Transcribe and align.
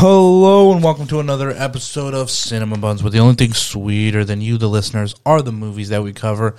Hello 0.00 0.72
and 0.72 0.80
welcome 0.80 1.08
to 1.08 1.18
another 1.18 1.50
episode 1.50 2.14
of 2.14 2.30
Cinema 2.30 2.78
Bunz, 2.78 3.02
where 3.02 3.10
the 3.10 3.18
only 3.18 3.34
thing 3.34 3.52
sweeter 3.52 4.24
than 4.24 4.40
you, 4.40 4.56
the 4.56 4.68
listeners, 4.68 5.16
are 5.26 5.42
the 5.42 5.50
movies 5.50 5.88
that 5.88 6.04
we 6.04 6.12
cover. 6.12 6.54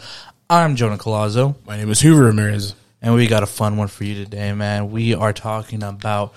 I'm 0.50 0.76
Jonah 0.76 0.98
Colazzo, 0.98 1.56
My 1.66 1.78
name 1.78 1.90
is 1.90 2.02
Hoover 2.02 2.26
Ramirez. 2.26 2.76
and 3.02 3.16
we 3.16 3.28
got 3.28 3.44
a 3.44 3.46
fun 3.46 3.78
one 3.78 3.88
for 3.88 4.04
you 4.04 4.14
today, 4.14 4.52
man. 4.52 4.92
We 4.92 5.16
are 5.16 5.32
talking 5.32 5.84
about 5.84 6.34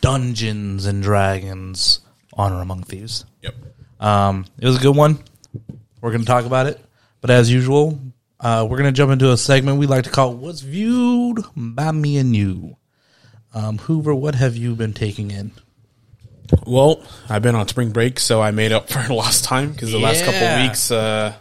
Dungeons 0.00 0.86
and 0.86 1.02
Dragons: 1.02 1.98
Honor 2.32 2.60
Among 2.60 2.84
Thieves. 2.84 3.24
Yep. 3.42 3.54
Um, 3.98 4.44
it 4.60 4.66
was 4.66 4.76
a 4.76 4.80
good 4.80 4.94
one. 4.94 5.18
We're 6.00 6.12
going 6.12 6.20
to 6.20 6.28
talk 6.28 6.44
about 6.44 6.68
it, 6.68 6.80
but 7.22 7.30
as 7.30 7.50
usual, 7.50 7.98
uh, 8.38 8.64
we're 8.70 8.78
going 8.78 8.94
to 8.94 8.96
jump 8.96 9.10
into 9.10 9.32
a 9.32 9.36
segment 9.36 9.80
we 9.80 9.88
like 9.88 10.04
to 10.04 10.10
call 10.10 10.32
"What's 10.32 10.60
Viewed 10.60 11.40
by 11.56 11.90
Me 11.90 12.18
and 12.18 12.36
You." 12.36 12.76
Um, 13.52 13.78
Hoover, 13.78 14.14
what 14.14 14.36
have 14.36 14.56
you 14.56 14.76
been 14.76 14.92
taking 14.92 15.32
in? 15.32 15.50
Well, 16.66 17.02
I've 17.28 17.42
been 17.42 17.54
on 17.54 17.66
spring 17.68 17.90
break, 17.90 18.18
so 18.20 18.40
I 18.42 18.50
made 18.50 18.72
up 18.72 18.88
for 18.88 19.02
lost 19.14 19.44
time 19.44 19.72
because 19.72 19.92
the 19.92 19.98
last 19.98 20.24
couple 20.24 20.40
Yeah. 20.40 20.62
of 20.64 20.68
weeks, 20.68 20.90
uh, 20.90 21.32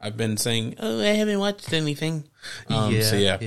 I've 0.00 0.16
been 0.16 0.36
saying, 0.36 0.76
"Oh, 0.78 1.00
I 1.00 1.06
haven't 1.08 1.38
watched 1.38 1.72
anything." 1.72 2.24
Um, 2.68 3.00
so 3.02 3.16
yeah. 3.16 3.38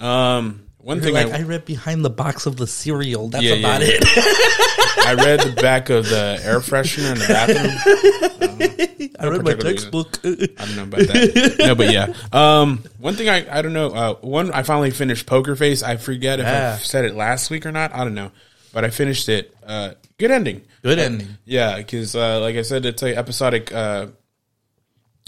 Um, 0.00 0.62
one 0.78 0.98
You're 0.98 1.04
thing 1.06 1.14
like, 1.14 1.26
I, 1.32 1.40
I 1.40 1.42
read 1.42 1.64
behind 1.66 2.02
the 2.04 2.08
box 2.10 2.46
of 2.46 2.56
the 2.56 2.66
cereal. 2.66 3.28
That's 3.28 3.44
Yeah, 3.44 3.54
yeah, 3.54 3.58
about 3.76 3.80
yeah. 3.82 3.88
it. 3.90 5.06
I 5.06 5.14
read 5.14 5.40
the 5.40 5.52
back 5.60 5.90
of 5.90 6.08
the 6.08 6.40
air 6.42 6.60
freshener 6.60 7.12
in 7.12 7.18
the 7.18 7.26
bathroom. 7.28 9.10
I 9.20 9.26
read 9.28 9.44
my 9.44 9.54
textbook. 9.54 10.18
I 10.24 10.30
don't 10.64 10.76
know 10.76 10.82
about 10.84 11.00
that. 11.00 11.56
no, 11.58 11.74
but 11.74 11.92
yeah. 11.92 12.12
Um, 12.32 12.84
one 12.98 13.14
thing 13.14 13.28
I 13.28 13.58
I 13.58 13.60
don't 13.62 13.72
know. 13.74 13.88
Uh, 13.92 14.14
one 14.16 14.50
I 14.52 14.62
finally 14.62 14.90
finished 14.90 15.26
Poker 15.26 15.56
Face. 15.56 15.82
I 15.82 15.96
forget 15.96 16.40
if 16.40 16.46
Yeah. 16.46 16.76
I 16.78 16.82
said 16.82 17.04
it 17.04 17.14
last 17.14 17.50
week 17.50 17.66
or 17.66 17.72
not. 17.72 17.94
I 17.94 17.98
don't 18.04 18.14
know, 18.14 18.30
but 18.72 18.84
I 18.84 18.90
finished 18.90 19.28
it. 19.28 19.54
Uh, 19.66 19.90
good 20.18 20.30
ending. 20.30 20.62
Good 20.82 20.98
Uh, 20.98 21.02
ending. 21.02 21.28
Yeah, 21.44 21.76
because 21.78 22.14
uh, 22.14 22.40
like 22.40 22.56
I 22.56 22.62
said, 22.62 22.84
it's 22.84 23.02
a 23.02 23.16
episodic. 23.16 23.72
Uh, 23.72 24.08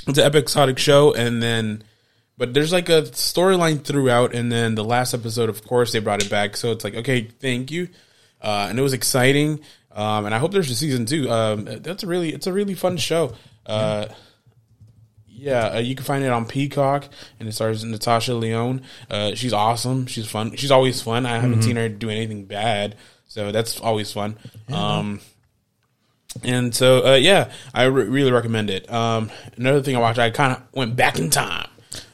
it's 0.06 0.19
an 0.19 0.25
episodic 0.25 0.78
show, 0.78 1.12
and 1.15 1.42
then. 1.42 1.84
But 2.37 2.55
there's 2.55 2.73
like 2.73 2.89
a 2.89 3.03
storyline 3.03 3.84
throughout, 3.84 4.34
and 4.34 4.50
then 4.50 4.75
the 4.75 4.83
last 4.83 5.12
episode, 5.12 5.50
of 5.50 5.62
course, 5.67 5.92
they 5.92 5.98
brought 5.98 6.25
it 6.25 6.31
back. 6.31 6.56
So 6.56 6.73
it's 6.73 6.84
like, 6.84 6.95
okay, 6.95 7.25
thank 7.39 7.70
you, 7.70 7.89
uh, 8.41 8.67
and 8.70 8.78
it 8.78 8.83
was 8.83 8.95
exciting. 8.95 9.61
Um, 9.92 10.25
and 10.25 10.34
I 10.34 10.39
hope 10.39 10.50
there's 10.53 10.70
a 10.70 10.75
season 10.75 11.05
two. 11.05 11.31
Um, 11.31 11.67
that's 11.67 12.03
a 12.03 12.06
really, 12.06 12.33
it's 12.33 12.47
a 12.47 12.53
really 12.55 12.72
fun 12.72 12.97
show. 12.97 13.34
Uh, 13.67 14.06
yeah, 15.28 15.67
uh, 15.75 15.78
you 15.81 15.95
can 15.95 16.05
find 16.06 16.25
it 16.25 16.31
on 16.31 16.47
Peacock, 16.47 17.09
and 17.39 17.47
it 17.47 17.53
stars 17.53 17.84
Natasha 17.84 18.33
Lyonne. 18.33 18.84
Uh, 19.11 19.34
she's 19.34 19.53
awesome. 19.53 20.06
She's 20.06 20.27
fun. 20.27 20.56
She's 20.56 20.70
always 20.70 21.03
fun. 21.03 21.27
I 21.27 21.39
haven't 21.41 21.61
seen 21.62 21.77
her 21.77 21.91
do 21.91 22.09
anything 22.09 22.47
bad, 22.47 22.97
so 23.31 23.53
that's 23.53 23.78
always 23.81 24.12
fun. 24.12 24.36
Um, 24.69 25.20
and 26.45 26.75
so, 26.75 27.12
uh, 27.12 27.14
yeah, 27.14 27.50
I 27.72 27.84
re- 27.84 28.05
really 28.05 28.31
recommend 28.33 28.70
it. 28.70 28.91
Um, 28.92 29.31
another 29.56 29.83
thing 29.83 29.97
I 29.97 30.00
watched, 30.00 30.19
I 30.19 30.31
kind 30.31 30.53
of 30.56 30.62
went 30.72 30.95
back 30.97 31.19
in 31.19 31.31
time. 31.31 31.69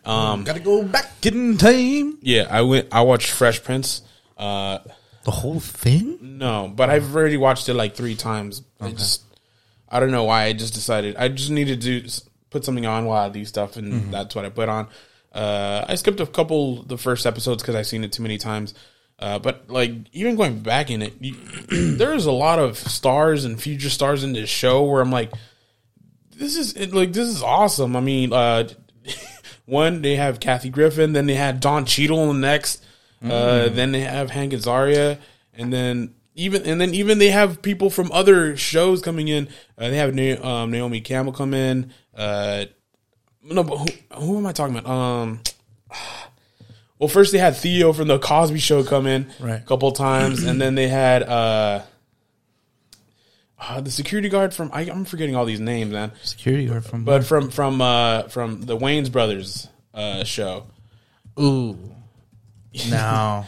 Um, 0.05 0.45
Gotta 0.45 0.61
go 0.61 0.85
back 0.85 1.25
in 1.27 1.57
time. 1.59 2.19
yeah, 2.23 2.47
I 2.49 2.63
went. 2.63 2.89
I 2.93 3.01
watched 3.03 3.31
Fresh 3.31 3.63
Prince. 3.65 4.03
Uh, 4.39 4.79
The 5.25 5.31
whole 5.33 5.61
thing? 5.61 6.19
no, 6.39 6.71
but 6.75 6.89
I've 6.91 7.15
already 7.15 7.37
watched 7.37 7.69
it 7.69 7.75
like 7.75 7.95
three 7.97 8.15
times. 8.15 8.63
I 8.81 8.91
just, 8.93 9.23
I 9.89 9.99
don't 10.01 10.13
know 10.13 10.25
why. 10.25 10.45
I 10.45 10.53
just 10.53 10.75
decided 10.75 11.17
I 11.17 11.29
just 11.29 11.51
needed 11.51 11.81
to 11.83 12.09
put 12.51 12.65
something 12.65 12.87
on 12.87 13.05
while 13.07 13.27
I 13.27 13.29
do 13.31 13.45
stuff, 13.45 13.77
and 13.77 14.13
that's 14.15 14.35
what 14.35 14.45
I 14.45 14.51
put 14.51 14.69
on. 14.69 14.89
Uh, 15.33 15.85
I 15.89 15.95
skipped 15.97 16.21
a 16.21 16.27
couple 16.27 16.83
the 16.85 16.97
first 16.97 17.27
episodes 17.27 17.63
because 17.63 17.75
I've 17.75 17.87
seen 17.87 18.05
it 18.05 18.13
too 18.13 18.23
many 18.23 18.39
times. 18.39 18.73
Uh, 19.19 19.39
but 19.39 19.71
like 19.71 19.93
even 20.13 20.37
going 20.37 20.61
back 20.61 20.91
in 20.91 21.03
it, 21.03 21.15
you, 21.21 21.35
there's 21.97 22.27
a 22.27 22.33
lot 22.33 22.59
of 22.59 22.77
stars 22.77 23.45
and 23.45 23.61
future 23.61 23.89
stars 23.89 24.23
in 24.23 24.33
this 24.33 24.51
show 24.51 24.85
where 24.85 25.01
I'm 25.01 25.11
like, 25.11 25.33
this 26.35 26.57
is 26.57 26.75
it, 26.75 26.93
like 26.93 27.13
this 27.13 27.29
is 27.29 27.43
awesome. 27.43 27.97
I 27.97 28.01
mean, 28.01 28.33
uh, 28.33 28.69
one 29.65 30.03
they 30.03 30.17
have 30.17 30.39
Kathy 30.39 30.69
Griffin, 30.69 31.13
then 31.15 31.27
they 31.27 31.35
had 31.35 31.61
Don 31.61 31.87
Cheadle 31.87 32.35
next, 32.35 32.85
uh, 33.25 33.69
then 33.71 33.93
they 33.93 34.01
have 34.01 34.31
Hank 34.31 34.53
Azaria, 34.53 35.19
and 35.55 35.73
then 35.73 36.15
even 36.35 36.65
and 36.65 36.79
then 36.79 36.93
even 36.95 37.19
they 37.19 37.31
have 37.31 37.63
people 37.63 37.89
from 37.89 38.13
other 38.13 38.57
shows 38.57 39.01
coming 39.01 39.29
in. 39.29 39.49
Uh, 39.79 39.89
they 39.89 39.97
have 39.97 40.15
Na- 40.15 40.45
um, 40.47 40.71
Naomi 40.71 41.01
Campbell 41.01 41.33
come 41.33 41.55
in. 41.55 41.93
Uh, 42.15 42.67
no, 43.43 43.65
but 43.65 43.79
who, 43.79 43.87
who 44.21 44.37
am 44.39 44.47
I 44.47 44.53
talking 44.53 44.77
about? 44.77 44.91
Um, 44.91 45.41
well, 46.99 47.09
first 47.09 47.33
they 47.33 47.39
had 47.39 47.57
Theo 47.57 47.93
from 47.93 48.09
the 48.09 48.19
Cosby 48.19 48.59
Show 48.59 48.85
come 48.85 49.07
in 49.07 49.31
Right. 49.41 49.61
a 49.61 49.65
couple 49.65 49.93
times, 49.93 50.45
and 50.45 50.61
then 50.61 50.75
they 50.75 50.89
had 50.89 51.23
uh, 51.23 51.83
uh, 53.59 53.81
the 53.81 53.91
security 53.91 54.29
guard 54.29 54.53
from 54.55 54.71
I, 54.73 54.83
I'm 54.83 55.05
forgetting 55.05 55.35
all 55.37 55.45
these 55.45 55.61
names, 55.61 55.93
man. 55.93 56.13
Security 56.23 56.67
guard 56.67 56.85
from. 56.85 57.05
But 57.05 57.25
from 57.25 57.51
from 57.51 57.81
uh, 57.81 58.25
from 58.25 58.63
the 58.63 58.77
Wayans 58.77 59.11
Brothers 59.11 59.69
uh, 59.95 60.25
show, 60.25 60.67
Ooh. 61.41 61.79
No. 62.91 63.47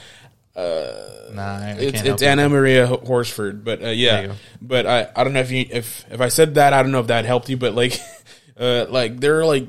Uh, 0.57 1.31
nah, 1.35 1.75
it's 1.79 2.03
it's 2.03 2.23
Anna 2.23 2.49
Maria 2.49 2.87
Horsford. 2.87 3.65
But 3.65 3.83
uh, 3.85 3.89
yeah, 3.89 4.33
but 4.61 4.87
I 4.87 5.09
I 5.15 5.23
don't 5.25 5.33
know 5.35 5.41
if 5.41 5.51
you 5.53 5.67
if 5.71 6.05
if 6.11 6.21
I 6.21 6.29
said 6.29 6.55
that 6.57 6.73
I 6.73 6.83
don't 6.83 6.91
know 6.91 7.01
if 7.01 7.09
that 7.09 7.25
helped 7.27 7.49
you, 7.49 7.57
but 7.57 7.75
like 7.75 8.01
uh, 8.59 8.87
like 8.89 9.21
there 9.21 9.39
are 9.41 9.45
like 9.47 9.67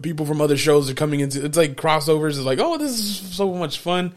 people 0.00 0.26
from 0.26 0.40
other 0.40 0.56
shows 0.56 0.90
are 0.90 0.94
coming 0.94 1.20
into 1.20 1.44
it's 1.44 1.56
like 1.56 1.76
crossovers. 1.76 2.30
It's 2.30 2.40
like 2.40 2.58
oh 2.60 2.78
this 2.78 2.92
is 2.92 3.36
so 3.36 3.52
much 3.54 3.78
fun. 3.78 4.14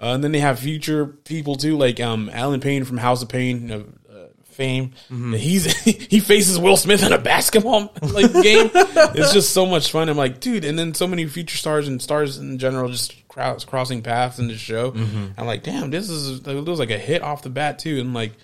Uh, 0.00 0.14
and 0.14 0.22
then 0.22 0.30
they 0.30 0.38
have 0.38 0.60
future 0.60 1.06
people 1.06 1.56
too, 1.56 1.76
like 1.76 1.98
um, 1.98 2.30
Allen 2.32 2.60
Payne 2.60 2.84
from 2.84 2.98
House 2.98 3.20
of 3.20 3.28
Payne, 3.28 3.70
uh, 3.72 3.82
uh, 4.08 4.26
fame. 4.44 4.90
Mm-hmm. 5.10 5.32
He's 5.32 5.64
he 5.82 6.20
faces 6.20 6.56
Will 6.56 6.76
Smith 6.76 7.02
in 7.04 7.12
a 7.12 7.18
basketball 7.18 7.92
like 8.02 8.32
game. 8.32 8.70
it's 8.74 9.32
just 9.32 9.52
so 9.52 9.66
much 9.66 9.90
fun. 9.90 10.08
I'm 10.08 10.16
like, 10.16 10.38
dude, 10.38 10.64
and 10.64 10.78
then 10.78 10.94
so 10.94 11.08
many 11.08 11.26
future 11.26 11.56
stars 11.56 11.88
and 11.88 12.00
stars 12.00 12.38
in 12.38 12.58
general 12.58 12.88
just 12.88 13.26
cross, 13.26 13.64
crossing 13.64 14.02
paths 14.02 14.38
in 14.38 14.46
the 14.46 14.56
show. 14.56 14.92
Mm-hmm. 14.92 15.26
I'm 15.36 15.46
like, 15.46 15.64
damn, 15.64 15.90
this 15.90 16.08
is 16.08 16.46
it 16.46 16.64
was 16.64 16.78
like 16.78 16.90
a 16.90 16.98
hit 16.98 17.22
off 17.22 17.42
the 17.42 17.50
bat 17.50 17.80
too, 17.80 17.98
and 17.98 18.14
like, 18.14 18.34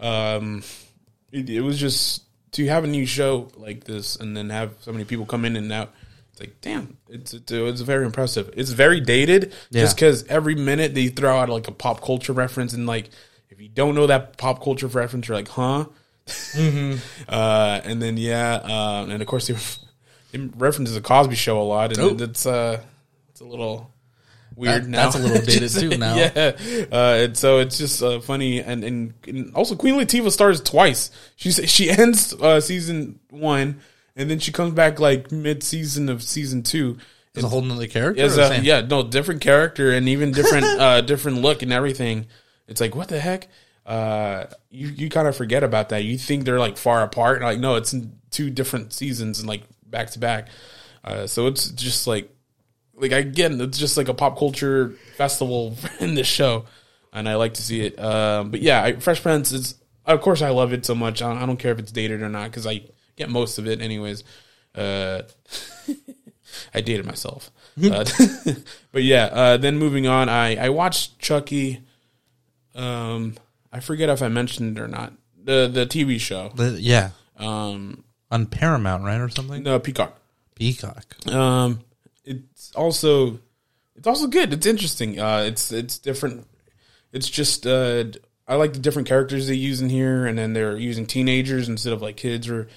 um, 0.00 0.64
it, 1.30 1.48
it 1.48 1.60
was 1.60 1.78
just 1.78 2.24
to 2.52 2.66
have 2.66 2.82
a 2.84 2.88
new 2.88 3.06
show 3.06 3.48
like 3.56 3.84
this 3.84 4.16
and 4.16 4.36
then 4.36 4.50
have 4.50 4.74
so 4.80 4.90
many 4.90 5.04
people 5.04 5.26
come 5.26 5.44
in 5.44 5.54
and 5.54 5.72
out. 5.72 5.92
It's 6.36 6.40
like, 6.42 6.60
damn, 6.60 6.98
it's 7.08 7.32
it's, 7.32 7.80
very 7.80 8.04
impressive. 8.04 8.50
It's 8.54 8.68
very 8.70 9.00
dated, 9.00 9.54
Yeah. 9.70 9.80
just 9.84 9.96
because 9.96 10.22
every 10.26 10.54
minute 10.54 10.94
they 10.94 11.08
throw 11.08 11.34
out 11.34 11.48
like 11.48 11.66
a 11.66 11.72
pop 11.72 12.02
culture 12.02 12.34
reference, 12.34 12.74
and 12.74 12.86
like 12.86 13.08
if 13.48 13.58
you 13.58 13.70
don't 13.70 13.94
know 13.94 14.06
that 14.06 14.36
pop 14.36 14.62
culture 14.62 14.86
reference, 14.86 15.28
you're 15.28 15.36
like, 15.38 15.48
huh? 15.48 15.86
uh, 16.58 17.80
and 17.84 18.02
then 18.02 18.18
yeah, 18.18 18.56
uh, 18.56 19.06
and 19.08 19.22
of 19.22 19.26
course 19.26 19.46
they, 19.46 19.56
they 20.38 20.44
references 20.58 20.94
the 20.94 21.00
Cosby 21.00 21.36
Show 21.36 21.58
a 21.58 21.64
lot, 21.64 21.96
and 21.96 22.20
it's 22.20 22.44
uh, 22.44 22.82
it's 23.30 23.40
a 23.40 23.44
little 23.44 23.90
weird 24.54 24.84
That- 24.84 24.88
now. 24.90 25.04
that's 25.04 25.16
a 25.16 25.18
little 25.20 25.40
dated 25.46 25.70
too 25.90 25.96
now. 25.96 26.16
Yeah, 26.16 26.86
uh, 26.92 27.24
and 27.24 27.34
so 27.36 27.60
it's 27.60 27.78
just 27.78 28.02
uh, 28.02 28.20
funny, 28.20 28.60
and, 28.60 28.84
and 28.84 29.14
and 29.26 29.54
also 29.54 29.74
Queen 29.74 29.94
Latifah 29.94 30.30
stars 30.30 30.60
twice. 30.60 31.10
She 31.36 31.50
she 31.50 31.88
ends 31.88 32.34
uh, 32.34 32.60
season 32.60 33.20
one, 33.30 33.80
and 34.16 34.30
then 34.30 34.38
she 34.38 34.50
comes 34.50 34.72
back 34.72 34.98
like 34.98 35.30
mid 35.30 35.62
season 35.62 36.08
of 36.08 36.22
season 36.22 36.62
two. 36.62 36.96
It's 37.34 37.44
a 37.44 37.48
whole 37.48 37.60
nother 37.60 37.86
character. 37.86 38.22
As 38.22 38.38
a, 38.38 38.60
yeah, 38.62 38.80
no, 38.80 39.02
different 39.02 39.42
character 39.42 39.92
and 39.92 40.08
even 40.08 40.32
different 40.32 40.64
uh 40.80 41.02
different 41.02 41.42
look 41.42 41.62
and 41.62 41.72
everything. 41.72 42.26
It's 42.66 42.80
like 42.80 42.94
what 42.94 43.08
the 43.08 43.20
heck? 43.20 43.48
Uh 43.84 44.46
you 44.70 44.88
you 44.88 45.10
kind 45.10 45.28
of 45.28 45.36
forget 45.36 45.62
about 45.62 45.90
that. 45.90 46.02
You 46.04 46.16
think 46.16 46.44
they're 46.44 46.58
like 46.58 46.78
far 46.78 47.02
apart. 47.02 47.42
Like 47.42 47.60
no, 47.60 47.76
it's 47.76 47.92
in 47.92 48.18
two 48.30 48.48
different 48.48 48.92
seasons 48.94 49.38
and 49.38 49.48
like 49.48 49.64
back 49.84 50.10
to 50.10 50.18
back. 50.18 50.48
Uh 51.04 51.26
so 51.26 51.46
it's 51.46 51.68
just 51.68 52.06
like 52.06 52.30
like 52.94 53.12
again, 53.12 53.60
it's 53.60 53.78
just 53.78 53.98
like 53.98 54.08
a 54.08 54.14
pop 54.14 54.38
culture 54.38 54.94
festival 55.16 55.76
in 56.00 56.14
this 56.14 56.26
show. 56.26 56.64
And 57.12 57.28
I 57.28 57.34
like 57.34 57.54
to 57.54 57.62
see 57.62 57.82
it. 57.82 58.00
Um 58.00 58.50
but 58.50 58.62
yeah, 58.62 58.82
I, 58.82 58.92
Fresh 58.94 59.22
Prince 59.22 59.52
is 59.52 59.74
of 60.06 60.22
course 60.22 60.40
I 60.40 60.50
love 60.50 60.72
it 60.72 60.86
so 60.86 60.94
much. 60.94 61.20
I, 61.20 61.42
I 61.42 61.44
don't 61.44 61.58
care 61.58 61.72
if 61.72 61.78
it's 61.78 61.92
dated 61.92 62.22
or 62.22 62.30
not 62.30 62.50
cuz 62.50 62.66
I 62.66 62.80
get 63.16 63.28
most 63.30 63.58
of 63.58 63.66
it 63.66 63.80
anyways. 63.80 64.24
Uh 64.74 65.22
I 66.74 66.80
dated 66.80 67.06
myself. 67.06 67.50
uh, 67.84 68.04
but 68.92 69.02
yeah, 69.02 69.24
uh, 69.26 69.56
then 69.56 69.76
moving 69.76 70.06
on, 70.06 70.28
I, 70.28 70.56
I 70.56 70.68
watched 70.70 71.18
Chucky. 71.18 71.82
Um, 72.74 73.34
I 73.72 73.80
forget 73.80 74.08
if 74.08 74.22
I 74.22 74.28
mentioned 74.28 74.78
it 74.78 74.80
or 74.80 74.88
not. 74.88 75.12
The 75.42 75.68
the 75.72 75.86
TV 75.86 76.18
show. 76.18 76.50
The- 76.54 76.80
yeah. 76.80 77.10
Um, 77.36 78.04
On 78.30 78.46
Paramount, 78.46 79.04
right, 79.04 79.20
or 79.20 79.28
something? 79.28 79.62
no, 79.62 79.78
Peacock. 79.78 80.18
Peacock. 80.54 81.04
Um, 81.30 81.80
it's 82.24 82.72
also 82.74 83.40
it's 83.94 84.06
also 84.06 84.26
good. 84.26 84.52
It's 84.52 84.66
interesting. 84.66 85.20
Uh, 85.20 85.44
it's 85.46 85.70
it's 85.72 85.98
different. 85.98 86.46
It's 87.12 87.28
just 87.28 87.66
uh, 87.66 88.04
I 88.48 88.54
like 88.54 88.72
the 88.72 88.78
different 88.78 89.08
characters 89.08 89.48
they 89.48 89.54
use 89.54 89.82
in 89.82 89.90
here, 89.90 90.26
and 90.26 90.38
then 90.38 90.54
they're 90.54 90.76
using 90.78 91.04
teenagers 91.06 91.68
instead 91.68 91.92
of 91.92 92.00
like 92.00 92.16
kids 92.16 92.48
or 92.48 92.68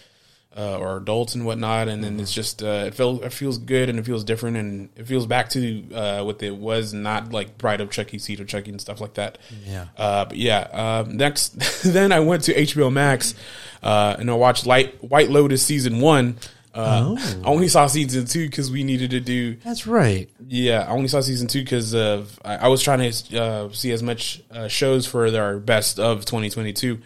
uh, 0.59 0.77
or 0.77 0.97
adults 0.97 1.35
and 1.35 1.45
whatnot, 1.45 1.88
and 1.88 2.03
then 2.03 2.19
it's 2.19 2.33
just 2.33 2.61
uh, 2.61 2.83
it 2.88 2.94
feels 2.94 3.21
it 3.21 3.31
feels 3.31 3.57
good 3.57 3.88
and 3.89 3.97
it 3.97 4.06
feels 4.06 4.25
different 4.25 4.57
and 4.57 4.89
it 4.97 5.07
feels 5.07 5.25
back 5.25 5.50
to 5.51 5.94
uh, 5.94 6.21
what 6.23 6.44
it 6.44 6.53
was, 6.56 6.94
not 6.94 7.31
like 7.31 7.57
Bride 7.57 7.79
of 7.79 7.89
Chucky, 7.91 8.19
Seed 8.19 8.41
of 8.41 8.47
Chucky, 8.47 8.71
and 8.71 8.81
stuff 8.81 9.00
like 9.00 9.13
that. 9.13 9.38
Yeah. 9.65 9.85
Uh, 9.97 10.25
but 10.25 10.35
yeah, 10.38 10.59
um, 10.73 11.15
next 11.15 11.50
then 11.83 12.11
I 12.11 12.19
went 12.19 12.44
to 12.44 12.53
HBO 12.53 12.91
Max 12.91 13.35
uh, 13.81 14.17
and 14.19 14.29
I 14.29 14.33
watched 14.33 14.65
Light 14.65 15.01
White 15.01 15.29
Lotus 15.29 15.63
season 15.65 16.01
one. 16.01 16.35
Uh, 16.73 17.15
Oh. 17.17 17.41
I 17.44 17.47
only 17.47 17.67
saw 17.67 17.88
season 17.88 18.25
two 18.25 18.45
because 18.47 18.69
we 18.69 18.83
needed 18.83 19.09
to 19.12 19.19
do 19.19 19.55
That's 19.55 19.88
right. 19.88 20.29
yeah, 20.47 20.85
I 20.88 20.91
only 20.91 21.07
saw 21.07 21.19
season 21.21 21.47
two 21.47 21.63
because 21.63 21.95
of 21.95 22.38
I, 22.45 22.57
I 22.57 22.67
was 22.67 22.83
trying 22.83 23.12
to 23.12 23.38
uh, 23.41 23.69
see 23.71 23.91
as 23.91 24.03
much 24.03 24.44
uh, 24.51 24.67
shows 24.67 25.07
for 25.07 25.25
our 25.35 25.57
best 25.57 26.00
of 26.00 26.25
2022, 26.25 27.00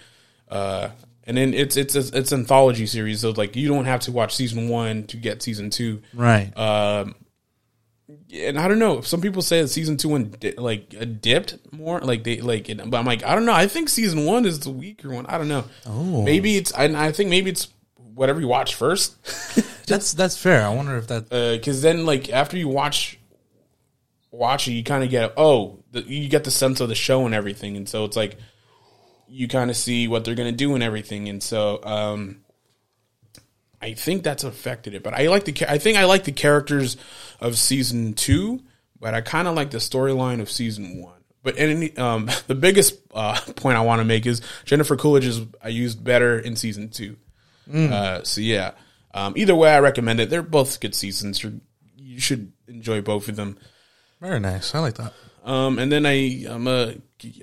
uh, 0.49 0.89
and 1.25 1.37
then 1.37 1.53
it's 1.53 1.77
it's 1.77 1.95
it's, 1.95 2.09
it's 2.09 2.33
anthology 2.33 2.85
series, 2.85 3.21
so 3.21 3.31
like 3.31 3.55
you 3.55 3.67
don't 3.67 3.85
have 3.85 4.01
to 4.01 4.11
watch 4.11 4.35
season 4.35 4.69
one 4.69 5.05
to 5.07 5.17
get 5.17 5.41
season 5.41 5.69
two. 5.69 6.01
Right. 6.13 6.55
Um, 6.57 7.15
and 8.33 8.59
I 8.59 8.67
don't 8.67 8.79
know. 8.79 9.01
Some 9.01 9.21
people 9.21 9.41
say 9.41 9.61
that 9.61 9.69
season 9.69 9.97
two 9.97 10.09
one 10.09 10.35
di- 10.39 10.55
like 10.57 10.93
uh, 10.99 11.05
dipped 11.05 11.57
more, 11.71 11.99
like 12.01 12.23
they 12.23 12.41
like. 12.41 12.69
It, 12.69 12.77
but 12.89 12.97
I'm 12.97 13.05
like, 13.05 13.23
I 13.23 13.35
don't 13.35 13.45
know. 13.45 13.53
I 13.53 13.67
think 13.67 13.89
season 13.89 14.25
one 14.25 14.45
is 14.45 14.59
the 14.59 14.69
weaker 14.69 15.09
one. 15.09 15.25
I 15.27 15.37
don't 15.37 15.47
know. 15.47 15.65
Oh. 15.85 16.23
maybe 16.23 16.57
it's. 16.57 16.73
I, 16.73 16.85
I 17.07 17.11
think 17.11 17.29
maybe 17.29 17.49
it's 17.49 17.69
whatever 18.13 18.39
you 18.41 18.47
watch 18.47 18.75
first. 18.75 19.15
that's 19.87 20.13
that's 20.13 20.37
fair. 20.37 20.65
I 20.65 20.73
wonder 20.73 20.97
if 20.97 21.07
that. 21.07 21.29
because 21.29 21.81
then 21.81 22.05
like 22.05 22.29
after 22.29 22.57
you 22.57 22.67
watch 22.67 23.17
watch 24.33 24.67
it 24.67 24.71
you 24.71 24.83
kind 24.83 25.03
of 25.03 25.11
get 25.11 25.31
oh 25.37 25.79
the, 25.91 26.01
you 26.01 26.27
get 26.27 26.43
the 26.43 26.51
sense 26.51 26.79
of 26.81 26.89
the 26.89 26.95
show 26.95 27.25
and 27.27 27.35
everything 27.35 27.77
and 27.77 27.87
so 27.87 28.03
it's 28.03 28.17
like 28.17 28.35
you 29.33 29.47
kind 29.47 29.69
of 29.69 29.77
see 29.77 30.07
what 30.07 30.23
they're 30.25 30.35
gonna 30.35 30.51
do 30.51 30.73
and 30.73 30.83
everything 30.83 31.27
and 31.27 31.41
so 31.41 31.79
um 31.83 32.41
i 33.81 33.93
think 33.93 34.23
that's 34.23 34.43
affected 34.43 34.93
it 34.93 35.03
but 35.03 35.13
i 35.13 35.27
like 35.27 35.45
the 35.45 35.71
I 35.71 35.77
think 35.77 35.97
i 35.97 36.05
like 36.05 36.23
the 36.23 36.31
characters 36.31 36.97
of 37.39 37.57
season 37.57 38.13
two 38.13 38.61
but 38.99 39.13
i 39.13 39.21
kind 39.21 39.47
of 39.47 39.55
like 39.55 39.71
the 39.71 39.79
storyline 39.79 40.39
of 40.41 40.51
season 40.51 41.01
one 41.01 41.23
but 41.43 41.55
any, 41.57 41.95
um, 41.97 42.29
the 42.47 42.55
biggest 42.55 42.99
uh, 43.13 43.39
point 43.55 43.77
I 43.77 43.81
want 43.81 43.99
to 43.99 44.05
make 44.05 44.25
is 44.25 44.41
Jennifer 44.65 44.95
Coolidge 44.95 45.27
is 45.27 45.41
I 45.61 45.67
used 45.67 46.03
better 46.03 46.39
in 46.39 46.55
season 46.55 46.89
two. 46.89 47.17
Uh, 47.91 48.23
so 48.23 48.41
yeah, 48.41 48.71
um, 49.13 49.33
either 49.37 49.55
way, 49.55 49.71
I 49.73 49.79
recommend 49.79 50.19
it. 50.19 50.29
They're 50.29 50.41
both 50.41 50.79
good 50.79 50.95
seasons. 50.95 51.43
You're, 51.43 51.53
you 51.95 52.19
should 52.19 52.51
enjoy 52.67 53.01
both 53.01 53.27
of 53.27 53.35
them. 53.35 53.57
Very 54.19 54.39
nice. 54.39 54.73
I 54.73 54.79
like 54.79 54.95
that. 54.95 55.13
Um, 55.43 55.77
and 55.77 55.91
then 55.91 56.05
I, 56.05 56.45
I'm 56.49 56.67
a, 56.67 56.95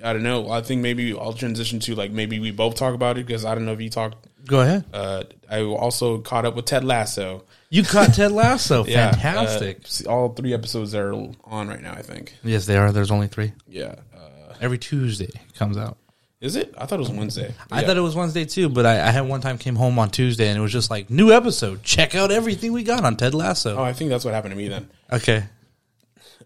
I 0.03 0.13
don't 0.13 0.23
know. 0.23 0.49
I 0.49 0.61
think 0.61 0.81
maybe 0.81 1.13
I'll 1.17 1.33
transition 1.33 1.79
to 1.81 1.95
like 1.95 2.11
maybe 2.11 2.39
we 2.39 2.51
both 2.51 2.75
talk 2.75 2.93
about 2.93 3.17
it 3.17 3.25
because 3.25 3.45
I 3.45 3.55
don't 3.55 3.65
know 3.65 3.73
if 3.73 3.81
you 3.81 3.89
talked. 3.89 4.27
Go 4.47 4.61
ahead. 4.61 4.85
Uh, 4.93 5.23
I 5.49 5.61
also 5.63 6.17
caught 6.19 6.45
up 6.45 6.55
with 6.55 6.65
Ted 6.65 6.83
Lasso. 6.83 7.43
You 7.69 7.83
caught 7.83 8.13
Ted 8.13 8.31
Lasso. 8.31 8.83
Yeah, 8.87 9.11
Fantastic. 9.11 9.85
uh, 10.07 10.11
all 10.11 10.29
three 10.29 10.53
episodes 10.53 10.93
are 10.95 11.13
on 11.13 11.67
right 11.67 11.81
now. 11.81 11.93
I 11.93 12.01
think. 12.01 12.35
yes, 12.43 12.65
they 12.65 12.75
are. 12.77 12.91
There's 12.91 13.11
only 13.11 13.27
three. 13.27 13.53
Yeah. 13.67 13.95
Uh, 14.15 14.53
Every 14.59 14.77
Tuesday 14.77 15.29
comes 15.57 15.77
out. 15.77 15.97
is 16.41 16.55
it? 16.55 16.73
I 16.77 16.85
thought 16.87 16.95
it 16.97 17.05
was 17.07 17.11
Wednesday. 17.11 17.53
I 17.71 17.81
Yeah. 17.81 17.87
thought 17.87 17.97
it 17.97 18.01
was 18.01 18.15
Wednesday 18.15 18.45
too, 18.45 18.67
but 18.69 18.85
I, 18.85 19.07
I 19.07 19.11
had 19.11 19.21
one 19.27 19.41
time 19.41 19.57
came 19.59 19.75
home 19.75 19.97
on 19.99 20.09
Tuesday 20.09 20.47
and 20.49 20.57
it 20.57 20.61
was 20.61 20.71
just 20.71 20.89
like 20.89 21.09
new 21.11 21.31
episode. 21.31 21.83
Check 21.83 22.15
out 22.15 22.31
everything 22.31 22.73
we 22.73 22.83
got 22.83 23.05
on 23.05 23.15
Ted 23.17 23.33
Lasso. 23.35 23.77
Oh, 23.77 23.83
I 23.83 23.93
think 23.93 24.09
that's 24.09 24.25
what 24.25 24.33
happened 24.33 24.53
to 24.53 24.57
me 24.57 24.67
then. 24.67 24.89
Okay, 25.13 25.43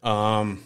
Um, 0.03 0.63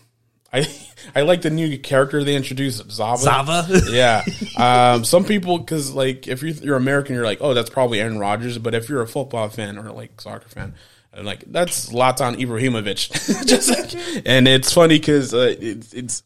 I 0.52 0.68
I 1.16 1.22
like 1.22 1.42
the 1.42 1.50
new 1.50 1.78
character 1.80 2.24
they 2.24 2.36
introduced, 2.36 2.90
Zava. 2.92 3.22
Zava. 3.22 3.82
yeah. 3.90 4.24
Um, 4.58 5.04
some 5.06 5.24
people, 5.26 5.58
because 5.60 5.94
like 5.94 6.28
if 6.28 6.42
you're, 6.42 6.52
you're 6.52 6.76
American, 6.78 7.16
you're 7.16 7.26
like, 7.26 7.40
oh, 7.42 7.54
that's 7.54 7.70
probably 7.70 8.00
Aaron 8.02 8.20
Rodgers. 8.20 8.58
But 8.58 8.74
if 8.76 8.90
you're 8.90 9.02
a 9.02 9.08
football 9.08 9.50
fan 9.50 9.78
or 9.78 9.92
like 9.92 10.20
soccer 10.22 10.50
fan, 10.50 10.76
and 11.14 11.26
like 11.26 11.44
that's 11.48 11.90
Zlatan 11.90 12.36
Ibrahimovic. 12.40 13.46
Just 13.48 13.70
like, 13.70 14.24
and 14.28 14.48
it's 14.48 14.72
funny 14.74 15.00
because 15.00 15.34
uh, 15.34 15.56
it's 15.60 15.94
it's 15.94 16.24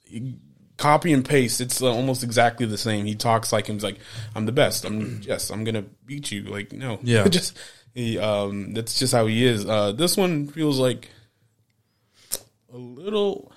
copy 0.77 1.13
and 1.13 1.23
paste. 1.23 1.61
It's 1.61 1.81
uh, 1.81 1.89
almost 1.93 2.23
exactly 2.23 2.65
the 2.65 2.77
same. 2.77 3.05
He 3.05 3.15
talks 3.15 3.53
like 3.53 3.67
him. 3.67 3.75
He's 3.75 3.83
like, 3.83 3.99
I'm 4.35 4.45
the 4.45 4.51
best. 4.51 4.83
I'm 4.83 5.21
yes, 5.23 5.49
I'm 5.51 5.63
gonna 5.63 5.85
beat 6.05 6.31
you. 6.31 6.43
Like 6.43 6.73
no, 6.73 6.99
Yeah. 7.03 7.27
just 7.29 7.57
he. 7.93 8.17
Um, 8.19 8.73
that's 8.73 8.99
just 8.99 9.13
how 9.13 9.25
he 9.27 9.45
is. 9.45 9.65
Uh, 9.65 9.93
this 9.93 10.17
one 10.17 10.47
feels 10.49 10.79
like 10.79 11.09
a 12.73 12.77
little. 12.77 13.52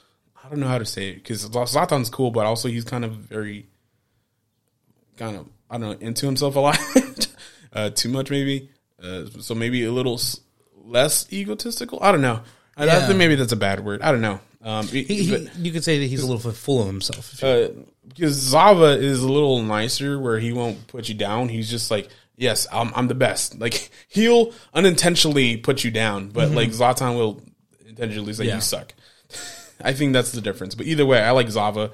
I 0.46 0.50
don't 0.50 0.60
know 0.60 0.68
how 0.68 0.78
to 0.78 0.84
say 0.86 1.10
it 1.10 1.14
because 1.16 1.48
Zlatan's 1.48 2.08
cool, 2.10 2.30
but 2.30 2.46
also 2.46 2.68
he's 2.68 2.84
kind 2.84 3.04
of 3.04 3.12
very, 3.12 3.66
kind 5.16 5.36
of 5.36 5.48
I 5.70 5.78
don't 5.78 6.00
know 6.00 6.06
into 6.06 6.26
himself 6.26 6.56
a 6.56 6.60
lot, 6.60 6.78
uh, 7.72 7.90
too 7.90 8.08
much 8.08 8.30
maybe. 8.30 8.70
Uh, 9.02 9.24
so 9.40 9.54
maybe 9.54 9.84
a 9.84 9.92
little 9.92 10.14
s- 10.14 10.40
less 10.84 11.30
egotistical. 11.32 11.98
I 12.00 12.12
don't 12.12 12.22
know. 12.22 12.40
I, 12.76 12.84
I 12.88 13.06
think 13.06 13.18
maybe 13.18 13.34
that's 13.34 13.52
a 13.52 13.56
bad 13.56 13.84
word. 13.84 14.02
I 14.02 14.12
don't 14.12 14.20
know. 14.20 14.40
Um, 14.62 14.86
he, 14.88 15.02
he, 15.02 15.48
you 15.58 15.70
could 15.72 15.84
say 15.84 15.98
that 16.00 16.06
he's 16.06 16.22
a 16.22 16.26
little 16.26 16.50
full 16.52 16.80
of 16.80 16.86
himself. 16.86 17.42
uh, 17.42 17.68
because 18.08 18.34
Zava 18.34 18.98
is 18.98 19.22
a 19.22 19.30
little 19.30 19.62
nicer, 19.62 20.18
where 20.18 20.38
he 20.38 20.52
won't 20.52 20.86
put 20.88 21.08
you 21.08 21.14
down. 21.14 21.48
He's 21.48 21.70
just 21.70 21.90
like, 21.90 22.08
yes, 22.36 22.66
I'm, 22.72 22.92
I'm 22.94 23.06
the 23.08 23.14
best. 23.14 23.58
Like 23.60 23.90
he'll 24.08 24.52
unintentionally 24.74 25.56
put 25.56 25.84
you 25.84 25.90
down, 25.90 26.28
but 26.30 26.50
like 26.50 26.70
Zlatan 26.70 27.16
will 27.16 27.42
intentionally 27.86 28.32
say 28.32 28.44
Mm-hmm. 28.44 28.48
Yeah. 28.50 28.54
you 28.56 28.60
suck. 28.60 28.92
I 29.82 29.92
think 29.92 30.12
that's 30.12 30.32
the 30.32 30.40
difference. 30.40 30.74
But 30.74 30.86
either 30.86 31.06
way, 31.06 31.20
I 31.20 31.30
like 31.32 31.48
Zava. 31.48 31.90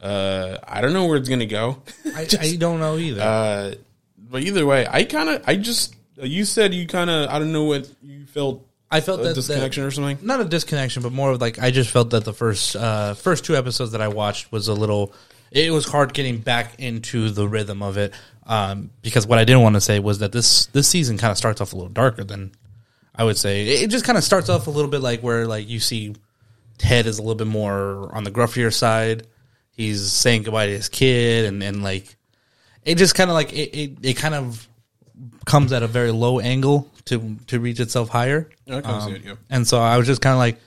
Uh, 0.00 0.58
I 0.66 0.80
don't 0.80 0.92
know 0.92 1.06
where 1.06 1.16
it's 1.16 1.28
gonna 1.28 1.46
go. 1.46 1.82
I, 2.14 2.26
I 2.40 2.56
don't 2.56 2.80
know 2.80 2.98
either. 2.98 3.20
Uh, 3.20 3.74
but 4.18 4.42
either 4.42 4.66
way, 4.66 4.86
I 4.88 5.04
kind 5.04 5.28
of, 5.28 5.42
I 5.46 5.56
just, 5.56 5.94
you 6.16 6.44
said 6.44 6.74
you 6.74 6.86
kind 6.86 7.10
of, 7.10 7.28
I 7.28 7.38
don't 7.38 7.52
know 7.52 7.64
what 7.64 7.88
you 8.02 8.26
felt 8.26 8.66
I 8.92 9.00
felt 9.00 9.20
a 9.20 9.24
that 9.24 9.34
disconnection 9.34 9.84
or 9.84 9.90
something. 9.90 10.18
not 10.20 10.40
a 10.40 10.44
disconnection, 10.44 11.02
but 11.02 11.12
more 11.12 11.30
of 11.30 11.40
like 11.40 11.58
I 11.58 11.70
just 11.70 11.90
felt 11.90 12.10
that 12.10 12.24
the 12.24 12.34
first 12.34 12.76
uh, 12.76 13.14
first 13.14 13.44
two 13.44 13.56
episodes 13.56 13.92
that 13.92 14.02
I 14.02 14.08
watched 14.08 14.52
was 14.52 14.68
a 14.68 14.74
little. 14.74 15.14
It 15.50 15.70
was 15.70 15.86
hard 15.86 16.12
getting 16.14 16.38
back 16.38 16.78
into 16.78 17.30
the 17.30 17.46
rhythm 17.48 17.82
of 17.82 17.96
it 17.98 18.14
um, 18.46 18.90
because 19.02 19.26
what 19.26 19.38
I 19.38 19.44
didn't 19.44 19.62
want 19.62 19.76
to 19.76 19.80
say 19.80 19.98
was 19.98 20.18
that 20.18 20.32
this 20.32 20.66
this 20.66 20.88
season 20.88 21.16
kind 21.16 21.30
of 21.30 21.38
starts 21.38 21.62
off 21.62 21.72
a 21.72 21.76
little 21.76 21.92
darker 21.92 22.22
than 22.22 22.52
I 23.14 23.24
would 23.24 23.38
say. 23.38 23.66
It 23.82 23.88
just 23.88 24.04
kind 24.04 24.18
of 24.18 24.24
starts 24.24 24.50
off 24.50 24.66
a 24.66 24.70
little 24.70 24.90
bit 24.90 25.00
like 25.00 25.20
where 25.22 25.46
like 25.46 25.68
you 25.68 25.80
see 25.80 26.14
Ted 26.78 27.06
is 27.06 27.18
a 27.18 27.22
little 27.22 27.34
bit 27.36 27.46
more 27.46 28.14
on 28.14 28.24
the 28.24 28.30
gruffier 28.30 28.72
side. 28.72 29.26
He's 29.70 30.12
saying 30.12 30.42
goodbye 30.44 30.66
to 30.66 30.72
his 30.72 30.88
kid, 30.88 31.46
and 31.46 31.62
and 31.62 31.82
like 31.82 32.16
it 32.84 32.96
just 32.96 33.14
kind 33.14 33.30
of 33.30 33.34
like 33.34 33.52
it, 33.52 33.76
it 33.76 33.98
it 34.02 34.14
kind 34.16 34.34
of 34.34 34.68
comes 35.44 35.72
at 35.72 35.82
a 35.82 35.86
very 35.86 36.10
low 36.10 36.40
angle 36.40 36.90
to 37.06 37.36
to 37.46 37.58
reach 37.60 37.80
itself 37.80 38.08
higher. 38.08 38.48
Yeah, 38.66 38.78
I 38.78 38.80
can 38.82 39.00
see 39.00 39.06
Um, 39.06 39.14
it, 39.16 39.24
yeah. 39.24 39.34
And 39.50 39.66
so 39.66 39.80
I 39.80 39.96
was 39.96 40.06
just 40.06 40.20
kind 40.20 40.32
of 40.34 40.38
like, 40.38 40.58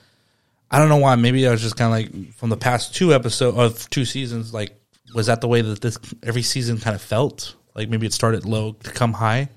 I 0.70 0.78
don't 0.78 0.88
know 0.88 0.96
why. 0.96 1.14
Maybe 1.16 1.46
I 1.46 1.50
was 1.50 1.62
just 1.62 1.76
kind 1.76 1.86
of 2.06 2.14
like 2.14 2.34
from 2.34 2.50
the 2.50 2.56
past 2.56 2.94
two 2.94 3.14
episodes 3.14 3.56
of 3.56 3.88
two 3.90 4.04
seasons. 4.04 4.52
Like, 4.52 4.74
was 5.14 5.26
that 5.26 5.40
the 5.40 5.48
way 5.48 5.60
that 5.62 5.80
this 5.80 5.98
every 6.22 6.42
season 6.42 6.78
kind 6.78 6.96
of 6.96 7.02
felt? 7.02 7.54
Like 7.74 7.88
maybe 7.88 8.06
it 8.06 8.12
started 8.12 8.44
low 8.44 8.72
to 8.72 8.90
come 8.90 9.12
high. 9.12 9.50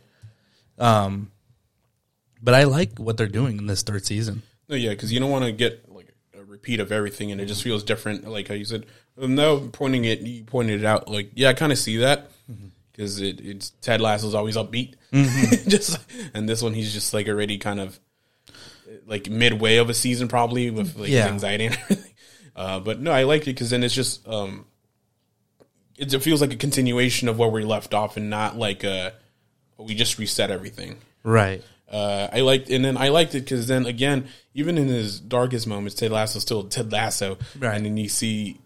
Um, 0.78 1.32
but 2.42 2.54
I 2.54 2.64
like 2.66 2.98
what 3.00 3.18
they're 3.18 3.28
doing 3.28 3.58
in 3.58 3.66
this 3.66 3.82
third 3.84 4.06
season. 4.06 4.44
No, 4.70 4.76
yeah, 4.76 4.92
because 4.92 5.12
you 5.12 5.20
don't 5.20 5.32
want 5.32 5.46
to 5.46 5.52
get 5.52 5.89
repeat 6.50 6.80
of 6.80 6.92
everything, 6.92 7.32
and 7.32 7.40
it 7.40 7.46
just 7.46 7.64
feels 7.64 7.84
different. 7.84 8.28
Like 8.28 8.48
how 8.48 8.56
you 8.56 8.66
said, 8.66 8.86
no 9.18 9.60
pointing 9.72 10.06
it, 10.06 10.20
you 10.22 10.44
pointed 10.44 10.82
it 10.82 10.86
out. 10.86 11.08
Like, 11.10 11.32
yeah, 11.36 11.50
I 11.50 11.54
kind 11.54 11.72
of 11.72 11.78
see 11.78 11.98
that 11.98 12.32
because 12.92 13.22
it, 13.22 13.40
it's 13.40 13.70
Ted 13.82 14.02
Lasso's 14.02 14.36
always 14.36 14.58
upbeat, 14.58 14.96
just 15.70 15.98
and 16.34 16.50
this 16.50 16.62
one 16.62 16.74
he's 16.74 16.92
just 16.94 17.14
like 17.14 17.28
already 17.28 17.58
kind 17.58 17.80
of 17.80 18.00
like 19.06 19.30
midway 19.30 19.78
of 19.78 19.90
a 19.90 19.94
season, 19.94 20.28
probably 20.28 20.70
with 20.72 20.96
like 20.98 21.10
Yeah. 21.10 21.28
anxiety 21.28 21.68
and 21.68 21.76
everything. 21.84 22.14
Uh, 22.56 22.80
but 22.80 23.00
no, 23.00 23.12
I 23.12 23.24
like 23.24 23.44
it 23.44 23.46
because 23.54 23.70
then 23.70 23.84
it's 23.84 23.94
just 23.96 24.28
um, 24.28 24.66
it, 25.98 26.14
it 26.14 26.20
feels 26.22 26.42
like 26.42 26.54
a 26.54 26.58
continuation 26.58 27.28
of 27.30 27.38
where 27.38 27.50
we 27.50 27.64
left 27.64 27.94
off, 27.94 28.18
and 28.18 28.30
not 28.30 28.58
like 28.58 28.84
a 28.84 29.14
we 29.78 29.96
just 29.96 30.18
reset 30.20 30.52
everything. 30.52 30.98
Right. 31.24 31.64
Uh, 31.92 32.28
I 32.32 32.42
liked, 32.42 32.70
and 32.70 32.86
then 32.86 32.98
I 32.98 33.10
liked 33.10 33.34
it 33.36 33.42
because 33.42 33.68
then 33.68 33.86
again, 33.86 34.28
even 34.54 34.78
in 34.78 34.88
his 34.88 35.20
darkest 35.20 35.66
moments, 35.68 35.96
Ted 35.96 36.12
Lasso's 36.12 36.44
still 36.44 36.64
Ted 36.66 36.92
Lasso, 36.92 37.38
Right. 37.58 37.76
and 37.76 37.86
then 37.86 37.98
you 37.98 38.10
see 38.10 38.60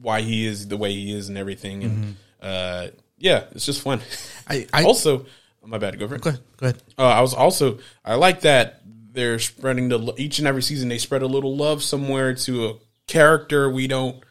why 0.00 0.22
he 0.22 0.46
is 0.46 0.68
the 0.68 0.76
way 0.76 0.92
he 0.94 1.12
is 1.14 1.28
and 1.28 1.36
everything, 1.36 1.84
and 1.84 1.92
Mm-hmm. 1.92 2.10
uh, 2.42 2.86
yeah, 3.18 3.44
it's 3.50 3.66
just 3.66 3.82
fun. 3.82 4.00
I, 4.48 4.66
I 4.72 4.84
also, 4.90 5.26
my 5.64 5.76
bad, 5.78 5.98
go 5.98 6.08
for 6.08 6.14
it. 6.14 6.20
go 6.22 6.30
ahead. 6.30 6.42
Go 6.56 6.66
ahead. 6.68 6.82
Uh, 6.96 7.02
I 7.08 7.20
was 7.20 7.34
also 7.34 7.78
I 8.04 8.14
like 8.14 8.40
that 8.42 8.80
they're 9.12 9.38
spreading 9.40 9.88
the 9.88 10.14
each 10.16 10.38
and 10.38 10.46
every 10.46 10.62
season 10.62 10.88
they 10.88 10.98
spread 10.98 11.22
a 11.22 11.26
little 11.26 11.56
love 11.56 11.82
somewhere 11.82 12.34
to 12.34 12.66
a 12.68 12.74
character 13.08 13.68
we 13.68 13.88
don't 13.88 14.22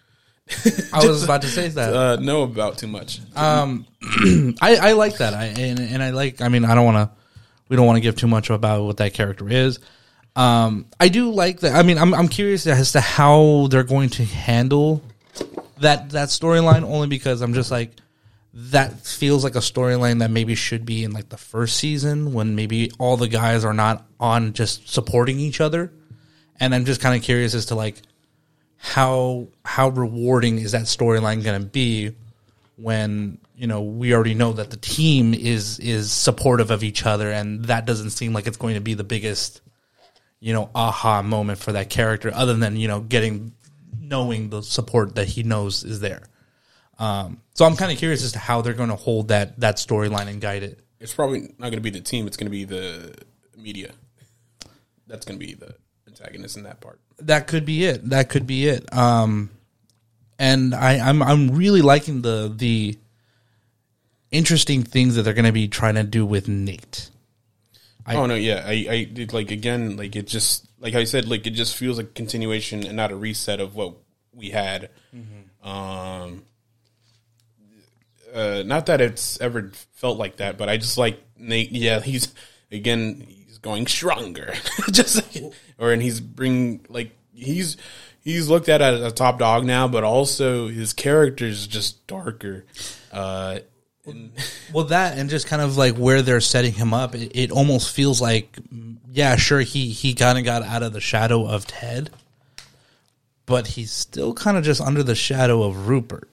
I 0.94 1.06
was 1.06 1.24
about 1.26 1.42
to 1.42 1.48
say 1.50 1.68
that. 1.68 1.94
uh, 1.94 2.16
know 2.16 2.44
about 2.44 2.78
too 2.78 2.88
much. 2.88 3.20
Um, 3.36 3.86
I, 4.62 4.78
I 4.78 4.92
like 4.94 5.18
that. 5.18 5.34
I 5.34 5.46
and, 5.48 5.80
and 5.80 6.02
I 6.02 6.12
like. 6.12 6.42
I 6.42 6.48
mean, 6.48 6.64
I 6.66 6.74
don't 6.74 6.86
want 6.86 7.10
to. 7.12 7.18
We 7.70 7.76
don't 7.76 7.86
want 7.86 7.98
to 7.98 8.02
give 8.02 8.16
too 8.16 8.28
much 8.28 8.50
about 8.50 8.84
what 8.84 8.98
that 8.98 9.14
character 9.14 9.50
is. 9.50 9.80
Um, 10.36 10.86
I 11.00 11.10
do 11.10 11.32
like 11.32 11.62
that. 11.62 11.76
I 11.76 11.84
mean, 11.84 11.98
I'm 11.98 12.14
I'm 12.14 12.28
curious 12.28 12.68
as 12.68 12.92
to 12.92 13.02
how 13.02 13.68
they're 13.70 13.84
going 13.84 14.10
to 14.12 14.24
handle 14.24 15.02
that 15.80 16.12
that 16.12 16.30
storyline. 16.30 16.84
Only 16.84 17.08
because 17.08 17.42
I'm 17.42 17.54
just 17.54 17.72
like 17.72 17.92
that 18.54 19.00
feels 19.06 19.44
like 19.44 19.56
a 19.56 19.60
storyline 19.60 20.20
that 20.20 20.32
maybe 20.32 20.56
should 20.56 20.86
be 20.86 21.04
in 21.04 21.12
like 21.12 21.30
the 21.30 21.38
first 21.38 21.78
season 21.78 22.34
when 22.34 22.56
maybe 22.56 22.92
all 22.98 23.18
the 23.18 23.28
guys 23.28 23.64
are 23.64 23.74
not 23.74 24.06
on 24.20 24.54
just 24.54 24.88
supporting 24.90 25.40
each 25.40 25.62
other. 25.62 25.92
And 26.60 26.74
I'm 26.74 26.86
just 26.86 27.02
kind 27.02 27.16
of 27.16 27.22
curious 27.22 27.54
as 27.54 27.68
to 27.68 27.76
like 27.76 28.02
how 28.78 29.48
how 29.66 29.90
rewarding 29.90 30.60
is 30.60 30.72
that 30.72 30.84
storyline 30.84 31.44
going 31.44 31.62
to 31.62 31.68
be 31.68 32.16
when 32.78 33.38
you 33.56 33.68
know 33.68 33.82
we 33.82 34.14
already 34.14 34.34
know 34.36 34.54
that 34.54 34.70
the 34.70 34.78
team 34.78 35.34
is 35.34 35.80
is 35.80 36.12
supportive 36.12 36.72
of 36.72 36.84
each 36.84 37.06
other 37.06 37.32
and 37.32 37.66
that 37.66 37.86
doesn't 37.86 38.12
seem 38.12 38.34
like 38.34 38.48
it's 38.48 38.58
going 38.58 38.76
to 38.76 38.82
be 38.82 38.94
the 38.94 39.04
biggest 39.04 39.62
you 40.40 40.54
know 40.54 40.70
aha 40.76 41.22
moment 41.22 41.58
for 41.58 41.72
that 41.74 41.90
character 41.90 42.32
other 42.34 42.54
than 42.54 42.76
you 42.78 42.88
know 42.88 43.00
getting 43.02 43.52
knowing 44.00 44.50
the 44.50 44.62
support 44.62 45.16
that 45.16 45.28
he 45.28 45.42
knows 45.44 45.84
is 45.84 46.00
there 46.00 46.22
um, 47.00 47.42
so 47.56 47.66
i'm 47.66 47.76
kind 47.76 47.92
of 47.92 47.98
curious 47.98 48.24
as 48.24 48.32
to 48.34 48.40
how 48.40 48.62
they're 48.62 48.74
going 48.74 48.90
to 48.90 48.96
hold 48.96 49.30
that 49.30 49.60
that 49.60 49.78
storyline 49.78 50.28
and 50.28 50.40
guide 50.40 50.62
it 50.64 50.80
It's 51.00 51.14
probably 51.14 51.42
not 51.58 51.70
going 51.72 51.74
to 51.74 51.82
be 51.82 51.90
the 51.90 52.02
team. 52.02 52.26
It's 52.28 52.38
going 52.38 52.48
to 52.48 52.52
be 52.52 52.66
the 52.66 53.14
media. 53.56 53.92
That's 55.08 55.26
going 55.26 55.40
to 55.40 55.46
be 55.46 55.54
the 55.54 55.76
antagonist 56.08 56.58
in 56.58 56.64
that 56.64 56.80
part. 56.82 57.00
that 57.20 57.48
could 57.48 57.66
be 57.66 57.86
it 57.86 58.10
that 58.10 58.30
could 58.30 58.46
be 58.48 58.68
it 58.68 58.92
um 58.94 59.50
and 60.40 60.74
i 60.76 60.98
i'm 61.00 61.22
i'm 61.24 61.50
really 61.52 61.82
liking 61.82 62.22
the 62.22 62.52
the 62.56 62.98
interesting 64.32 64.84
things 64.84 65.16
that 65.16 65.24
they're 65.24 65.34
going 65.34 65.46
to 65.46 65.52
be 65.52 65.68
trying 65.68 65.96
to 65.96 66.04
do 66.04 66.26
with 66.26 66.48
nate 66.48 67.10
I- 68.06 68.16
oh 68.16 68.26
no, 68.26 68.36
yeah, 68.36 68.64
I, 68.66 68.88
I 68.90 69.04
did 69.04 69.34
like 69.34 69.52
again, 69.52 69.98
like 69.98 70.16
it 70.16 70.28
just 70.28 70.66
like 70.80 70.96
I 70.96 71.04
said, 71.04 71.28
like 71.28 71.46
it 71.46 71.50
just 71.50 71.76
feels 71.76 71.98
like 71.98 72.14
continuation 72.14 72.86
and 72.88 72.96
not 72.96 73.12
a 73.12 73.18
reset 73.18 73.60
of 73.60 73.76
what 73.76 73.96
we 74.34 74.50
had. 74.52 74.90
Um, 75.62 76.44
uh, 78.34 78.64
not 78.66 78.86
that 78.86 79.02
it's 79.02 79.40
ever 79.42 79.72
felt 79.94 80.18
like 80.18 80.38
that, 80.38 80.58
but 80.58 80.70
I 80.70 80.78
just 80.78 80.98
like 80.98 81.22
Nate. 81.38 81.72
Yeah, 81.74 82.00
he's 82.00 82.34
again, 82.72 83.26
he's 83.28 83.58
going 83.58 83.88
stronger, 83.88 84.54
just 84.92 85.18
like, 85.36 85.52
or 85.78 85.92
and 85.92 86.02
he's 86.02 86.22
bring 86.22 86.86
like 86.88 87.12
he's 87.34 87.76
he's 88.28 88.50
looked 88.50 88.68
at 88.68 88.82
as 88.82 89.02
a 89.02 89.12
top 89.12 89.40
dog 89.40 89.66
now, 89.66 89.88
but 89.88 90.04
also 90.04 90.68
his 90.68 90.92
character 90.92 91.46
is 91.46 91.66
just 91.66 92.06
darker. 92.08 92.66
Uh, 93.12 93.60
and 94.06 94.32
Well, 94.74 94.86
that 94.86 95.18
and 95.18 95.30
just 95.30 95.48
kind 95.48 95.62
of 95.62 95.78
like 95.78 95.96
where 95.96 96.22
they're 96.22 96.42
setting 96.42 96.74
him 96.74 96.94
up, 96.94 97.16
it, 97.16 97.32
it 97.34 97.52
almost 97.52 97.96
feels 97.96 98.22
like, 98.22 98.58
yeah, 99.12 99.38
sure, 99.38 99.62
he 99.62 99.90
he 99.90 100.14
kind 100.14 100.38
of 100.38 100.44
got 100.44 100.62
out 100.62 100.84
of 100.84 100.92
the 100.92 101.00
shadow 101.00 101.48
of 101.48 101.66
Ted, 101.66 102.10
but 103.46 103.68
he's 103.68 103.92
still 103.92 104.34
kind 104.34 104.58
of 104.58 104.64
just 104.64 104.82
under 104.82 105.04
the 105.04 105.16
shadow 105.16 105.64
of 105.64 105.88
Rupert, 105.88 106.30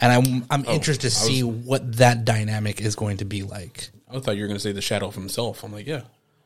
and 0.00 0.12
I'm 0.12 0.46
I'm 0.50 0.64
interested 0.66 1.10
to 1.10 1.14
see 1.14 1.42
what 1.44 1.98
that 1.98 2.24
dynamic 2.24 2.80
is 2.80 2.96
going 2.96 3.18
to 3.18 3.24
be 3.24 3.44
like. 3.44 3.90
I 4.10 4.18
thought 4.18 4.36
you 4.36 4.42
were 4.42 4.48
going 4.48 4.58
to 4.58 4.62
say 4.62 4.72
the 4.72 4.82
shadow 4.82 5.06
of 5.06 5.14
himself. 5.14 5.62
I'm 5.64 5.72
like, 5.72 5.86
yeah. 5.86 6.02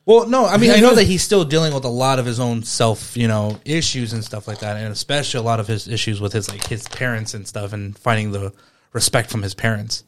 Well, 0.09 0.27
no, 0.27 0.47
I 0.47 0.57
mean 0.57 0.71
I 0.71 0.79
know 0.79 0.95
that 0.95 1.03
he's 1.03 1.21
still 1.21 1.45
dealing 1.45 1.71
with 1.71 1.85
a 1.85 1.89
lot 1.89 2.17
of 2.17 2.25
his 2.25 2.39
own 2.39 2.63
self, 2.63 3.15
you 3.15 3.27
know, 3.27 3.59
issues 3.63 4.11
and 4.11 4.25
stuff 4.25 4.47
like 4.47 4.61
that, 4.61 4.75
and 4.75 4.91
especially 4.91 5.39
a 5.39 5.43
lot 5.43 5.59
of 5.59 5.67
his 5.67 5.87
issues 5.87 6.19
with 6.19 6.33
his 6.33 6.49
like 6.49 6.65
his 6.65 6.87
parents 6.87 7.35
and 7.35 7.47
stuff, 7.47 7.73
and 7.73 7.95
finding 7.95 8.31
the 8.31 8.51
respect 8.91 9.29
from 9.29 9.43
his 9.43 9.53
parents. 9.53 10.03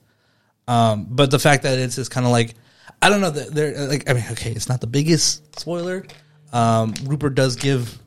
Um, 0.68 1.06
but 1.08 1.30
the 1.30 1.38
fact 1.38 1.62
that 1.62 1.78
it's 1.78 1.98
just 1.98 2.10
kind 2.10 2.26
of 2.26 2.32
like 2.32 2.56
I 3.00 3.10
don't 3.10 3.22
know 3.22 3.30
that 3.30 3.54
they're 3.54 3.88
like 3.88 4.10
I 4.10 4.14
mean 4.14 4.26
okay, 4.32 4.50
it's 4.50 4.68
not 4.68 4.82
the 4.82 4.88
biggest 4.88 5.60
spoiler. 5.60 6.04
Um, 6.52 6.96
Rupert 7.04 7.36
does 7.36 7.56
give 7.56 8.00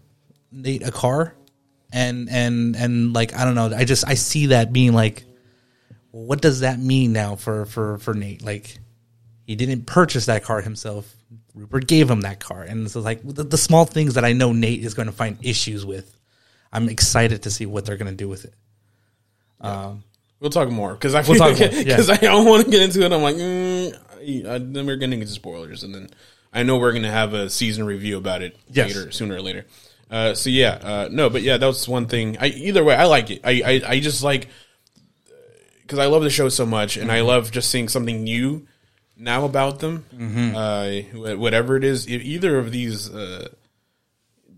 Nate 0.50 0.84
a 0.84 0.90
car, 0.90 1.36
and 1.92 2.28
and 2.28 2.74
and 2.74 3.12
like 3.12 3.36
I 3.36 3.44
don't 3.44 3.54
know, 3.54 3.72
I 3.72 3.84
just 3.84 4.04
I 4.04 4.14
see 4.14 4.46
that 4.46 4.72
being 4.72 4.94
like, 4.94 5.22
what 6.10 6.42
does 6.42 6.58
that 6.58 6.80
mean 6.80 7.12
now 7.12 7.36
for 7.36 7.66
for 7.66 7.98
for 7.98 8.14
Nate? 8.14 8.42
Like 8.42 8.80
he 9.46 9.54
didn't 9.54 9.86
purchase 9.86 10.26
that 10.26 10.42
car 10.42 10.60
himself. 10.60 11.14
Rupert 11.54 11.86
gave 11.86 12.10
him 12.10 12.22
that 12.22 12.40
car, 12.40 12.62
and 12.62 12.90
so 12.90 13.00
like 13.00 13.20
the, 13.22 13.44
the 13.44 13.56
small 13.56 13.84
things 13.84 14.14
that 14.14 14.24
I 14.24 14.32
know 14.32 14.52
Nate 14.52 14.84
is 14.84 14.94
going 14.94 15.06
to 15.06 15.12
find 15.12 15.38
issues 15.42 15.86
with. 15.86 16.10
I'm 16.72 16.88
excited 16.88 17.44
to 17.44 17.50
see 17.50 17.66
what 17.66 17.84
they're 17.86 17.96
going 17.96 18.10
to 18.10 18.16
do 18.16 18.28
with 18.28 18.44
it. 18.44 18.54
We'll 20.40 20.50
talk 20.50 20.68
more 20.68 20.92
because 20.94 21.14
I 21.14 21.22
We'll 21.22 21.38
talk 21.38 21.58
more, 21.58 21.68
yeah. 21.68 21.82
because 21.84 22.10
I 22.10 22.16
don't 22.16 22.44
want 22.46 22.64
to 22.64 22.70
get 22.70 22.82
into 22.82 23.02
it. 23.02 23.12
I'm 23.12 23.22
like, 23.22 23.36
mm, 23.36 23.96
I, 24.48 24.54
I, 24.54 24.58
then 24.58 24.84
we're 24.86 24.96
getting 24.96 25.20
into 25.20 25.32
spoilers, 25.32 25.84
and 25.84 25.94
then 25.94 26.10
I 26.52 26.64
know 26.64 26.76
we're 26.78 26.90
going 26.92 27.04
to 27.04 27.10
have 27.10 27.32
a 27.34 27.48
season 27.48 27.84
review 27.86 28.18
about 28.18 28.42
it 28.42 28.56
Yes. 28.70 28.94
later, 28.94 29.10
sooner 29.10 29.36
or 29.36 29.40
later. 29.40 29.64
Uh, 30.10 30.34
so 30.34 30.50
yeah, 30.50 30.78
uh, 30.82 31.08
no, 31.10 31.30
but 31.30 31.42
yeah, 31.42 31.56
that 31.56 31.66
was 31.66 31.88
one 31.88 32.06
thing. 32.06 32.36
I 32.38 32.46
either 32.48 32.84
way, 32.84 32.94
I 32.94 33.04
like 33.06 33.30
it. 33.30 33.40
I 33.44 33.62
I, 33.64 33.82
I 33.94 34.00
just 34.00 34.22
like 34.22 34.48
because 35.82 35.98
I 35.98 36.06
love 36.06 36.22
the 36.22 36.30
show 36.30 36.48
so 36.48 36.66
much, 36.66 36.96
and 36.96 37.10
I 37.10 37.18
Mm-hmm. 37.18 37.26
love 37.28 37.50
just 37.50 37.70
seeing 37.70 37.88
something 37.88 38.22
new 38.24 38.66
now 39.16 39.44
about 39.44 39.80
them. 39.80 40.04
Mm-hmm. 40.14 40.56
Uh, 41.24 41.36
whatever 41.36 41.76
it 41.76 41.84
is, 41.84 42.06
if 42.06 42.22
either 42.22 42.58
of 42.58 42.70
these. 42.72 43.12
Uh, 43.12 43.48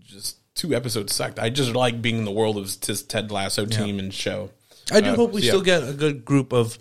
just 0.05 0.37
two 0.55 0.73
episodes 0.73 1.13
sucked. 1.13 1.37
I 1.39 1.49
just 1.49 1.73
like 1.73 2.01
being 2.01 2.17
in 2.17 2.25
the 2.25 2.31
world 2.31 2.57
of 2.57 2.79
this 2.81 3.03
Ted 3.03 3.31
Lasso 3.31 3.65
team 3.65 3.99
and 3.99 4.13
show. 4.13 4.49
I 4.91 5.01
do 5.01 5.09
Uh, 5.11 5.15
hope 5.15 5.31
we 5.33 5.41
so 5.41 5.45
yeah. 5.45 5.51
still 5.51 5.61
get 5.61 5.87
a 5.87 5.93
good 5.93 6.23
group 6.25 6.53
of 6.53 6.79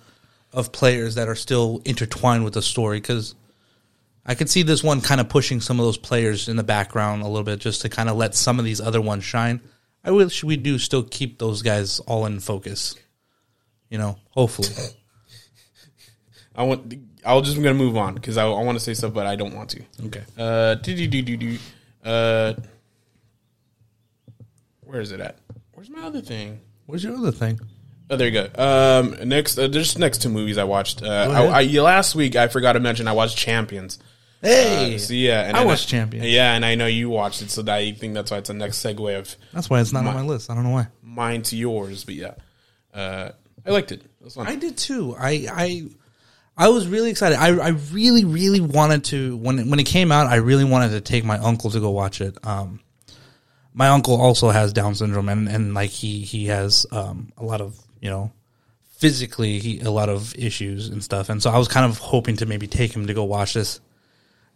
of 0.53 0.71
players 0.73 1.17
that 1.17 1.29
are 1.29 1.35
still 1.35 1.83
intertwined 1.85 2.45
with 2.45 2.55
the 2.55 2.63
story 2.63 2.99
because 2.99 3.35
I 4.25 4.35
could 4.37 4.49
see 4.49 4.63
this 4.63 4.83
one 4.83 5.01
kind 5.01 5.21
of 5.21 5.29
pushing 5.29 5.61
some 5.61 5.79
of 5.81 5.85
those 5.87 5.99
players 5.99 6.49
in 6.49 6.57
the 6.57 6.63
background 6.63 7.23
a 7.23 7.27
little 7.27 7.43
bit 7.45 7.59
just 7.59 7.83
to 7.83 7.89
kind 7.89 8.09
of 8.09 8.17
let 8.17 8.35
some 8.35 8.59
of 8.59 8.65
these 8.65 8.81
other 8.81 9.01
ones 9.01 9.25
shine. 9.25 9.61
I 10.05 10.13
wish 10.13 10.43
we 10.45 10.57
do 10.57 10.79
still 10.79 11.03
keep 11.03 11.39
those 11.39 11.63
guys 11.63 11.99
all 12.01 12.27
in 12.27 12.39
focus. 12.41 12.95
You 13.91 13.99
know, 13.99 14.19
hopefully. 14.31 14.69
I 16.57 16.63
want. 16.63 16.95
I'll 17.27 17.43
just 17.43 17.57
gonna 17.57 17.75
move 17.75 17.97
on 17.97 18.15
because 18.15 18.37
I, 18.37 18.47
I 18.47 18.63
want 18.63 18.79
to 18.79 18.85
say 18.85 18.95
stuff, 18.95 19.13
but 19.13 19.27
I 19.27 19.37
don't 19.37 19.55
want 19.55 19.71
to. 19.71 19.83
Okay. 20.07 20.23
Uh, 20.39 20.77
do 20.77 20.95
do 20.95 21.07
do 21.07 21.23
do 21.23 21.37
do. 21.37 21.59
Uh, 22.05 22.55
where 24.83 25.01
is 25.01 25.13
it 25.13 25.21
at? 25.21 25.37
Where's 25.75 25.91
my 25.91 26.03
other 26.03 26.21
thing? 26.21 26.61
Where's 26.87 27.03
your 27.03 27.17
other 27.17 27.33
thing? 27.33 27.61
Oh, 28.09 28.17
there 28.17 28.29
you 28.29 28.49
go. 28.49 28.49
Um, 28.63 29.29
next, 29.29 29.59
uh, 29.59 29.67
there's 29.67 29.99
next 29.99 30.23
two 30.23 30.29
movies 30.29 30.59
I 30.59 30.65
watched. 30.65 31.03
Uh. 31.03 31.51
I, 31.53 31.63
I, 31.63 31.65
last 31.81 32.15
week 32.15 32.37
I 32.37 32.47
forgot 32.47 32.75
to 32.75 32.81
mention 32.81 33.09
I 33.09 33.13
watched 33.13 33.37
Champions. 33.37 33.99
Hey, 34.41 34.95
Uh, 34.95 34.99
so 34.99 35.13
yeah, 35.15 35.43
and 35.43 35.57
I 35.57 35.61
and 35.61 35.69
watched 35.69 35.89
Champions. 35.89 36.27
Yeah, 36.27 36.55
and 36.55 36.65
I 36.65 36.77
know 36.77 36.87
you 36.87 37.11
watched 37.11 37.43
it, 37.43 37.51
so 37.51 37.63
that 37.63 37.75
I 37.75 37.93
think 37.93 38.15
that's 38.15 38.31
why 38.31 38.37
it's 38.39 38.49
the 38.49 38.55
next 38.55 38.85
segue 38.85 39.19
of 39.19 39.35
that's 39.53 39.69
why 39.69 39.81
it's 39.81 39.93
not 39.93 40.07
on 40.07 40.15
my 40.15 40.23
list. 40.23 40.51
I 40.51 40.55
don't 40.55 40.63
know 40.63 40.71
why. 40.71 40.87
mine 41.03 41.43
to 41.43 41.57
yours. 41.57 42.05
But 42.05 42.15
yeah, 42.15 42.35
uh, 42.95 43.31
I 43.67 43.71
liked 43.71 43.91
it. 43.91 44.03
It. 44.25 44.39
I 44.39 44.55
did 44.55 44.77
too. 44.77 45.17
I 45.19 45.47
I 45.51 45.85
I 46.57 46.69
was 46.69 46.87
really 46.87 47.11
excited. 47.11 47.37
I 47.37 47.49
I 47.57 47.69
really 47.93 48.25
really 48.25 48.61
wanted 48.61 49.05
to 49.05 49.37
when 49.37 49.59
it, 49.59 49.67
when 49.67 49.79
it 49.79 49.85
came 49.85 50.11
out. 50.11 50.27
I 50.27 50.37
really 50.37 50.65
wanted 50.65 50.91
to 50.91 51.01
take 51.01 51.25
my 51.25 51.39
uncle 51.39 51.71
to 51.71 51.81
go 51.81 51.91
watch 51.91 52.21
it. 52.21 52.39
Um, 52.47 52.81
my 53.75 53.89
uncle 53.89 54.19
also 54.19 54.49
has 54.51 54.73
Down 54.73 54.95
syndrome, 54.95 55.29
and 55.29 55.49
and 55.49 55.75
like 55.75 55.91
he 55.91 56.21
he 56.21 56.47
has 56.47 56.87
um 56.93 57.33
a 57.37 57.45
lot 57.45 57.61
of 57.61 57.79
you 58.01 58.09
know 58.09 58.33
physically 58.97 59.59
he 59.59 59.81
a 59.81 59.91
lot 59.91 60.09
of 60.09 60.35
issues 60.37 60.89
and 60.89 61.05
stuff. 61.05 61.29
And 61.29 61.43
so 61.43 61.51
I 61.51 61.59
was 61.59 61.69
kind 61.69 61.85
of 61.85 61.99
hoping 61.99 62.37
to 62.37 62.47
maybe 62.47 62.67
take 62.67 62.95
him 62.95 63.07
to 63.07 63.15
go 63.15 63.25
watch 63.25 63.55
this. 63.55 63.81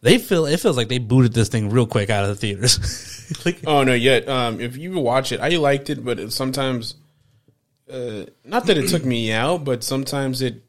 They 0.00 0.16
feel 0.16 0.47
it 0.47 0.59
feels 0.59 0.78
like 0.78 0.88
they 0.88 0.99
booted 0.99 1.35
this 1.35 1.50
thing 1.50 1.69
real 1.69 1.87
quick 1.87 2.09
out 2.09 2.25
of 2.25 2.30
the 2.30 2.37
theaters. 2.37 3.42
like 3.45 3.61
Oh 3.66 3.85
no, 3.85 3.92
yet 3.92 4.26
um, 4.28 4.59
if 4.61 4.78
you 4.78 4.99
watch 4.99 5.33
it, 5.33 5.40
I 5.40 5.50
liked 5.50 5.90
it, 5.90 6.02
but 6.02 6.33
sometimes, 6.33 6.95
uh, 7.92 8.25
not 8.47 8.64
that 8.66 8.78
it 8.78 8.88
took 8.88 9.04
me 9.04 9.30
out, 9.33 9.64
but 9.64 9.85
sometimes 9.85 10.40
it, 10.40 10.62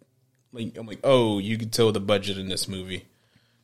like 0.52 0.78
I'm 0.78 0.88
like, 0.88 1.00
oh, 1.04 1.40
you 1.40 1.58
could 1.58 1.72
tell 1.72 1.92
the 1.92 2.00
budget 2.00 2.38
in 2.38 2.50
this 2.50 2.68
movie. 2.68 3.06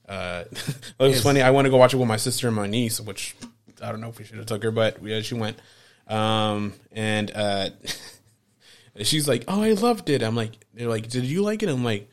Uh, 0.08 0.46
it 0.52 0.84
was 1.00 1.22
funny. 1.22 1.42
I 1.42 1.52
want 1.52 1.66
to 1.66 1.72
go 1.72 1.78
watch 1.78 1.94
it 1.94 1.98
with 1.98 2.08
my 2.08 2.18
sister 2.18 2.48
and 2.48 2.56
my 2.56 2.68
niece, 2.68 3.00
which 3.00 3.36
I 3.82 3.92
don't 3.92 4.02
know 4.02 4.10
if 4.10 4.18
we 4.18 4.26
should 4.26 4.38
have 4.38 4.46
took 4.46 4.64
her, 4.64 4.72
but 4.72 5.04
yeah, 5.04 5.22
she 5.22 5.36
went. 5.36 5.58
Um, 6.08 6.74
and 6.92 7.32
uh, 7.36 7.70
she's 9.04 9.28
like, 9.28 9.44
"Oh, 9.48 9.62
I 9.62 9.74
loved 9.74 10.10
it." 10.10 10.24
I'm 10.24 10.36
like, 10.36 10.54
"They're 10.74 10.88
like, 10.88 11.10
did 11.10 11.26
you 11.26 11.44
like 11.44 11.64
it?" 11.64 11.70
I'm 11.70 11.84
like, 11.84 12.10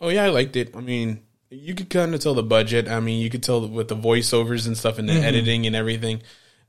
"Oh 0.00 0.08
yeah, 0.08 0.24
I 0.24 0.30
liked 0.30 0.56
it." 0.56 0.74
I 0.76 0.80
mean, 0.80 1.22
you 1.50 1.74
could 1.74 1.90
kind 1.90 2.14
of 2.14 2.20
tell 2.20 2.34
the 2.34 2.42
budget. 2.42 2.88
I 2.88 3.00
mean, 3.00 3.22
you 3.22 3.30
could 3.30 3.42
tell 3.42 3.66
with 3.66 3.88
the 3.88 3.96
voiceovers 3.96 4.66
and 4.66 4.76
stuff 4.76 4.98
and 4.98 5.08
the 5.08 5.14
editing 5.14 5.66
and 5.66 5.76
everything. 5.76 6.22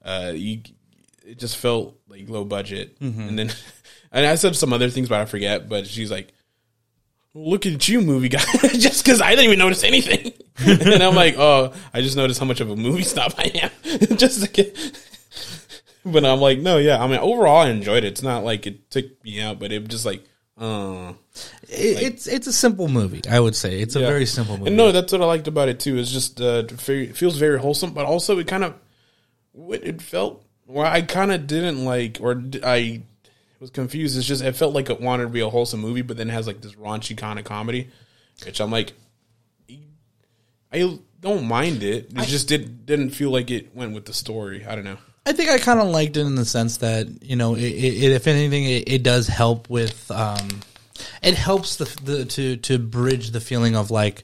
Uh, 0.03 0.33
you, 0.35 0.61
it 1.25 1.39
just 1.39 1.57
felt 1.57 1.97
like 2.07 2.29
low 2.29 2.43
budget. 2.43 2.97
And 3.29 3.39
then, 3.39 3.51
and 4.11 4.25
I 4.25 4.35
said 4.35 4.55
some 4.55 4.73
other 4.73 4.89
things, 4.89 5.09
but 5.09 5.19
I 5.19 5.25
forget. 5.25 5.69
But 5.69 5.87
she's 5.87 6.11
like, 6.11 6.33
"Look 7.33 7.65
at 7.65 7.87
you, 7.87 8.01
movie 8.01 8.29
guy!" 8.29 8.39
just 8.73 9.03
because 9.03 9.21
I 9.21 9.31
didn't 9.31 9.45
even 9.45 9.59
notice 9.59 9.83
anything. 9.83 10.33
and 10.57 11.03
I'm 11.03 11.15
like, 11.15 11.35
"Oh, 11.37 11.73
I 11.93 12.01
just 12.01 12.17
noticed 12.17 12.39
how 12.39 12.45
much 12.45 12.61
of 12.61 12.69
a 12.69 12.75
movie 12.75 13.03
snob 13.03 13.33
I 13.37 13.51
am." 13.55 13.71
just 14.17 14.43
to 14.43 14.49
get. 14.49 14.77
But 16.03 16.25
I'm 16.25 16.39
like, 16.39 16.59
no, 16.59 16.77
yeah. 16.77 17.01
I 17.01 17.07
mean, 17.07 17.19
overall, 17.19 17.61
I 17.61 17.69
enjoyed 17.69 18.03
it. 18.03 18.07
It's 18.07 18.23
not 18.23 18.43
like 18.43 18.65
it 18.65 18.89
took 18.89 19.23
me 19.23 19.39
out, 19.39 19.59
but 19.59 19.71
it 19.71 19.87
just 19.87 20.05
like, 20.05 20.23
uh, 20.57 21.13
it, 21.63 22.01
it's 22.01 22.27
it's 22.27 22.47
a 22.47 22.53
simple 22.53 22.87
movie. 22.87 23.21
I 23.29 23.39
would 23.39 23.55
say 23.55 23.79
it's 23.79 23.95
a 23.95 23.99
very 23.99 24.25
simple 24.25 24.57
movie. 24.57 24.69
And 24.69 24.77
no, 24.77 24.91
that's 24.91 25.11
what 25.11 25.21
I 25.21 25.25
liked 25.25 25.47
about 25.47 25.69
it 25.69 25.79
too. 25.79 25.97
It's 25.97 26.11
just 26.11 26.41
uh, 26.41 26.63
it 26.67 27.15
feels 27.15 27.37
very 27.37 27.59
wholesome, 27.59 27.93
but 27.93 28.05
also 28.05 28.37
it 28.39 28.47
kind 28.47 28.63
of 28.63 28.75
what 29.51 29.83
it 29.83 30.01
felt. 30.01 30.43
Well, 30.67 30.85
I 30.85 31.01
kind 31.01 31.31
of 31.31 31.47
didn't 31.47 31.83
like, 31.83 32.19
or 32.21 32.41
I 32.63 33.03
was 33.61 33.69
confused. 33.69 34.17
It's 34.17 34.27
just 34.27 34.43
it 34.43 34.55
felt 34.55 34.73
like 34.73 34.89
it 34.89 34.99
wanted 34.99 35.23
to 35.23 35.29
be 35.29 35.39
a 35.39 35.49
wholesome 35.49 35.79
movie, 35.79 36.01
but 36.01 36.17
then 36.17 36.29
it 36.29 36.33
has 36.33 36.47
like 36.47 36.61
this 36.61 36.73
raunchy 36.73 37.15
kind 37.15 37.37
of 37.37 37.45
comedy, 37.45 37.89
which 38.43 38.59
I'm 38.59 38.71
like, 38.71 38.93
I 40.73 40.97
don't 41.19 41.45
mind 41.45 41.83
it. 41.83 42.11
It 42.15 42.27
just 42.27 42.47
did 42.47 42.85
didn't 42.85 43.11
feel 43.11 43.29
like 43.29 43.51
it 43.51 43.73
went 43.75 43.93
with 43.93 44.05
the 44.05 44.13
story. 44.13 44.65
I 44.65 44.75
don't 44.75 44.83
know. 44.83 44.97
I 45.27 45.33
think 45.33 45.51
I 45.51 45.59
kind 45.59 45.79
of 45.79 45.87
liked 45.89 46.17
it 46.17 46.21
in 46.21 46.33
the 46.33 46.45
sense 46.45 46.77
that 46.77 47.07
you 47.21 47.35
know, 47.35 47.53
it, 47.53 47.61
it, 47.61 48.11
if 48.11 48.25
anything, 48.25 48.65
it, 48.65 48.91
it 48.91 49.03
does 49.03 49.27
help 49.27 49.69
with. 49.69 50.09
Um, 50.09 50.61
it 51.21 51.35
helps 51.35 51.75
the, 51.75 51.85
the 52.03 52.25
to 52.25 52.57
to 52.57 52.79
bridge 52.79 53.29
the 53.29 53.39
feeling 53.39 53.75
of 53.75 53.91
like, 53.91 54.23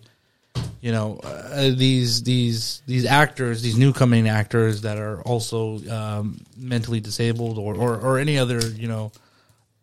you 0.82 0.91
know, 0.91 1.20
uh, 1.24 1.70
these 1.75 2.24
these 2.24 2.82
these 2.88 3.06
actors, 3.06 3.62
these 3.62 3.77
new 3.77 3.94
coming 3.94 4.27
actors 4.27 4.82
that 4.82 4.98
are 4.98 5.22
also 5.22 5.77
um, 5.89 6.39
mentally 6.58 7.00
disabled 7.00 7.60
or, 7.60 7.75
or 7.75 7.98
or 7.98 8.17
any 8.17 8.39
other 8.39 8.60
you 8.60 8.88
know 8.88 9.12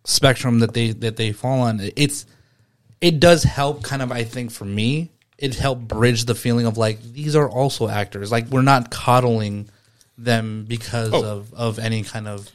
spectrum 0.04 0.58
that 0.60 0.74
they 0.74 0.90
that 0.92 1.16
they 1.16 1.32
fall 1.32 1.60
on. 1.62 1.80
It's 1.96 2.26
it 3.00 3.20
does 3.20 3.42
help 3.42 3.82
kind 3.82 4.02
of 4.02 4.12
I 4.12 4.24
think 4.24 4.50
for 4.50 4.64
me 4.64 5.10
it 5.38 5.54
helped 5.56 5.88
bridge 5.88 6.24
the 6.26 6.34
feeling 6.34 6.66
of 6.66 6.76
like 6.78 7.02
these 7.02 7.34
are 7.36 7.48
also 7.48 7.88
actors. 7.88 8.30
Like 8.30 8.46
we're 8.48 8.62
not 8.62 8.90
coddling 8.90 9.68
them 10.16 10.64
because 10.68 11.12
Oh. 11.12 11.24
of 11.24 11.52
of 11.54 11.78
any 11.78 12.02
kind 12.02 12.28
of 12.28 12.48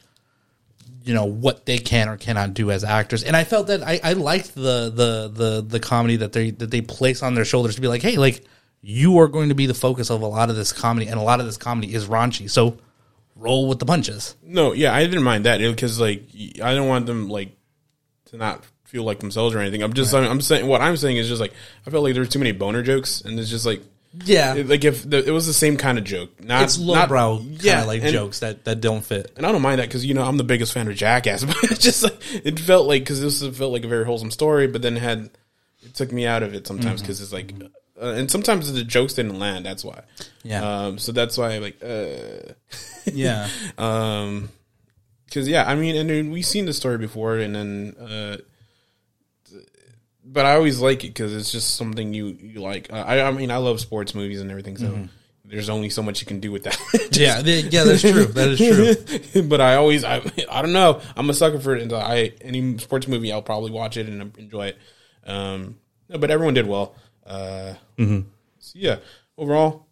you 1.03 1.13
know 1.13 1.25
what 1.25 1.65
they 1.65 1.77
can 1.77 2.07
or 2.07 2.17
cannot 2.17 2.53
do 2.53 2.71
as 2.71 2.83
actors. 2.83 3.23
And 3.23 3.35
I 3.35 3.43
felt 3.43 3.67
that 3.67 3.81
I, 3.83 3.99
I 4.03 4.13
liked 4.13 4.53
the 4.55 4.91
the 4.93 5.31
the 5.33 5.65
the 5.67 5.79
comedy 5.79 6.17
that 6.17 6.33
they 6.33 6.51
that 6.51 6.71
they 6.71 6.81
place 6.81 7.23
on 7.23 7.33
their 7.35 7.45
shoulders 7.45 7.75
to 7.75 7.81
be 7.81 7.87
like, 7.87 8.01
hey, 8.01 8.17
like 8.17 8.43
you 8.81 9.19
are 9.19 9.27
going 9.27 9.49
to 9.49 9.55
be 9.55 9.65
the 9.65 9.73
focus 9.73 10.09
of 10.09 10.21
a 10.21 10.25
lot 10.27 10.49
of 10.49 10.55
this 10.55 10.71
comedy, 10.71 11.07
and 11.07 11.19
a 11.19 11.23
lot 11.23 11.39
of 11.39 11.45
this 11.45 11.57
comedy 11.57 11.93
is 11.93 12.05
raunchy. 12.07 12.49
So 12.49 12.77
roll 13.39 13.67
with 13.67 13.79
the 13.79 13.85
punches. 13.85 14.35
No, 14.43 14.73
yeah, 14.73 14.93
I 14.93 15.05
didn't 15.05 15.23
mind 15.23 15.45
that 15.45 15.59
because 15.59 15.99
like 15.99 16.23
I 16.61 16.75
don't 16.75 16.87
want 16.87 17.05
them 17.05 17.29
like 17.29 17.55
to 18.25 18.37
not 18.37 18.63
feel 18.85 19.03
like 19.03 19.19
themselves 19.19 19.55
or 19.55 19.59
anything. 19.59 19.83
I'm 19.83 19.93
just 19.93 20.13
I'm, 20.13 20.29
I'm 20.29 20.41
saying 20.41 20.67
what 20.67 20.81
I'm 20.81 20.97
saying 20.97 21.17
is 21.17 21.27
just 21.27 21.41
like 21.41 21.53
I 21.85 21.89
felt 21.89 22.03
like 22.03 22.13
there 22.13 22.23
were 22.23 22.29
too 22.29 22.39
many 22.39 22.51
boner 22.51 22.81
jokes, 22.81 23.21
and 23.21 23.39
it's 23.39 23.49
just 23.49 23.65
like 23.65 23.81
Yeah, 24.25 24.55
it- 24.55 24.67
like 24.67 24.83
if 24.83 25.07
the, 25.09 25.25
it 25.25 25.31
was 25.31 25.47
the 25.47 25.53
same 25.53 25.77
kind 25.77 25.97
of 25.97 26.03
joke, 26.03 26.43
not 26.43 26.63
it's 26.63 26.77
not- 26.77 26.87
lowbrow 26.87 27.37
kind 27.37 27.63
yeah, 27.63 27.83
like 27.83 28.01
and, 28.01 28.11
jokes 28.11 28.39
that 28.39 28.65
that 28.65 28.81
don't 28.81 29.03
fit. 29.03 29.31
and 29.37 29.45
I 29.45 29.51
don't 29.51 29.61
mind 29.61 29.79
that 29.79 29.87
because 29.87 30.05
you 30.05 30.13
know 30.13 30.23
I'm 30.23 30.37
the 30.37 30.43
biggest 30.43 30.73
fan 30.73 30.87
of 30.87 30.95
Jackass, 30.95 31.43
but 31.45 31.63
it 31.63 31.79
just 31.79 32.03
like 32.03 32.17
it 32.45 32.59
felt 32.59 32.87
like 32.87 33.03
because 33.03 33.21
this 33.21 33.45
felt 33.57 33.71
like 33.71 33.83
a 33.83 33.87
very 33.87 34.05
wholesome 34.05 34.31
story, 34.31 34.67
but 34.67 34.81
then 34.81 34.95
had 34.95 35.29
it 35.81 35.93
took 35.93 36.11
me 36.11 36.25
out 36.25 36.43
of 36.43 36.53
it 36.53 36.67
sometimes 36.67 37.01
mm-hmm. 37.01 37.05
because 37.05 37.21
it's 37.21 37.33
like. 37.33 37.53
Uh, 38.01 38.13
and 38.13 38.31
sometimes 38.31 38.71
the 38.71 38.83
jokes 38.83 39.13
didn't 39.15 39.37
land. 39.39 39.65
That's 39.65 39.83
why. 39.83 40.03
Yeah. 40.43 40.63
Um. 40.85 40.97
So 40.99 41.11
that's 41.11 41.37
why, 41.37 41.57
like, 41.57 41.83
uh, 41.83 42.53
Yeah, 43.13 43.49
Um, 43.77 44.49
because 45.25 45.47
yeah, 45.47 45.67
I 45.69 45.75
mean, 45.75 45.95
and 45.95 46.09
then 46.09 46.31
we've 46.31 46.45
seen 46.45 46.65
the 46.65 46.73
story 46.73 46.97
before, 46.97 47.37
and 47.37 47.53
then, 47.55 47.95
uh, 47.99 48.37
but 50.23 50.45
I 50.45 50.55
always 50.55 50.79
like 50.79 51.03
it 51.03 51.09
because 51.09 51.33
it's 51.35 51.51
just 51.51 51.75
something 51.75 52.13
you 52.13 52.27
you 52.41 52.61
like. 52.61 52.91
Uh, 52.91 52.97
I 52.97 53.21
I 53.27 53.31
mean, 53.31 53.51
I 53.51 53.57
love 53.57 53.79
sports 53.79 54.13
movies 54.15 54.41
and 54.41 54.49
everything, 54.51 54.77
so 54.77 55.07
there's 55.45 55.69
only 55.69 55.89
so 55.89 56.03
much 56.03 56.21
you 56.21 56.27
can 56.27 56.39
do 56.39 56.51
with 56.51 56.63
that. 56.63 56.77
yeah, 57.13 57.41
th- 57.41 57.65
yeah. 57.73 57.83
That's 57.83 58.01
true. 58.01 58.25
That 58.25 58.49
is 58.49 58.59
true. 59.33 59.41
but 59.47 59.61
I 59.61 59.75
always 59.75 60.03
I 60.03 60.21
I 60.51 60.61
don't 60.61 60.73
know. 60.73 61.01
I'm 61.15 61.29
a 61.29 61.33
sucker 61.33 61.59
for 61.59 61.75
it, 61.75 61.81
and 61.81 61.91
I 61.93 62.33
any 62.41 62.77
sports 62.77 63.07
movie 63.07 63.31
I'll 63.31 63.41
probably 63.41 63.71
watch 63.71 63.97
it 63.97 64.07
and 64.07 64.35
enjoy 64.37 64.67
it. 64.67 64.77
Um, 65.25 65.77
but 66.07 66.29
everyone 66.31 66.53
did 66.53 66.67
well. 66.67 66.95
Uh, 67.29 67.73
Mm-hmm. 67.97 68.21
so 68.59 68.71
yeah, 68.75 68.97
overall, 69.37 69.85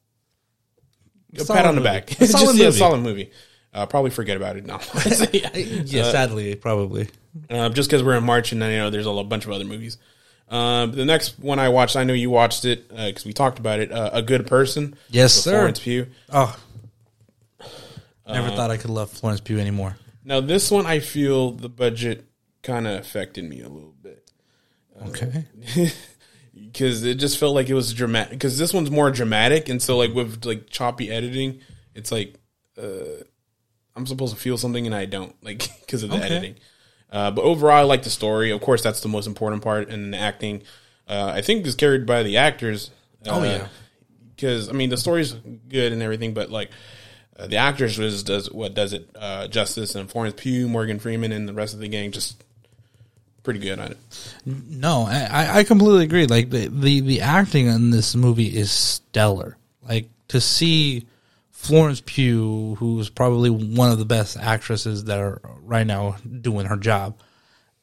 a 1.35 1.39
Solid 1.45 1.57
pat 1.57 1.65
on 1.67 1.75
the 1.75 1.81
movie. 1.81 1.89
back. 1.93 2.19
A 2.21 2.25
solid 2.27 2.45
Just, 2.45 2.57
yeah, 2.57 2.65
movie. 2.65 2.77
solid 2.77 3.01
movie. 3.01 3.31
Uh, 3.73 3.85
probably 3.85 4.09
forget 4.11 4.37
about 4.37 4.55
it 4.57 4.65
now. 4.65 4.79
yeah, 5.85 6.03
sadly, 6.11 6.55
probably. 6.55 7.09
uh, 7.49 7.69
just 7.69 7.89
because 7.89 8.01
we're 8.03 8.17
in 8.17 8.23
March 8.23 8.51
and 8.51 8.61
then 8.61 8.71
you 8.71 8.77
know 8.79 8.89
there's 8.89 9.05
a 9.05 9.23
bunch 9.23 9.45
of 9.45 9.51
other 9.51 9.65
movies. 9.65 9.97
Um, 10.49 10.93
the 10.93 11.03
next 11.05 11.37
one 11.39 11.59
I 11.59 11.67
watched, 11.69 11.95
I 11.97 12.05
know 12.05 12.13
you 12.13 12.29
watched 12.29 12.63
it 12.65 12.87
because 12.89 13.25
we 13.25 13.33
talked 13.33 13.59
about 13.59 13.79
it. 13.81 13.91
Uh, 13.91 14.09
a 14.13 14.21
Good 14.21 14.47
Person. 14.47 14.95
Yes, 15.09 15.33
sir. 15.33 15.51
Florence 15.59 15.79
Pugh. 15.79 16.07
Oh, 16.31 16.57
never 18.27 18.49
thought 18.49 18.71
I 18.71 18.77
could 18.77 18.89
love 18.89 19.11
Florence 19.11 19.41
Pugh 19.41 19.59
anymore. 19.59 19.97
Now 20.23 20.39
this 20.39 20.71
one, 20.71 20.85
I 20.85 20.99
feel 20.99 21.51
the 21.51 21.69
budget 21.69 22.25
kind 22.63 22.87
of 22.87 22.99
affected 22.99 23.43
me 23.45 23.61
a 23.61 23.69
little 23.69 23.93
bit 24.01 24.29
Okay. 25.07 25.45
because 26.65 27.03
it 27.03 27.15
just 27.15 27.37
felt 27.37 27.55
like 27.55 27.69
it 27.69 27.73
was 27.73 27.93
dramatic. 27.93 28.31
Because 28.31 28.57
this 28.57 28.73
one's 28.73 28.91
more 28.91 29.11
dramatic, 29.11 29.69
and 29.69 29.81
so 29.81 29.97
like 29.97 30.13
with 30.13 30.45
like 30.45 30.69
choppy 30.69 31.09
editing, 31.11 31.61
it's 31.95 32.11
like 32.11 32.35
uh, 32.81 33.23
I'm 33.95 34.05
supposed 34.05 34.33
to 34.35 34.39
feel 34.39 34.57
something 34.57 34.85
and 34.85 34.93
I 34.95 35.05
don't 35.05 35.35
like 35.43 35.69
because 35.81 36.03
of 36.03 36.09
the 36.09 36.17
Okay. 36.17 36.25
editing. 36.25 36.55
Uh, 37.11 37.31
but 37.31 37.43
overall, 37.43 37.77
I 37.77 37.81
like 37.83 38.03
the 38.03 38.09
story. 38.09 38.51
Of 38.51 38.59
course, 38.61 38.81
that's 38.83 39.01
the 39.01 39.07
most 39.07 39.27
important 39.27 39.63
part, 39.63 39.89
and 39.89 40.13
the 40.13 40.17
acting. 40.17 40.63
Uh, 41.07 41.31
I 41.33 41.41
think 41.41 41.65
is 41.65 41.75
carried 41.75 42.05
by 42.05 42.23
the 42.23 42.37
actors. 42.37 42.91
Uh, 43.25 43.29
Oh, 43.39 43.43
yeah. 43.43 43.67
because 44.35 44.67
I 44.69 44.73
mean 44.73 44.89
the 44.89 44.97
story's 44.97 45.31
good 45.33 45.93
and 45.93 46.01
everything, 46.03 46.33
but 46.33 46.49
like 46.51 46.69
uh, 47.39 47.47
the 47.47 47.55
actors 47.57 47.97
was 47.97 48.23
does 48.23 48.51
what 48.51 48.73
does 48.73 48.91
it 48.93 49.09
uh, 49.15 49.47
justice 49.47 49.95
and 49.95 50.09
Florence 50.11 50.35
Pugh, 50.37 50.67
Morgan 50.67 50.99
Freeman, 50.99 51.31
and 51.31 51.47
the 51.47 51.53
rest 51.53 51.73
of 51.73 51.79
the 51.79 51.87
gang 51.87 52.11
just 52.11 52.43
pretty 53.47 53.61
good 53.61 53.79
at 53.79 53.91
it. 53.91 53.97
No, 54.45 55.05
I, 55.07 55.59
I- 55.59 55.63
completely 55.63 56.03
agree. 56.03 56.25
Like 56.27 56.49
the, 56.49 56.67
the 56.67 56.99
the 56.99 57.21
acting 57.21 57.67
in 57.67 57.91
this 57.91 58.13
movie 58.13 58.47
is 58.53 58.69
stellar. 58.69 59.55
Like 59.87 60.09
to 60.27 60.41
see 60.41 61.05
Florence 61.51 62.03
Pugh, 62.05 62.75
who's 62.77 63.09
probably 63.09 63.49
one 63.49 63.89
of 63.89 63.99
the 63.99 64.05
best 64.05 64.35
actresses 64.35 65.05
that 65.05 65.17
are 65.17 65.39
right 65.61 65.87
now 65.87 66.17
doing 66.41 66.65
her 66.65 66.75
job, 66.75 67.17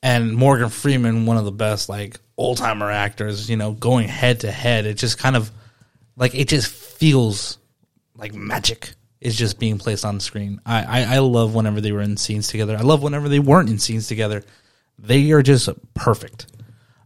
and 0.03 0.37
Morgan 0.37 0.69
Freeman, 0.69 1.25
one 1.25 1.39
of 1.39 1.47
the 1.47 1.51
best 1.51 1.89
like 1.89 2.21
old 2.37 2.59
timer 2.59 2.91
actors, 2.91 3.49
you 3.49 3.57
know, 3.57 3.73
going 3.73 4.07
head 4.07 4.41
to 4.41 4.53
head. 4.53 4.85
It 4.85 4.99
just 4.99 5.17
kind 5.17 5.35
of 5.35 5.51
like 6.15 6.35
it 6.35 6.49
just 6.49 6.71
feels 6.71 7.57
like 8.19 8.35
magic 8.35 8.91
is 9.19 9.35
just 9.35 9.59
being 9.59 9.79
placed 9.79 10.05
on 10.05 10.17
the 10.17 10.21
screen. 10.21 10.61
I, 10.67 10.83
I, 10.85 11.15
I 11.15 11.19
love 11.21 11.55
whenever 11.55 11.81
they 11.81 11.93
were 11.93 12.03
in 12.03 12.19
scenes 12.19 12.49
together. 12.49 12.77
I 12.77 12.83
love 12.83 13.03
whenever 13.03 13.31
they 13.31 13.39
weren't 13.39 13.71
in 13.71 13.79
scenes 13.79 14.09
together. 14.09 14.45
They 14.99 15.31
are 15.33 15.43
just 15.43 15.69
perfect. 15.95 16.47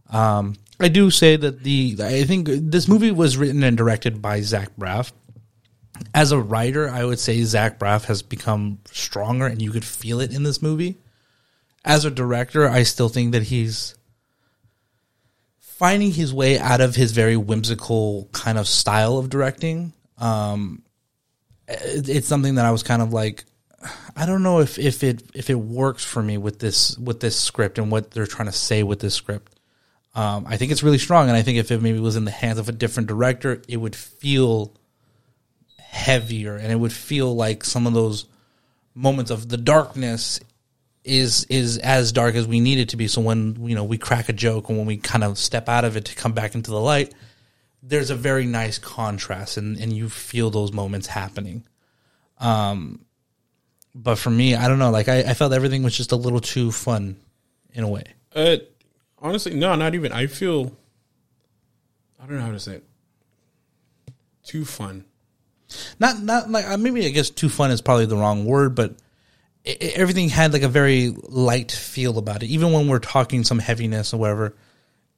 Um, 0.09 0.55
I 0.79 0.87
do 0.87 1.11
say 1.11 1.35
that 1.35 1.63
the 1.63 1.97
I 2.01 2.23
think 2.23 2.47
this 2.49 2.87
movie 2.87 3.11
was 3.11 3.37
written 3.37 3.63
and 3.63 3.77
directed 3.77 4.21
by 4.21 4.41
Zach 4.41 4.69
Braff. 4.77 5.11
As 6.13 6.31
a 6.31 6.39
writer, 6.39 6.89
I 6.89 7.03
would 7.03 7.19
say 7.19 7.43
Zach 7.43 7.77
Braff 7.77 8.05
has 8.05 8.21
become 8.21 8.79
stronger, 8.91 9.45
and 9.47 9.61
you 9.61 9.71
could 9.71 9.83
feel 9.83 10.21
it 10.21 10.33
in 10.33 10.43
this 10.43 10.61
movie. 10.61 10.97
As 11.83 12.05
a 12.05 12.11
director, 12.11 12.67
I 12.67 12.83
still 12.83 13.09
think 13.09 13.33
that 13.33 13.43
he's 13.43 13.95
finding 15.59 16.11
his 16.11 16.33
way 16.33 16.59
out 16.59 16.81
of 16.81 16.95
his 16.95 17.11
very 17.11 17.37
whimsical 17.37 18.29
kind 18.33 18.57
of 18.57 18.67
style 18.67 19.17
of 19.17 19.29
directing. 19.29 19.93
Um, 20.17 20.83
it, 21.67 22.09
it's 22.09 22.27
something 22.27 22.55
that 22.55 22.65
I 22.65 22.71
was 22.71 22.83
kind 22.83 23.01
of 23.01 23.13
like, 23.13 23.45
I 24.15 24.25
don't 24.25 24.43
know 24.43 24.59
if, 24.59 24.77
if 24.77 25.03
it 25.03 25.23
if 25.33 25.49
it 25.49 25.55
works 25.55 26.03
for 26.03 26.21
me 26.21 26.37
with 26.37 26.59
this 26.59 26.97
with 26.97 27.19
this 27.19 27.39
script 27.39 27.77
and 27.77 27.91
what 27.91 28.11
they're 28.11 28.25
trying 28.25 28.47
to 28.47 28.53
say 28.53 28.83
with 28.83 28.99
this 28.99 29.15
script. 29.15 29.55
Um, 30.15 30.45
I 30.47 30.57
think 30.57 30.71
it's 30.71 30.83
really 30.83 30.97
strong, 30.97 31.27
and 31.29 31.37
I 31.37 31.43
think 31.43 31.59
if 31.59 31.71
it 31.71 31.81
maybe 31.81 31.99
was 31.99 32.15
in 32.15 32.25
the 32.25 32.31
hands 32.31 32.59
of 32.59 32.67
a 32.67 32.73
different 32.73 33.07
director, 33.07 33.61
it 33.67 33.77
would 33.77 33.95
feel 33.95 34.75
heavier, 35.77 36.55
and 36.55 36.71
it 36.71 36.75
would 36.75 36.91
feel 36.91 37.35
like 37.35 37.63
some 37.63 37.87
of 37.87 37.93
those 37.93 38.25
moments 38.95 39.31
of 39.31 39.47
the 39.47 39.57
darkness 39.57 40.39
is 41.03 41.45
is 41.45 41.77
as 41.77 42.11
dark 42.11 42.35
as 42.35 42.47
we 42.47 42.59
need 42.59 42.79
it 42.79 42.89
to 42.89 42.97
be. 42.97 43.07
So 43.07 43.21
when 43.21 43.55
you 43.67 43.75
know 43.75 43.83
we 43.83 43.97
crack 43.97 44.29
a 44.29 44.33
joke 44.33 44.69
and 44.69 44.77
when 44.77 44.87
we 44.87 44.97
kind 44.97 45.23
of 45.23 45.37
step 45.37 45.69
out 45.69 45.85
of 45.85 45.95
it 45.95 46.05
to 46.05 46.15
come 46.15 46.33
back 46.33 46.55
into 46.55 46.71
the 46.71 46.81
light, 46.81 47.13
there's 47.81 48.09
a 48.09 48.15
very 48.15 48.45
nice 48.45 48.77
contrast, 48.77 49.57
and 49.57 49.77
and 49.77 49.93
you 49.93 50.09
feel 50.09 50.49
those 50.49 50.73
moments 50.73 51.07
happening. 51.07 51.63
Um, 52.39 53.05
but 53.95 54.15
for 54.15 54.29
me, 54.29 54.55
I 54.55 54.67
don't 54.67 54.79
know. 54.79 54.91
Like 54.91 55.07
I, 55.09 55.19
I 55.19 55.33
felt 55.33 55.53
everything 55.53 55.83
was 55.83 55.95
just 55.95 56.11
a 56.11 56.15
little 56.15 56.39
too 56.39 56.71
fun, 56.71 57.17
in 57.73 57.83
a 57.83 57.87
way. 57.89 58.03
Uh, 58.35 58.57
honestly, 59.19 59.53
no, 59.53 59.75
not 59.75 59.95
even. 59.95 60.11
I 60.11 60.27
feel. 60.27 60.75
I 62.21 62.25
don't 62.25 62.37
know 62.37 62.45
how 62.45 62.51
to 62.51 62.59
say 62.59 62.75
it. 62.75 62.83
Too 64.43 64.65
fun. 64.65 65.05
Not 65.99 66.21
not 66.21 66.49
like 66.49 66.65
uh, 66.65 66.77
maybe 66.77 67.05
I 67.05 67.09
guess 67.09 67.29
too 67.29 67.49
fun 67.49 67.71
is 67.71 67.81
probably 67.81 68.05
the 68.07 68.17
wrong 68.17 68.45
word, 68.45 68.73
but 68.75 68.95
i 69.65 69.71
i- 69.81 69.85
everything 69.95 70.29
had 70.29 70.53
like 70.53 70.63
a 70.63 70.67
very 70.67 71.09
light 71.27 71.71
feel 71.71 72.17
about 72.17 72.41
it. 72.43 72.47
Even 72.47 72.71
when 72.71 72.87
we're 72.87 72.99
talking 72.99 73.43
some 73.43 73.59
heaviness 73.59 74.11
or 74.13 74.17
whatever, 74.17 74.55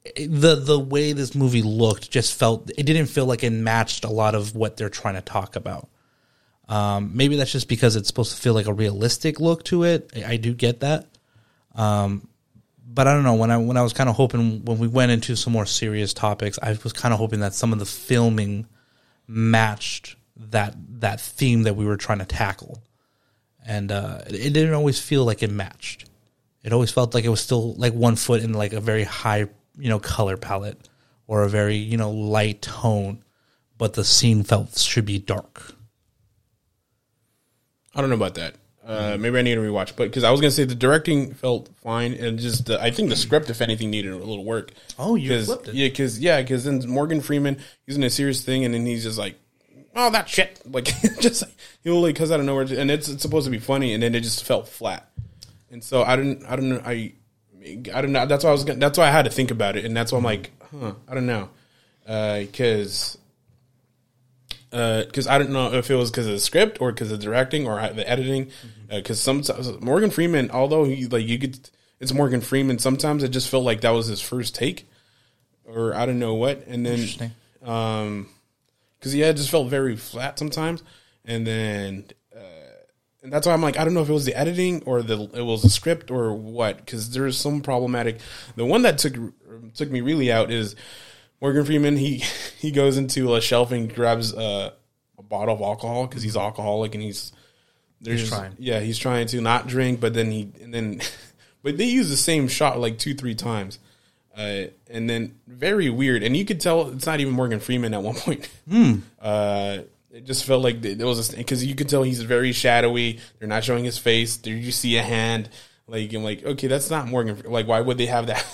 i- 0.06 0.26
the 0.28 0.56
the 0.56 0.78
way 0.78 1.12
this 1.14 1.34
movie 1.34 1.62
looked 1.62 2.10
just 2.10 2.34
felt 2.34 2.70
it 2.76 2.82
didn't 2.84 3.06
feel 3.06 3.24
like 3.24 3.42
it 3.42 3.50
matched 3.50 4.04
a 4.04 4.10
lot 4.10 4.34
of 4.34 4.54
what 4.54 4.76
they're 4.76 4.90
trying 4.90 5.14
to 5.14 5.22
talk 5.22 5.56
about. 5.56 5.88
Um, 6.72 7.10
maybe 7.14 7.36
that's 7.36 7.52
just 7.52 7.68
because 7.68 7.96
it's 7.96 8.08
supposed 8.08 8.34
to 8.34 8.40
feel 8.40 8.54
like 8.54 8.66
a 8.66 8.72
realistic 8.72 9.40
look 9.40 9.62
to 9.64 9.84
it. 9.84 10.10
I, 10.16 10.32
I 10.32 10.36
do 10.38 10.54
get 10.54 10.80
that. 10.80 11.06
Um, 11.74 12.28
but 12.82 13.06
I 13.06 13.12
don't 13.12 13.24
know 13.24 13.34
when 13.34 13.50
I 13.50 13.58
when 13.58 13.76
I 13.76 13.82
was 13.82 13.92
kind 13.92 14.08
of 14.08 14.16
hoping 14.16 14.64
when 14.64 14.78
we 14.78 14.88
went 14.88 15.12
into 15.12 15.36
some 15.36 15.52
more 15.52 15.66
serious 15.66 16.14
topics, 16.14 16.58
I 16.62 16.78
was 16.82 16.94
kind 16.94 17.12
of 17.12 17.18
hoping 17.18 17.40
that 17.40 17.52
some 17.52 17.74
of 17.74 17.78
the 17.78 17.84
filming 17.84 18.66
matched 19.26 20.16
that 20.36 20.74
that 21.00 21.20
theme 21.20 21.64
that 21.64 21.76
we 21.76 21.84
were 21.84 21.98
trying 21.98 22.20
to 22.20 22.24
tackle, 22.24 22.82
and 23.66 23.92
uh, 23.92 24.20
it 24.26 24.54
didn't 24.54 24.72
always 24.72 24.98
feel 24.98 25.26
like 25.26 25.42
it 25.42 25.50
matched. 25.50 26.06
it 26.62 26.72
always 26.72 26.90
felt 26.90 27.14
like 27.14 27.24
it 27.24 27.28
was 27.28 27.40
still 27.40 27.74
like 27.74 27.92
one 27.92 28.16
foot 28.16 28.42
in 28.42 28.52
like 28.54 28.72
a 28.72 28.80
very 28.80 29.04
high, 29.04 29.46
you 29.78 29.88
know, 29.88 29.98
color 29.98 30.36
palette 30.36 30.88
or 31.26 31.42
a 31.42 31.48
very, 31.48 31.76
you 31.76 31.96
know, 31.96 32.10
light 32.10 32.62
tone, 32.62 33.22
but 33.78 33.94
the 33.94 34.04
scene 34.04 34.42
felt 34.42 34.78
should 34.78 35.04
be 35.04 35.18
dark. 35.18 35.74
I 37.94 38.00
don't 38.00 38.10
know 38.10 38.16
about 38.16 38.34
that. 38.34 38.54
Uh, 38.84 39.16
maybe 39.18 39.38
I 39.38 39.42
need 39.42 39.54
to 39.54 39.60
rewatch, 39.60 39.92
but 39.94 40.04
because 40.08 40.24
I 40.24 40.30
was 40.32 40.40
gonna 40.40 40.50
say 40.50 40.64
the 40.64 40.74
directing 40.74 41.34
felt 41.34 41.68
fine, 41.84 42.14
and 42.14 42.36
just 42.38 42.66
the, 42.66 42.82
I 42.82 42.90
think 42.90 43.10
the 43.10 43.16
script, 43.16 43.48
if 43.48 43.60
anything, 43.60 43.90
needed 43.90 44.10
a 44.12 44.16
little 44.16 44.44
work. 44.44 44.72
Oh, 44.98 45.14
you 45.14 45.30
'Cause- 45.30 45.46
flipped 45.46 45.68
it. 45.68 45.74
Yeah, 45.76 45.86
because 45.88 46.18
yeah, 46.18 46.40
because 46.42 46.64
then 46.64 46.82
Morgan 46.88 47.20
Freeman 47.20 47.58
he's 47.86 47.96
in 47.96 48.02
a 48.02 48.10
serious 48.10 48.42
thing, 48.42 48.64
and 48.64 48.74
then 48.74 48.84
he's 48.84 49.04
just 49.04 49.18
like, 49.18 49.36
"Oh, 49.94 50.10
that 50.10 50.28
shit!" 50.28 50.60
Like 50.68 50.86
just 51.20 51.42
like 51.42 51.52
he'll 51.84 52.00
like 52.02 52.16
cuss 52.16 52.32
out 52.32 52.40
of 52.40 52.46
nowhere, 52.46 52.66
and 52.76 52.90
it's, 52.90 53.08
it's 53.08 53.22
supposed 53.22 53.44
to 53.44 53.52
be 53.52 53.60
funny, 53.60 53.94
and 53.94 54.02
then 54.02 54.16
it 54.16 54.22
just 54.22 54.42
felt 54.44 54.66
flat. 54.66 55.08
And 55.70 55.82
so 55.84 56.02
I 56.02 56.16
didn't, 56.16 56.44
I 56.46 56.56
don't 56.56 56.68
know, 56.70 56.82
I, 56.84 57.12
I 57.94 58.00
don't 58.02 58.10
know. 58.12 58.26
That's 58.26 58.42
why 58.42 58.50
I 58.50 58.52
was, 58.52 58.64
gonna, 58.64 58.80
that's 58.80 58.98
why 58.98 59.06
I 59.06 59.10
had 59.12 59.26
to 59.26 59.30
think 59.30 59.52
about 59.52 59.76
it, 59.76 59.84
and 59.84 59.96
that's 59.96 60.10
why 60.10 60.18
I'm 60.18 60.24
like, 60.24 60.50
huh, 60.80 60.94
I 61.08 61.14
don't 61.14 61.26
know, 61.26 61.50
because. 62.04 63.16
Because 64.72 65.26
I 65.26 65.36
don't 65.36 65.50
know 65.50 65.74
if 65.74 65.90
it 65.90 65.94
was 65.94 66.10
because 66.10 66.26
of 66.26 66.32
the 66.32 66.40
script 66.40 66.80
or 66.80 66.92
because 66.92 67.12
of 67.12 67.20
directing 67.20 67.68
or 67.68 67.76
the 67.92 68.08
editing. 68.08 68.50
Because 68.88 69.20
sometimes 69.20 69.80
Morgan 69.80 70.10
Freeman, 70.10 70.50
although 70.50 70.84
he 70.84 71.06
like 71.06 71.26
you 71.26 71.38
could, 71.38 71.70
it's 72.00 72.14
Morgan 72.14 72.40
Freeman. 72.40 72.78
Sometimes 72.78 73.22
it 73.22 73.28
just 73.28 73.50
felt 73.50 73.64
like 73.64 73.82
that 73.82 73.90
was 73.90 74.06
his 74.06 74.22
first 74.22 74.54
take, 74.54 74.88
or 75.64 75.94
I 75.94 76.06
don't 76.06 76.18
know 76.18 76.34
what. 76.34 76.66
And 76.66 76.86
then, 76.86 77.32
um, 77.62 78.28
because 78.98 79.14
yeah, 79.14 79.26
it 79.26 79.36
just 79.36 79.50
felt 79.50 79.68
very 79.68 79.94
flat 79.94 80.38
sometimes. 80.38 80.82
And 81.24 81.46
then, 81.46 82.06
uh, 82.34 82.40
and 83.22 83.30
that's 83.30 83.46
why 83.46 83.52
I'm 83.52 83.62
like, 83.62 83.78
I 83.78 83.84
don't 83.84 83.92
know 83.92 84.02
if 84.02 84.08
it 84.08 84.12
was 84.12 84.24
the 84.24 84.34
editing 84.34 84.82
or 84.86 85.02
the 85.02 85.28
it 85.34 85.42
was 85.42 85.62
the 85.62 85.68
script 85.68 86.10
or 86.10 86.32
what. 86.32 86.78
Because 86.78 87.10
there's 87.10 87.36
some 87.36 87.60
problematic. 87.60 88.20
The 88.56 88.64
one 88.64 88.82
that 88.82 88.96
took 88.96 89.14
took 89.74 89.90
me 89.90 90.00
really 90.00 90.32
out 90.32 90.50
is 90.50 90.76
Morgan 91.42 91.64
Freeman. 91.66 91.96
He 91.98 92.24
he 92.58 92.70
goes 92.70 92.96
into 92.96 93.34
a 93.34 93.40
shelf 93.42 93.72
and 93.72 93.92
grabs 93.92 94.32
uh, 94.32 94.70
a 95.18 95.22
bottle 95.22 95.56
of 95.56 95.60
alcohol 95.60 96.06
because 96.06 96.22
he's 96.22 96.36
alcoholic 96.36 96.94
and 96.94 97.02
he's 97.02 97.32
there's 98.00 98.20
He's 98.20 98.30
trying. 98.30 98.54
Yeah, 98.58 98.80
he's 98.80 98.98
trying 98.98 99.26
to 99.28 99.40
not 99.40 99.66
drink, 99.66 100.00
but 100.00 100.14
then 100.14 100.30
he 100.30 100.48
and 100.62 100.72
then, 100.72 101.02
but 101.62 101.76
they 101.76 101.84
use 101.84 102.08
the 102.08 102.16
same 102.16 102.48
shot 102.48 102.80
like 102.80 102.98
two 102.98 103.14
three 103.14 103.34
times. 103.34 103.78
Uh, 104.34 104.68
and 104.88 105.10
then 105.10 105.38
very 105.46 105.90
weird, 105.90 106.22
and 106.22 106.34
you 106.34 106.46
could 106.46 106.58
tell 106.58 106.88
it's 106.88 107.04
not 107.04 107.20
even 107.20 107.34
Morgan 107.34 107.60
Freeman 107.60 107.92
at 107.92 108.02
one 108.02 108.14
point. 108.16 108.48
Uh, 109.20 109.80
it 110.10 110.24
just 110.24 110.44
felt 110.44 110.62
like 110.62 110.84
it 110.84 111.02
was 111.04 111.34
because 111.34 111.64
you 111.64 111.74
could 111.74 111.88
tell 111.88 112.02
he's 112.02 112.22
very 112.22 112.52
shadowy. 112.52 113.18
They're 113.38 113.48
not 113.48 113.62
showing 113.62 113.84
his 113.84 113.98
face. 113.98 114.38
There 114.38 114.54
you 114.54 114.72
see 114.72 114.96
a 114.96 115.02
hand. 115.02 115.50
Like 115.86 116.12
I'm 116.14 116.24
like, 116.24 116.44
okay, 116.44 116.66
that's 116.66 116.90
not 116.90 117.08
Morgan. 117.08 117.42
Like, 117.44 117.66
why 117.66 117.80
would 117.80 117.98
they 117.98 118.06
have 118.06 118.28
that? 118.28 118.44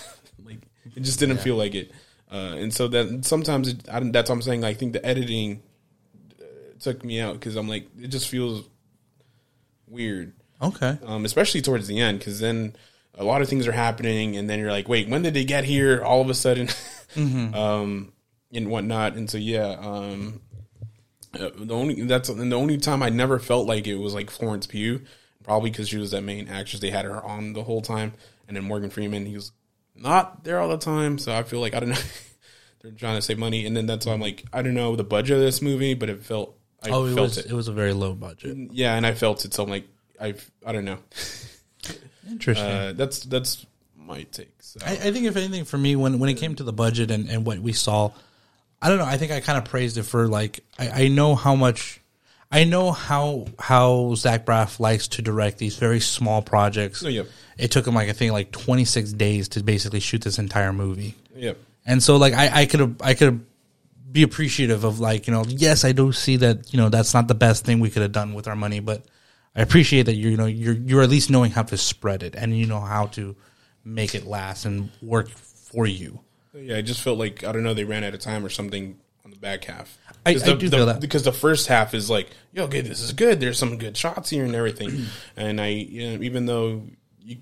like, 0.44 0.58
it 0.96 1.00
just 1.00 1.20
didn't 1.20 1.38
feel 1.38 1.56
like 1.56 1.74
it. 1.74 1.92
Uh, 2.30 2.56
and 2.58 2.74
so 2.74 2.88
that 2.88 3.24
sometimes 3.24 3.68
it, 3.68 3.88
I, 3.90 4.00
that's 4.00 4.28
what 4.28 4.36
I'm 4.36 4.42
saying. 4.42 4.64
I 4.64 4.74
think 4.74 4.92
the 4.92 5.04
editing 5.04 5.62
uh, 6.40 6.44
took 6.78 7.04
me 7.04 7.20
out 7.20 7.34
because 7.34 7.56
I'm 7.56 7.68
like, 7.68 7.86
it 7.98 8.08
just 8.08 8.28
feels 8.28 8.68
weird 9.86 10.32
Okay. 10.60 10.98
um, 11.06 11.24
especially 11.24 11.62
towards 11.62 11.86
the 11.86 12.00
end, 12.00 12.18
because 12.18 12.40
then 12.40 12.74
a 13.14 13.24
lot 13.24 13.42
of 13.42 13.48
things 13.48 13.66
are 13.66 13.72
happening, 13.72 14.36
and 14.36 14.48
then 14.50 14.58
you're 14.58 14.72
like, 14.72 14.88
wait, 14.88 15.08
when 15.08 15.22
did 15.22 15.34
they 15.34 15.44
get 15.44 15.64
here? 15.64 16.02
All 16.02 16.20
of 16.20 16.28
a 16.28 16.34
sudden, 16.34 16.68
um, 17.16 18.12
and 18.52 18.68
whatnot, 18.68 19.14
and 19.14 19.30
so 19.30 19.38
yeah, 19.38 19.76
um, 19.80 20.40
uh, 21.38 21.50
the 21.56 21.74
only 21.74 22.02
that's 22.02 22.28
and 22.28 22.50
the 22.50 22.56
only 22.56 22.76
time 22.78 23.02
I 23.02 23.08
never 23.08 23.38
felt 23.38 23.66
like 23.66 23.86
it 23.86 23.96
was 23.96 24.14
like 24.14 24.30
Florence 24.30 24.66
Pugh, 24.66 25.02
probably 25.44 25.70
because 25.70 25.88
she 25.88 25.96
was 25.98 26.10
that 26.10 26.22
main 26.22 26.48
actress. 26.48 26.80
They 26.80 26.90
had 26.90 27.04
her 27.04 27.22
on 27.24 27.52
the 27.52 27.62
whole 27.62 27.82
time, 27.82 28.14
and 28.48 28.56
then 28.56 28.64
Morgan 28.64 28.90
Freeman, 28.90 29.26
he 29.26 29.34
was 29.34 29.52
not 29.98 30.44
there 30.44 30.60
all 30.60 30.68
the 30.68 30.78
time, 30.78 31.18
so 31.18 31.34
I 31.34 31.42
feel 31.42 31.60
like 31.60 31.74
I 31.74 31.80
don't 31.80 31.90
know. 31.90 31.96
They're 32.82 32.92
trying 32.92 33.16
to 33.16 33.22
save 33.22 33.38
money, 33.38 33.66
and 33.66 33.76
then 33.76 33.86
that's 33.86 34.06
why 34.06 34.12
I'm 34.12 34.20
like, 34.20 34.44
I 34.52 34.62
don't 34.62 34.74
know 34.74 34.94
the 34.94 35.02
budget 35.04 35.36
of 35.36 35.42
this 35.42 35.60
movie, 35.60 35.94
but 35.94 36.08
it 36.08 36.22
felt. 36.24 36.56
I 36.82 36.90
Oh, 36.90 37.06
it 37.06 37.14
felt 37.14 37.28
was 37.30 37.38
it. 37.38 37.46
it 37.46 37.52
was 37.52 37.66
a 37.68 37.72
very 37.72 37.92
low 37.92 38.14
budget. 38.14 38.56
Yeah, 38.70 38.94
and 38.94 39.04
I 39.04 39.14
felt 39.14 39.44
it. 39.44 39.52
So 39.52 39.64
I'm 39.64 39.68
like, 39.70 39.88
I 40.20 40.34
I 40.64 40.72
don't 40.72 40.84
know. 40.84 40.98
Interesting. 42.28 42.66
Uh, 42.66 42.92
that's 42.94 43.20
that's 43.24 43.66
my 43.96 44.22
take. 44.24 44.52
So. 44.60 44.80
I, 44.84 44.92
I 44.92 45.12
think 45.12 45.26
if 45.26 45.36
anything 45.36 45.64
for 45.64 45.78
me 45.78 45.96
when 45.96 46.18
when 46.18 46.28
it 46.30 46.34
came 46.34 46.54
to 46.56 46.62
the 46.62 46.72
budget 46.72 47.10
and, 47.10 47.28
and 47.28 47.44
what 47.46 47.58
we 47.58 47.72
saw, 47.72 48.10
I 48.82 48.88
don't 48.88 48.98
know. 48.98 49.04
I 49.04 49.16
think 49.16 49.32
I 49.32 49.40
kind 49.40 49.58
of 49.58 49.64
praised 49.64 49.96
it 49.98 50.04
for 50.04 50.28
like 50.28 50.60
I, 50.78 51.04
I 51.04 51.08
know 51.08 51.34
how 51.34 51.54
much 51.56 52.00
I 52.50 52.64
know 52.64 52.92
how 52.92 53.46
how 53.58 54.14
Zach 54.14 54.46
Braff 54.46 54.80
likes 54.80 55.08
to 55.08 55.22
direct 55.22 55.58
these 55.58 55.76
very 55.76 56.00
small 56.00 56.40
projects. 56.40 57.04
Oh, 57.04 57.08
yeah. 57.08 57.24
It 57.58 57.70
took 57.70 57.86
him 57.86 57.94
like 57.94 58.08
I 58.08 58.12
think 58.12 58.32
like 58.32 58.50
twenty 58.52 58.84
six 58.84 59.12
days 59.12 59.48
to 59.50 59.62
basically 59.62 60.00
shoot 60.00 60.22
this 60.22 60.38
entire 60.38 60.72
movie. 60.72 61.14
Yep. 61.34 61.58
And 61.84 62.02
so 62.02 62.16
like 62.16 62.34
I 62.34 62.62
I 62.62 62.66
could 62.66 62.96
I 63.02 63.14
could 63.14 63.44
be 64.10 64.22
appreciative 64.22 64.84
of 64.84 65.00
like 65.00 65.26
you 65.26 65.34
know 65.34 65.44
yes 65.46 65.84
I 65.84 65.92
do 65.92 66.12
see 66.12 66.36
that 66.36 66.72
you 66.72 66.78
know 66.78 66.88
that's 66.88 67.12
not 67.12 67.28
the 67.28 67.34
best 67.34 67.66
thing 67.66 67.80
we 67.80 67.90
could 67.90 68.00
have 68.00 68.12
done 68.12 68.32
with 68.32 68.48
our 68.48 68.56
money 68.56 68.80
but 68.80 69.02
I 69.54 69.60
appreciate 69.60 70.04
that 70.04 70.14
you 70.14 70.30
you 70.30 70.36
know 70.38 70.46
you're 70.46 70.74
you're 70.74 71.02
at 71.02 71.10
least 71.10 71.30
knowing 71.30 71.50
how 71.50 71.64
to 71.64 71.76
spread 71.76 72.22
it 72.22 72.34
and 72.34 72.56
you 72.56 72.64
know 72.64 72.80
how 72.80 73.06
to 73.08 73.36
make 73.84 74.14
it 74.14 74.26
last 74.26 74.64
and 74.64 74.90
work 75.02 75.28
for 75.28 75.86
you. 75.86 76.20
Yeah, 76.54 76.76
I 76.76 76.82
just 76.82 77.02
felt 77.02 77.18
like 77.18 77.44
I 77.44 77.52
don't 77.52 77.62
know 77.62 77.74
they 77.74 77.84
ran 77.84 78.04
out 78.04 78.14
of 78.14 78.20
time 78.20 78.44
or 78.44 78.48
something 78.48 78.98
on 79.24 79.30
the 79.30 79.36
back 79.36 79.64
half. 79.64 79.98
I- 80.26 80.30
I 80.30 80.34
the, 80.34 80.54
do 80.56 80.68
the- 80.68 80.76
feel 80.76 80.86
that. 80.86 81.00
because 81.00 81.22
the 81.22 81.32
first 81.32 81.66
half 81.68 81.94
is 81.94 82.10
like, 82.10 82.28
yo, 82.52 82.64
okay, 82.64 82.80
this 82.80 83.00
is 83.00 83.12
good. 83.12 83.40
There's 83.40 83.58
some 83.58 83.78
good 83.78 83.96
shots 83.96 84.30
here 84.30 84.44
and 84.44 84.54
everything. 84.54 85.06
and 85.36 85.60
I, 85.60 85.68
you 85.68 86.10
know, 86.18 86.22
even 86.22 86.46
though 86.46 86.82
you, 87.20 87.38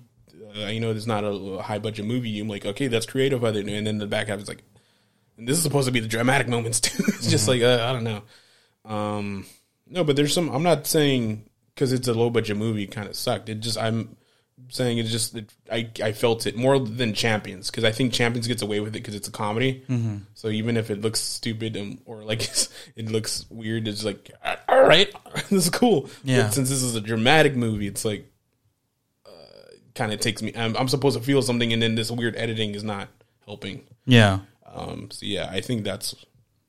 uh, 0.57 0.67
you 0.67 0.79
know, 0.79 0.93
there's 0.93 1.07
not 1.07 1.23
a 1.23 1.61
high 1.61 1.79
budget 1.79 2.05
movie, 2.05 2.39
I'm 2.39 2.47
like, 2.47 2.65
okay, 2.65 2.87
that's 2.87 3.05
creative. 3.05 3.43
Other 3.43 3.59
and 3.61 3.85
then 3.87 3.97
the 3.97 4.07
back 4.07 4.27
half 4.27 4.39
is 4.39 4.47
like, 4.47 4.63
and 5.37 5.47
this 5.47 5.57
is 5.57 5.63
supposed 5.63 5.87
to 5.87 5.91
be 5.91 5.99
the 5.99 6.07
dramatic 6.07 6.47
moments 6.47 6.79
too. 6.81 7.03
it's 7.07 7.29
just 7.29 7.47
like 7.47 7.61
uh, 7.61 7.85
I 7.87 7.93
don't 7.93 8.03
know. 8.03 8.21
Um, 8.85 9.45
no, 9.87 10.03
but 10.03 10.15
there's 10.15 10.33
some. 10.33 10.49
I'm 10.49 10.63
not 10.63 10.87
saying 10.87 11.49
because 11.75 11.93
it's 11.93 12.07
a 12.07 12.13
low 12.13 12.29
budget 12.29 12.57
movie 12.57 12.87
kind 12.87 13.07
of 13.07 13.15
sucked. 13.15 13.49
It 13.49 13.59
just 13.59 13.77
I'm 13.77 14.17
saying 14.69 14.97
it 14.97 15.03
just 15.03 15.35
it, 15.35 15.53
I 15.71 15.89
I 16.03 16.11
felt 16.11 16.45
it 16.45 16.55
more 16.55 16.79
than 16.79 17.13
Champions 17.13 17.69
because 17.69 17.83
I 17.83 17.91
think 17.91 18.13
Champions 18.13 18.47
gets 18.47 18.61
away 18.61 18.79
with 18.79 18.89
it 18.89 18.99
because 18.99 19.15
it's 19.15 19.27
a 19.27 19.31
comedy. 19.31 19.83
Mm-hmm. 19.89 20.17
So 20.33 20.49
even 20.49 20.77
if 20.77 20.89
it 20.89 21.01
looks 21.01 21.19
stupid 21.19 21.75
and, 21.75 22.01
or 22.05 22.23
like 22.23 22.43
it's, 22.43 22.69
it 22.95 23.09
looks 23.09 23.45
weird, 23.49 23.87
it's 23.87 24.03
like 24.03 24.31
all 24.67 24.83
right, 24.83 25.11
this 25.49 25.65
is 25.65 25.69
cool. 25.69 26.09
Yeah. 26.23 26.43
But 26.43 26.53
since 26.53 26.69
this 26.69 26.83
is 26.83 26.95
a 26.95 27.01
dramatic 27.01 27.55
movie, 27.55 27.87
it's 27.87 28.05
like 28.05 28.29
uh, 29.25 29.29
kind 29.95 30.11
of 30.11 30.19
takes 30.19 30.41
me. 30.41 30.53
I'm, 30.55 30.75
I'm 30.75 30.87
supposed 30.87 31.17
to 31.17 31.23
feel 31.23 31.41
something, 31.41 31.71
and 31.71 31.81
then 31.81 31.95
this 31.95 32.11
weird 32.11 32.35
editing 32.35 32.75
is 32.75 32.83
not 32.83 33.09
helping. 33.45 33.85
Yeah. 34.05 34.39
Um, 34.65 35.09
so 35.11 35.25
yeah, 35.25 35.49
I 35.51 35.61
think 35.61 35.83
that's 35.83 36.15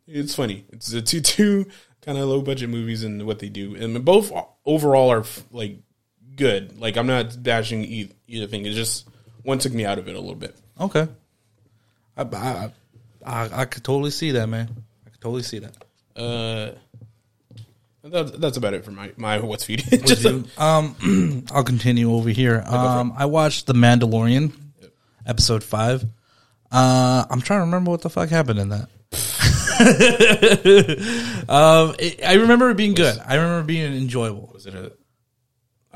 it's 0.07 0.35
funny. 0.35 0.65
It's 0.71 0.89
the 0.89 1.03
two 1.03 1.21
two 1.23 1.67
kind 2.03 2.19
of 2.19 2.29
low 2.29 2.43
budget 2.43 2.71
movies 2.71 3.03
and 3.03 3.27
what 3.27 3.39
they 3.39 3.49
do, 3.49 3.75
and 3.75 4.05
both 4.05 4.33
overall 4.65 5.11
are 5.11 5.25
like 5.51 5.79
good. 6.39 6.81
Like 6.81 6.97
I'm 6.97 7.07
not 7.07 7.43
bashing 7.43 7.85
either, 7.85 8.15
either 8.27 8.47
thing. 8.47 8.65
It's 8.65 8.75
just 8.77 9.07
one 9.43 9.59
took 9.59 9.73
me 9.75 9.85
out 9.85 9.99
of 9.99 10.09
it 10.09 10.17
a 10.17 10.21
little 10.21 10.35
bit. 10.35 10.57
Okay. 10.81 11.07
I, 12.17 12.23
I, 12.23 12.71
I, 13.25 13.51
I 13.53 13.65
could 13.67 13.85
totally 13.85 14.11
see 14.11 14.31
that, 14.33 14.49
man. 14.49 14.69
I 15.07 15.11
could 15.11 15.21
totally 15.21 15.43
see 15.43 15.59
that. 15.59 15.77
Uh, 16.17 16.73
that, 18.05 18.41
that's 18.41 18.57
about 18.57 18.75
it 18.75 18.85
for 18.85 18.91
my 18.91 19.13
my 19.17 19.39
what's 19.41 19.65
feeding. 19.65 20.03
just 20.07 20.25
Um, 20.59 21.45
I'll 21.53 21.65
continue 21.65 22.13
over 22.13 22.31
here. 22.31 22.63
Um, 22.67 23.13
I 23.17 23.27
watched 23.27 23.67
The 23.67 23.75
Mandalorian, 23.75 24.53
episode 25.27 25.63
five. 25.63 26.05
Uh, 26.71 27.25
I'm 27.31 27.41
trying 27.41 27.61
to 27.61 27.65
remember 27.65 27.91
what 27.91 28.03
the 28.03 28.11
fuck 28.11 28.29
happened 28.29 28.59
in 28.59 28.69
that. 28.71 28.89
um, 31.49 31.95
it, 31.99 32.25
I 32.27 32.35
remember 32.35 32.71
it 32.71 32.77
being 32.77 32.95
good. 32.95 33.19
I 33.25 33.37
remember 33.37 33.65
being 33.65 33.95
enjoyable. 33.95 34.51
was 34.53 34.67
it 34.67 34.75
a? 34.75 34.93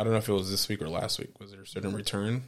I 0.03 0.05
don't 0.05 0.15
know 0.15 0.19
if 0.19 0.29
it 0.29 0.33
was 0.33 0.51
this 0.51 0.69
week 0.69 0.83
or 0.83 0.89
last 0.89 1.21
week. 1.21 1.31
Was 1.39 1.53
there 1.53 1.63
a 1.63 1.67
certain 1.67 1.95
return 1.95 2.43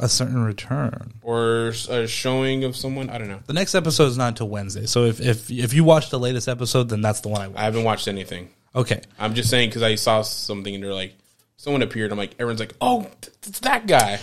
A 0.00 0.08
certain 0.08 0.44
return. 0.44 1.14
or 1.22 1.68
a 1.88 2.06
showing 2.06 2.64
of 2.64 2.76
someone? 2.76 3.08
I 3.08 3.16
don't 3.16 3.28
know. 3.28 3.40
The 3.46 3.54
next 3.54 3.74
episode 3.74 4.04
is 4.08 4.18
not 4.18 4.28
until 4.28 4.50
Wednesday. 4.50 4.84
So 4.84 5.04
if 5.06 5.18
if 5.18 5.50
if 5.50 5.72
you 5.72 5.82
watch 5.82 6.10
the 6.10 6.18
latest 6.18 6.46
episode, 6.46 6.90
then 6.90 7.00
that's 7.00 7.20
the 7.20 7.28
one 7.28 7.40
I 7.40 7.62
I 7.62 7.64
haven't 7.64 7.84
watched 7.84 8.06
anything. 8.06 8.50
Okay. 8.76 9.00
I'm 9.18 9.32
just 9.34 9.48
saying 9.48 9.70
because 9.70 9.82
I 9.82 9.94
saw 9.94 10.20
something 10.20 10.74
and 10.74 10.84
they're 10.84 10.92
like, 10.92 11.14
someone 11.56 11.80
appeared. 11.80 12.12
I'm 12.12 12.18
like, 12.18 12.34
everyone's 12.34 12.60
like, 12.60 12.74
oh, 12.82 13.06
it's 13.46 13.60
that 13.60 13.86
guy. 13.86 14.20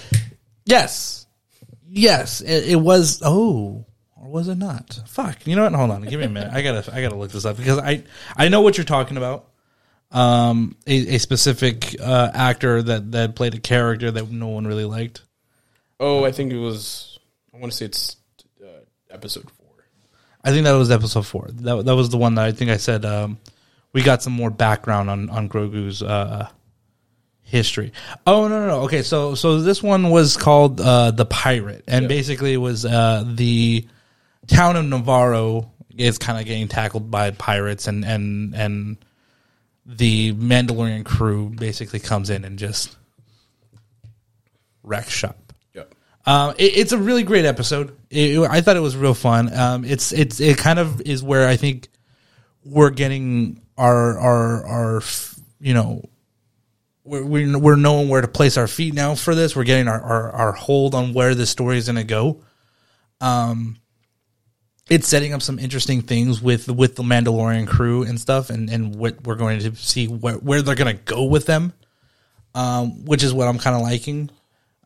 Yes. 0.65 1.25
Yes. 1.88 2.41
It, 2.41 2.69
it 2.69 2.75
was. 2.75 3.21
Oh, 3.25 3.86
or 4.15 4.29
was 4.29 4.47
it 4.47 4.60
not? 4.60 4.99
Fuck. 5.08 5.45
You 5.47 5.55
know 5.55 5.63
what? 5.63 5.73
Hold 5.73 5.91
on. 5.91 6.03
Give 6.03 6.19
me 6.19 6.27
a 6.27 6.29
minute. 6.29 6.53
I 6.53 6.62
gotta. 6.62 6.93
I 6.95 7.01
gotta 7.01 7.15
look 7.15 7.31
this 7.31 7.43
up 7.45 7.58
because 7.58 7.79
I 7.79 8.03
I 8.38 8.47
know 8.49 8.62
what 8.62 8.77
you're 8.77 8.86
talking 8.86 9.17
about. 9.17 9.49
Um, 10.12 10.78
a, 10.88 11.15
a 11.15 11.18
specific 11.18 12.00
uh, 12.00 12.32
actor 12.34 12.82
that 12.82 13.12
that 13.12 13.36
played 13.36 13.56
a 13.56 13.60
character 13.60 14.12
that 14.12 14.30
no 14.30 14.48
one 14.48 14.65
really 14.65 14.86
liked. 14.86 15.22
Oh, 16.00 16.24
I 16.24 16.32
think 16.32 16.54
it 16.54 16.58
was. 16.58 17.20
I 17.54 17.58
want 17.58 17.72
to 17.72 17.78
say 17.78 17.86
it's 17.86 18.18
uh, 18.63 18.68
episode 19.10 19.50
four. 19.52 19.65
I 20.46 20.52
think 20.52 20.65
that 20.65 20.74
was 20.74 20.91
episode 20.91 21.26
four. 21.26 21.50
That 21.52 21.86
that 21.86 21.96
was 21.96 22.10
the 22.10 22.18
one 22.18 22.36
that 22.36 22.46
I 22.46 22.52
think 22.52 22.70
I 22.70 22.78
said. 22.78 23.04
Um, 23.04 23.39
we 23.94 24.04
got 24.04 24.22
some 24.22 24.34
more 24.34 24.52
background 24.52 25.10
on 25.10 25.30
on 25.32 25.50
Grogu's 25.50 26.04
uh, 26.04 26.48
history. 27.41 27.94
Oh 28.28 28.48
no, 28.48 28.60
no, 28.60 28.68
no. 28.68 28.82
Okay, 28.82 29.02
so 29.02 29.34
so 29.34 29.62
this 29.62 29.82
one 29.82 30.12
was 30.12 30.38
called 30.38 30.80
uh, 30.80 31.12
the 31.12 31.26
Pirate, 31.26 31.84
and 31.88 32.08
basically 32.08 32.54
it 32.54 32.58
was 32.58 32.86
uh, 32.86 33.24
the 33.26 33.88
town 34.48 34.76
of 34.76 34.86
Nevarro 34.86 35.70
is 35.98 36.20
kind 36.20 36.39
of 36.39 36.46
getting 36.46 36.68
tackled 36.68 37.10
by 37.10 37.32
pirates, 37.32 37.88
and 37.88 38.06
and 38.06 38.54
and 38.54 38.98
the 39.86 40.34
Mandalorian 40.34 41.06
crew 41.06 41.50
basically 41.50 42.00
comes 42.00 42.30
in 42.30 42.43
and 42.43 42.58
just 42.58 42.95
wrecks 44.84 45.12
shop. 45.12 45.38
Yep. 45.74 45.93
Um, 46.26 46.56
it, 46.58 46.78
it's 46.78 46.91
a 46.91 46.98
really 46.98 47.24
great 47.24 47.45
episode. 47.45 47.95
It- 48.10 48.39
I 48.50 48.62
thought 48.62 48.78
it 48.78 48.82
was 48.82 48.95
real 48.95 49.13
fun. 49.13 49.54
Um, 49.56 49.86
it's 49.86 50.12
it's 50.12 50.39
it 50.39 50.58
kind 50.58 50.80
of 50.80 51.02
is 51.02 51.21
where 51.24 51.48
I 51.48 51.56
think 51.56 51.89
we're 52.63 52.89
getting 52.89 53.62
our 53.78 54.17
our 54.17 54.65
our 54.65 55.02
you 55.60 55.74
know 55.74 56.04
we're 57.04 57.24
we're 57.24 57.60
we're 57.60 57.76
knowing 57.76 58.10
where 58.10 58.21
to 58.21 58.28
place 58.28 58.58
our 58.58 58.67
feet 58.67 58.93
now 58.93 59.13
for 59.15 59.36
this. 59.36 59.56
We're 59.56 59.63
getting 59.65 59.88
our 59.88 60.02
our, 60.02 60.32
our 60.32 60.52
hold 60.52 60.95
on 60.95 61.13
where 61.13 61.36
this 61.36 61.50
story 61.50 61.78
is 61.78 61.86
going 61.86 61.98
to 61.98 62.04
go. 62.04 62.41
Um, 63.21 63.78
it's 64.89 65.08
setting 65.08 65.34
up 65.34 65.41
some 65.41 65.60
interesting 65.60 66.02
things 66.02 66.41
with 66.41 66.69
with 66.69 66.95
the 66.95 67.04
Mandalorian 67.04 67.67
crew 67.67 68.04
and 68.04 68.19
stuff, 68.19 68.50
and 68.50 68.69
and 68.69 68.95
what 68.95 69.24
we're 69.26 69.36
going 69.36 69.60
to 69.60 69.76
see 69.76 70.08
where 70.08 70.36
where 70.36 70.62
they're 70.62 70.76
going 70.76 70.95
to 70.95 71.04
go 71.04 71.26
with 71.26 71.45
them. 71.45 71.74
Um, 72.54 73.04
which 73.04 73.21
is 73.21 73.34
what 73.34 73.50
I'm 73.50 73.58
kind 73.58 73.76
of 73.76 73.82
liking. 73.82 74.30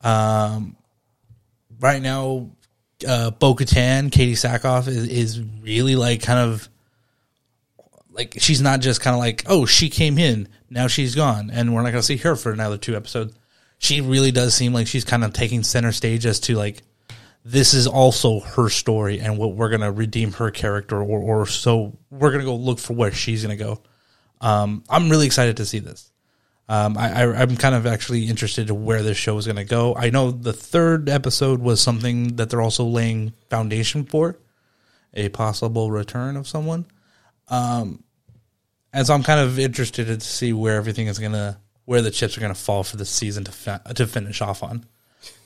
Um, 0.01 0.75
right 1.79 2.01
now, 2.01 2.49
uh, 3.07 3.29
Bo 3.29 3.53
Katan, 3.53 4.09
Katee 4.09 4.31
Sackhoff 4.31 4.88
is, 4.88 5.07
is 5.07 5.41
really 5.62 5.95
like 5.95 6.23
kind 6.23 6.39
of 6.39 6.67
like 8.12 8.35
she's 8.39 8.62
not 8.62 8.81
just 8.81 9.01
kind 9.01 9.13
of 9.13 9.19
like, 9.19 9.43
oh, 9.47 9.65
she 9.65 9.89
came 9.89 10.17
in, 10.17 10.49
now 10.69 10.88
she's 10.88 11.15
gone, 11.15 11.49
and 11.51 11.73
we're 11.73 11.81
not 11.81 11.91
going 11.91 12.01
to 12.01 12.05
see 12.05 12.17
her 12.17 12.35
for 12.35 12.51
another 12.51 12.77
two 12.77 12.95
episodes. 12.95 13.33
She 13.77 14.01
really 14.01 14.31
does 14.31 14.53
seem 14.53 14.73
like 14.73 14.88
she's 14.88 15.05
kind 15.05 15.23
of 15.23 15.31
taking 15.31 15.63
center 15.63 15.91
stage 15.91 16.25
as 16.25 16.39
to 16.41 16.55
like, 16.55 16.81
this 17.45 17.73
is 17.73 17.88
also 17.88 18.41
her 18.41 18.69
story 18.69 19.19
and 19.19 19.38
what 19.38 19.56
we're 19.56 19.69
going 19.69 19.82
to 19.82 19.91
redeem 19.91 20.34
her 20.34 20.52
character, 20.52 21.02
or, 21.02 21.19
or 21.19 21.45
so 21.45 21.97
we're 22.10 22.32
going 22.32 22.41
to 22.41 22.45
go 22.45 22.56
look 22.56 22.80
for 22.80 22.93
where 22.93 23.12
she's 23.12 23.43
going 23.43 23.58
to 23.58 23.63
go. 23.63 23.82
Um, 24.41 24.84
I'm 24.89 25.10
really 25.10 25.25
excited 25.25 25.58
to 25.58 25.65
see 25.65 25.80
this. 25.80 26.12
Um, 26.67 26.97
I, 26.97 27.23
I, 27.23 27.41
I'm 27.41 27.58
kind 27.58 27.73
of 27.73 27.88
actually 27.88 28.28
interested 28.28 28.67
to 28.67 28.75
where 28.75 29.02
this 29.02 29.17
show 29.17 29.38
is 29.38 29.47
going 29.47 29.56
to 29.56 29.63
go. 29.63 29.95
I 29.95 30.12
know 30.12 30.30
the 30.30 30.54
third 30.54 31.10
episode 31.10 31.62
was 31.62 31.82
something 31.82 32.36
that 32.36 32.49
they're 32.49 32.62
also 32.62 32.86
laying 32.86 33.34
foundation 33.49 34.06
for, 34.06 34.38
a 35.15 35.30
possible 35.30 35.89
return 35.89 36.38
of 36.38 36.47
someone. 36.47 36.86
Um, 37.47 38.04
and 38.93 39.08
so 39.08 39.15
I'm 39.15 39.23
kind 39.23 39.39
of 39.39 39.58
interested 39.58 40.06
to 40.08 40.19
see 40.19 40.54
where 40.54 40.75
everything 40.75 41.08
is 41.08 41.17
going 41.17 41.32
to, 41.32 41.58
where 41.86 42.04
the 42.04 42.12
chips 42.12 42.38
are 42.38 42.41
to 42.47 42.54
fall 42.54 42.84
for 42.84 42.97
this 42.97 43.10
season 43.10 43.43
to 43.45 43.52
fa- 43.52 43.82
to 43.95 44.06
finish 44.06 44.41
off 44.41 44.62
on. 44.62 44.86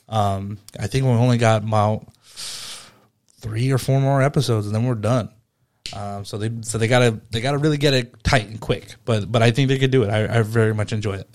Um, 0.10 0.60
I 0.80 0.88
think 0.88 1.06
we 1.06 1.12
only 1.12 1.38
got 1.38 1.64
about 1.64 2.08
three 2.26 3.72
or 3.72 3.78
four 3.78 4.00
more 4.00 4.22
episodes, 4.22 4.66
and 4.66 4.76
then 4.76 4.86
we're 4.86 4.96
done. 4.96 5.30
Um, 5.96 6.26
so 6.26 6.38
they 6.38 6.52
so 6.62 6.78
they 6.78 6.88
gotta 6.88 7.20
they 7.32 7.42
gotta 7.42 7.58
really 7.58 7.78
get 7.78 7.94
it 7.94 8.24
tight 8.24 8.48
and 8.48 8.60
quick. 8.60 8.96
But 9.06 9.32
but 9.32 9.42
I 9.44 9.52
think 9.52 9.68
they 9.68 9.78
could 9.78 9.92
do 9.92 10.04
it. 10.04 10.10
I, 10.10 10.40
I 10.40 10.42
very 10.42 10.74
much 10.74 10.94
enjoy 10.94 11.16
it. 11.16 11.30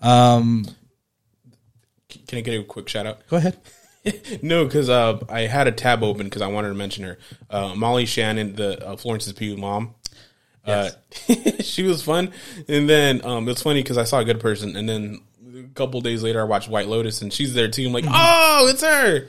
Um, 0.00 0.64
Can 2.26 2.38
I 2.38 2.40
get 2.40 2.60
a 2.60 2.64
quick 2.64 2.88
shout 2.88 3.06
out? 3.06 3.26
go 3.28 3.36
ahead. 3.36 3.58
no, 4.42 4.64
because 4.64 4.88
uh, 4.88 5.18
I 5.28 5.42
had 5.42 5.66
a 5.66 5.72
tab 5.72 6.02
open 6.02 6.24
because 6.24 6.42
I 6.42 6.46
wanted 6.46 6.68
to 6.68 6.74
mention 6.74 7.04
her. 7.04 7.18
Uh, 7.48 7.74
Molly 7.74 8.04
Shannon, 8.04 8.54
the 8.54 8.86
uh, 8.86 8.96
Florence's 8.96 9.32
Pugh 9.32 9.56
mom. 9.56 9.94
Uh, 10.66 10.90
she 11.60 11.82
was 11.82 12.02
fun, 12.02 12.32
and 12.68 12.88
then 12.88 13.24
um, 13.24 13.48
it's 13.48 13.62
funny 13.62 13.82
because 13.82 13.98
I 13.98 14.04
saw 14.04 14.20
a 14.20 14.24
good 14.24 14.40
person, 14.40 14.76
and 14.76 14.88
then 14.88 15.20
a 15.56 15.62
couple 15.74 16.00
days 16.00 16.22
later 16.22 16.40
I 16.40 16.44
watched 16.44 16.68
White 16.68 16.88
Lotus, 16.88 17.22
and 17.22 17.32
she's 17.32 17.54
there 17.54 17.68
too. 17.68 17.86
I'm 17.86 17.92
like, 17.92 18.04
oh, 18.08 18.68
it's 18.70 18.82
her. 18.82 19.28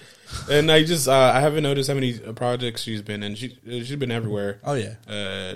And 0.49 0.71
I 0.71 0.83
just 0.83 1.07
uh, 1.07 1.31
I 1.35 1.39
haven't 1.39 1.63
noticed 1.63 1.87
how 1.87 1.93
many 1.95 2.17
projects 2.17 2.81
she's 2.81 3.01
been 3.01 3.23
in. 3.23 3.35
She 3.35 3.57
she's 3.65 3.95
been 3.95 4.11
everywhere. 4.11 4.59
Oh 4.63 4.73
yeah, 4.73 4.95
Uh, 5.07 5.55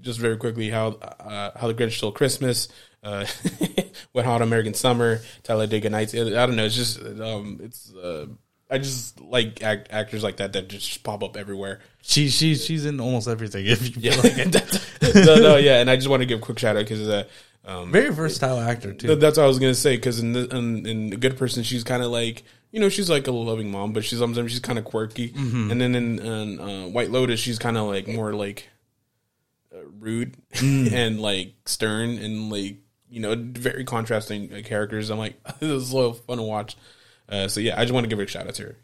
just 0.00 0.18
very 0.18 0.36
quickly, 0.36 0.68
how 0.70 0.88
uh, 0.88 1.50
how 1.56 1.68
the 1.68 1.74
Grinch 1.74 1.92
stole 1.92 2.10
Christmas, 2.12 2.68
uh, 3.04 3.24
Wet 4.12 4.24
Hot 4.24 4.42
American 4.42 4.74
Summer, 4.74 5.20
Talladega 5.44 5.88
Nights. 5.90 6.14
I 6.14 6.18
don't 6.18 6.56
know. 6.56 6.64
It's 6.64 6.74
just 6.74 7.00
um, 7.00 7.60
it's 7.62 7.94
uh, 7.94 8.26
I 8.68 8.78
just 8.78 9.20
like 9.20 9.62
act, 9.62 9.88
actors 9.92 10.22
like 10.24 10.38
that 10.38 10.54
that 10.54 10.68
just 10.68 11.04
pop 11.04 11.22
up 11.22 11.36
everywhere. 11.36 11.80
she 12.02 12.28
she 12.28 12.56
she's 12.56 12.84
in 12.86 13.00
almost 13.00 13.28
everything. 13.28 13.66
If 13.66 13.82
you 13.96 14.10
feel 14.10 14.22
like 14.22 15.14
no, 15.14 15.36
no, 15.36 15.56
yeah, 15.56 15.80
and 15.80 15.88
I 15.88 15.96
just 15.96 16.08
want 16.08 16.22
to 16.22 16.26
give 16.26 16.40
a 16.40 16.42
quick 16.42 16.58
shout 16.58 16.76
out 16.76 16.84
because 16.84 17.08
uh, 17.08 17.24
um, 17.64 17.92
very 17.92 18.10
versatile 18.10 18.58
actor 18.58 18.92
too. 18.92 19.08
Th- 19.08 19.18
That's 19.18 19.38
what 19.38 19.44
I 19.44 19.46
was 19.48 19.58
gonna 19.58 19.74
say 19.74 19.96
because 19.96 20.18
in 20.20 20.32
the 20.32 20.48
in, 20.54 20.86
in 20.86 21.10
the 21.10 21.16
good 21.16 21.36
person 21.36 21.62
she's 21.62 21.84
kind 21.84 22.02
of 22.02 22.10
like 22.10 22.42
you 22.70 22.80
know 22.80 22.88
she's 22.88 23.08
like 23.10 23.26
a 23.26 23.32
loving 23.32 23.70
mom, 23.70 23.92
but 23.92 24.04
she's 24.04 24.18
sometimes 24.18 24.50
she's 24.50 24.60
kind 24.60 24.78
of 24.78 24.84
quirky. 24.84 25.30
Mm-hmm. 25.30 25.70
And 25.70 25.80
then 25.80 25.94
in, 25.94 26.18
in 26.18 26.60
uh, 26.60 26.86
White 26.88 27.10
Lotus 27.10 27.38
she's 27.40 27.58
kind 27.58 27.76
of 27.76 27.86
like 27.86 28.08
more 28.08 28.32
like 28.34 28.68
uh, 29.74 29.78
rude 30.00 30.36
Mm. 30.54 30.92
and 30.92 31.20
like 31.20 31.54
stern 31.66 32.18
and 32.18 32.50
like 32.50 32.76
you 33.08 33.20
know 33.20 33.34
very 33.36 33.84
contrasting 33.84 34.52
uh, 34.52 34.62
characters. 34.64 35.10
I'm 35.10 35.18
like 35.18 35.42
this 35.60 35.70
is 35.70 35.90
so 35.90 36.12
fun 36.14 36.38
to 36.38 36.42
watch. 36.42 36.76
Uh, 37.28 37.48
so 37.48 37.60
yeah, 37.60 37.78
I 37.78 37.84
just 37.84 37.94
want 37.94 38.04
to 38.04 38.08
give 38.08 38.18
her 38.18 38.24
a 38.24 38.28
shout 38.28 38.46
out 38.46 38.54
to 38.56 38.62
her. 38.64 38.76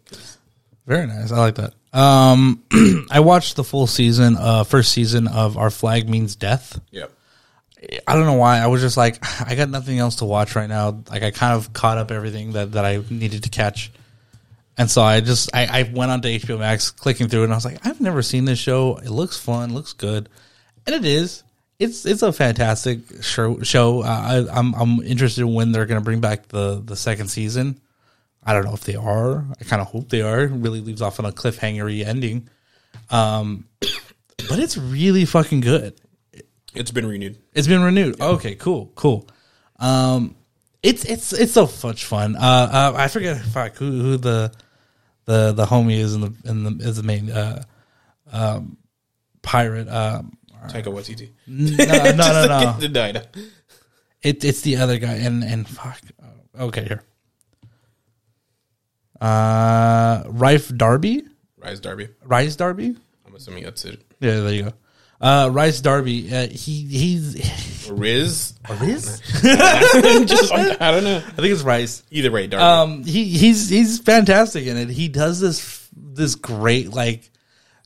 Very 0.86 1.06
nice. 1.06 1.32
I 1.32 1.38
like 1.38 1.56
that. 1.56 1.74
Um, 1.92 2.62
I 3.10 3.20
watched 3.20 3.56
the 3.56 3.64
full 3.64 3.86
season, 3.86 4.36
uh, 4.38 4.64
first 4.64 4.92
season 4.92 5.28
of 5.28 5.58
Our 5.58 5.68
Flag 5.70 6.08
Means 6.08 6.34
Death. 6.34 6.80
Yep. 6.90 7.12
I 8.06 8.14
don't 8.14 8.26
know 8.26 8.34
why. 8.34 8.58
I 8.58 8.66
was 8.66 8.80
just 8.80 8.96
like, 8.96 9.18
I 9.48 9.54
got 9.54 9.70
nothing 9.70 9.98
else 9.98 10.16
to 10.16 10.24
watch 10.24 10.56
right 10.56 10.68
now. 10.68 11.02
Like 11.10 11.22
I 11.22 11.30
kind 11.30 11.54
of 11.54 11.72
caught 11.72 11.98
up 11.98 12.10
everything 12.10 12.52
that, 12.52 12.72
that 12.72 12.84
I 12.84 13.02
needed 13.10 13.44
to 13.44 13.50
catch. 13.50 13.90
And 14.76 14.88
so 14.88 15.02
I 15.02 15.20
just 15.20 15.54
I, 15.54 15.80
I 15.80 15.82
went 15.92 16.12
onto 16.12 16.28
HBO 16.28 16.60
Max, 16.60 16.92
clicking 16.92 17.28
through 17.28 17.42
and 17.42 17.52
I 17.52 17.56
was 17.56 17.64
like, 17.64 17.84
I've 17.84 18.00
never 18.00 18.22
seen 18.22 18.44
this 18.44 18.60
show. 18.60 18.96
It 18.96 19.10
looks 19.10 19.36
fun, 19.36 19.74
looks 19.74 19.92
good, 19.92 20.28
and 20.86 20.94
it 20.94 21.04
is. 21.04 21.42
It's 21.80 22.06
it's 22.06 22.22
a 22.22 22.32
fantastic 22.32 23.22
show. 23.22 23.60
Show. 23.62 24.02
Uh, 24.02 24.46
I, 24.50 24.58
I'm 24.58 24.74
I'm 24.74 25.02
interested 25.02 25.42
in 25.42 25.52
when 25.52 25.72
they're 25.72 25.86
going 25.86 26.00
to 26.00 26.04
bring 26.04 26.20
back 26.20 26.48
the 26.48 26.80
the 26.84 26.96
second 26.96 27.28
season. 27.28 27.80
I 28.44 28.52
don't 28.52 28.64
know 28.64 28.72
if 28.72 28.84
they 28.84 28.94
are. 28.94 29.44
I 29.60 29.64
kind 29.64 29.82
of 29.82 29.88
hope 29.88 30.08
they 30.08 30.22
are. 30.22 30.44
It 30.44 30.52
really 30.52 30.80
leaves 30.80 31.02
off 31.02 31.18
on 31.18 31.26
a 31.26 31.32
cliffhangery 31.32 32.06
ending. 32.06 32.48
Um, 33.10 33.66
but 33.80 34.58
it's 34.58 34.76
really 34.76 35.24
fucking 35.24 35.60
good. 35.60 36.00
It's 36.74 36.90
been 36.90 37.06
renewed. 37.06 37.38
It's 37.54 37.66
been 37.66 37.82
renewed. 37.82 38.20
Okay, 38.20 38.54
cool, 38.54 38.92
cool. 38.94 39.28
Um, 39.78 40.36
it's 40.82 41.04
it's 41.04 41.32
it's 41.32 41.52
so 41.52 41.68
much 41.84 42.04
fun. 42.04 42.36
Uh, 42.36 42.40
uh 42.40 42.92
I 42.96 43.08
forget 43.08 43.40
fuck, 43.40 43.76
who 43.76 43.90
who 43.90 44.16
the 44.16 44.52
the 45.24 45.52
the 45.52 45.66
homie 45.66 45.98
is 45.98 46.14
in 46.14 46.20
the 46.20 46.32
in 46.44 46.64
the 46.64 46.84
is 46.84 46.96
the 46.96 47.02
main 47.02 47.30
uh 47.30 47.62
um 48.30 48.78
pirate. 49.42 49.88
Um, 49.88 50.36
Taika 50.68 50.86
Waititi. 50.86 51.30
no, 51.46 52.10
no, 52.12 52.46
no, 52.46 52.72
no. 52.72 52.80
Denied. 52.80 53.28
It, 54.20 54.44
it's 54.44 54.62
the 54.62 54.76
other 54.76 54.98
guy, 54.98 55.14
and 55.14 55.44
and 55.44 55.68
fuck. 55.68 56.00
Okay, 56.58 56.84
here. 56.84 57.02
Uh, 59.20 60.24
Rife 60.26 60.76
Darby, 60.76 61.24
Rise 61.56 61.80
Darby. 61.80 62.08
Rice 62.24 62.56
Darby. 62.56 62.96
I'm 63.26 63.34
assuming 63.34 63.64
that's 63.64 63.84
it. 63.84 64.00
Yeah, 64.20 64.40
there 64.40 64.52
you 64.52 64.62
go. 64.64 64.72
Uh, 65.20 65.48
Rice 65.52 65.80
Darby. 65.80 66.32
Uh, 66.32 66.46
he 66.48 66.82
he's 66.84 67.90
Riz. 67.90 68.54
Riz. 68.80 69.20
just 69.42 70.50
like, 70.50 70.80
I 70.80 70.92
don't 70.92 71.04
know. 71.04 71.16
I 71.16 71.20
think 71.20 71.48
it's 71.48 71.62
Rice. 71.62 72.04
Either 72.10 72.30
way, 72.30 72.46
Darby. 72.46 72.62
Um, 72.62 73.04
he 73.04 73.24
he's 73.24 73.68
he's 73.68 73.98
fantastic 73.98 74.66
in 74.66 74.76
it. 74.76 74.90
He 74.90 75.08
does 75.08 75.40
this 75.40 75.88
this 75.96 76.36
great 76.36 76.90
like 76.90 77.30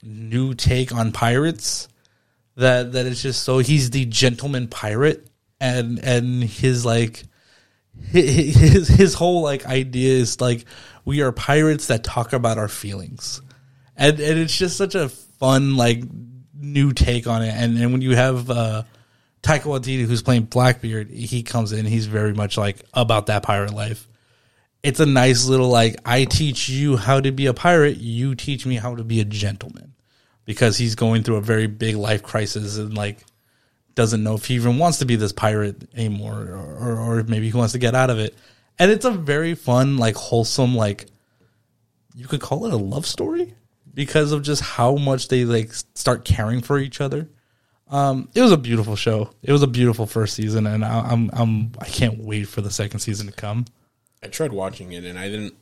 new 0.02 0.54
take 0.54 0.92
on 0.94 1.12
pirates 1.12 1.88
that 2.56 2.92
that 2.92 3.06
it's 3.06 3.22
just 3.22 3.42
so 3.44 3.58
he's 3.58 3.90
the 3.90 4.04
gentleman 4.04 4.68
pirate 4.68 5.26
and 5.60 5.98
and 6.00 6.42
his 6.42 6.84
like 6.84 7.22
his 8.08 8.56
his, 8.56 8.88
his 8.88 9.14
whole 9.14 9.42
like 9.42 9.64
idea 9.64 10.14
is 10.18 10.40
like 10.40 10.64
we 11.04 11.22
are 11.22 11.32
pirates 11.32 11.86
that 11.86 12.04
talk 12.04 12.32
about 12.32 12.58
our 12.58 12.68
feelings 12.68 13.40
and 13.96 14.20
and 14.20 14.38
it's 14.38 14.56
just 14.56 14.76
such 14.76 14.94
a 14.94 15.08
fun 15.08 15.76
like 15.76 16.02
new 16.62 16.92
take 16.92 17.26
on 17.26 17.42
it 17.42 17.50
and 17.50 17.76
and 17.76 17.92
when 17.92 18.00
you 18.00 18.14
have 18.16 18.50
uh 18.50 18.82
Taika 19.42 19.62
Waititi 19.62 20.06
who's 20.06 20.22
playing 20.22 20.44
Blackbeard 20.44 21.10
he 21.10 21.42
comes 21.42 21.72
in 21.72 21.84
he's 21.84 22.06
very 22.06 22.32
much 22.32 22.56
like 22.56 22.82
about 22.94 23.26
that 23.26 23.42
pirate 23.42 23.74
life 23.74 24.08
it's 24.82 25.00
a 25.00 25.06
nice 25.06 25.46
little 25.46 25.68
like 25.68 25.96
I 26.04 26.24
teach 26.24 26.68
you 26.68 26.96
how 26.96 27.20
to 27.20 27.30
be 27.30 27.46
a 27.46 27.54
pirate, 27.54 27.98
you 27.98 28.34
teach 28.34 28.66
me 28.66 28.76
how 28.76 28.96
to 28.96 29.04
be 29.04 29.20
a 29.20 29.24
gentleman. 29.24 29.94
Because 30.44 30.76
he's 30.76 30.96
going 30.96 31.22
through 31.22 31.36
a 31.36 31.40
very 31.40 31.68
big 31.68 31.94
life 31.94 32.22
crisis 32.22 32.76
and 32.76 32.96
like 32.96 33.24
doesn't 33.94 34.24
know 34.24 34.34
if 34.34 34.46
he 34.46 34.54
even 34.54 34.78
wants 34.78 34.98
to 34.98 35.04
be 35.04 35.14
this 35.14 35.32
pirate 35.32 35.88
anymore 35.94 36.48
or, 36.48 36.56
or, 36.56 37.20
or 37.20 37.22
maybe 37.22 37.48
he 37.48 37.56
wants 37.56 37.72
to 37.72 37.78
get 37.78 37.94
out 37.94 38.10
of 38.10 38.18
it. 38.18 38.34
And 38.78 38.90
it's 38.90 39.04
a 39.04 39.12
very 39.12 39.54
fun, 39.54 39.98
like 39.98 40.16
wholesome, 40.16 40.74
like 40.74 41.06
you 42.16 42.26
could 42.26 42.40
call 42.40 42.66
it 42.66 42.72
a 42.72 42.76
love 42.76 43.06
story 43.06 43.54
because 43.94 44.32
of 44.32 44.42
just 44.42 44.62
how 44.62 44.96
much 44.96 45.28
they 45.28 45.44
like 45.44 45.72
start 45.94 46.24
caring 46.24 46.60
for 46.60 46.78
each 46.78 47.00
other. 47.00 47.28
Um, 47.88 48.30
it 48.34 48.40
was 48.40 48.52
a 48.52 48.56
beautiful 48.56 48.96
show. 48.96 49.30
It 49.42 49.52
was 49.52 49.62
a 49.62 49.66
beautiful 49.66 50.06
first 50.06 50.34
season, 50.34 50.66
and 50.66 50.84
I, 50.84 51.00
I'm 51.00 51.30
I'm 51.32 51.72
I 51.78 51.84
can't 51.86 52.18
wait 52.18 52.48
for 52.48 52.62
the 52.62 52.70
second 52.70 53.00
season 53.00 53.26
to 53.26 53.32
come. 53.32 53.66
I 54.22 54.28
tried 54.28 54.52
watching 54.52 54.92
it 54.92 55.04
and 55.04 55.18
I 55.18 55.28
didn't 55.28 55.54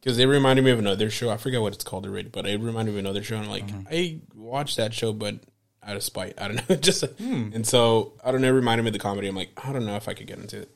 because 0.00 0.18
it 0.18 0.26
reminded 0.26 0.64
me 0.64 0.70
of 0.70 0.78
another 0.78 1.10
show. 1.10 1.30
I 1.30 1.36
forget 1.36 1.60
what 1.60 1.74
it's 1.74 1.84
called 1.84 2.06
already, 2.06 2.28
but 2.28 2.46
it 2.46 2.60
reminded 2.60 2.92
me 2.92 3.00
of 3.00 3.04
another 3.04 3.22
show. 3.22 3.36
And 3.36 3.44
I'm 3.44 3.50
like, 3.50 3.64
I 3.90 4.20
watched 4.34 4.78
that 4.78 4.94
show, 4.94 5.12
but 5.12 5.36
out 5.82 5.96
of 5.96 6.02
spite, 6.02 6.40
I 6.40 6.48
don't 6.48 6.68
know. 6.68 6.76
Just 6.80 7.04
and 7.20 7.66
so 7.66 8.14
I 8.24 8.32
don't 8.32 8.40
know. 8.40 8.48
It 8.48 8.52
reminded 8.52 8.84
me 8.84 8.88
of 8.88 8.92
the 8.94 8.98
comedy. 8.98 9.28
I'm 9.28 9.36
like, 9.36 9.50
I 9.62 9.72
don't 9.72 9.84
know 9.84 9.96
if 9.96 10.08
I 10.08 10.14
could 10.14 10.26
get 10.26 10.38
into 10.38 10.60
it. 10.62 10.70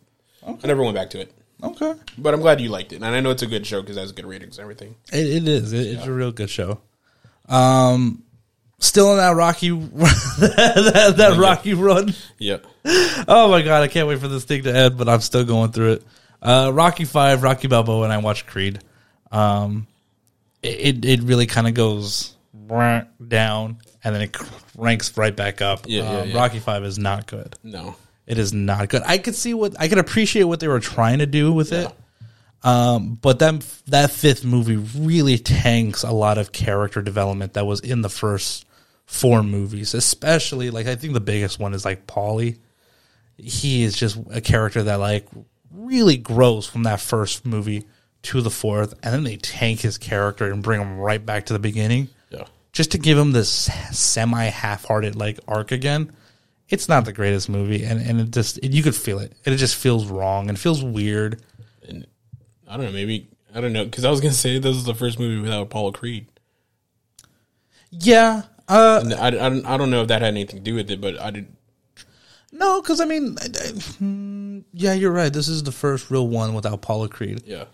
I 0.46 0.66
never 0.66 0.82
went 0.82 0.94
back 0.94 1.10
to 1.10 1.20
it, 1.20 1.32
Okay, 1.62 1.94
but 2.18 2.34
I'm 2.34 2.40
glad 2.40 2.60
you 2.60 2.68
liked 2.68 2.92
it, 2.92 2.96
and 2.96 3.06
I 3.06 3.20
know 3.20 3.30
it's 3.30 3.42
a 3.42 3.46
good 3.46 3.66
show 3.66 3.80
because 3.80 3.96
it 3.96 4.00
has 4.00 4.12
good 4.12 4.26
ratings 4.26 4.58
and 4.58 4.62
everything. 4.64 4.96
it, 5.12 5.26
it 5.26 5.48
is. 5.48 5.72
It, 5.72 5.86
it's 5.96 6.04
a 6.06 6.12
real 6.12 6.32
good 6.32 6.50
show. 6.50 6.80
Um, 7.48 8.22
still 8.78 9.12
in 9.12 9.16
that 9.18 9.34
rocky 9.36 9.70
that, 10.38 11.14
that 11.16 11.36
rocky 11.38 11.74
run. 11.74 12.12
Yep. 12.38 12.66
Oh 13.28 13.48
my 13.50 13.62
god, 13.62 13.82
I 13.82 13.88
can't 13.88 14.08
wait 14.08 14.18
for 14.20 14.28
this 14.28 14.44
thing 14.44 14.64
to 14.64 14.74
end, 14.76 14.98
but 14.98 15.08
I'm 15.08 15.20
still 15.20 15.44
going 15.44 15.72
through 15.72 15.92
it. 15.94 16.02
Uh, 16.42 16.70
Rocky 16.74 17.04
Five, 17.06 17.42
Rocky 17.42 17.68
Balboa, 17.68 18.04
and 18.04 18.12
I 18.12 18.18
watched 18.18 18.46
Creed. 18.46 18.80
Um, 19.32 19.86
it 20.62 21.04
it 21.04 21.22
really 21.22 21.46
kind 21.46 21.66
of 21.66 21.72
goes 21.74 22.34
down, 23.26 23.78
and 24.02 24.14
then 24.14 24.22
it 24.22 24.36
ranks 24.76 25.16
right 25.16 25.34
back 25.34 25.62
up. 25.62 25.86
Yeah, 25.86 26.02
yeah, 26.02 26.18
Um, 26.20 26.28
yeah. 26.30 26.36
Rocky 26.36 26.58
Five 26.58 26.84
is 26.84 26.98
not 26.98 27.26
good. 27.26 27.56
No. 27.62 27.96
It 28.26 28.38
is 28.38 28.52
not 28.52 28.88
good. 28.88 29.02
I 29.04 29.18
could 29.18 29.34
see 29.34 29.52
what 29.54 29.74
I 29.78 29.88
could 29.88 29.98
appreciate 29.98 30.44
what 30.44 30.60
they 30.60 30.68
were 30.68 30.80
trying 30.80 31.18
to 31.18 31.26
do 31.26 31.52
with 31.52 31.72
it. 31.72 31.90
Um, 32.62 33.18
but 33.20 33.38
then 33.38 33.60
that 33.88 34.10
fifth 34.10 34.44
movie 34.44 34.76
really 34.76 35.36
tanks 35.36 36.02
a 36.02 36.12
lot 36.12 36.38
of 36.38 36.50
character 36.50 37.02
development 37.02 37.52
that 37.54 37.66
was 37.66 37.80
in 37.80 38.00
the 38.00 38.08
first 38.08 38.64
four 39.04 39.42
movies, 39.42 39.92
especially 39.92 40.70
like 40.70 40.86
I 40.86 40.96
think 40.96 41.12
the 41.12 41.20
biggest 41.20 41.58
one 41.58 41.74
is 41.74 41.84
like 41.84 42.06
Paulie. 42.06 42.56
He 43.36 43.82
is 43.82 43.94
just 43.96 44.16
a 44.30 44.40
character 44.40 44.84
that 44.84 44.96
like 45.00 45.26
really 45.70 46.16
grows 46.16 46.66
from 46.66 46.84
that 46.84 47.00
first 47.00 47.44
movie 47.44 47.84
to 48.22 48.40
the 48.40 48.50
fourth, 48.50 48.94
and 49.02 49.12
then 49.12 49.24
they 49.24 49.36
tank 49.36 49.80
his 49.80 49.98
character 49.98 50.50
and 50.50 50.62
bring 50.62 50.80
him 50.80 50.96
right 50.98 51.24
back 51.24 51.44
to 51.46 51.52
the 51.52 51.58
beginning 51.58 52.08
Yeah. 52.30 52.44
just 52.72 52.92
to 52.92 52.98
give 52.98 53.18
him 53.18 53.32
this 53.32 53.50
semi 53.92 54.44
half-hearted 54.44 55.14
like 55.16 55.38
arc 55.46 55.72
again 55.72 56.10
it's 56.68 56.88
not 56.88 57.04
the 57.04 57.12
greatest 57.12 57.48
movie 57.48 57.84
and, 57.84 58.00
and 58.00 58.20
it 58.20 58.30
just 58.30 58.58
it, 58.58 58.72
you 58.72 58.82
could 58.82 58.94
feel 58.96 59.18
it 59.18 59.32
and 59.44 59.54
it 59.54 59.58
just 59.58 59.76
feels 59.76 60.06
wrong 60.06 60.48
and 60.48 60.58
feels 60.58 60.82
weird 60.82 61.42
And 61.88 62.06
I 62.68 62.76
don't 62.76 62.86
know. 62.86 62.92
Maybe 62.92 63.28
I 63.54 63.60
don't 63.60 63.72
know 63.72 63.84
because 63.84 64.04
I 64.04 64.10
was 64.10 64.20
gonna 64.20 64.32
say 64.44 64.58
this 64.58 64.76
is 64.76 64.84
the 64.84 64.94
first 64.94 65.18
movie 65.18 65.40
without 65.42 65.62
Apollo 65.62 65.92
Creed. 65.92 66.26
yeah 67.90 68.42
uh 68.68 69.00
And 69.02 69.14
I, 69.14 69.26
I, 69.26 69.30
don't, 69.30 69.66
I 69.66 69.76
don't 69.76 69.90
know 69.90 70.02
if 70.02 70.08
that 70.08 70.22
had 70.22 70.28
anything 70.28 70.58
to 70.58 70.64
do 70.64 70.74
with 70.74 70.90
it, 70.90 71.00
but 71.00 71.20
I 71.20 71.30
did. 71.30 71.46
no 72.52 72.80
because 72.80 73.00
i 73.00 73.04
mean 73.04 73.36
I, 73.40 73.46
I- 73.46 73.80
hmm, 73.98 74.60
yeah 74.72 74.94
you're 74.94 75.12
right 75.12 75.32
this 75.32 75.48
is 75.48 75.62
the 75.64 75.72
first 75.72 76.10
real 76.10 76.26
one 76.28 76.54
without 76.54 76.72
Apollo 76.74 77.08
Creed 77.08 77.42
Yeah. 77.46 77.64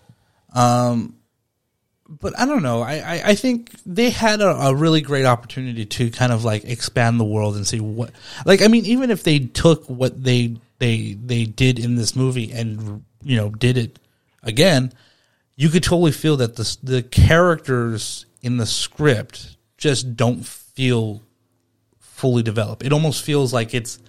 But 2.19 2.37
i 2.39 2.45
don't 2.45 2.63
know 2.63 2.81
i 2.81 2.95
i, 2.95 3.21
I 3.29 3.35
think 3.35 3.71
they 3.85 4.09
had 4.09 4.41
a, 4.41 4.49
a 4.49 4.75
really 4.75 5.01
great 5.01 5.25
opportunity 5.25 5.85
to 5.85 6.11
kind 6.11 6.31
of 6.31 6.43
like 6.43 6.65
expand 6.65 7.19
the 7.19 7.25
world 7.25 7.55
and 7.55 7.65
see 7.65 7.79
what 7.79 8.11
like 8.45 8.61
i 8.61 8.67
mean 8.67 8.85
even 8.85 9.11
if 9.11 9.23
they 9.23 9.39
took 9.39 9.85
what 9.85 10.23
they 10.23 10.57
they 10.79 11.13
they 11.13 11.45
did 11.45 11.79
in 11.79 11.95
this 11.95 12.15
movie 12.15 12.51
and 12.51 13.03
you 13.23 13.37
know 13.37 13.49
did 13.49 13.77
it 13.77 13.99
again 14.43 14.91
you 15.55 15.69
could 15.69 15.83
totally 15.83 16.11
feel 16.11 16.37
that 16.37 16.55
the 16.55 16.77
the 16.83 17.03
characters 17.03 18.25
in 18.41 18.57
the 18.57 18.65
script 18.65 19.57
just 19.77 20.15
don't 20.15 20.45
feel 20.45 21.21
fully 21.99 22.43
developed. 22.43 22.83
It 22.83 22.93
almost 22.93 23.23
feels 23.23 23.53
like 23.53 23.73
it's 23.73 23.99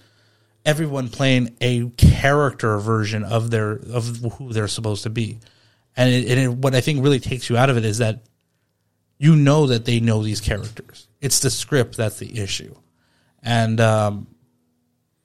everyone 0.65 1.09
playing 1.09 1.55
a 1.61 1.89
character 1.89 2.77
version 2.77 3.23
of 3.23 3.51
their 3.51 3.71
of 3.71 4.17
who 4.37 4.53
they're 4.53 4.67
supposed 4.67 5.03
to 5.03 5.09
be, 5.09 5.39
and, 5.95 6.09
it, 6.13 6.37
it, 6.37 6.51
what 6.51 6.75
I 6.75 6.81
think 6.81 7.03
really 7.03 7.19
takes 7.19 7.49
you 7.49 7.57
out 7.57 7.69
of 7.69 7.77
it 7.77 7.85
is 7.85 7.99
that 7.99 8.23
you 9.17 9.35
know 9.35 9.67
that 9.67 9.85
they 9.85 9.99
know 9.99 10.23
these 10.23 10.41
characters. 10.41 11.07
It's 11.21 11.39
the 11.39 11.49
script 11.49 11.97
that's 11.97 12.17
the 12.17 12.39
issue, 12.39 12.75
and 13.41 13.79
um, 13.79 14.27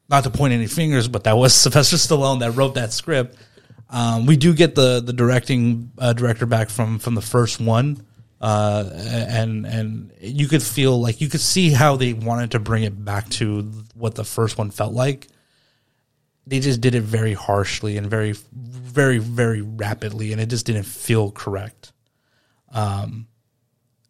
not 0.09 0.25
to 0.25 0.31
point 0.31 0.53
any 0.53 0.67
fingers, 0.67 1.09
but 1.09 1.25
that 1.25 1.37
was 1.37 1.55
Sylvester 1.63 1.97
Stallone 1.97 2.41
that 2.41 2.53
wrote 2.53 2.75
that 2.75 2.93
script. 2.93 3.37
Um, 3.91 4.27
we 4.27 4.37
do 4.37 4.55
get 4.55 4.75
the 4.75 5.01
the 5.01 5.13
directing 5.13 5.91
uh, 5.99 6.13
director 6.13 6.47
back 6.47 6.69
from 6.69 6.99
from 6.99 7.15
the 7.15 7.23
first 7.23 7.61
one, 7.61 8.05
uh, 8.41 8.91
and 8.93 9.67
and 9.67 10.13
you 10.21 10.47
could 10.47 10.63
feel 10.63 11.01
like 11.01 11.21
you 11.21 11.29
could 11.29 11.41
see 11.41 11.71
how 11.71 11.97
they 11.97 12.13
wanted 12.13 12.51
to 12.53 12.59
bring 12.59 12.83
it 12.83 13.05
back 13.05 13.29
to 13.31 13.63
what 13.95 14.15
the 14.15 14.25
first 14.25 14.59
one 14.59 14.71
felt 14.71 14.93
like. 14.93 15.29
They 16.49 16.61
just 16.61 16.81
did 16.81 16.95
it 16.95 17.03
very 17.03 17.35
harshly 17.35 17.97
and 17.99 18.07
very, 18.09 18.33
very, 18.53 19.19
very 19.19 19.61
rapidly, 19.61 20.33
and 20.33 20.41
it 20.41 20.49
just 20.49 20.65
didn't 20.67 20.85
feel 20.85 21.31
correct. 21.31 21.93
Um, 22.73 23.27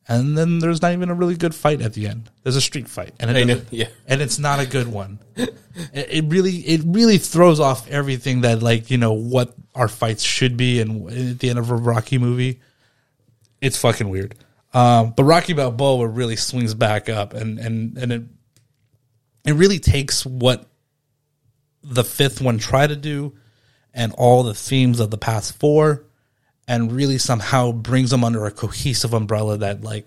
and 0.07 0.39
then 0.39 0.59
there's 0.61 0.81
not 0.81 0.93
even 0.93 1.11
a 1.11 1.15
really 1.15 1.37
good 1.37 1.55
fight 1.55 1.83
at 1.83 1.93
the 1.95 2.07
end. 2.09 2.31
There's 2.43 2.57
a 2.57 2.61
street 2.61 2.89
fight, 2.89 3.13
and 3.21 3.31
it 3.31 3.37
I 3.37 3.45
know, 3.45 3.55
doesn't- 3.55 3.73
yeah. 3.73 3.89
and 4.07 4.23
it's 4.23 4.39
not 4.39 4.61
a 4.61 4.67
good 4.67 4.87
one. 4.89 5.19
it, 5.37 5.53
it 5.93 6.25
really, 6.29 6.57
it 6.59 6.81
really 6.87 7.19
throws 7.19 7.61
off 7.61 7.89
everything 7.91 8.41
that 8.43 8.63
like 8.63 8.91
you 8.91 8.99
know 8.99 9.13
what 9.13 9.55
our 9.75 9.89
fights 9.89 10.23
should 10.23 10.57
be, 10.57 10.81
and 10.81 11.11
at 11.11 11.39
the 11.41 11.51
end 11.51 11.59
of 11.59 11.71
a 11.71 11.75
Rocky 11.77 12.19
movie, 12.19 12.61
it's 13.61 13.77
fucking 13.79 14.09
weird. 14.09 14.35
Um, 14.73 15.13
but 15.17 15.25
Rocky 15.25 15.53
Balboa 15.55 16.07
really 16.07 16.37
swings 16.37 16.73
back 16.75 17.09
up, 17.09 17.35
and 17.35 17.59
and 17.59 17.99
and 17.99 18.13
it 18.13 18.23
it 19.45 19.53
really 19.55 19.79
takes 19.79 20.25
what 20.25 20.67
the 21.89 22.05
fifth 22.05 22.41
one 22.41 22.59
try 22.59 22.87
to 22.87 22.97
do, 22.97 23.35
and 23.95 24.13
all 24.17 24.43
the 24.43 24.55
themes 24.55 25.01
of 25.01 25.11
the 25.11 25.19
past 25.19 25.57
four, 25.59 26.05
and 26.67 26.93
really 26.93 27.19
somehow 27.19 27.73
brings 27.73 28.11
them 28.11 28.25
under 28.25 28.47
a 28.47 28.51
cohesive 28.51 29.15
umbrella 29.15 29.59
that 29.59 29.83
like 29.83 30.07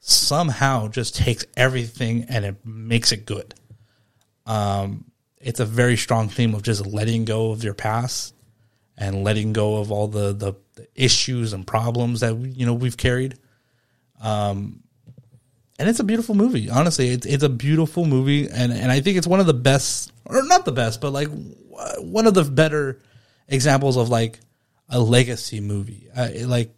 somehow 0.00 0.88
just 0.88 1.14
takes 1.14 1.44
everything 1.56 2.24
and 2.28 2.44
it 2.44 2.56
makes 2.64 3.12
it 3.12 3.26
good. 3.26 3.54
Um, 4.46 5.10
it's 5.40 5.60
a 5.60 5.66
very 5.66 5.96
strong 5.96 6.28
theme 6.28 6.54
of 6.54 6.62
just 6.62 6.86
letting 6.86 7.24
go 7.24 7.52
of 7.52 7.62
your 7.62 7.74
past 7.74 8.34
and 8.96 9.24
letting 9.24 9.52
go 9.52 9.76
of 9.76 9.92
all 9.92 10.08
the, 10.08 10.32
the, 10.32 10.54
the 10.74 10.88
issues 10.94 11.52
and 11.52 11.66
problems 11.66 12.20
that 12.20 12.36
you 12.36 12.66
know 12.66 12.74
we've 12.74 12.96
carried. 12.96 13.38
Um, 14.22 14.82
and 15.80 15.88
it's 15.88 15.98
a 15.98 16.04
beautiful 16.04 16.34
movie. 16.34 16.68
Honestly, 16.70 17.08
it's 17.08 17.26
it's 17.26 17.42
a 17.42 17.48
beautiful 17.48 18.04
movie, 18.04 18.48
and 18.48 18.72
and 18.72 18.92
I 18.92 19.00
think 19.00 19.16
it's 19.16 19.26
one 19.26 19.40
of 19.40 19.46
the 19.46 19.54
best, 19.54 20.12
or 20.26 20.42
not 20.44 20.64
the 20.64 20.72
best, 20.72 21.00
but 21.00 21.12
like 21.12 21.28
one 21.98 22.26
of 22.26 22.34
the 22.34 22.44
better 22.44 23.00
examples 23.48 23.96
of 23.96 24.08
like 24.10 24.38
a 24.90 25.00
legacy 25.00 25.60
movie. 25.60 26.08
It, 26.14 26.46
like 26.46 26.70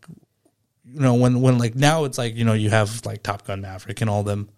you 0.84 1.00
know 1.00 1.14
when 1.14 1.40
when 1.40 1.58
like 1.58 1.74
now 1.74 2.04
it's 2.04 2.16
like 2.16 2.36
you 2.36 2.44
know 2.44 2.52
you 2.54 2.70
have 2.70 3.04
like 3.04 3.22
Top 3.22 3.46
Gun 3.46 3.60
Maverick 3.60 4.00
and 4.00 4.08
all 4.08 4.22
them. 4.22 4.48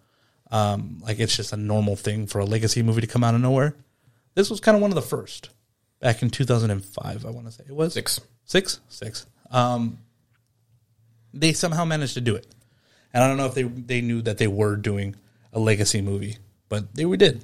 Um, 0.51 0.99
like 1.01 1.19
it's 1.19 1.35
just 1.35 1.53
a 1.53 1.57
normal 1.57 1.95
thing 1.95 2.27
for 2.27 2.39
a 2.39 2.45
legacy 2.45 2.83
movie 2.83 3.01
to 3.01 3.07
come 3.07 3.23
out 3.23 3.33
of 3.33 3.41
nowhere. 3.41 3.75
This 4.35 4.49
was 4.51 4.59
kind 4.59 4.75
of 4.75 4.81
one 4.81 4.91
of 4.91 4.95
the 4.95 5.01
first 5.01 5.49
back 5.99 6.21
in 6.21 6.29
2005. 6.29 7.25
I 7.25 7.29
want 7.31 7.47
to 7.47 7.51
say 7.51 7.63
it 7.67 7.75
was 7.75 7.93
Six. 7.93 8.21
six, 8.45 8.79
six. 8.87 9.25
Um, 9.49 9.97
they 11.33 11.51
somehow 11.51 11.83
managed 11.83 12.13
to 12.13 12.21
do 12.21 12.35
it, 12.35 12.45
and 13.15 13.23
I 13.23 13.27
don't 13.27 13.37
know 13.37 13.45
if 13.47 13.55
they 13.55 13.63
they 13.63 14.01
knew 14.01 14.21
that 14.23 14.37
they 14.37 14.47
were 14.47 14.75
doing 14.75 15.15
a 15.53 15.59
legacy 15.59 16.01
movie, 16.01 16.37
but 16.69 16.93
they 16.93 17.05
we 17.05 17.15
did. 17.17 17.43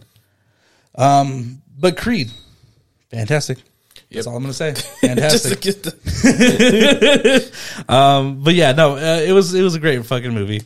Um, 0.95 1.61
but 1.79 1.95
Creed, 1.97 2.29
fantastic. 3.09 3.57
That's 4.11 4.25
Yep. 4.25 4.27
all 4.27 4.35
I'm 4.35 4.43
gonna 4.43 4.53
say. 4.53 4.73
Fantastic. 5.01 5.61
the, 5.61 5.93
um, 7.89 8.43
but 8.43 8.53
yeah, 8.55 8.73
no, 8.73 8.97
uh, 8.97 9.21
it 9.25 9.31
was 9.31 9.53
it 9.53 9.61
was 9.63 9.75
a 9.75 9.79
great 9.79 10.05
fucking 10.05 10.33
movie. 10.33 10.61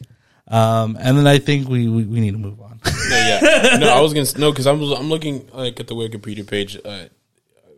Um, 0.47 0.97
and 0.99 1.17
then 1.17 1.27
I 1.27 1.37
think 1.39 1.67
we 1.69 1.87
we, 1.87 2.03
we 2.05 2.19
need 2.19 2.31
to 2.31 2.37
move 2.39 2.59
on. 2.61 2.79
no, 2.85 3.15
yeah. 3.17 3.77
No, 3.79 3.89
I 3.89 4.01
was 4.01 4.13
gonna 4.13 4.21
s- 4.23 4.37
no 4.37 4.51
because 4.51 4.65
I'm 4.67 4.81
I'm 4.81 5.09
looking 5.09 5.47
like 5.53 5.79
at 5.79 5.87
the 5.87 5.93
Wikipedia 5.95 6.45
page. 6.47 6.77
Uh, 6.83 7.05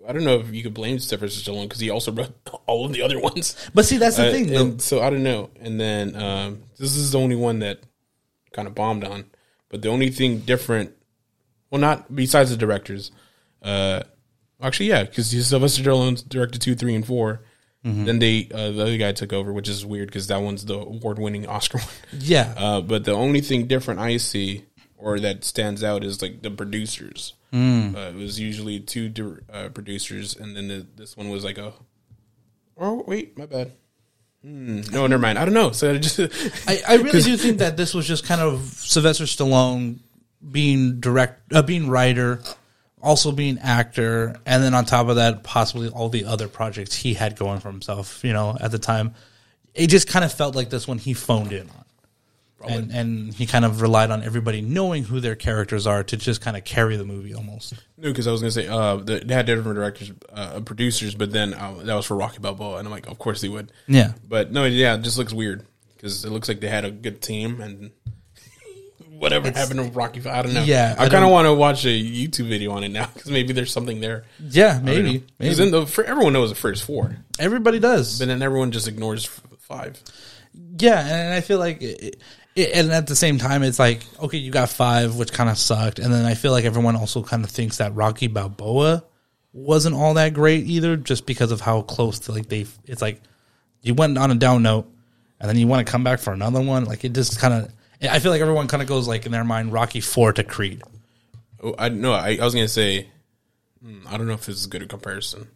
I 0.07 0.13
don't 0.13 0.23
know 0.23 0.39
if 0.39 0.53
you 0.53 0.63
could 0.63 0.73
blame 0.73 0.99
Sylvester 0.99 1.51
Stallone 1.51 1.63
because 1.63 1.79
he 1.81 1.89
also 1.89 2.11
wrote 2.13 2.31
all 2.65 2.85
of 2.85 2.93
the 2.93 3.01
other 3.01 3.19
ones. 3.19 3.55
but 3.73 3.85
see, 3.85 3.97
that's 3.97 4.15
the 4.17 4.29
Uh, 4.29 4.31
thing. 4.31 4.55
and 4.55 4.81
so 4.81 5.01
I 5.01 5.09
don't 5.09 5.23
know. 5.23 5.49
And 5.59 5.79
then 5.79 6.15
um, 6.15 6.63
this 6.79 6.95
is 6.95 7.11
the 7.11 7.19
only 7.19 7.35
one 7.35 7.59
that 7.59 7.81
kind 8.53 8.67
of 8.67 8.73
bombed 8.75 9.03
on. 9.03 9.25
But 9.69 9.81
the 9.81 9.89
only 9.89 10.09
thing 10.09 10.39
different, 10.39 10.93
well, 11.69 11.81
not 11.81 12.15
besides 12.15 12.49
the 12.51 12.57
directors. 12.57 13.11
Uh, 13.61 14.03
actually, 14.61 14.87
yeah, 14.87 15.03
because 15.03 15.27
Sylvester 15.47 15.83
Stallone 15.83 16.27
directed 16.29 16.61
two, 16.61 16.75
three, 16.75 16.95
and 16.95 17.05
4 17.05 17.41
Mm-hmm. 17.85 18.05
Then 18.05 18.19
they 18.19 18.49
uh, 18.53 18.71
the 18.71 18.81
other 18.81 18.97
guy 18.97 19.11
took 19.13 19.31
over, 19.31 19.53
which 19.53 19.69
is 19.69 19.85
weird 19.85 20.07
because 20.09 20.27
that 20.27 20.41
one's 20.41 20.65
the 20.65 20.77
award-winning 20.79 21.45
Oscar 21.55 21.77
one. 21.77 21.87
yeah, 22.19 22.53
Uh, 22.57 22.81
but 22.81 23.05
the 23.05 23.13
only 23.13 23.39
thing 23.39 23.67
different 23.67 23.99
I 24.01 24.17
see 24.17 24.65
or 24.97 25.19
that 25.19 25.45
stands 25.45 25.83
out 25.83 26.03
is 26.03 26.21
like 26.21 26.41
the 26.41 26.49
producers. 26.51 27.33
Mm. 27.53 27.95
Uh, 27.95 27.99
it 28.09 28.15
was 28.15 28.39
usually 28.39 28.79
two 28.79 29.11
uh, 29.51 29.69
producers, 29.69 30.35
and 30.35 30.55
then 30.55 30.67
the, 30.67 30.85
this 30.95 31.15
one 31.15 31.29
was 31.29 31.43
like 31.43 31.57
a. 31.57 31.73
Oh 32.77 33.03
wait, 33.07 33.37
my 33.37 33.45
bad. 33.45 33.71
Hmm, 34.43 34.81
no, 34.91 35.07
never 35.07 35.21
mind. 35.21 35.39
I 35.39 35.45
don't 35.45 35.53
know. 35.53 35.71
So 35.71 35.93
I 35.93 35.97
just 35.97 36.19
I, 36.67 36.81
I 36.87 36.95
really 36.97 37.21
do 37.23 37.37
think 37.37 37.57
that 37.59 37.77
this 37.77 37.93
was 37.93 38.07
just 38.07 38.25
kind 38.25 38.41
of 38.41 38.61
Sylvester 38.61 39.23
Stallone 39.23 39.99
being 40.51 40.99
direct, 40.99 41.53
uh, 41.53 41.61
being 41.61 41.89
writer, 41.89 42.41
also 43.01 43.31
being 43.31 43.57
actor, 43.59 44.39
and 44.45 44.63
then 44.63 44.73
on 44.73 44.85
top 44.85 45.07
of 45.07 45.15
that, 45.15 45.43
possibly 45.43 45.89
all 45.89 46.09
the 46.09 46.25
other 46.25 46.47
projects 46.47 46.95
he 46.95 47.13
had 47.13 47.35
going 47.35 47.59
for 47.59 47.71
himself. 47.71 48.23
You 48.23 48.33
know, 48.33 48.55
at 48.59 48.71
the 48.71 48.79
time, 48.79 49.15
it 49.73 49.87
just 49.87 50.07
kind 50.07 50.23
of 50.23 50.31
felt 50.31 50.55
like 50.55 50.69
this 50.69 50.87
one 50.87 50.97
he 50.97 51.13
phoned 51.13 51.51
in 51.51 51.69
on. 51.69 51.85
And, 52.65 52.91
and 52.91 53.33
he 53.33 53.45
kind 53.45 53.65
of 53.65 53.81
relied 53.81 54.09
on 54.09 54.23
everybody 54.23 54.61
knowing 54.61 55.03
who 55.03 55.19
their 55.19 55.35
characters 55.35 55.85
are 55.85 56.03
to 56.03 56.17
just 56.17 56.41
kind 56.41 56.57
of 56.57 56.63
carry 56.63 56.97
the 56.97 57.05
movie 57.05 57.33
almost. 57.33 57.73
No, 57.97 58.09
because 58.09 58.27
I 58.27 58.31
was 58.31 58.41
gonna 58.41 58.51
say 58.51 58.67
uh, 58.67 58.97
the, 58.97 59.19
they 59.19 59.33
had 59.33 59.45
different 59.45 59.75
directors, 59.75 60.11
uh, 60.33 60.59
producers, 60.61 61.13
but 61.13 61.31
then 61.31 61.53
uh, 61.53 61.75
that 61.83 61.93
was 61.93 62.05
for 62.07 62.17
Rocky 62.17 62.39
Balboa, 62.39 62.77
and 62.77 62.87
I'm 62.87 62.91
like, 62.91 63.07
of 63.07 63.19
course 63.19 63.41
they 63.41 63.49
would. 63.49 63.71
Yeah. 63.87 64.13
But 64.27 64.51
no, 64.51 64.65
yeah, 64.65 64.95
it 64.95 65.03
just 65.03 65.17
looks 65.17 65.33
weird 65.33 65.65
because 65.95 66.25
it 66.25 66.31
looks 66.31 66.47
like 66.47 66.59
they 66.59 66.67
had 66.67 66.83
a 66.83 66.91
good 66.91 67.21
team 67.21 67.61
and 67.61 67.91
whatever 69.09 69.51
happened 69.51 69.79
to 69.79 69.91
Rocky. 69.91 70.27
I 70.27 70.41
don't 70.41 70.53
know. 70.53 70.63
Yeah, 70.63 70.95
I 70.97 71.05
I, 71.05 71.09
kind 71.09 71.23
of 71.23 71.29
want 71.29 71.45
to 71.45 71.53
watch 71.53 71.85
a 71.85 71.89
YouTube 71.89 72.47
video 72.47 72.71
on 72.71 72.83
it 72.83 72.89
now 72.89 73.07
because 73.13 73.29
maybe 73.29 73.53
there's 73.53 73.71
something 73.71 74.01
there. 74.01 74.25
Yeah, 74.39 74.79
maybe. 74.81 75.19
Because 75.37 75.59
maybe. 75.59 75.71
then 75.71 75.81
the 75.81 75.85
for 75.85 76.03
everyone 76.03 76.33
knows 76.33 76.49
the 76.49 76.55
first 76.55 76.83
four, 76.83 77.17
Everybody 77.37 77.79
does. 77.79 78.17
but 78.17 78.27
then 78.27 78.41
everyone 78.41 78.71
just 78.71 78.87
ignores 78.87 79.25
five. 79.59 80.01
Yeah, 80.79 80.99
and 80.99 81.33
I 81.33 81.41
feel 81.41 81.59
like, 81.59 81.81
it, 81.81 82.19
it, 82.57 82.71
and 82.73 82.91
at 82.91 83.07
the 83.07 83.15
same 83.15 83.37
time, 83.37 83.63
it's 83.63 83.79
like 83.79 84.01
okay, 84.19 84.37
you 84.37 84.51
got 84.51 84.69
five, 84.69 85.15
which 85.15 85.31
kind 85.31 85.49
of 85.49 85.57
sucked, 85.57 85.99
and 85.99 86.13
then 86.13 86.25
I 86.25 86.33
feel 86.33 86.51
like 86.51 86.65
everyone 86.65 86.95
also 86.95 87.23
kind 87.23 87.43
of 87.43 87.51
thinks 87.51 87.77
that 87.77 87.95
Rocky 87.95 88.27
Balboa 88.27 89.03
wasn't 89.53 89.95
all 89.95 90.15
that 90.15 90.33
great 90.33 90.65
either, 90.65 90.97
just 90.97 91.25
because 91.25 91.51
of 91.51 91.61
how 91.61 91.83
close 91.83 92.19
to 92.21 92.31
like 92.31 92.49
they. 92.49 92.65
It's 92.85 93.01
like 93.01 93.21
you 93.81 93.93
went 93.93 94.17
on 94.17 94.31
a 94.31 94.35
down 94.35 94.63
note, 94.63 94.91
and 95.39 95.47
then 95.47 95.57
you 95.57 95.67
want 95.67 95.85
to 95.85 95.91
come 95.91 96.03
back 96.03 96.19
for 96.19 96.33
another 96.33 96.61
one. 96.61 96.85
Like 96.85 97.05
it 97.05 97.13
just 97.13 97.39
kind 97.39 97.53
of. 97.53 97.73
I 98.01 98.19
feel 98.19 98.31
like 98.31 98.41
everyone 98.41 98.67
kind 98.67 98.83
of 98.83 98.89
goes 98.89 99.07
like 99.07 99.25
in 99.25 99.31
their 99.31 99.43
mind 99.43 99.71
Rocky 99.71 100.01
four 100.01 100.33
to 100.33 100.43
Creed. 100.43 100.83
Oh, 101.61 101.75
I 101.77 101.89
no, 101.89 102.11
I, 102.11 102.37
I 102.41 102.43
was 102.43 102.53
gonna 102.53 102.67
say, 102.67 103.07
hmm, 103.83 103.99
I 104.07 104.17
don't 104.17 104.27
know 104.27 104.33
if 104.33 104.45
this 104.45 104.57
is 104.57 104.65
a 104.65 104.69
good 104.69 104.87
comparison. 104.89 105.47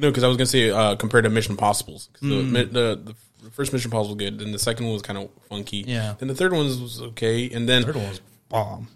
No, 0.00 0.10
because 0.10 0.24
I 0.24 0.28
was 0.28 0.36
gonna 0.36 0.46
say 0.46 0.70
uh, 0.70 0.96
compared 0.96 1.24
to 1.24 1.30
Mission 1.30 1.52
Impossibles. 1.52 2.08
'Cause 2.14 2.28
The, 2.28 2.42
Hmm. 2.42 2.52
the 2.52 3.14
the 3.42 3.50
first 3.52 3.72
Mission 3.72 3.88
Impossible 3.88 4.14
was 4.16 4.24
good, 4.24 4.38
then 4.38 4.52
the 4.52 4.58
second 4.58 4.84
one 4.86 4.94
was 4.94 5.02
kind 5.02 5.18
of 5.18 5.28
funky. 5.48 5.84
Yeah. 5.86 6.14
Then 6.18 6.28
the 6.28 6.34
third 6.34 6.52
one 6.52 6.66
was, 6.66 7.00
okay, 7.02 7.50
and 7.50 7.68
then 7.68 7.84
Third 7.84 7.96
one 7.96 8.08
was 8.08 8.20
bomb. 8.48 8.88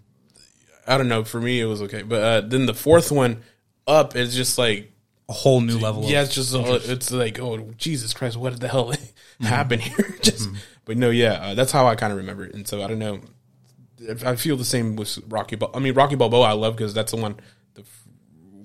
I 0.86 0.98
don't 0.98 1.08
know. 1.08 1.24
For 1.24 1.40
me, 1.40 1.60
it 1.60 1.64
was 1.66 1.80
okay, 1.82 2.02
but 2.02 2.22
uh, 2.22 2.40
then 2.42 2.66
the 2.66 2.74
fourth 2.74 3.10
one 3.12 3.42
up 3.86 4.16
is 4.16 4.34
just 4.34 4.58
like 4.58 4.92
A 5.28 5.32
whole 5.32 5.60
new 5.60 5.78
level. 5.78 6.04
yeah, 6.04 6.20
of, 6.22 6.26
it's 6.26 6.34
just 6.34 6.54
uh, 6.54 6.78
it's 6.84 7.10
like 7.10 7.38
oh 7.40 7.70
Jesus 7.78 8.12
Christ, 8.14 8.36
what 8.36 8.58
the 8.60 8.68
hell 8.68 8.92
Mm-hmm. 8.92 9.44
happened 9.56 9.82
here? 9.82 10.16
just, 10.22 10.48
but 10.84 10.96
no, 10.96 11.10
yeah, 11.10 11.32
uh, 11.34 11.54
that's 11.54 11.72
how 11.72 11.86
I 11.86 11.96
kind 11.96 12.12
of 12.12 12.18
remember 12.18 12.44
it, 12.44 12.54
and 12.54 12.66
so 12.68 12.82
I 12.82 12.86
don't 12.86 12.98
know. 13.00 13.20
If 13.98 14.24
I 14.26 14.36
feel 14.36 14.56
the 14.56 14.64
same 14.64 14.96
with 14.96 15.18
Rocky. 15.28 15.56
Bal- 15.56 15.70
I 15.74 15.78
mean, 15.80 15.94
Rocky 15.94 16.14
Balboa, 16.16 16.46
I 16.48 16.52
love 16.52 16.76
because 16.76 16.92
that's 16.94 17.12
the 17.12 17.16
one, 17.18 17.36
the 17.74 17.80
f- 17.82 18.04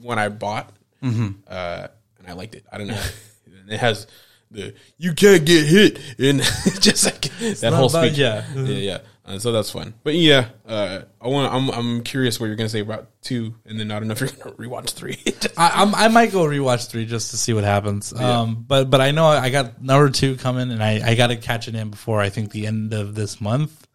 one 0.01 0.19
I 0.19 0.27
bought, 0.29 0.71
Mm-hmm. 1.03 1.27
uh, 1.47 1.87
I 2.29 2.33
liked 2.33 2.55
it. 2.55 2.65
I 2.71 2.77
don't 2.77 2.87
know. 2.87 3.01
it 3.69 3.79
has 3.79 4.07
the 4.51 4.73
you 4.97 5.13
can't 5.13 5.45
get 5.45 5.65
hit, 5.65 5.99
and 6.17 6.41
just 6.81 7.05
like 7.05 7.21
that 7.59 7.73
whole 7.73 7.89
speech. 7.89 8.17
yeah. 8.17 8.45
yeah, 8.55 8.63
yeah. 8.63 8.97
Uh, 9.25 9.37
so 9.37 9.51
that's 9.51 9.69
fun. 9.69 9.93
But 10.03 10.15
yeah, 10.15 10.47
uh, 10.65 11.01
I 11.21 11.27
want. 11.27 11.53
I'm 11.53 11.69
I'm 11.69 12.03
curious 12.03 12.39
what 12.39 12.47
you're 12.47 12.55
gonna 12.55 12.69
say 12.69 12.79
about 12.79 13.09
two, 13.21 13.53
and 13.65 13.79
then 13.79 13.91
I 13.91 13.99
don't 13.99 14.07
know 14.07 14.13
if 14.13 14.21
you're 14.21 14.29
gonna 14.29 14.55
rewatch 14.57 14.91
three. 14.91 15.17
I, 15.55 15.83
I'm, 15.83 15.93
I 15.93 16.07
might 16.07 16.31
go 16.31 16.45
rewatch 16.45 16.89
three 16.89 17.05
just 17.05 17.31
to 17.31 17.37
see 17.37 17.53
what 17.53 17.63
happens. 17.63 18.11
Um, 18.11 18.65
but 18.67 18.89
but 18.89 19.01
I 19.01 19.11
know 19.11 19.27
I 19.27 19.49
got 19.49 19.83
number 19.83 20.09
two 20.09 20.35
coming, 20.35 20.71
and 20.71 20.83
I, 20.83 21.11
I 21.11 21.15
got 21.15 21.27
to 21.27 21.35
catch 21.35 21.67
it 21.67 21.75
in 21.75 21.91
before 21.91 22.21
I 22.21 22.29
think 22.29 22.51
the 22.51 22.65
end 22.65 22.93
of 22.93 23.13
this 23.13 23.39
month 23.39 23.87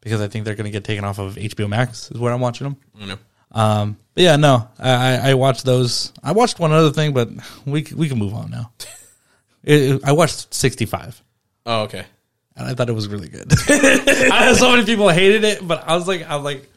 because 0.00 0.20
I 0.20 0.28
think 0.28 0.44
they're 0.44 0.54
going 0.54 0.64
to 0.64 0.70
get 0.70 0.84
taken 0.84 1.04
off 1.04 1.18
of 1.18 1.36
HBO 1.36 1.68
Max 1.68 2.10
is 2.10 2.18
where 2.18 2.32
I'm 2.32 2.40
watching 2.40 2.66
them. 2.66 2.76
I 3.00 3.06
know. 3.06 3.18
Um, 3.52 3.96
but 4.14 4.24
yeah, 4.24 4.36
no, 4.36 4.68
I, 4.78 5.30
I 5.30 5.34
watched 5.34 5.64
those. 5.64 6.12
I 6.22 6.32
watched 6.32 6.58
one 6.58 6.72
other 6.72 6.90
thing, 6.90 7.12
but 7.12 7.28
we 7.66 7.86
we 7.94 8.08
can 8.08 8.18
move 8.18 8.34
on 8.34 8.50
now. 8.50 8.72
It, 9.64 9.82
it- 9.82 10.04
I 10.04 10.12
watched 10.12 10.52
65. 10.52 11.22
Oh, 11.66 11.82
okay. 11.82 12.04
And 12.56 12.66
I 12.68 12.74
thought 12.74 12.88
it 12.90 12.94
was 12.94 13.08
really 13.08 13.28
good. 13.28 13.50
I 13.68 14.46
know 14.46 14.54
so 14.54 14.70
many 14.72 14.84
people 14.84 15.08
hated 15.08 15.44
it, 15.44 15.66
but 15.66 15.86
I 15.88 15.94
was 15.96 16.06
like, 16.06 16.28
I 16.28 16.36
was 16.36 16.44
like, 16.44 16.68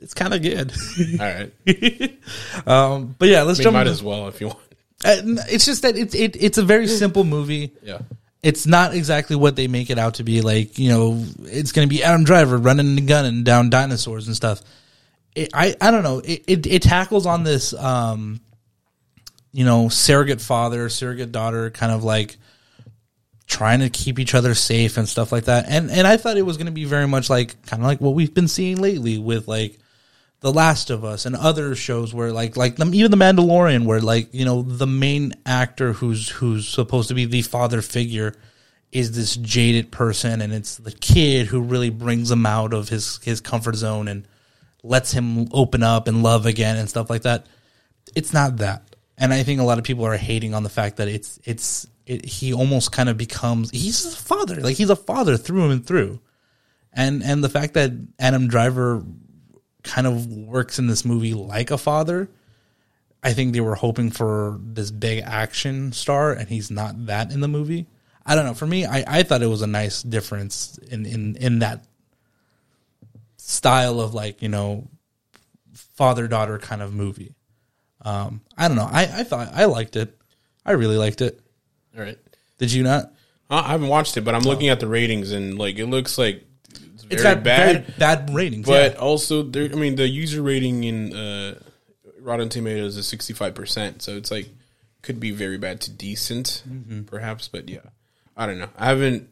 it's 0.00 0.14
kind 0.14 0.32
of 0.32 0.40
good. 0.40 0.72
All 1.20 1.26
right. 1.26 2.18
um, 2.66 3.14
but 3.18 3.28
yeah, 3.28 3.42
let's 3.42 3.58
jump 3.58 3.74
might 3.74 3.82
into 3.82 3.92
as 3.92 4.02
well 4.02 4.28
if 4.28 4.40
you 4.40 4.48
want. 4.48 4.58
Uh, 5.04 5.16
it's 5.50 5.66
just 5.66 5.82
that 5.82 5.96
it's 5.96 6.14
it, 6.14 6.36
it's 6.42 6.56
a 6.56 6.62
very 6.62 6.86
simple 6.86 7.24
movie. 7.24 7.72
Yeah. 7.82 7.98
It's 8.42 8.66
not 8.66 8.94
exactly 8.94 9.36
what 9.36 9.56
they 9.56 9.68
make 9.68 9.90
it 9.90 9.98
out 9.98 10.14
to 10.14 10.24
be. 10.24 10.40
Like 10.40 10.78
you 10.78 10.88
know, 10.88 11.24
it's 11.42 11.72
going 11.72 11.86
to 11.88 11.94
be 11.94 12.02
Adam 12.02 12.24
Driver 12.24 12.56
running 12.56 12.96
and 12.98 13.06
gunning 13.08 13.44
down 13.44 13.68
dinosaurs 13.70 14.26
and 14.26 14.36
stuff. 14.36 14.62
It, 15.34 15.50
I 15.52 15.74
I 15.80 15.90
don't 15.90 16.02
know. 16.02 16.20
It, 16.20 16.44
it 16.46 16.66
it 16.66 16.82
tackles 16.82 17.26
on 17.26 17.42
this 17.42 17.74
um, 17.74 18.40
you 19.54 19.64
know, 19.64 19.88
surrogate 19.88 20.40
father, 20.40 20.88
surrogate 20.88 21.30
daughter, 21.30 21.70
kind 21.70 21.92
of 21.92 22.02
like 22.02 22.36
trying 23.46 23.80
to 23.80 23.88
keep 23.88 24.18
each 24.18 24.34
other 24.34 24.52
safe 24.52 24.96
and 24.96 25.08
stuff 25.08 25.30
like 25.30 25.44
that. 25.44 25.66
And 25.68 25.92
and 25.92 26.06
I 26.06 26.16
thought 26.16 26.36
it 26.36 26.42
was 26.42 26.56
going 26.56 26.66
to 26.66 26.72
be 26.72 26.84
very 26.84 27.06
much 27.06 27.30
like 27.30 27.62
kind 27.66 27.80
of 27.80 27.86
like 27.86 28.00
what 28.00 28.14
we've 28.14 28.34
been 28.34 28.48
seeing 28.48 28.78
lately 28.78 29.16
with 29.18 29.46
like 29.46 29.78
the 30.40 30.52
Last 30.52 30.90
of 30.90 31.04
Us 31.04 31.24
and 31.24 31.36
other 31.36 31.76
shows 31.76 32.12
where 32.12 32.32
like 32.32 32.56
like 32.56 32.80
even 32.80 33.12
the 33.12 33.16
Mandalorian 33.16 33.84
where 33.84 34.00
like 34.00 34.34
you 34.34 34.44
know 34.44 34.62
the 34.62 34.88
main 34.88 35.32
actor 35.46 35.92
who's 35.92 36.28
who's 36.28 36.68
supposed 36.68 37.08
to 37.08 37.14
be 37.14 37.24
the 37.24 37.42
father 37.42 37.80
figure 37.80 38.34
is 38.90 39.12
this 39.12 39.36
jaded 39.36 39.92
person 39.92 40.42
and 40.42 40.52
it's 40.52 40.76
the 40.78 40.92
kid 40.92 41.46
who 41.46 41.60
really 41.60 41.90
brings 41.90 42.28
him 42.30 42.44
out 42.44 42.74
of 42.74 42.88
his 42.88 43.20
his 43.22 43.40
comfort 43.40 43.76
zone 43.76 44.08
and 44.08 44.26
lets 44.84 45.10
him 45.10 45.48
open 45.52 45.82
up 45.82 46.06
and 46.06 46.22
love 46.22 46.46
again 46.46 46.76
and 46.76 46.88
stuff 46.88 47.10
like 47.10 47.22
that. 47.22 47.46
It's 48.14 48.32
not 48.32 48.58
that. 48.58 48.94
And 49.16 49.32
I 49.32 49.42
think 49.42 49.60
a 49.60 49.64
lot 49.64 49.78
of 49.78 49.84
people 49.84 50.04
are 50.04 50.16
hating 50.16 50.54
on 50.54 50.62
the 50.62 50.68
fact 50.68 50.98
that 50.98 51.08
it's 51.08 51.40
it's 51.44 51.86
it, 52.06 52.24
he 52.24 52.52
almost 52.52 52.92
kind 52.92 53.08
of 53.08 53.16
becomes 53.16 53.70
he's 53.70 54.04
a 54.04 54.16
father. 54.16 54.60
Like 54.60 54.76
he's 54.76 54.90
a 54.90 54.96
father 54.96 55.36
through 55.36 55.70
and 55.70 55.84
through. 55.84 56.20
And 56.92 57.22
and 57.22 57.42
the 57.42 57.48
fact 57.48 57.74
that 57.74 57.92
Adam 58.18 58.46
Driver 58.46 59.02
kind 59.82 60.06
of 60.06 60.26
works 60.26 60.78
in 60.78 60.86
this 60.86 61.04
movie 61.04 61.34
like 61.34 61.70
a 61.70 61.78
father. 61.78 62.28
I 63.22 63.32
think 63.32 63.54
they 63.54 63.60
were 63.60 63.74
hoping 63.74 64.10
for 64.10 64.60
this 64.62 64.90
big 64.90 65.22
action 65.24 65.92
star, 65.92 66.32
and 66.32 66.46
he's 66.46 66.70
not 66.70 67.06
that 67.06 67.32
in 67.32 67.40
the 67.40 67.48
movie. 67.48 67.86
I 68.26 68.34
don't 68.34 68.44
know. 68.44 68.52
For 68.52 68.66
me, 68.66 68.84
I, 68.84 69.04
I 69.06 69.22
thought 69.22 69.42
it 69.42 69.46
was 69.46 69.62
a 69.62 69.66
nice 69.66 70.02
difference 70.02 70.78
in, 70.90 71.06
in, 71.06 71.36
in 71.36 71.58
that 71.60 71.86
style 73.46 74.00
of 74.00 74.14
like, 74.14 74.42
you 74.42 74.48
know, 74.48 74.88
father 75.94 76.26
daughter 76.28 76.58
kind 76.58 76.82
of 76.82 76.94
movie. 76.94 77.34
Um, 78.02 78.40
I 78.56 78.68
don't 78.68 78.76
know. 78.76 78.88
I, 78.90 79.02
I 79.02 79.24
thought 79.24 79.50
I 79.54 79.64
liked 79.66 79.96
it. 79.96 80.16
I 80.64 80.72
really 80.72 80.96
liked 80.96 81.20
it. 81.20 81.40
All 81.96 82.02
right. 82.02 82.18
Did 82.58 82.72
you 82.72 82.82
not? 82.82 83.06
Uh, 83.50 83.62
I 83.64 83.68
haven't 83.72 83.88
watched 83.88 84.16
it, 84.16 84.22
but 84.22 84.34
I'm 84.34 84.42
looking 84.42 84.68
at 84.68 84.80
the 84.80 84.88
ratings 84.88 85.32
and 85.32 85.58
like 85.58 85.78
it 85.78 85.86
looks 85.86 86.16
like 86.18 86.44
it's 86.94 87.02
very 87.04 87.14
It's 87.14 87.22
got 87.22 87.42
bad. 87.42 87.84
very 87.86 87.98
bad 87.98 88.34
ratings. 88.34 88.66
but 88.66 88.92
yeah. 88.94 88.98
also, 88.98 89.42
there. 89.42 89.64
I 89.64 89.74
mean, 89.74 89.96
the 89.96 90.08
user 90.08 90.42
rating 90.42 90.84
in 90.84 91.14
uh, 91.14 91.58
Rotten 92.20 92.48
Tomatoes 92.48 92.96
is 92.96 93.06
65, 93.06 93.54
percent 93.54 94.02
so 94.02 94.16
it's 94.16 94.30
like 94.30 94.48
could 95.02 95.20
be 95.20 95.30
very 95.30 95.58
bad 95.58 95.80
to 95.82 95.90
decent, 95.90 96.62
Mm-hmm. 96.68 97.02
perhaps. 97.02 97.48
But 97.48 97.68
yeah, 97.68 97.80
I 98.36 98.46
don't 98.46 98.58
know. 98.58 98.70
I 98.78 98.86
haven't, 98.86 99.28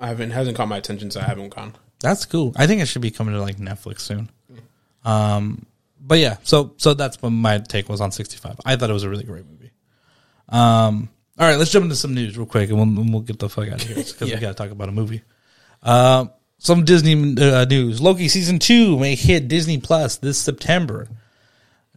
I 0.00 0.08
haven't 0.08 0.30
hasn't 0.30 0.56
caught 0.56 0.68
my 0.68 0.76
attention, 0.78 1.10
so 1.12 1.20
I 1.20 1.24
haven't 1.24 1.50
gone. 1.54 1.74
That's 2.00 2.24
cool. 2.26 2.52
I 2.56 2.66
think 2.66 2.82
it 2.82 2.86
should 2.86 3.02
be 3.02 3.10
coming 3.10 3.34
to 3.34 3.40
like 3.40 3.56
Netflix 3.56 4.00
soon. 4.00 4.28
Um, 5.04 5.64
but 6.00 6.18
yeah, 6.18 6.36
so 6.42 6.74
so 6.76 6.94
that's 6.94 7.20
what 7.22 7.30
my 7.30 7.58
take 7.58 7.88
was 7.88 8.00
on 8.00 8.12
65. 8.12 8.56
I 8.64 8.76
thought 8.76 8.90
it 8.90 8.92
was 8.92 9.02
a 9.04 9.10
really 9.10 9.24
great 9.24 9.46
movie. 9.46 9.70
Um, 10.48 11.08
all 11.38 11.46
right, 11.48 11.56
let's 11.58 11.70
jump 11.70 11.84
into 11.84 11.96
some 11.96 12.14
news 12.14 12.36
real 12.36 12.46
quick, 12.46 12.70
and 12.70 12.78
we'll, 12.96 13.06
we'll 13.12 13.20
get 13.22 13.38
the 13.38 13.48
fuck 13.48 13.68
out 13.68 13.82
of 13.82 13.86
here 13.86 13.96
because 13.96 14.20
Yeah. 14.22 14.34
we 14.36 14.40
got 14.40 14.48
to 14.48 14.54
talk 14.54 14.70
about 14.70 14.88
a 14.88 14.92
movie. 14.92 15.22
Um, 15.82 16.30
some 16.58 16.84
Disney 16.84 17.14
uh, 17.42 17.64
news: 17.64 18.00
Loki 18.00 18.28
season 18.28 18.58
two 18.58 18.98
may 18.98 19.14
hit 19.14 19.48
Disney 19.48 19.78
Plus 19.78 20.16
this 20.16 20.38
September. 20.38 21.08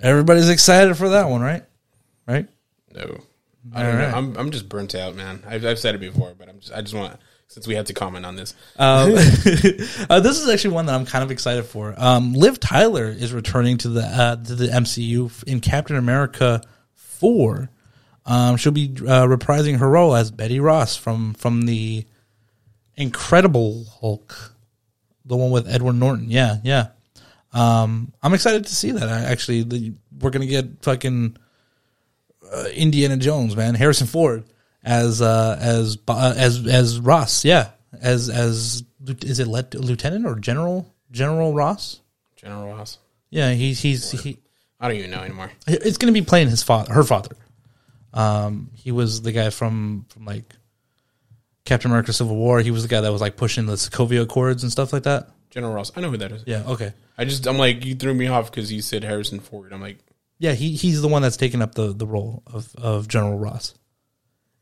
Everybody's 0.02 0.50
excited 0.50 0.96
for 0.96 1.10
that 1.10 1.30
one, 1.30 1.42
right? 1.42 1.64
Right? 2.28 2.48
No, 2.94 3.02
I 3.74 3.84
don't 3.84 3.96
All 3.96 4.02
know. 4.02 4.18
I'm 4.18 4.38
I'm 4.38 4.52
just 4.52 4.68
burnt 4.70 4.96
out, 4.96 5.16
man. 5.16 5.44
I've, 5.48 5.66
I've 5.66 5.80
said 5.80 5.96
it 5.96 6.00
before, 6.00 6.34
but 6.38 6.50
I'm 6.50 6.60
just 6.60 6.74
I 6.74 6.82
just 6.82 6.94
want 6.94 7.18
since 7.50 7.68
we 7.68 7.74
had 7.74 7.88
to 7.88 7.94
comment 7.94 8.26
on 8.26 8.36
this. 8.36 8.54
Um, 8.78 9.12
uh, 10.10 10.20
this 10.22 10.40
is 10.40 10.48
actually 10.48 10.76
one 10.76 10.86
that 10.86 10.96
I'm 10.96 11.06
kind 11.06 11.24
of 11.24 11.32
excited 11.32 11.66
for. 11.66 11.94
Um, 11.98 12.34
Liv 12.34 12.60
Tyler 12.60 13.10
is 13.10 13.34
returning 13.34 13.78
to 13.80 13.90
the 13.90 14.04
uh, 14.04 14.36
to 14.38 14.56
the 14.56 14.68
MCU 14.68 15.44
in 15.44 15.60
Captain 15.60 15.98
America 15.98 16.62
four. 16.94 17.70
Um, 18.26 18.58
she'll 18.58 18.72
be 18.72 18.94
uh, 19.02 19.26
reprising 19.26 19.80
her 19.80 19.90
role 19.90 20.16
as 20.16 20.32
Betty 20.32 20.60
Ross 20.60 20.96
from 20.96 21.34
from 21.34 21.64
the 21.64 22.06
Incredible 22.96 23.86
Hulk, 24.00 24.54
the 25.26 25.36
one 25.36 25.52
with 25.52 25.68
Edward 25.68 25.94
Norton. 25.94 26.30
Yeah, 26.30 26.58
yeah. 26.64 26.90
Um, 27.52 28.14
I'm 28.22 28.36
excited 28.36 28.66
to 28.66 28.76
see 28.76 28.92
that. 28.92 29.10
I 29.10 29.22
actually, 29.22 29.64
the, 29.64 29.94
we're 30.20 30.30
gonna 30.30 30.46
get 30.46 30.84
fucking 30.84 31.36
uh, 32.54 32.66
Indiana 32.74 33.18
Jones, 33.18 33.56
man. 33.56 33.74
Harrison 33.74 34.06
Ford 34.06 34.44
as 34.84 35.22
uh, 35.22 35.58
as 35.60 35.98
uh, 36.08 36.34
as 36.38 36.66
as 36.68 37.00
Ross. 37.00 37.46
Yeah, 37.46 37.70
as 38.02 38.30
as 38.30 38.84
is 39.08 39.40
it 39.40 39.48
let, 39.48 39.74
lieutenant 39.76 40.26
or 40.26 40.36
general 40.36 40.94
General 41.12 41.54
Ross. 41.54 42.02
General 42.36 42.74
Ross. 42.74 42.98
Yeah, 43.30 43.52
he's 43.54 43.82
he's 43.82 44.12
he. 44.12 44.40
I 44.80 44.88
don't 44.88 44.98
even 44.98 45.12
know 45.12 45.22
anymore. 45.22 45.52
It's 45.68 45.98
going 45.98 46.14
to 46.14 46.20
be 46.20 46.26
playing 46.26 46.50
his 46.50 46.64
father, 46.64 46.94
her 46.94 47.04
father. 47.04 47.36
Um, 48.14 48.72
he 48.74 48.92
was 48.92 49.22
the 49.22 49.32
guy 49.32 49.50
from 49.50 50.06
from 50.10 50.26
like 50.26 50.54
Captain 51.66 51.92
America: 51.92 52.14
Civil 52.14 52.36
War. 52.36 52.60
He 52.62 52.72
was 52.72 52.84
the 52.84 52.90
guy 52.90 53.02
that 53.02 53.12
was 53.12 53.22
like 53.22 53.38
pushing 53.38 53.66
the 53.66 53.74
Sokovia 53.74 54.22
Accords 54.22 54.64
and 54.64 54.72
stuff 54.72 54.94
like 54.94 55.04
that. 55.04 55.30
General 55.50 55.74
Ross. 55.74 55.92
I 55.96 56.02
know 56.02 56.12
who 56.12 56.18
that 56.18 56.32
is. 56.32 56.44
Yeah. 56.46 56.64
Okay. 56.66 56.94
I 57.18 57.26
just 57.26 57.46
I'm 57.48 57.58
like 57.58 57.86
you 57.86 57.96
threw 57.96 58.14
me 58.14 58.28
off 58.28 58.50
because 58.50 58.72
you 58.72 58.82
said 58.82 59.04
Harrison 59.04 59.40
Ford. 59.40 59.74
I'm 59.74 59.82
like 59.82 59.98
Yeah, 60.38 60.54
he 60.54 60.74
he's 60.76 61.02
the 61.02 61.08
one 61.08 61.22
that's 61.22 61.38
taking 61.38 61.62
up 61.62 61.76
the 61.76 61.94
the 61.94 62.08
role 62.08 62.44
of 62.48 62.74
of 62.76 63.08
General 63.08 63.38
Ross 63.38 63.74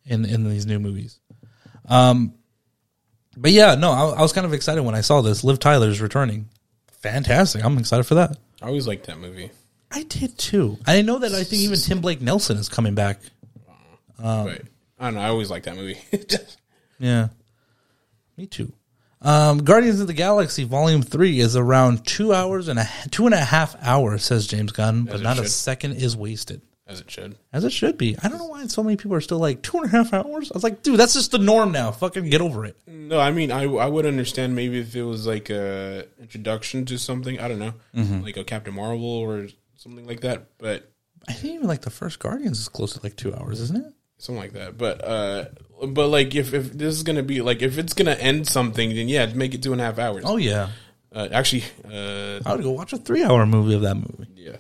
in 0.08 0.26
in 0.26 0.50
these 0.50 0.66
new 0.66 0.80
movies. 0.80 1.20
Um, 1.88 2.34
but 3.36 3.52
yeah, 3.52 3.76
no, 3.76 3.92
I, 3.92 4.06
I 4.18 4.22
was 4.22 4.34
kind 4.34 4.46
of 4.46 4.54
excited 4.54 4.82
when 4.84 4.96
I 4.96 5.02
saw 5.02 5.22
this. 5.22 5.44
Liv 5.44 5.60
Tyler's 5.60 6.02
returning. 6.02 6.50
Fantastic! 7.02 7.64
I'm 7.64 7.78
excited 7.78 8.04
for 8.06 8.16
that. 8.16 8.38
I 8.62 8.68
always 8.68 8.88
liked 8.88 9.06
that 9.08 9.20
movie. 9.20 9.52
I 9.92 10.04
did 10.04 10.38
too. 10.38 10.78
I 10.86 11.02
know 11.02 11.20
that 11.20 11.32
I 11.34 11.44
think 11.44 11.62
even 11.62 11.80
Tim 11.80 12.02
Blake 12.02 12.20
Nelson 12.22 12.58
is 12.58 12.68
coming 12.68 12.96
back. 12.96 13.20
but 14.18 14.62
I 15.00 15.06
don't 15.06 15.14
know. 15.16 15.22
I 15.22 15.28
always 15.28 15.50
liked 15.50 15.66
that 15.66 15.76
movie. 15.76 16.00
Yeah, 17.00 17.28
me 18.38 18.48
too. 18.48 18.74
Um, 19.22 19.60
Guardians 19.64 20.02
of 20.02 20.08
the 20.08 20.14
Galaxy 20.14 20.64
Volume 20.64 21.04
Three 21.04 21.40
is 21.40 21.56
around 21.56 22.06
two 22.08 22.34
hours 22.34 22.68
and 22.70 22.80
a 22.80 22.90
two 23.12 23.26
and 23.28 23.36
a 23.36 23.40
half 23.40 23.76
hours, 23.84 24.24
says 24.24 24.48
James 24.48 24.72
Gunn, 24.72 25.04
but 25.04 25.16
As 25.16 25.22
not 25.22 25.38
a 25.38 25.48
second 25.48 25.94
is 25.94 26.18
wasted. 26.18 26.62
As 26.88 27.02
it 27.02 27.12
should. 27.12 27.36
As 27.52 27.64
it 27.64 27.72
should 27.72 27.98
be. 27.98 28.16
I 28.24 28.30
don't 28.30 28.38
know 28.40 28.46
why 28.48 28.66
so 28.68 28.82
many 28.84 28.96
people 28.98 29.16
are 29.16 29.22
still 29.22 29.40
like 29.40 29.62
two 29.62 29.78
and 29.78 29.86
a 29.86 29.90
half 29.90 30.14
hours. 30.14 30.52
I 30.52 30.56
was 30.56 30.64
like, 30.64 30.84
dude, 30.84 30.98
that's 31.00 31.14
just 31.14 31.32
the 31.32 31.38
norm 31.38 31.72
now. 31.72 31.92
Fucking 31.92 32.30
get 32.30 32.42
over 32.42 32.66
it. 32.66 32.78
No, 32.88 33.20
I 33.20 33.32
mean 33.32 33.52
I 33.52 33.64
I 33.64 33.88
would 33.88 34.06
understand 34.06 34.56
maybe 34.56 34.80
if 34.80 34.96
it 34.96 35.04
was 35.04 35.28
like 35.28 35.50
a 35.50 36.06
introduction 36.20 36.86
to 36.86 36.98
something. 36.98 37.40
I 37.40 37.48
don't 37.48 37.60
know, 37.60 37.74
like 38.24 38.38
a 38.38 38.44
Captain 38.44 38.74
Marvel 38.74 39.06
or 39.06 39.48
something 39.76 40.06
like 40.08 40.22
that. 40.22 40.46
But 40.58 40.90
I 41.28 41.34
think 41.34 41.56
even 41.56 41.68
like 41.68 41.82
the 41.82 41.90
first 41.90 42.20
Guardians 42.20 42.60
is 42.60 42.70
close 42.70 42.94
to 42.94 43.00
like 43.04 43.16
two 43.16 43.34
hours, 43.36 43.60
isn't 43.62 43.78
it? 43.86 43.94
something 44.20 44.42
like 44.42 44.54
that. 44.54 44.78
But 44.78 45.04
uh, 45.06 45.46
but 45.88 46.08
like 46.08 46.34
if 46.36 46.54
if 46.54 46.74
this 46.74 46.96
is 46.96 47.04
gonna 47.04 47.22
be 47.24 47.42
like 47.42 47.62
if 47.62 47.78
it's 47.78 47.94
gonna 47.94 48.12
end 48.16 48.48
something, 48.48 48.90
then 48.96 49.08
yeah, 49.10 49.26
make 49.28 49.54
it 49.54 49.62
two 49.62 49.74
and 49.74 49.82
a 49.82 49.84
half 49.84 50.00
hours. 50.00 50.24
Oh 50.26 50.38
yeah, 50.38 50.70
Uh, 51.14 51.28
actually, 51.32 51.64
uh, 51.86 52.40
I 52.46 52.56
would 52.56 52.64
go 52.64 52.72
watch 52.72 52.94
a 52.94 52.98
three-hour 52.98 53.46
movie 53.46 53.76
of 53.76 53.82
that 53.82 53.96
movie. 53.96 54.28
yeah, 54.36 54.58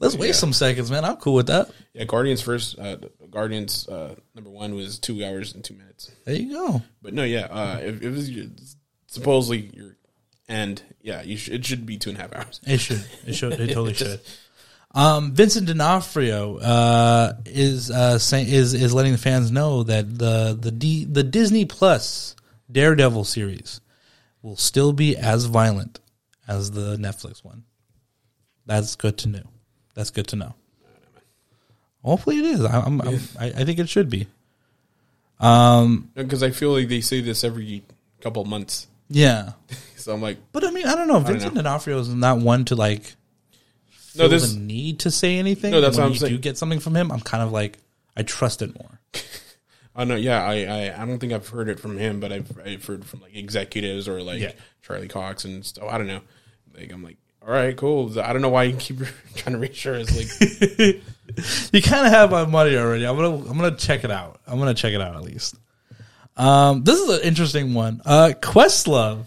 Let's 0.00 0.16
waste 0.16 0.40
some 0.40 0.52
seconds, 0.54 0.90
man. 0.90 1.04
I'm 1.04 1.16
cool 1.16 1.34
with 1.34 1.48
that. 1.48 1.70
yeah. 1.92 2.04
Guardians 2.04 2.40
first. 2.40 2.78
Uh, 2.78 2.96
Guardians 3.30 3.86
uh, 3.86 4.16
number 4.34 4.50
one 4.50 4.74
was 4.74 4.98
two 4.98 5.22
hours 5.24 5.54
and 5.54 5.62
two 5.62 5.74
minutes. 5.74 6.10
There 6.24 6.34
you 6.34 6.52
go. 6.52 6.82
But 7.02 7.14
no, 7.14 7.22
yeah. 7.22 7.46
Uh, 7.50 7.78
if, 7.82 7.96
if 7.96 8.02
it 8.02 8.10
was 8.10 8.76
supposedly 9.06 9.70
your 9.74 9.96
end, 10.48 10.82
yeah, 11.02 11.22
you 11.22 11.36
should, 11.36 11.54
it 11.54 11.66
should 11.66 11.84
be 11.86 11.98
two 11.98 12.10
and 12.10 12.18
a 12.18 12.22
half 12.22 12.34
hours. 12.34 12.60
It 12.66 12.80
should. 12.80 13.04
It 13.26 13.34
should. 13.34 13.52
It 13.52 13.68
totally 13.68 13.92
should. 13.94 14.20
Um, 14.92 15.32
Vincent 15.34 15.66
D'Onofrio 15.68 16.56
uh, 16.58 17.34
is 17.44 17.90
uh, 17.90 18.18
saying 18.18 18.48
is 18.48 18.74
is 18.74 18.92
letting 18.92 19.12
the 19.12 19.18
fans 19.18 19.52
know 19.52 19.82
that 19.84 20.18
the 20.18 20.58
the 20.58 20.72
D, 20.72 21.04
the 21.04 21.22
Disney 21.22 21.64
Plus 21.66 22.34
Daredevil 22.72 23.24
series 23.24 23.80
will 24.42 24.56
still 24.56 24.92
be 24.92 25.16
as 25.16 25.44
violent 25.44 26.00
as 26.48 26.70
the 26.70 26.96
Netflix 26.96 27.44
one. 27.44 27.64
That's 28.66 28.96
good 28.96 29.18
to 29.18 29.28
know. 29.28 29.42
That's 29.94 30.10
good 30.10 30.26
to 30.28 30.36
know. 30.36 30.54
Hopefully, 32.04 32.38
it 32.38 32.44
is. 32.46 32.64
I, 32.64 32.80
I'm, 32.80 33.00
I'm, 33.02 33.20
I, 33.38 33.46
I 33.46 33.64
think 33.64 33.78
it 33.78 33.88
should 33.88 34.08
be. 34.08 34.26
Um, 35.38 35.48
um, 35.48 36.10
because 36.14 36.42
I 36.42 36.50
feel 36.50 36.72
like 36.72 36.88
they 36.88 37.00
say 37.00 37.20
this 37.20 37.44
every 37.44 37.82
couple 38.20 38.44
months. 38.44 38.86
Yeah, 39.08 39.52
So 40.00 40.14
I'm 40.14 40.22
like, 40.22 40.38
but 40.52 40.64
I 40.64 40.70
mean, 40.70 40.86
I 40.86 40.94
don't 40.94 41.08
know. 41.08 41.18
Vincent 41.20 41.54
know. 41.54 41.62
D'Onofrio 41.62 41.98
is 41.98 42.08
not 42.08 42.38
one 42.38 42.64
to 42.66 42.74
like 42.74 43.14
no, 44.16 44.28
this. 44.28 44.52
the 44.54 44.58
need 44.58 45.00
to 45.00 45.10
say 45.10 45.38
anything. 45.38 45.72
No, 45.72 45.80
that's 45.80 45.96
when 45.96 46.04
what 46.04 46.06
I'm 46.06 46.12
you 46.14 46.18
saying. 46.20 46.32
do 46.32 46.38
get 46.38 46.56
something 46.58 46.80
from 46.80 46.96
him, 46.96 47.12
I'm 47.12 47.20
kind 47.20 47.42
of 47.42 47.52
like 47.52 47.78
I 48.16 48.22
trust 48.22 48.62
it 48.62 48.74
more. 48.74 49.00
I 49.94 50.04
know. 50.04 50.16
Yeah, 50.16 50.42
I, 50.42 50.64
I 50.64 51.02
I 51.02 51.06
don't 51.06 51.18
think 51.18 51.32
I've 51.32 51.48
heard 51.48 51.68
it 51.68 51.78
from 51.78 51.98
him, 51.98 52.18
but 52.20 52.32
I've 52.32 52.58
I've 52.64 52.84
heard 52.84 53.04
from 53.04 53.20
like 53.20 53.36
executives 53.36 54.08
or 54.08 54.22
like 54.22 54.40
Yeah. 54.40 54.52
Charlie 54.82 55.08
Cox 55.08 55.44
and 55.44 55.64
stuff. 55.66 55.84
I 55.90 55.98
don't 55.98 56.06
know. 56.06 56.22
Like 56.74 56.90
I'm 56.92 57.02
like, 57.04 57.18
all 57.42 57.48
right, 57.52 57.76
cool. 57.76 58.18
I 58.20 58.32
don't 58.32 58.42
know 58.42 58.48
why 58.50 58.64
you 58.64 58.76
keep 58.76 58.98
trying 59.34 59.54
to 59.54 59.58
reassure 59.58 59.96
us. 59.96 60.14
Like, 60.16 61.00
You 61.72 61.80
kind 61.80 62.06
of 62.06 62.12
have 62.12 62.30
my 62.32 62.44
money 62.44 62.76
already. 62.76 63.06
I'm 63.06 63.16
gonna 63.16 63.36
I'm 63.48 63.56
gonna 63.56 63.76
check 63.76 64.02
it 64.04 64.10
out. 64.10 64.40
I'm 64.46 64.58
gonna 64.58 64.74
check 64.74 64.92
it 64.92 65.00
out 65.00 65.14
at 65.14 65.22
least. 65.22 65.54
Um, 66.36 66.82
this 66.84 66.98
is 66.98 67.08
an 67.08 67.20
interesting 67.22 67.72
one. 67.74 68.02
Uh, 68.04 68.32
Questlove 68.40 69.24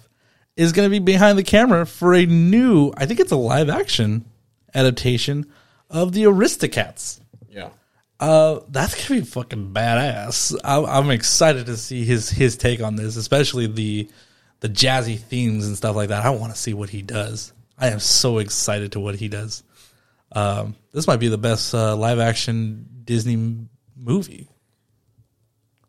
is 0.58 0.74
gonna 0.74 0.90
be 0.90 1.00
behind 1.00 1.38
the 1.38 1.44
camera 1.44 1.86
for 1.86 2.14
a 2.14 2.26
new. 2.26 2.92
I 2.98 3.06
think 3.06 3.20
it's 3.22 3.32
a 3.32 3.38
live 3.38 3.70
action 3.70 4.26
adaptation 4.76 5.46
of 5.90 6.12
the 6.12 6.24
Aristocats. 6.24 7.20
yeah, 7.50 7.70
Uh, 8.20 8.60
that's 8.70 8.96
gonna 9.08 9.22
be 9.22 9.26
fucking 9.26 9.72
badass. 9.74 10.56
I'm, 10.64 10.86
I'm 10.86 11.10
excited 11.10 11.68
to 11.68 11.78
see 11.78 12.04
his 12.04 12.30
his 12.30 12.58
take 12.58 12.82
on 12.82 12.96
this, 12.98 13.16
especially 13.16 13.68
the 13.68 14.10
the 14.60 14.68
jazzy 14.70 15.18
themes 15.20 15.68
and 15.68 15.78
stuff 15.78 15.96
like 15.96 16.10
that. 16.10 16.26
I 16.26 16.32
want 16.32 16.54
to 16.54 16.60
see 16.60 16.74
what 16.74 16.90
he 16.90 17.02
does. 17.02 17.54
I 17.78 17.90
am 17.90 18.00
so 18.00 18.38
excited 18.38 18.94
to 18.94 19.00
what 19.00 19.16
he 19.16 19.28
does. 19.28 19.64
Um, 20.32 20.76
this 20.92 21.08
might 21.08 21.20
be 21.20 21.28
the 21.28 21.38
best 21.38 21.74
uh, 21.74 21.96
live 21.96 22.20
action 22.20 22.88
Disney 23.04 23.68
movie. 23.96 24.48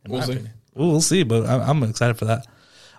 We'll 0.06 0.22
see. 0.22 0.32
opinion. 0.32 0.52
We'll, 0.74 1.00
see, 1.00 1.22
but 1.22 1.46
I'm, 1.46 1.82
I'm 1.82 1.88
excited 1.88 2.18
for 2.18 2.26
that. 2.26 2.46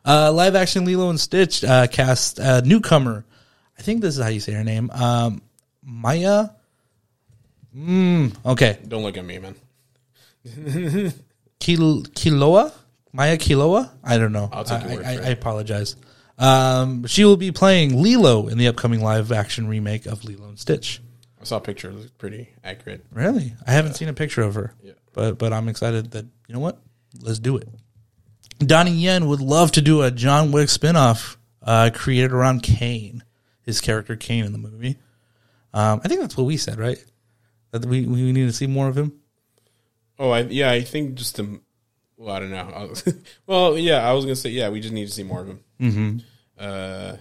Uh, 0.03 0.31
live 0.31 0.55
action 0.55 0.86
Lilo 0.86 1.09
and 1.09 1.19
Stitch 1.19 1.63
uh, 1.63 1.88
cast 1.88 2.39
uh, 2.39 2.61
newcomer. 2.61 3.25
I 3.77 3.81
think 3.81 4.01
this 4.01 4.17
is 4.17 4.23
how 4.23 4.29
you 4.29 4.39
say 4.39 4.53
her 4.53 4.63
name. 4.63 4.89
Um, 4.91 5.41
Maya. 5.83 6.49
Mm, 7.75 8.33
okay, 8.45 8.79
don't 8.88 9.03
look 9.03 9.17
at 9.17 9.25
me, 9.25 9.39
man. 9.39 9.55
Kil- 11.59 12.03
Kiloa, 12.03 12.71
Maya 13.11 13.38
Kiloa. 13.38 13.91
I 14.03 14.17
don't 14.17 14.31
know. 14.31 14.49
I'll 14.51 14.63
take 14.63 14.83
I, 14.83 14.95
word 14.95 15.05
I, 15.05 15.11
I 15.11 15.13
it. 15.15 15.33
apologize. 15.33 15.95
Um, 16.38 17.05
she 17.07 17.23
will 17.23 17.38
be 17.38 17.51
playing 17.51 18.01
Lilo 18.01 18.47
in 18.47 18.57
the 18.57 18.67
upcoming 18.67 19.01
live 19.01 19.31
action 19.31 19.67
remake 19.67 20.05
of 20.05 20.25
Lilo 20.25 20.49
and 20.49 20.59
Stitch. 20.59 21.01
I 21.39 21.45
saw 21.45 21.57
a 21.57 21.61
picture; 21.61 21.89
it 21.89 21.93
looked 21.93 22.17
pretty 22.17 22.49
accurate. 22.63 23.05
Really, 23.11 23.53
I 23.65 23.71
haven't 23.71 23.93
seen 23.93 24.09
a 24.09 24.13
picture 24.13 24.41
of 24.41 24.55
her. 24.55 24.73
Yeah. 24.83 24.93
but 25.13 25.38
but 25.38 25.53
I'm 25.53 25.69
excited 25.69 26.11
that 26.11 26.25
you 26.47 26.53
know 26.53 26.59
what, 26.59 26.79
let's 27.21 27.39
do 27.39 27.57
it. 27.57 27.69
Donnie 28.59 28.91
Yen 28.91 29.27
would 29.27 29.41
love 29.41 29.71
to 29.73 29.81
do 29.81 30.01
a 30.01 30.11
John 30.11 30.51
Wick 30.51 30.67
spinoff 30.69 31.38
uh, 31.61 31.89
created 31.93 32.31
around 32.31 32.63
Kane, 32.63 33.23
his 33.61 33.81
character 33.81 34.15
Kane 34.15 34.45
in 34.45 34.51
the 34.53 34.57
movie. 34.57 34.97
Um, 35.73 35.99
I 36.03 36.07
think 36.07 36.21
that's 36.21 36.38
what 36.38 36.45
we 36.45 36.57
said, 36.57 36.79
right? 36.79 37.03
That 37.71 37.86
we 37.86 38.05
we 38.05 38.31
need 38.31 38.47
to 38.47 38.53
see 38.53 38.67
more 38.67 38.88
of 38.88 38.97
him. 38.97 39.13
Oh, 40.17 40.29
I, 40.29 40.41
yeah, 40.41 40.71
I 40.71 40.81
think 40.81 41.15
just 41.15 41.36
the. 41.36 41.59
Well, 42.18 42.36
I 42.36 42.39
don't 42.39 42.51
know. 42.51 42.93
Well, 43.47 43.78
yeah, 43.78 44.07
I 44.07 44.13
was 44.13 44.26
gonna 44.26 44.36
say 44.36 44.49
yeah. 44.49 44.70
We 44.70 44.80
just 44.80 44.93
need 44.93 45.07
to 45.07 45.11
see 45.11 45.24
more 45.24 45.41
of 45.41 45.47
him. 45.47 45.59
Mm-hmm. 45.80 46.18
Uh, 46.57 47.16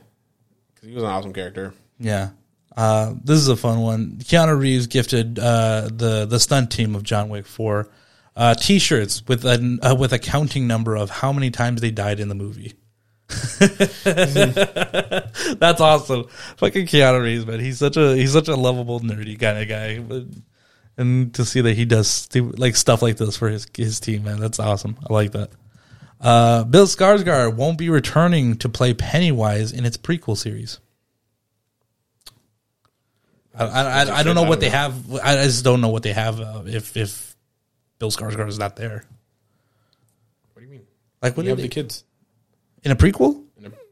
because 0.75 0.89
he 0.89 0.95
was 0.95 1.03
an 1.03 1.11
awesome 1.11 1.33
character. 1.33 1.75
Yeah. 1.99 2.31
Uh, 2.77 3.15
this 3.23 3.39
is 3.39 3.49
a 3.49 3.57
fun 3.57 3.81
one. 3.81 4.17
Keanu 4.19 4.59
Reeves 4.59 4.87
gifted 4.87 5.39
uh, 5.39 5.89
the 5.93 6.27
the 6.27 6.41
stunt 6.41 6.71
team 6.71 6.95
of 6.97 7.03
John 7.03 7.29
Wick 7.29 7.47
four 7.47 7.89
uh, 8.37 8.55
t-shirts 8.55 9.23
with 9.27 9.45
a 9.45 9.79
uh, 9.83 9.95
with 9.95 10.13
a 10.13 10.19
counting 10.19 10.67
number 10.67 10.97
of 10.97 11.11
how 11.11 11.33
many 11.33 11.51
times 11.51 11.81
they 11.81 11.91
died 11.91 12.21
in 12.21 12.29
the 12.29 12.35
movie. 12.35 12.75
That's 15.59 15.81
awesome. 15.81 16.25
Fucking 16.57 16.87
Keanu 16.87 17.23
Reeves, 17.23 17.47
man. 17.47 17.61
He's 17.61 17.79
such 17.79 17.97
a 17.97 18.15
he's 18.17 18.33
such 18.33 18.49
a 18.49 18.57
lovable 18.57 19.01
nerdy 19.01 19.39
kind 19.39 19.59
of 19.59 19.69
guy. 19.69 19.99
But, 20.01 20.25
and 20.97 21.35
to 21.35 21.45
see 21.45 21.61
that 21.63 21.75
he 21.75 21.85
does 21.85 22.09
stu- 22.09 22.53
like 22.57 22.77
stuff 22.77 23.03
like 23.03 23.17
this 23.17 23.37
for 23.37 23.49
his 23.49 23.67
his 23.77 24.01
team, 24.01 24.25
man, 24.25 24.41
that's 24.41 24.59
awesome. 24.59 24.97
I 25.09 25.13
like 25.13 25.33
that. 25.33 25.51
Uh, 26.21 26.65
Bill 26.65 26.87
Skarsgård 26.87 27.55
won't 27.57 27.77
be 27.79 27.91
returning 27.91 28.57
to 28.59 28.69
play 28.69 28.95
Pennywise 28.95 29.73
in 29.73 29.85
its 29.85 29.97
prequel 29.97 30.37
series. 30.37 30.79
I, 33.57 33.65
I, 33.65 33.83
I, 34.05 34.17
I 34.19 34.23
don't 34.23 34.35
know 34.35 34.43
what 34.45 34.61
they 34.61 34.71
have. 34.71 35.13
I 35.23 35.37
just 35.45 35.65
don't 35.65 35.81
know 35.81 35.89
what 35.91 36.03
they 36.03 36.13
have 36.13 36.41
uh, 36.41 36.63
if 36.67 36.97
if 36.97 37.37
Bill 37.99 38.11
Skarsgård 38.11 38.49
is 38.49 38.59
not 38.59 38.77
there. 38.77 39.05
What 40.53 40.61
do 40.61 40.67
you 40.67 40.71
mean? 40.71 40.87
Like 41.23 41.37
what 41.37 41.45
You 41.45 41.51
have 41.51 41.59
did 41.59 41.65
the 41.67 41.69
kids. 41.75 42.05
in 42.83 42.91
a 42.91 42.97
prequel? 42.97 43.43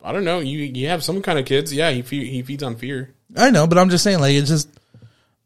I 0.05 0.11
don't 0.13 0.25
know. 0.25 0.41
You 0.41 0.59
you 0.59 0.89
have 0.89 1.05
some 1.05 1.23
kind 1.23 1.39
of 1.39 1.45
kids. 1.45 1.73
Yeah, 1.73 1.91
he 1.93 2.03
fe- 2.03 2.25
he 2.27 2.43
feeds 2.43 2.63
on 2.65 2.75
fear. 2.75 3.15
I 3.37 3.51
know, 3.51 3.67
but 3.69 3.79
I'm 3.79 3.89
just 3.89 4.03
saying, 4.03 4.19
like, 4.19 4.35
it's 4.35 4.49
just 4.49 4.69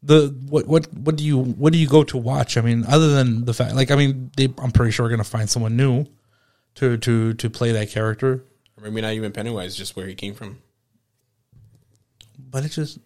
the 0.03 0.27
what 0.49 0.67
what 0.67 0.91
what 0.93 1.15
do 1.15 1.23
you 1.23 1.37
what 1.39 1.73
do 1.73 1.79
you 1.79 1.87
go 1.87 2.03
to 2.03 2.17
watch? 2.17 2.57
I 2.57 2.61
mean, 2.61 2.85
other 2.87 3.09
than 3.13 3.45
the 3.45 3.53
fact, 3.53 3.75
like, 3.75 3.91
I 3.91 3.95
mean, 3.95 4.31
they, 4.37 4.45
I'm 4.59 4.71
pretty 4.71 4.91
sure 4.91 5.05
we're 5.05 5.09
going 5.09 5.23
to 5.23 5.29
find 5.29 5.49
someone 5.49 5.75
new 5.75 6.05
to 6.75 6.97
to 6.97 7.33
to 7.33 7.49
play 7.49 7.71
that 7.73 7.89
character, 7.89 8.43
Or 8.77 8.83
maybe 8.83 9.01
not 9.01 9.13
even 9.13 9.31
Pennywise, 9.31 9.75
just 9.75 9.95
where 9.95 10.07
he 10.07 10.13
came 10.15 10.33
from. 10.35 10.59
but 12.37 12.63
it's 12.65 12.75
just, 12.75 12.99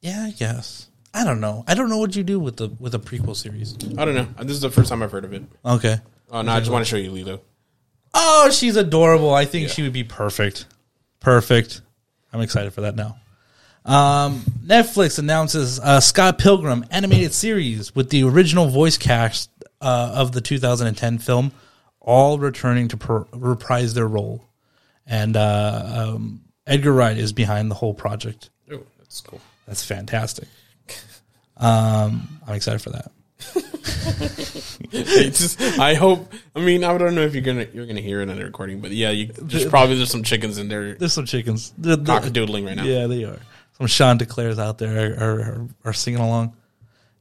yeah, 0.00 0.24
I 0.26 0.30
guess. 0.32 0.88
I 1.14 1.24
don't 1.24 1.40
know. 1.40 1.64
I 1.66 1.74
don't 1.74 1.88
know 1.88 1.98
what 1.98 2.14
you 2.16 2.22
do 2.22 2.38
with 2.38 2.56
the 2.58 2.68
with 2.78 2.94
a 2.94 2.98
prequel 2.98 3.34
series. 3.34 3.74
I 3.96 4.04
don't 4.04 4.14
know. 4.14 4.28
Uh, 4.36 4.42
this 4.44 4.52
is 4.52 4.60
the 4.60 4.70
first 4.70 4.90
time 4.90 5.02
I've 5.02 5.10
heard 5.12 5.24
of 5.24 5.32
it. 5.32 5.42
Okay. 5.64 5.96
Oh 6.30 6.42
no, 6.42 6.52
I 6.52 6.58
just 6.60 6.70
want 6.70 6.84
to 6.84 6.88
show 6.88 6.96
you 6.96 7.10
Lilo. 7.10 7.40
Oh, 8.12 8.50
she's 8.50 8.76
adorable. 8.76 9.32
I 9.32 9.44
think 9.44 9.68
Yeah. 9.68 9.74
she 9.74 9.82
would 9.82 9.92
be 9.92 10.04
perfect. 10.04 10.66
Perfect. 11.20 11.80
I'm 12.32 12.40
excited 12.40 12.72
for 12.72 12.82
that 12.82 12.94
now. 12.96 13.16
Um, 13.88 14.40
Netflix 14.64 15.18
announces 15.18 15.80
a 15.82 16.00
Scott 16.02 16.38
Pilgrim 16.38 16.84
animated 16.90 17.32
series 17.32 17.94
with 17.94 18.10
the 18.10 18.22
original 18.24 18.68
voice 18.68 18.98
cast 18.98 19.50
uh, 19.80 20.12
of 20.14 20.32
the 20.32 20.40
2010 20.42 21.18
film, 21.18 21.52
all 22.00 22.38
returning 22.38 22.88
to 22.88 22.96
per- 22.98 23.26
reprise 23.32 23.94
their 23.94 24.06
role. 24.06 24.44
And 25.06 25.36
uh, 25.38 26.10
um, 26.14 26.42
Edgar 26.66 26.92
Wright 26.92 27.16
is 27.16 27.32
behind 27.32 27.70
the 27.70 27.74
whole 27.74 27.94
project. 27.94 28.50
Oh, 28.70 28.82
that's 28.98 29.22
cool. 29.22 29.40
That's 29.66 29.82
fantastic. 29.82 30.48
Um, 31.56 32.40
I'm 32.46 32.54
excited 32.54 32.82
for 32.82 32.90
that. 32.90 33.10
Just, 34.90 35.60
I 35.78 35.94
hope. 35.94 36.32
I 36.54 36.60
mean, 36.60 36.84
I 36.84 36.96
don't 36.98 37.14
know 37.14 37.22
if 37.22 37.34
you're 37.34 37.42
gonna 37.42 37.66
you're 37.72 37.86
gonna 37.86 38.00
hear 38.00 38.20
it 38.20 38.28
on 38.28 38.36
the 38.36 38.44
recording, 38.44 38.80
but 38.80 38.90
yeah, 38.90 39.10
you 39.10 39.26
just 39.46 39.68
probably 39.68 39.96
there's 39.96 40.10
some 40.10 40.22
chickens 40.24 40.58
in 40.58 40.68
there 40.68 40.94
There's 40.94 41.12
some 41.12 41.24
chickens. 41.26 41.72
The- 41.78 41.96
the- 41.96 42.12
cockadoodling 42.12 42.66
right 42.66 42.76
now. 42.76 42.82
yeah, 42.84 43.06
they 43.06 43.24
are. 43.24 43.38
Some 43.78 43.86
Chanticleers 43.86 44.58
out 44.58 44.78
there 44.78 45.14
are, 45.14 45.40
are, 45.40 45.68
are 45.84 45.92
singing 45.92 46.20
along. 46.20 46.56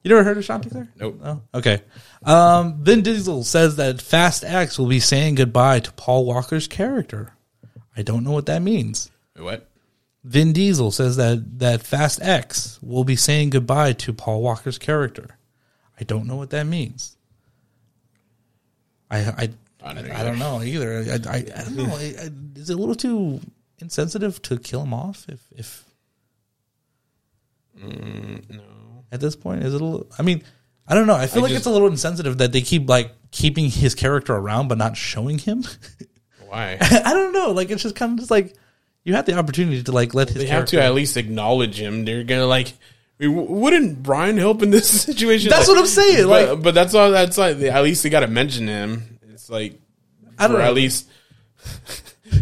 You 0.04 0.10
never 0.10 0.24
heard 0.24 0.38
of 0.38 0.46
Chanticleer? 0.46 0.90
Nope. 0.96 1.20
No. 1.22 1.42
Okay. 1.54 1.82
Um, 2.24 2.84
Vin 2.84 3.02
Diesel 3.02 3.44
says 3.44 3.76
that 3.76 4.02
Fast 4.02 4.44
X 4.44 4.80
will 4.80 4.88
be 4.88 5.00
saying 5.00 5.36
goodbye 5.36 5.82
to 5.82 5.92
Paul 5.92 6.26
Walker's 6.26 6.68
character. 6.68 7.34
I 7.96 8.04
don't 8.04 8.24
know 8.24 8.32
what 8.32 8.46
that 8.46 8.62
means. 8.62 9.12
What? 9.36 9.70
Vin 10.24 10.54
Diesel 10.54 10.92
says 10.92 11.18
that 11.18 11.60
that 11.60 11.84
Fast 11.84 12.22
X 12.22 12.80
will 12.82 13.04
be 13.04 13.16
saying 13.16 13.52
goodbye 13.52 13.94
to 13.94 14.14
Paul 14.14 14.42
Walker's 14.42 14.78
character. 14.78 15.38
I 16.00 16.04
don't 16.04 16.28
know 16.28 16.36
what 16.36 16.52
that 16.52 16.66
means. 16.66 17.18
I 19.10 19.20
I 19.20 19.50
I 19.84 19.90
I 19.90 19.94
don't 19.94 20.08
don't, 20.08 20.40
know 20.40 20.62
either. 20.62 21.00
I, 21.00 21.30
I, 21.30 21.38
I 21.38 21.64
don't 21.64 21.76
know. 21.76 21.96
Is 22.56 22.70
it 22.70 22.74
a 22.74 22.78
little 22.78 22.96
too 22.96 23.42
insensitive 23.80 24.42
to 24.44 24.58
kill 24.58 24.84
him 24.84 24.94
off? 24.94 25.26
If 25.30 25.42
if 25.52 25.87
Mm, 27.80 28.50
no. 28.56 29.06
at 29.12 29.20
this 29.20 29.36
point 29.36 29.64
is 29.64 29.74
it 29.74 29.82
a 29.82 29.84
little? 29.86 30.08
I 30.18 30.22
mean, 30.24 30.44
I 30.88 30.96
don't 30.96 31.08
know. 31.08 31.16
I 31.16 31.28
feel 31.28 31.40
I 31.40 31.44
like 31.44 31.50
just- 31.50 31.60
it's 31.62 31.68
a 31.68 31.72
little 31.72 31.88
insensitive 31.90 32.38
that 32.40 32.52
they 32.52 32.62
keep 32.62 32.90
like 32.90 33.12
keeping 33.32 33.70
his 33.70 33.94
character 33.96 34.34
around 34.36 34.68
but 34.68 34.78
not 34.78 34.98
showing 34.98 35.38
him. 35.38 35.64
Why? 36.48 36.78
I 36.82 37.14
don't 37.14 37.34
know. 37.34 37.52
Like 37.52 37.70
it's 37.72 37.84
just 37.84 37.96
kind 37.96 38.14
of 38.14 38.20
just 38.20 38.32
like 38.32 38.56
you 39.04 39.14
had 39.14 39.26
the 39.26 39.38
opportunity 39.38 39.84
to 39.84 39.92
like 39.92 40.14
let 40.14 40.30
his 40.30 40.38
They 40.44 40.48
have 40.48 40.66
to 40.68 40.82
at 40.82 40.94
least 40.94 41.18
acknowledge 41.18 41.80
him. 41.80 42.06
They're 42.06 42.24
gonna 42.24 42.46
like. 42.48 42.74
I 43.20 43.26
mean, 43.26 43.48
wouldn't 43.48 44.04
Brian 44.04 44.38
help 44.38 44.62
in 44.62 44.70
this 44.70 44.88
situation? 45.04 45.50
That's 45.50 45.68
Like- 45.68 45.76
what 45.76 45.82
I'm 45.82 45.88
saying, 45.88 46.28
But, 46.28 46.50
like- 46.50 46.62
but 46.64 46.74
that's 46.76 46.94
all. 46.94 47.12
That's 47.12 47.38
like 47.38 47.58
at 47.58 47.84
least 47.84 48.04
they 48.04 48.10
got 48.10 48.20
to 48.22 48.28
mention 48.28 48.68
him. 48.68 49.20
It's 49.34 49.50
like 49.50 49.80
I 50.38 50.48
don't 50.48 50.56
or 50.58 50.60
know. 50.60 50.66
at 50.66 50.74
least. 50.74 51.10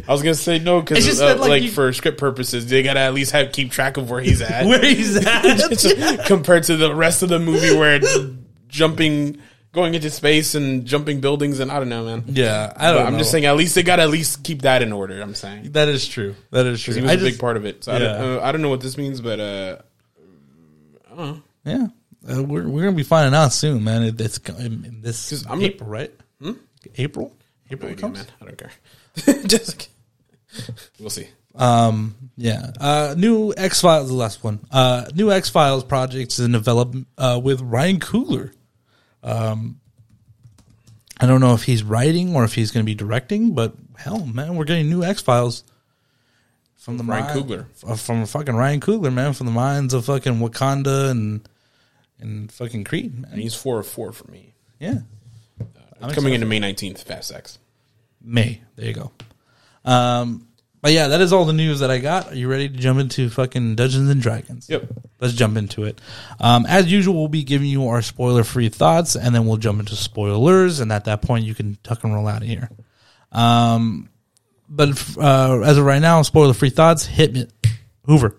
I 0.07 0.11
was 0.11 0.21
gonna 0.21 0.35
say 0.35 0.59
no 0.59 0.81
because 0.81 1.19
uh, 1.21 1.37
like, 1.39 1.49
like, 1.49 1.63
you- 1.63 1.71
for 1.71 1.91
script 1.93 2.17
purposes, 2.17 2.67
they 2.67 2.83
gotta 2.83 2.99
at 3.01 3.13
least 3.13 3.31
have 3.31 3.51
keep 3.51 3.71
track 3.71 3.97
of 3.97 4.09
where 4.09 4.21
he's 4.21 4.41
at. 4.41 4.65
where 4.67 4.83
he's 4.83 5.15
at. 5.25 6.25
compared 6.27 6.63
to 6.65 6.77
the 6.77 6.93
rest 6.93 7.23
of 7.23 7.29
the 7.29 7.39
movie 7.39 7.75
where 7.75 7.99
jumping, 8.67 9.39
going 9.71 9.93
into 9.93 10.09
space 10.09 10.55
and 10.55 10.85
jumping 10.85 11.21
buildings, 11.21 11.59
and 11.59 11.71
I 11.71 11.79
don't 11.79 11.89
know, 11.89 12.05
man. 12.05 12.23
yeah, 12.27 12.71
I 12.75 12.91
don't. 12.91 13.05
I'm 13.05 13.13
know. 13.13 13.19
just 13.19 13.31
saying, 13.31 13.45
at 13.45 13.55
least 13.55 13.75
they 13.75 13.83
got 13.83 13.97
to 13.97 14.03
at 14.03 14.09
least 14.09 14.43
keep 14.43 14.61
that 14.63 14.81
in 14.81 14.91
order. 14.93 15.21
I'm 15.21 15.35
saying 15.35 15.71
that 15.73 15.87
is 15.87 16.07
true. 16.07 16.35
That 16.51 16.65
is 16.65 16.81
true. 16.81 16.93
he 16.95 17.01
was 17.01 17.11
I 17.11 17.13
a 17.13 17.17
just, 17.17 17.31
big 17.31 17.39
part 17.39 17.57
of 17.57 17.65
it. 17.65 17.83
So 17.83 17.93
I, 17.93 17.99
don't, 17.99 18.37
uh, 18.37 18.41
I 18.41 18.51
don't 18.51 18.61
know 18.61 18.69
what 18.69 18.81
this 18.81 18.97
means, 18.97 19.21
but 19.21 19.39
uh, 19.39 19.77
I 21.11 21.15
don't 21.15 21.17
know. 21.35 21.41
Yeah, 21.65 21.87
uh, 22.37 22.43
we're 22.43 22.67
we're 22.67 22.83
gonna 22.83 22.95
be 22.95 23.03
finding 23.03 23.33
out 23.37 23.53
soon, 23.53 23.83
man. 23.83 24.03
It, 24.03 24.19
it's 24.21 24.37
in, 24.49 24.85
in 24.85 25.01
this 25.01 25.45
April, 25.49 25.89
right? 25.89 26.11
April. 26.97 27.35
April 27.71 27.89
No 27.89 27.93
idea, 27.93 28.01
comes. 28.01 28.17
man. 28.19 28.27
I 28.41 28.45
don't 28.45 28.57
care. 28.59 28.71
just 29.47 29.89
we'll 30.99 31.09
see. 31.09 31.27
Um, 31.55 32.15
yeah. 32.37 32.71
Uh, 32.79 33.15
new 33.17 33.53
X 33.55 33.79
Files, 33.81 34.09
the 34.09 34.13
last 34.15 34.43
one. 34.43 34.59
Uh, 34.71 35.05
new 35.15 35.31
X 35.31 35.49
Files 35.49 35.83
projects 35.83 36.37
in 36.39 36.51
development 36.51 37.07
uh, 37.17 37.39
with 37.41 37.61
Ryan 37.61 37.99
Coogler. 37.99 38.51
Um, 39.23 39.79
I 41.19 41.25
don't 41.27 41.39
know 41.39 41.53
if 41.53 41.63
he's 41.63 41.81
writing 41.81 42.35
or 42.35 42.43
if 42.43 42.53
he's 42.55 42.71
going 42.71 42.85
to 42.85 42.89
be 42.89 42.95
directing, 42.95 43.53
but 43.53 43.73
hell, 43.97 44.25
man, 44.25 44.55
we're 44.55 44.65
getting 44.65 44.89
new 44.89 45.03
X 45.03 45.21
Files 45.21 45.63
from 46.75 46.97
the 46.97 47.03
Ryan 47.05 47.23
mind- 47.23 47.39
Coogler. 47.49 47.65
f- 47.89 48.01
from 48.01 48.25
fucking 48.25 48.55
Ryan 48.55 48.81
Coogler, 48.81 49.13
man, 49.13 49.31
from 49.33 49.45
the 49.45 49.53
minds 49.53 49.93
of 49.93 50.05
fucking 50.05 50.33
Wakanda 50.39 51.09
and 51.09 51.47
and 52.19 52.51
fucking 52.51 52.83
Creed, 52.85 53.13
And 53.31 53.41
he's 53.41 53.55
four 53.55 53.79
of 53.79 53.87
four 53.87 54.11
for 54.11 54.29
me. 54.29 54.53
Yeah, 54.79 54.99
I'm 55.59 56.11
Coming 56.13 56.33
excited 56.33 56.33
into 56.33 56.45
May 56.47 56.59
19th, 56.59 56.99
Fast 57.03 57.31
X. 57.33 57.59
May. 58.25 58.61
There 58.75 58.87
you 58.87 58.93
go. 58.93 59.11
Um, 59.85 60.47
but 60.81 60.91
yeah, 60.91 61.07
that 61.09 61.21
is 61.21 61.33
all 61.33 61.45
the 61.45 61.53
news 61.53 61.79
that 61.79 61.89
I 61.89 61.97
got. 61.99 62.31
Are 62.31 62.35
you 62.35 62.47
ready 62.49 62.69
to 62.69 62.75
jump 62.77 62.99
into 62.99 63.29
fucking 63.29 63.75
Dungeons 63.75 64.09
and 64.09 64.21
Dragons? 64.21 64.69
Yep. 64.69 64.85
Let's 65.19 65.33
jump 65.33 65.57
into 65.57 65.83
it. 65.83 65.99
Um, 66.39 66.65
as 66.67 66.91
usual, 66.91 67.15
we'll 67.15 67.27
be 67.27 67.43
giving 67.43 67.67
you 67.67 67.87
our 67.87 68.01
spoiler 68.01 68.43
free 68.43 68.69
thoughts 68.69 69.15
and 69.15 69.33
then 69.33 69.47
we'll 69.47 69.57
jump 69.57 69.79
into 69.79 69.95
spoilers. 69.95 70.79
And 70.81 70.91
at 70.91 71.05
that 71.05 71.21
point, 71.21 71.45
you 71.45 71.55
can 71.55 71.77
tuck 71.83 72.03
and 72.03 72.13
roll 72.13 72.27
out 72.27 72.41
of 72.43 72.47
here. 72.47 72.69
Um, 73.31 74.09
but 74.69 74.89
uh, 75.17 75.61
as 75.61 75.77
of 75.77 75.85
right 75.85 76.01
now, 76.01 76.21
spoiler 76.21 76.53
free 76.53 76.69
thoughts, 76.69 77.05
hit 77.05 77.33
me. 77.33 77.47
Hoover. 78.05 78.35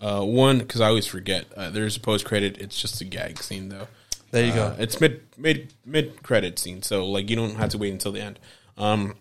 Uh, 0.00 0.22
one 0.24 0.58
because 0.58 0.80
I 0.80 0.88
always 0.88 1.06
forget. 1.06 1.46
Uh, 1.56 1.70
there's 1.70 1.96
a 1.96 2.00
post 2.00 2.24
credit. 2.24 2.58
It's 2.58 2.80
just 2.80 3.00
a 3.00 3.04
gag 3.04 3.40
scene 3.40 3.68
though. 3.68 3.86
There 4.32 4.44
you 4.44 4.52
Uh, 4.52 4.70
go. 4.70 4.76
It's 4.82 5.00
mid 5.00 5.20
mid 5.36 5.72
mid 5.86 6.22
credit 6.24 6.58
scene, 6.58 6.82
so 6.82 7.06
like 7.06 7.30
you 7.30 7.36
don't 7.36 7.54
have 7.56 7.70
to 7.70 7.78
wait 7.78 7.92
until 7.92 8.10
the 8.10 8.20
end. 8.20 8.40
Um, 8.76 9.14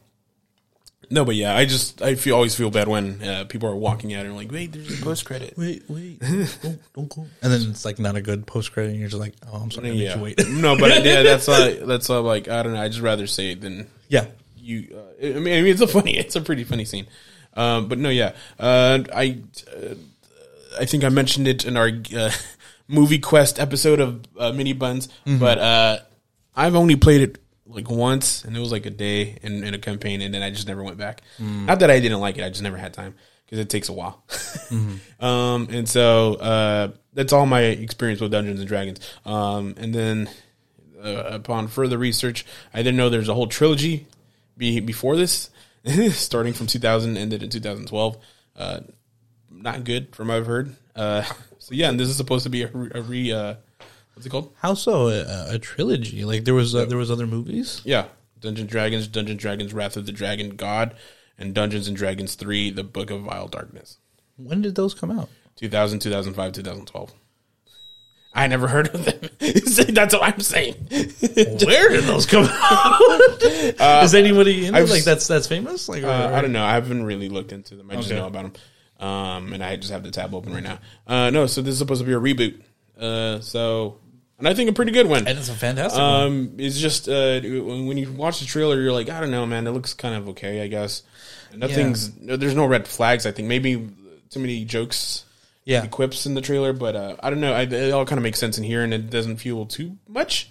no, 1.11 1.25
but 1.25 1.35
yeah, 1.35 1.55
I 1.55 1.65
just 1.65 2.01
I 2.01 2.15
feel 2.15 2.35
always 2.35 2.55
feel 2.55 2.71
bad 2.71 2.87
when 2.87 3.21
uh, 3.21 3.43
people 3.49 3.67
are 3.67 3.75
walking 3.75 4.13
out 4.13 4.25
and 4.25 4.33
like, 4.33 4.49
wait, 4.49 4.71
there's 4.71 4.97
a 4.97 5.03
post 5.03 5.25
credit. 5.25 5.55
Wait, 5.57 5.83
wait. 5.89 6.19
don't, 6.61 6.93
don't 6.93 7.09
go. 7.09 7.27
And 7.41 7.51
then 7.51 7.69
it's 7.69 7.83
like 7.83 7.99
not 7.99 8.15
a 8.15 8.21
good 8.21 8.47
post 8.47 8.71
credit. 8.71 8.91
And 8.91 8.99
you're 8.99 9.09
just 9.09 9.19
like, 9.19 9.33
oh, 9.51 9.57
I'm 9.57 9.69
sorry. 9.71 9.91
Yeah, 9.91 10.15
you 10.15 10.23
wait. 10.23 10.47
no, 10.47 10.77
but 10.77 11.03
yeah, 11.03 11.21
that's 11.21 11.49
why 11.49 11.73
that's 11.83 12.07
why 12.07 12.15
like 12.17 12.47
I 12.47 12.63
don't 12.63 12.73
know. 12.73 12.81
I 12.81 12.87
just 12.87 13.01
rather 13.01 13.27
say 13.27 13.51
it 13.51 13.59
than 13.59 13.87
yeah. 14.07 14.27
you. 14.55 14.87
Uh, 14.95 15.27
I 15.27 15.39
mean, 15.39 15.53
I 15.53 15.61
mean, 15.61 15.67
it's 15.67 15.81
a 15.81 15.87
funny, 15.87 16.17
it's 16.17 16.37
a 16.37 16.41
pretty 16.41 16.63
funny 16.63 16.85
scene. 16.85 17.07
Um, 17.55 17.89
but 17.89 17.97
no, 17.97 18.07
yeah, 18.07 18.31
uh, 18.57 18.99
I 19.13 19.39
uh, 19.67 19.95
I 20.79 20.85
think 20.85 21.03
I 21.03 21.09
mentioned 21.09 21.49
it 21.49 21.65
in 21.65 21.75
our 21.75 21.91
uh, 22.15 22.31
movie 22.87 23.19
quest 23.19 23.59
episode 23.59 23.99
of 23.99 24.23
uh, 24.39 24.53
Mini 24.53 24.71
Buns, 24.71 25.09
but 25.25 25.57
uh, 25.57 25.99
I've 26.55 26.75
only 26.75 26.95
played 26.95 27.21
it 27.21 27.37
like 27.73 27.89
once, 27.89 28.43
and 28.43 28.55
it 28.55 28.59
was 28.59 28.71
like 28.71 28.85
a 28.85 28.89
day 28.91 29.37
in, 29.41 29.63
in 29.63 29.73
a 29.73 29.79
campaign, 29.79 30.21
and 30.21 30.33
then 30.33 30.43
I 30.43 30.49
just 30.49 30.67
never 30.67 30.83
went 30.83 30.97
back. 30.97 31.21
Not 31.65 31.79
that 31.79 31.89
I 31.89 31.99
didn't 31.99 32.19
like 32.19 32.37
it, 32.37 32.43
I 32.43 32.49
just 32.49 32.61
never 32.61 32.77
had 32.77 32.93
time 32.93 33.15
because 33.45 33.59
it 33.59 33.69
takes 33.69 33.89
a 33.89 33.93
while. 33.93 34.23
um, 35.19 35.67
and 35.69 35.87
so 35.87 36.35
uh, 36.35 36.91
that's 37.13 37.33
all 37.33 37.45
my 37.45 37.61
experience 37.61 38.21
with 38.21 38.31
Dungeons 38.31 38.59
and 38.59 38.67
Dragons. 38.67 38.99
Um, 39.25 39.75
and 39.77 39.93
then 39.93 40.29
uh, 41.03 41.23
upon 41.25 41.67
further 41.67 41.97
research, 41.97 42.45
I 42.73 42.77
didn't 42.77 42.97
know 42.97 43.09
there's 43.09 43.29
a 43.29 43.33
whole 43.33 43.47
trilogy 43.47 44.07
be, 44.57 44.79
before 44.79 45.15
this, 45.15 45.49
starting 46.11 46.53
from 46.53 46.67
2000, 46.67 47.17
ended 47.17 47.43
in 47.43 47.49
2012. 47.49 48.17
Uh, 48.55 48.79
not 49.49 49.83
good 49.83 50.15
from 50.15 50.29
what 50.29 50.37
I've 50.37 50.47
heard. 50.47 50.75
Uh, 50.95 51.23
so 51.59 51.73
yeah, 51.73 51.89
and 51.89 51.99
this 51.99 52.07
is 52.07 52.15
supposed 52.15 52.43
to 52.43 52.49
be 52.49 52.63
a, 52.63 52.67
re, 52.67 52.91
a 52.93 53.01
re 53.01 53.31
uh, 53.31 53.55
what's 54.13 54.25
it 54.25 54.29
called? 54.29 54.53
How 54.61 54.73
so? 54.73 55.07
A, 55.07 55.55
a 55.55 55.59
trilogy? 55.59 56.23
Like 56.25 56.45
there 56.45 56.53
was 56.53 56.73
uh, 56.75 56.85
there 56.85 56.97
was 56.97 57.11
other 57.11 57.27
movies. 57.27 57.81
Yeah, 57.83 58.05
Dungeons 58.39 58.69
Dragons, 58.69 59.07
Dungeons 59.07 59.41
Dragons, 59.41 59.73
Wrath 59.73 59.97
of 59.97 60.05
the 60.05 60.11
Dragon, 60.11 60.55
God, 60.55 60.95
and 61.37 61.53
Dungeons 61.53 61.87
and 61.87 61.95
Dragons 61.97 62.35
3, 62.35 62.71
The 62.71 62.83
Book 62.83 63.09
of 63.09 63.21
Vile 63.21 63.47
Darkness. 63.47 63.97
When 64.37 64.61
did 64.61 64.75
those 64.75 64.93
come 64.93 65.11
out? 65.11 65.29
2000, 65.57 65.99
2005, 65.99 66.51
2012. 66.53 67.13
I 68.33 68.47
never 68.47 68.67
heard 68.69 68.87
of 68.95 69.03
them. 69.03 69.29
That's 69.39 70.13
what 70.13 70.23
I'm 70.23 70.39
saying. 70.39 70.75
Where 70.89 71.89
did 71.89 72.05
those 72.05 72.25
come 72.25 72.45
out? 72.49 73.43
Is 74.03 74.15
anybody 74.15 74.67
in? 74.67 74.73
I've 74.75 74.89
like 74.89 75.03
that's 75.03 75.27
that's 75.27 75.47
famous? 75.47 75.89
Like 75.89 76.03
Uh, 76.03 76.31
I 76.33 76.41
don't 76.41 76.53
know. 76.53 76.63
I 76.63 76.73
haven't 76.75 77.03
really 77.03 77.27
looked 77.27 77.51
into 77.51 77.75
them. 77.75 77.91
I 77.91 77.95
just 77.97 78.09
Okay. 78.09 78.17
know 78.19 78.27
about 78.27 78.53
them. 78.53 79.05
Um, 79.05 79.51
and 79.53 79.61
I 79.63 79.75
just 79.75 79.91
have 79.91 80.03
the 80.03 80.11
tab 80.11 80.33
open 80.33 80.53
right 80.53 80.63
now. 80.63 80.79
Uh, 81.07 81.29
no, 81.29 81.45
so 81.45 81.61
this 81.61 81.73
is 81.73 81.79
supposed 81.79 82.01
to 82.01 82.07
be 82.07 82.13
a 82.13 82.19
reboot. 82.19 82.61
Uh, 83.01 83.39
so, 83.39 83.97
and 84.37 84.47
I 84.47 84.53
think 84.53 84.69
a 84.69 84.73
pretty 84.73 84.91
good 84.91 85.07
one. 85.07 85.27
And 85.27 85.37
it's 85.37 85.49
a 85.49 85.53
fantastic. 85.53 85.99
one. 85.99 86.09
Um, 86.23 86.53
it's 86.57 86.79
just 86.79 87.09
uh, 87.09 87.41
when 87.41 87.97
you 87.97 88.11
watch 88.11 88.39
the 88.39 88.45
trailer, 88.45 88.79
you're 88.79 88.93
like, 88.93 89.09
I 89.09 89.19
don't 89.19 89.31
know, 89.31 89.45
man. 89.45 89.65
It 89.67 89.71
looks 89.71 89.93
kind 89.93 90.15
of 90.15 90.29
okay, 90.29 90.61
I 90.61 90.67
guess. 90.67 91.03
Nothing's 91.55 92.15
no, 92.19 92.37
there's 92.37 92.55
no 92.55 92.65
red 92.65 92.87
flags. 92.87 93.25
I 93.25 93.31
think 93.31 93.47
maybe 93.47 93.89
too 94.29 94.39
many 94.39 94.63
jokes, 94.65 95.25
Yeah. 95.65 95.85
quips 95.87 96.25
in 96.25 96.33
the 96.35 96.41
trailer, 96.41 96.71
but 96.73 96.95
uh, 96.95 97.15
I 97.21 97.29
don't 97.29 97.41
know. 97.41 97.53
I, 97.53 97.63
it 97.63 97.91
all 97.91 98.05
kind 98.05 98.17
of 98.19 98.23
makes 98.23 98.39
sense 98.39 98.57
in 98.57 98.63
here, 98.63 98.83
and 98.83 98.93
it 98.93 99.09
doesn't 99.09 99.37
feel 99.37 99.65
too 99.65 99.97
much. 100.07 100.49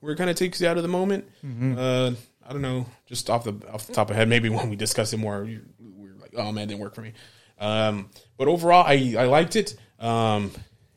Where 0.00 0.12
it 0.12 0.16
kind 0.16 0.28
of 0.28 0.36
takes 0.36 0.60
you 0.60 0.66
out 0.66 0.76
of 0.76 0.82
the 0.82 0.88
moment. 0.88 1.30
Mm-hmm. 1.44 1.78
Uh, 1.78 2.10
I 2.46 2.52
don't 2.52 2.62
know, 2.62 2.86
just 3.06 3.30
off 3.30 3.44
the 3.44 3.54
off 3.72 3.86
the 3.86 3.92
top 3.92 4.10
of 4.10 4.16
head. 4.16 4.28
Maybe 4.28 4.48
when 4.50 4.68
we 4.68 4.76
discuss 4.76 5.12
it 5.12 5.18
more, 5.18 5.46
we're 5.78 6.14
like, 6.20 6.34
oh 6.36 6.50
man, 6.52 6.64
it 6.64 6.66
didn't 6.66 6.80
work 6.80 6.94
for 6.96 7.02
me. 7.02 7.12
Um, 7.60 8.10
but 8.36 8.48
overall, 8.48 8.84
I 8.86 9.14
I 9.16 9.24
liked 9.26 9.54
it. 9.56 9.76
Um, 10.00 10.50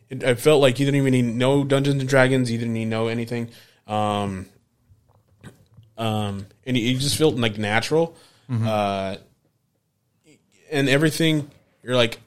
it, 0.10 0.24
I 0.24 0.36
felt 0.36 0.62
like 0.62 0.80
you 0.80 0.86
didn't 0.86 1.00
even 1.02 1.12
need 1.12 1.36
know 1.36 1.64
Dungeons 1.64 2.00
and 2.00 2.10
Dragons. 2.10 2.52
You 2.52 2.58
didn't 2.58 2.76
even 2.78 2.90
know 2.90 3.08
anything. 3.08 3.50
Um, 3.88 4.48
um, 5.98 6.48
and 6.66 6.76
it, 6.78 6.82
it 6.82 7.00
just 7.00 7.18
felt 7.18 7.36
like 7.36 7.58
natural. 7.58 8.16
Uh, 8.52 9.18
and 10.72 10.90
everything 10.90 11.50
you're 11.84 11.96
like, 11.96 12.20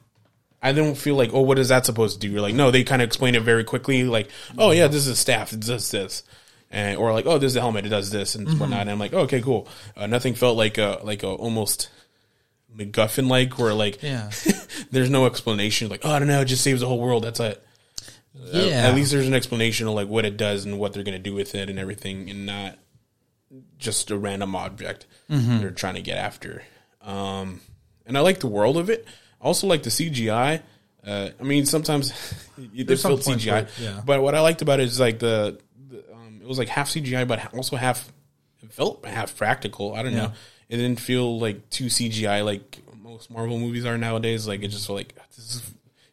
I 0.62 0.72
don't 0.72 0.96
feel 0.96 1.14
like, 1.14 1.30
oh, 1.32 1.42
what 1.42 1.58
is 1.58 1.68
that 1.68 1.86
supposed 1.86 2.20
to 2.20 2.26
do? 2.26 2.32
You're 2.32 2.40
like, 2.40 2.54
no, 2.54 2.70
they 2.70 2.82
kind 2.82 3.02
of 3.02 3.06
explain 3.06 3.34
it 3.34 3.42
very 3.42 3.62
quickly. 3.64 4.04
Like, 4.04 4.28
oh 4.56 4.70
yeah, 4.72 4.88
this 4.88 5.02
is 5.02 5.08
a 5.08 5.16
staff, 5.16 5.52
it 5.52 5.60
does 5.60 5.90
this, 5.90 6.24
and 6.70 6.98
or 6.98 7.12
like, 7.12 7.26
oh, 7.26 7.38
this 7.38 7.52
is 7.52 7.56
a 7.56 7.60
helmet, 7.60 7.86
it 7.86 7.90
does 7.90 8.10
this 8.10 8.34
and 8.34 8.58
whatnot. 8.58 8.80
And 8.80 8.90
I'm 8.90 8.98
like, 8.98 9.12
oh, 9.12 9.20
okay, 9.20 9.40
cool. 9.40 9.68
Uh, 9.96 10.06
nothing 10.06 10.34
felt 10.34 10.56
like 10.56 10.78
a 10.78 11.00
like 11.04 11.22
a 11.22 11.28
almost 11.28 11.90
MacGuffin 12.76 13.28
like, 13.28 13.58
where 13.58 13.74
like, 13.74 14.02
Yeah. 14.02 14.30
there's 14.90 15.10
no 15.10 15.26
explanation. 15.26 15.88
Like, 15.88 16.00
oh, 16.04 16.10
I 16.10 16.18
don't 16.18 16.28
know, 16.28 16.40
it 16.40 16.46
just 16.46 16.64
saves 16.64 16.80
the 16.80 16.88
whole 16.88 16.98
world. 17.00 17.22
That's 17.24 17.40
it. 17.40 17.64
Yeah. 18.44 18.86
at 18.88 18.94
least 18.94 19.10
there's 19.12 19.26
an 19.26 19.34
explanation 19.34 19.86
of 19.88 19.94
like 19.94 20.08
what 20.08 20.24
it 20.24 20.36
does 20.36 20.64
and 20.64 20.78
what 20.78 20.92
they're 20.92 21.02
gonna 21.02 21.18
do 21.18 21.34
with 21.34 21.54
it 21.54 21.68
and 21.70 21.78
everything, 21.78 22.30
and 22.30 22.46
not 22.46 22.78
just 23.78 24.10
a 24.10 24.18
random 24.18 24.54
object 24.54 25.06
they're 25.28 25.70
trying 25.70 25.94
to 25.94 26.02
get 26.02 26.18
after. 26.18 26.62
Um, 27.02 27.60
and 28.06 28.16
I 28.16 28.20
like 28.20 28.40
the 28.40 28.46
world 28.46 28.76
of 28.76 28.90
it. 28.90 29.06
I 29.40 29.44
also 29.44 29.66
like 29.66 29.82
the 29.82 29.90
CGI. 29.90 30.62
Uh, 31.06 31.30
I 31.40 31.42
mean, 31.44 31.64
sometimes 31.64 32.12
they 32.58 32.96
felt 32.96 33.20
CGI, 33.22 33.62
it- 33.62 33.68
yeah. 33.80 34.00
but 34.04 34.20
what 34.22 34.34
I 34.34 34.40
liked 34.40 34.62
about 34.62 34.80
it 34.80 34.84
is 34.84 34.98
like 35.00 35.18
the, 35.18 35.58
the 35.88 36.04
um, 36.12 36.40
it 36.42 36.46
was 36.48 36.58
like 36.58 36.68
half 36.68 36.88
CGI, 36.90 37.26
but 37.26 37.54
also 37.54 37.76
half 37.76 38.12
it 38.62 38.72
felt 38.72 39.04
half 39.06 39.36
practical. 39.36 39.94
I 39.94 40.02
don't 40.02 40.14
know. 40.14 40.32
It 40.68 40.76
didn't 40.76 41.00
feel 41.00 41.38
like 41.38 41.70
too 41.70 41.86
CGI 41.86 42.44
like 42.44 42.78
most 43.02 43.30
Marvel 43.30 43.58
movies 43.58 43.86
are 43.86 43.96
nowadays. 43.96 44.46
Like 44.46 44.62
it 44.62 44.68
just 44.68 44.86
felt 44.86 44.98
like 44.98 45.14
this 45.36 45.54
is 45.54 45.62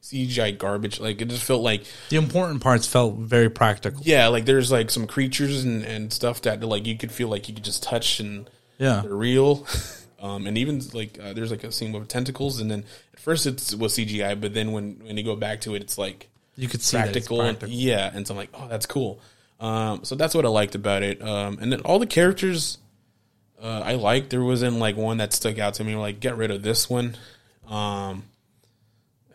CGI 0.06 0.58
garbage. 0.58 1.00
Like 1.00 1.22
it 1.22 1.30
just 1.30 1.44
felt 1.44 1.62
like 1.64 1.84
The 2.10 2.18
important 2.18 2.62
parts 2.62 2.88
felt 2.88 3.16
very 3.16 3.50
practical. 3.50 4.02
yeah, 4.04 4.28
like 4.28 4.46
there's 4.46 4.72
like 4.72 4.92
some 4.92 5.08
creatures 5.08 5.64
and, 5.64 5.84
and 5.84 6.14
stuff 6.14 6.42
that 6.44 6.62
like 6.64 6.86
you 6.86 6.98
could 6.98 7.12
feel 7.12 7.28
like 7.28 7.48
you 7.50 7.56
could 7.56 7.64
just 7.66 7.84
touch 7.84 8.20
and 8.20 8.50
Yeah. 8.78 9.02
they're 9.04 9.14
real. 9.16 9.66
Um, 10.18 10.48
and 10.48 10.58
even 10.58 10.82
like 10.94 11.20
uh, 11.22 11.34
there's 11.34 11.52
like 11.52 11.64
a 11.64 11.72
scene 11.72 11.92
with 11.92 12.08
tentacles, 12.08 12.60
and 12.60 12.72
then 12.72 12.84
at 13.14 13.20
first 13.20 13.46
it's 13.46 13.74
it 13.74 13.78
was 13.80 13.94
CGI, 13.96 14.40
but 14.40 14.56
then 14.56 14.72
when 14.72 15.02
when 15.06 15.18
you 15.18 15.24
go 15.24 15.36
back 15.36 15.62
to 15.62 15.76
it, 15.76 15.84
it's 15.84 16.00
like 16.00 16.30
You 16.56 16.68
could 16.68 16.82
see 16.82 16.98
that 16.98 17.16
it's 17.16 17.28
practical. 17.28 17.42
And, 17.42 17.62
yeah, 17.72 18.10
and 18.12 18.26
so 18.26 18.34
I'm 18.34 18.38
like, 18.38 18.50
oh, 18.56 18.68
that's 18.68 18.88
cool. 18.88 19.20
Um, 19.60 20.04
so 20.04 20.16
that's 20.16 20.34
what 20.34 20.44
I 20.46 20.48
liked 20.48 20.74
about 20.74 21.04
it. 21.04 21.22
Um, 21.22 21.60
and 21.62 21.72
then 21.72 21.82
all 21.82 22.00
the 22.00 22.08
characters 22.08 22.80
uh, 23.62 23.82
I 23.86 23.96
liked. 23.96 24.32
There 24.32 24.42
wasn't 24.44 24.78
like 24.80 24.96
one 24.96 25.18
that 25.18 25.32
stuck 25.34 25.60
out 25.60 25.76
to 25.76 25.84
me. 25.84 25.96
Like 25.96 26.20
get 26.22 26.38
rid 26.38 26.50
of 26.50 26.64
this 26.64 26.90
one. 26.90 27.18
Um, 27.68 28.24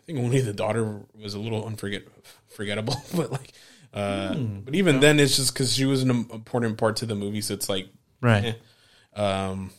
I 0.01 0.05
think 0.05 0.19
only 0.19 0.41
the 0.41 0.53
daughter 0.53 1.01
was 1.21 1.33
a 1.35 1.39
little 1.39 1.65
unforget 1.67 2.07
forgettable, 2.49 2.95
but 3.15 3.31
like, 3.31 3.53
uh, 3.93 4.33
Hmm. 4.33 4.59
but 4.61 4.73
even 4.75 4.99
then, 4.99 5.19
it's 5.19 5.35
just 5.35 5.53
because 5.53 5.73
she 5.73 5.85
was 5.85 6.01
an 6.01 6.09
important 6.09 6.77
part 6.77 6.97
to 6.97 7.05
the 7.05 7.15
movie. 7.15 7.41
So 7.41 7.53
it's 7.53 7.69
like, 7.69 7.87
Right. 8.21 8.55
eh. 9.15 9.19
Um, 9.21 9.71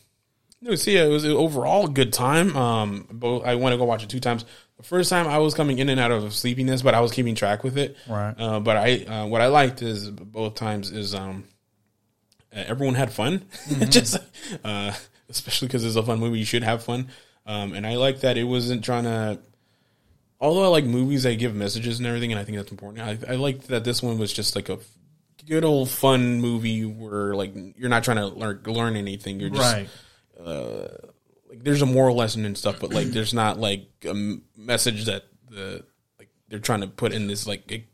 no, 0.61 0.75
see, 0.77 0.97
it 0.97 1.09
was 1.09 1.25
overall 1.27 1.87
a 1.87 1.91
good 1.91 2.13
time. 2.13 2.57
Um, 2.57 3.09
both 3.11 3.45
I 3.45 3.57
want 3.57 3.73
to 3.73 3.77
go 3.79 3.85
watch 3.85 4.05
it 4.05 4.09
two 4.11 4.21
times. 4.21 4.45
The 4.77 4.85
first 4.85 5.11
time 5.11 5.27
I 5.27 5.39
was 5.39 5.55
coming 5.55 5.79
in 5.79 5.89
and 5.89 5.99
out 5.99 6.11
of 6.13 6.33
sleepiness, 6.35 6.83
but 6.83 6.95
I 6.95 7.01
was 7.01 7.11
keeping 7.13 7.35
track 7.35 7.65
with 7.65 7.77
it. 7.79 7.97
Right. 8.09 8.35
Uh, 8.39 8.61
but 8.61 8.77
I, 8.77 8.99
uh, 9.05 9.27
what 9.27 9.41
I 9.41 9.47
liked 9.49 9.83
is 9.83 10.09
both 10.11 10.55
times 10.55 10.91
is 10.93 11.15
um, 11.15 11.45
everyone 12.53 12.95
had 12.95 13.13
fun. 13.13 13.45
Just, 13.89 14.19
uh, 14.65 14.93
especially 15.29 15.69
because 15.69 15.85
it's 15.85 15.97
a 15.97 16.03
fun 16.03 16.19
movie, 16.21 16.39
you 16.39 16.45
should 16.45 16.63
have 16.65 16.83
fun. 16.85 17.09
Um, 17.47 17.73
and 17.73 17.87
I 17.87 17.97
like 17.97 18.21
that 18.21 18.37
it 18.37 18.45
wasn't 18.45 18.85
trying 18.85 19.05
to. 19.05 19.39
Although 20.43 20.65
I 20.65 20.67
like 20.69 20.85
movies 20.85 21.23
that 21.23 21.37
give 21.39 21.55
messages 21.55 21.99
and 21.99 22.07
everything, 22.07 22.33
and 22.33 22.39
I 22.41 22.45
think 22.45 22.59
that's 22.59 22.71
important. 22.71 23.01
I, 23.29 23.33
I 23.33 23.37
like 23.37 23.69
that 23.69 23.85
this 23.85 24.03
one 24.03 24.19
was 24.19 24.33
just 24.33 24.55
like 24.57 24.69
a 24.69 24.79
good 25.47 25.65
old 25.65 25.89
fun 25.89 26.41
movie 26.41 26.85
where 26.85 27.35
like 27.35 27.55
you're 27.79 27.89
not 27.89 28.03
trying 28.05 28.17
to 28.19 28.27
learn 28.27 28.61
learn 28.67 28.97
anything. 28.97 29.39
You're 29.41 29.51
just 29.51 29.73
Right. 29.73 29.89
like 31.49 31.63
there's 31.65 31.83
a 31.83 31.87
moral 31.87 32.17
lesson 32.17 32.45
and 32.45 32.57
stuff, 32.57 32.81
but 32.81 32.93
like 32.93 33.07
there's 33.13 33.35
not 33.35 33.59
like 33.59 33.87
a 34.05 34.11
m- 34.11 34.43
message 34.57 35.05
that 35.07 35.25
the 35.51 35.85
like 36.19 36.29
they're 36.49 36.59
trying 36.59 36.81
to 36.81 36.87
put 36.89 37.13
in 37.13 37.27
this 37.27 37.47
like, 37.47 37.71
it- 37.71 37.85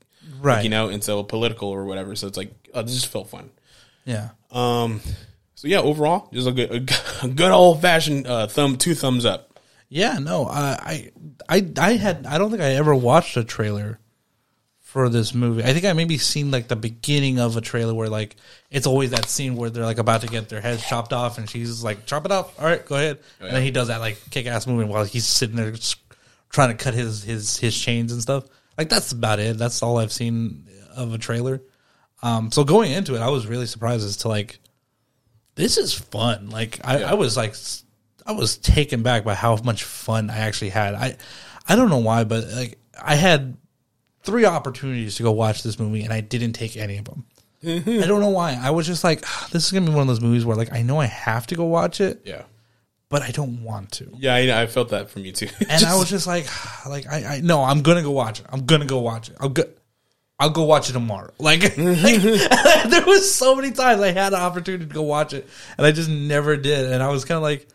Right. 0.40 0.57
like, 0.57 0.64
you 0.64 0.70
know, 0.70 0.88
and 0.88 1.03
so 1.03 1.22
political 1.22 1.68
or 1.68 1.84
whatever. 1.86 2.14
So 2.14 2.26
it's 2.26 2.36
like 2.36 2.53
oh, 2.74 2.82
this 2.82 2.94
just 2.94 3.07
felt 3.09 3.28
fun. 3.30 3.51
Yeah. 4.05 4.30
Um, 4.51 5.01
so 5.55 5.66
yeah, 5.68 5.80
overall, 5.80 6.28
just 6.32 6.46
a 6.46 6.53
good 6.53 6.70
a 7.22 7.28
good 7.28 7.51
old 7.51 7.80
fashioned 7.82 8.26
uh, 8.26 8.46
thumb 8.46 8.76
two 8.76 8.94
thumbs 8.94 9.24
up. 9.24 9.47
Yeah, 9.89 10.18
no, 10.18 10.47
I, 10.47 11.11
I, 11.49 11.57
I, 11.57 11.72
I 11.78 11.93
had, 11.97 12.26
I 12.26 12.39
don't 12.39 12.51
think 12.51 12.62
I 12.62 12.74
ever 12.74 12.95
watched 12.95 13.36
a 13.36 13.45
trailer 13.45 13.99
for 14.80 15.09
this 15.09 15.34
movie. 15.34 15.62
I 15.62 15.72
think 15.72 15.84
I 15.84 15.93
maybe 15.93 16.16
seen 16.16 16.51
like 16.51 16.68
the 16.68 16.76
beginning 16.76 17.39
of 17.39 17.57
a 17.57 17.61
trailer 17.61 17.95
where 17.95 18.09
like 18.09 18.36
it's 18.70 18.86
always 18.86 19.11
that 19.11 19.26
scene 19.26 19.55
where 19.55 19.68
they're 19.68 19.84
like 19.84 19.99
about 19.99 20.22
to 20.22 20.26
get 20.28 20.49
their 20.49 20.61
heads 20.62 20.86
chopped 20.86 21.12
off, 21.12 21.36
and 21.36 21.49
she's 21.49 21.84
like, 21.84 22.07
"Chop 22.07 22.24
it 22.24 22.32
off, 22.32 22.59
all 22.59 22.66
right, 22.66 22.84
go 22.86 22.97
ahead." 22.97 23.18
And 23.39 23.55
then 23.55 23.62
he 23.62 23.70
does 23.70 23.89
that 23.89 24.01
like 24.01 24.18
kick 24.30 24.47
ass 24.47 24.66
movement 24.66 24.91
while 24.91 25.05
he's 25.05 25.26
sitting 25.26 25.57
there 25.57 25.74
trying 26.49 26.74
to 26.74 26.82
cut 26.82 26.95
his 26.95 27.22
his 27.22 27.59
his 27.59 27.78
chains 27.78 28.12
and 28.12 28.22
stuff. 28.22 28.45
Like 28.78 28.89
that's 28.89 29.12
about 29.12 29.41
it. 29.41 29.59
That's 29.59 29.82
all 29.82 29.99
I've 29.99 30.12
seen 30.12 30.66
of 30.97 31.12
a 31.12 31.18
trailer. 31.18 31.62
Um, 32.22 32.51
so 32.51 32.64
going 32.64 32.91
into 32.91 33.14
it, 33.14 33.20
I 33.20 33.28
was 33.28 33.47
really 33.47 33.66
surprised 33.66 34.07
as 34.07 34.18
to 34.18 34.28
like 34.28 34.59
this 35.55 35.76
is 35.76 35.93
fun. 35.93 36.49
Like 36.51 36.80
I, 36.82 37.03
I 37.03 37.14
was 37.14 37.36
like, 37.36 37.55
I 38.29 38.33
was 38.33 38.59
taken 38.59 39.03
back 39.03 39.24
by 39.24 39.35
how 39.35 39.57
much 39.64 39.83
fun 39.85 40.29
I 40.31 40.39
actually 40.39 40.68
had. 40.68 40.95
I, 40.95 41.16
I 41.68 41.74
don't 41.76 41.89
know 41.89 41.99
why, 41.99 42.24
but 42.24 42.47
like 42.49 42.79
I 43.03 43.14
had 43.16 43.57
three 44.22 44.45
opportunities 44.45 45.16
to 45.16 45.22
go 45.22 45.33
watch 45.33 45.62
this 45.62 45.79
movie 45.79 46.03
and 46.03 46.12
I 46.12 46.20
didn't 46.20 46.53
take 46.53 46.76
any 46.76 46.99
of 46.99 47.07
them. 47.07 47.24
I 47.64 48.07
don't 48.07 48.20
know 48.20 48.29
why. 48.29 48.57
I 48.62 48.70
was 48.70 48.87
just 48.87 49.03
like, 49.03 49.24
"Ah, 49.26 49.49
this 49.51 49.64
is 49.66 49.72
gonna 49.72 49.87
be 49.87 49.93
one 49.93 50.03
of 50.03 50.07
those 50.09 50.20
movies 50.20 50.45
where 50.45 50.57
like 50.57 50.72
I 50.72 50.83
know 50.83 51.01
I 51.01 51.07
have 51.07 51.47
to 51.49 51.57
go 51.57 51.64
watch 51.64 52.01
it, 52.01 52.20
Yeah, 52.24 52.43
but 53.09 53.22
I 53.22 53.31
don't 53.33 53.64
want 53.64 53.91
to. 53.93 54.12
yeah, 54.18 54.35
I, 54.35 54.62
I 54.62 54.66
felt 54.66 54.91
that 54.91 55.11
from 55.11 55.24
you 55.24 55.33
too. 55.33 55.49
And 55.68 55.85
I 55.85 55.97
was 55.97 56.09
just 56.09 56.26
like, 56.29 56.47
like 56.87 57.07
I, 57.11 57.24
I 57.37 57.41
no, 57.41 57.64
I'm 57.64 57.83
gonna 57.83 58.03
go 58.03 58.12
watch 58.12 58.39
it. 58.41 58.47
I'm 58.51 58.64
gonna 58.66 58.85
go 58.87 59.01
watch 59.01 59.29
it. 59.31 59.37
I'll 59.41 59.49
go. 59.49 59.64
I'll 60.39 60.51
go 60.51 60.62
watch 60.64 60.89
it 60.89 60.93
tomorrow. 60.93 61.33
Like, 61.41 61.62
like, 61.62 61.76
there 62.22 63.05
was 63.07 63.35
so 63.35 63.57
many 63.57 63.72
times 63.72 64.01
I 64.03 64.12
had 64.12 64.33
an 64.35 64.39
opportunity 64.41 64.87
to 64.87 64.95
go 64.95 65.03
watch 65.03 65.33
it, 65.33 65.49
and 65.76 65.85
I 65.87 65.91
just 65.91 66.09
never 66.11 66.57
did. 66.57 66.93
And 66.93 67.03
I 67.03 67.09
was 67.09 67.24
kind 67.24 67.37
of 67.37 67.43
like, 67.43 67.66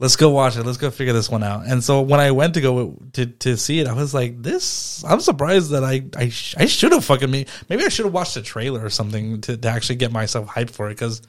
"Let's 0.00 0.16
go 0.16 0.30
watch 0.30 0.56
it. 0.56 0.66
Let's 0.66 0.78
go 0.78 0.90
figure 0.90 1.12
this 1.12 1.30
one 1.30 1.44
out." 1.44 1.66
And 1.66 1.84
so 1.84 2.00
when 2.00 2.18
I 2.18 2.32
went 2.32 2.54
to 2.54 2.60
go 2.60 2.96
to 3.12 3.26
to 3.26 3.56
see 3.56 3.78
it, 3.78 3.86
I 3.86 3.92
was 3.92 4.12
like, 4.12 4.42
"This." 4.42 5.04
I'm 5.04 5.20
surprised 5.20 5.70
that 5.70 5.84
I 5.84 6.02
I, 6.16 6.30
sh- 6.30 6.56
I 6.58 6.66
should 6.66 6.90
have 6.90 7.04
fucking 7.04 7.30
me. 7.30 7.46
Maybe 7.68 7.84
I 7.84 7.88
should 7.88 8.06
have 8.06 8.14
watched 8.14 8.34
the 8.34 8.42
trailer 8.42 8.84
or 8.84 8.90
something 8.90 9.40
to, 9.42 9.56
to 9.56 9.68
actually 9.68 9.96
get 9.96 10.10
myself 10.10 10.48
hyped 10.48 10.70
for 10.70 10.88
it 10.88 10.94
because 10.94 11.22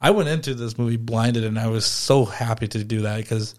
I 0.00 0.12
went 0.12 0.28
into 0.30 0.54
this 0.54 0.78
movie 0.78 0.96
blinded, 0.96 1.44
and 1.44 1.58
I 1.58 1.66
was 1.66 1.84
so 1.84 2.24
happy 2.24 2.68
to 2.68 2.82
do 2.84 3.02
that 3.02 3.18
because. 3.18 3.54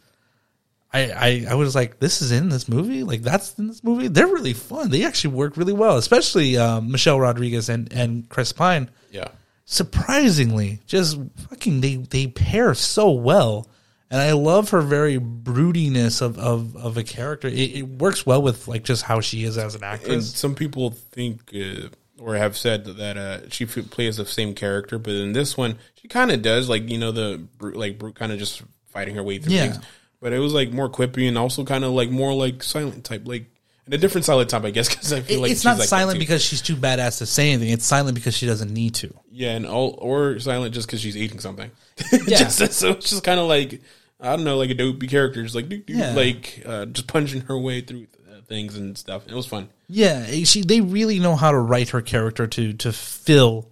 I, 0.93 1.11
I, 1.11 1.45
I 1.49 1.55
was 1.55 1.75
like, 1.75 1.99
this 1.99 2.21
is 2.21 2.31
in 2.31 2.47
this 2.47 2.69
movie? 2.69 3.03
Like, 3.03 3.21
that's 3.21 3.59
in 3.59 3.67
this 3.67 3.83
movie? 3.83 4.07
They're 4.07 4.27
really 4.27 4.53
fun. 4.53 4.89
They 4.89 5.03
actually 5.03 5.33
work 5.33 5.57
really 5.57 5.73
well, 5.73 5.97
especially 5.97 6.55
um, 6.57 6.89
Michelle 6.89 7.19
Rodriguez 7.19 7.67
and, 7.67 7.91
and 7.91 8.29
Chris 8.29 8.53
Pine. 8.53 8.89
yeah, 9.11 9.27
Surprisingly, 9.65 10.79
just 10.87 11.19
fucking, 11.49 11.81
they, 11.81 11.95
they 11.97 12.27
pair 12.27 12.73
so 12.73 13.11
well. 13.11 13.67
And 14.11 14.21
I 14.21 14.33
love 14.33 14.69
her 14.69 14.81
very 14.81 15.17
broodiness 15.19 16.21
of, 16.21 16.37
of, 16.37 16.75
of 16.75 16.95
a 16.97 17.03
character. 17.03 17.47
It, 17.47 17.75
it 17.75 17.81
works 17.83 18.25
well 18.25 18.41
with, 18.41 18.67
like, 18.67 18.83
just 18.83 19.03
how 19.03 19.19
she 19.19 19.43
is 19.43 19.57
as 19.57 19.73
an 19.75 19.83
actress. 19.83 20.09
and 20.13 20.23
some 20.23 20.53
people 20.55 20.91
think 20.91 21.51
uh, 21.55 21.87
or 22.19 22.35
have 22.35 22.55
said 22.55 22.85
that 22.85 23.17
uh, 23.17 23.49
she 23.49 23.65
f- 23.65 23.89
plays 23.89 24.17
the 24.17 24.25
same 24.25 24.53
character, 24.53 24.97
but 24.99 25.13
in 25.13 25.33
this 25.33 25.57
one, 25.57 25.77
she 25.95 26.07
kind 26.07 26.31
of 26.31 26.41
does. 26.41 26.69
Like 26.69 26.87
you 26.89 26.97
know, 26.97 27.11
the 27.11 27.45
like 27.59 27.97
Brute 27.97 28.15
kind 28.15 28.31
of 28.31 28.39
just 28.39 28.61
fighting 28.87 29.15
her 29.15 29.23
way 29.23 29.39
through 29.39 29.53
Yeah. 29.53 29.71
things. 29.71 29.85
But 30.21 30.31
it 30.33 30.39
was 30.39 30.53
like 30.53 30.71
more 30.71 30.89
quippy 30.89 31.27
and 31.27 31.37
also 31.37 31.65
kind 31.65 31.83
of 31.83 31.91
like 31.91 32.09
more 32.09 32.33
like 32.33 32.63
silent 32.63 33.03
type, 33.03 33.23
like 33.27 33.47
and 33.85 33.93
a 33.93 33.97
different 33.97 34.25
silent 34.25 34.49
time, 34.49 34.65
I 34.65 34.71
guess, 34.71 34.89
because 34.93 35.13
I 35.13 35.21
feel 35.21 35.41
like 35.41 35.51
it's 35.51 35.63
not 35.63 35.77
like 35.79 35.87
silent 35.87 36.19
because 36.19 36.43
she's 36.43 36.61
too 36.61 36.75
badass 36.75 37.19
to 37.19 37.25
say 37.25 37.51
anything. 37.51 37.69
It's 37.71 37.85
silent 37.85 38.15
because 38.15 38.35
she 38.35 38.45
doesn't 38.45 38.73
need 38.73 38.95
to. 38.95 39.13
yeah, 39.31 39.51
and 39.51 39.65
all 39.65 39.95
or 40.01 40.39
silent 40.39 40.73
just 40.73 40.87
because 40.87 41.01
she's 41.01 41.15
eating 41.17 41.39
something. 41.39 41.71
Yeah. 42.27 42.49
just, 42.49 42.73
so 42.73 42.91
it's 42.91 43.09
just 43.09 43.23
kind 43.23 43.39
of 43.39 43.47
like 43.47 43.81
I 44.19 44.35
don't 44.35 44.43
know, 44.45 44.57
like 44.57 44.69
a 44.69 44.73
dopey 44.73 45.07
character, 45.07 45.43
just 45.43 45.55
like 45.55 45.69
doo, 45.69 45.77
doo, 45.77 45.93
Yeah. 45.93 46.13
like 46.13 46.63
uh, 46.65 46.85
just 46.85 47.07
punching 47.07 47.41
her 47.41 47.57
way 47.57 47.81
through 47.81 48.07
uh, 48.31 48.41
things 48.47 48.75
and 48.77 48.97
stuff. 48.97 49.27
It 49.27 49.33
was 49.33 49.45
fun. 49.45 49.69
Yeah, 49.87 50.25
she 50.45 50.61
they 50.63 50.81
really 50.81 51.19
know 51.19 51.35
how 51.35 51.51
to 51.51 51.59
write 51.59 51.89
her 51.89 52.01
character 52.01 52.47
to 52.47 52.73
to 52.73 52.91
fill 52.91 53.69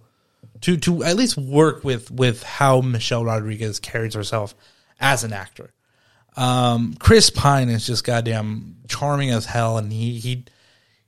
to 0.60 0.76
to 0.78 1.02
at 1.02 1.16
least 1.16 1.36
work 1.36 1.82
with 1.84 2.10
with 2.12 2.42
how 2.44 2.80
Michelle 2.80 3.24
Rodriguez 3.24 3.80
carries 3.80 4.14
herself 4.14 4.54
as 5.00 5.24
an 5.24 5.32
actor. 5.32 5.70
Um, 6.36 6.94
Chris 6.98 7.30
Pine 7.30 7.68
is 7.68 7.86
just 7.86 8.04
goddamn 8.04 8.76
charming 8.88 9.30
as 9.30 9.46
hell, 9.46 9.78
and 9.78 9.92
he 9.92 10.18
he 10.18 10.44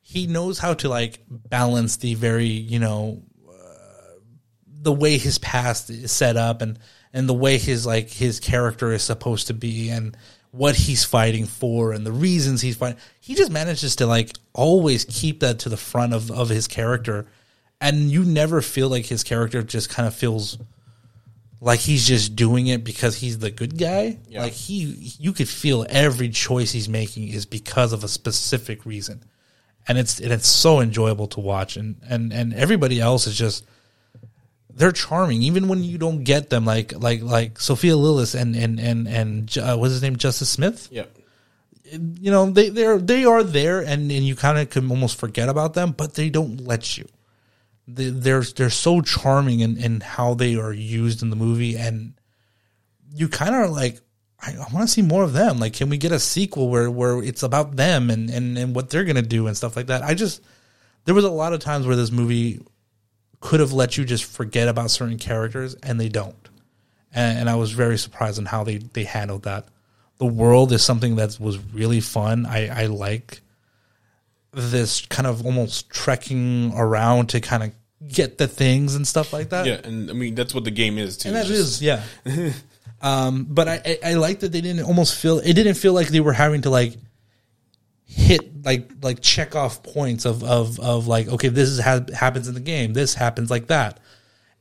he 0.03 0.27
knows 0.27 0.59
how 0.59 0.75
to 0.75 0.89
like 0.89 1.21
balance 1.29 1.97
the 1.97 2.15
very 2.15 2.47
you 2.47 2.79
know 2.79 3.23
uh, 3.49 4.19
the 4.67 4.93
way 4.93 5.19
his 5.19 5.39
past 5.39 5.91
is 5.91 6.13
set 6.13 6.37
up 6.37 6.63
and 6.63 6.79
and 7.13 7.29
the 7.29 7.35
way 7.35 7.59
his 7.59 7.87
like 7.87 8.11
his 8.11 8.41
character 8.41 8.93
is 8.93 9.03
supposed 9.03 9.49
to 9.49 9.55
be 9.55 9.91
and 9.91 10.17
what 10.53 10.77
he's 10.77 11.05
fighting 11.05 11.45
for 11.45 11.93
and 11.93 12.07
the 12.07 12.13
reasons 12.13 12.63
he's 12.63 12.77
fighting. 12.77 12.99
He 13.21 13.35
just 13.35 13.51
manages 13.51 13.97
to 13.97 14.07
like 14.07 14.31
always 14.53 15.05
keep 15.05 15.41
that 15.41 15.59
to 15.61 15.69
the 15.69 15.77
front 15.77 16.15
of 16.15 16.31
of 16.31 16.49
his 16.49 16.69
character 16.69 17.27
and 17.81 18.11
you 18.11 18.25
never 18.25 18.63
feel 18.63 18.89
like 18.89 19.07
his 19.07 19.23
character 19.23 19.63
just 19.63 19.91
kind 19.91 20.07
of 20.07 20.15
feels 20.15 20.59
like 21.61 21.81
he's 21.81 22.07
just 22.07 22.37
doing 22.37 22.67
it 22.67 22.85
because 22.85 23.17
he's 23.17 23.39
the 23.39 23.51
good 23.51 23.79
guy. 23.79 24.19
Yeah. 24.29 24.43
Like 24.43 24.53
he, 24.53 25.15
you 25.19 25.33
could 25.33 25.49
feel 25.49 25.87
every 25.89 26.29
choice 26.29 26.73
he's 26.73 26.89
making 26.89 27.29
is 27.29 27.47
because 27.47 27.93
of 27.93 28.05
a 28.05 28.09
specific 28.09 28.85
reason, 28.85 29.25
and 29.89 29.99
it's 29.99 30.21
and 30.21 30.33
it's 30.33 30.49
so 30.49 30.81
enjoyable 30.81 31.29
to 31.29 31.41
watch. 31.41 31.77
And 31.77 31.97
and 32.09 32.33
and 32.33 32.53
everybody 32.55 33.01
else 33.01 33.27
is 33.27 33.37
just 33.37 33.65
they're 34.71 34.93
charming, 34.93 35.43
even 35.43 35.69
when 35.69 35.83
you 35.83 35.97
don't 35.97 36.25
get 36.25 36.51
them. 36.51 36.67
Like 36.67 36.93
like 36.93 37.23
like 37.23 37.59
Sophia 37.59 37.95
Lillis 37.95 38.39
and 38.39 38.55
and 38.55 38.79
and 38.79 39.09
and 39.09 39.59
uh, 39.59 39.77
what's 39.77 39.93
his 39.93 40.03
name, 40.03 40.17
Justice 40.17 40.51
Smith. 40.51 40.89
Yeah. 40.91 41.07
You 41.91 42.33
know 42.33 42.51
they 42.51 42.69
they're 42.69 42.99
they 42.99 43.25
are 43.25 43.43
there, 43.43 43.81
and 43.81 44.11
and 44.13 44.27
you 44.27 44.37
kind 44.37 44.59
of 44.59 44.69
can 44.69 44.91
almost 44.91 45.19
forget 45.19 45.49
about 45.49 45.75
them, 45.75 45.93
but 45.93 46.15
they 46.15 46.29
don't 46.29 46.67
let 46.67 46.99
you 46.99 47.09
they're 47.87 48.43
they're 48.43 48.71
so 48.71 49.01
charming 49.01 49.61
in, 49.61 49.77
in 49.77 50.01
how 50.01 50.35
they 50.35 50.57
are 50.57 50.73
used 50.73 51.23
in 51.23 51.31
the 51.31 51.37
movie, 51.37 51.77
and 51.77 52.15
you 53.15 53.29
kind 53.29 53.55
of 53.55 53.61
are 53.63 53.69
like, 53.69 54.01
I, 54.41 54.53
I 54.53 54.73
want 54.73 54.87
to 54.87 54.89
see 54.89 55.03
more 55.03 55.23
of 55.23 55.33
them. 55.33 55.59
Like, 55.59 55.75
can 55.75 55.89
we 55.89 55.97
get 55.97 56.13
a 56.13 56.19
sequel 56.19 56.69
where 56.69 56.91
where 56.91 57.23
it's 57.23 57.43
about 57.43 57.77
them 57.77 58.11
and 58.11 58.29
and 58.29 58.59
and 58.59 58.75
what 58.75 58.91
they're 58.91 59.05
gonna 59.05 59.23
do 59.23 59.47
and 59.47 59.57
stuff 59.57 59.77
like 59.77 59.87
that? 59.87 60.03
I 60.03 60.15
just 60.15 60.43
there 61.05 61.15
was 61.15 61.25
a 61.25 61.31
lot 61.31 61.53
of 61.53 61.61
times 61.61 61.87
where 61.87 61.97
this 61.97 62.11
movie 62.11 62.61
could 63.41 63.61
have 63.61 63.73
let 63.73 63.97
you 63.97 64.05
just 64.05 64.25
forget 64.25 64.67
about 64.67 64.91
certain 64.91 65.19
characters, 65.19 65.75
and 65.75 66.01
they 66.01 66.09
don't, 66.09 66.49
and, 67.13 67.39
and 67.39 67.51
I 67.51 67.55
was 67.55 67.71
very 67.71 67.99
surprised 67.99 68.39
on 68.39 68.47
how 68.47 68.65
they 68.65 68.79
they 68.79 69.05
handled 69.05 69.45
that. 69.45 69.69
The 70.19 70.27
world 70.27 70.73
is 70.73 70.83
something 70.83 71.17
that 71.17 71.39
was 71.39 71.59
really 71.73 72.01
fun. 72.01 72.47
I 72.47 72.85
I 72.85 72.87
like 72.87 73.43
this 74.57 75.05
kind 75.07 75.27
of 75.27 75.45
almost 75.45 75.91
trekking 75.91 76.73
around 76.75 77.29
to 77.29 77.41
kind 77.43 77.63
of 77.63 77.73
get 78.09 78.39
the 78.39 78.49
things 78.49 78.95
and 78.95 79.07
stuff 79.07 79.33
like 79.33 79.51
that. 79.51 79.67
Yeah, 79.67 79.81
and 79.85 80.11
I 80.11 80.15
mean 80.15 80.35
that's 80.35 80.55
what 80.55 80.65
the 80.65 80.71
game 80.71 80.97
is 80.97 81.19
too. 81.19 81.29
And 81.29 81.37
that 81.37 81.47
just- 81.47 81.83
is, 81.83 81.83
yeah. 81.83 82.03
um, 83.03 83.47
but 83.51 83.69
I, 83.69 83.83
I, 83.85 83.99
I 84.11 84.15
like 84.15 84.41
that 84.41 84.53
they 84.53 84.63
didn't 84.63 84.85
almost 84.85 85.15
feel 85.15 85.39
it 85.41 85.53
didn't 85.53 85.75
feel 85.75 85.93
like 85.93 86.09
they 86.09 86.21
were 86.21 86.33
having 86.33 86.63
to 86.63 86.71
like 86.71 86.95
hit 88.07 88.65
like 88.65 88.91
like 89.03 89.21
check 89.21 89.55
off 89.55 89.83
points 89.83 90.25
of 90.25 90.43
of 90.43 90.81
of 90.81 91.07
like 91.07 91.29
okay 91.29 91.49
this 91.49 91.69
is 91.69 91.81
ha- 91.81 92.01
happens 92.15 92.49
in 92.49 92.55
the 92.55 92.61
game 92.61 92.95
this 92.95 93.15
happens 93.15 93.51
like 93.51 93.67
that. 93.67 94.01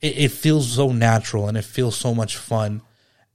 It, 0.02 0.18
it 0.18 0.32
feels 0.32 0.70
so 0.70 0.92
natural 0.92 1.48
and 1.48 1.58
it 1.58 1.64
feels 1.64 1.96
so 1.96 2.14
much 2.14 2.36
fun. 2.36 2.82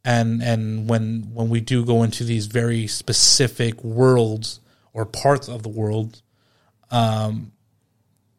And 0.05 0.43
and 0.43 0.89
when 0.91 1.31
when 1.33 1.49
we 1.49 1.61
do 1.61 1.87
go 1.87 2.03
into 2.03 2.23
these 2.25 2.47
very 2.47 2.87
specific 2.87 3.83
worlds 3.83 4.61
or 4.93 5.07
parts 5.07 5.49
of 5.49 5.63
the 5.63 5.69
world, 5.69 6.21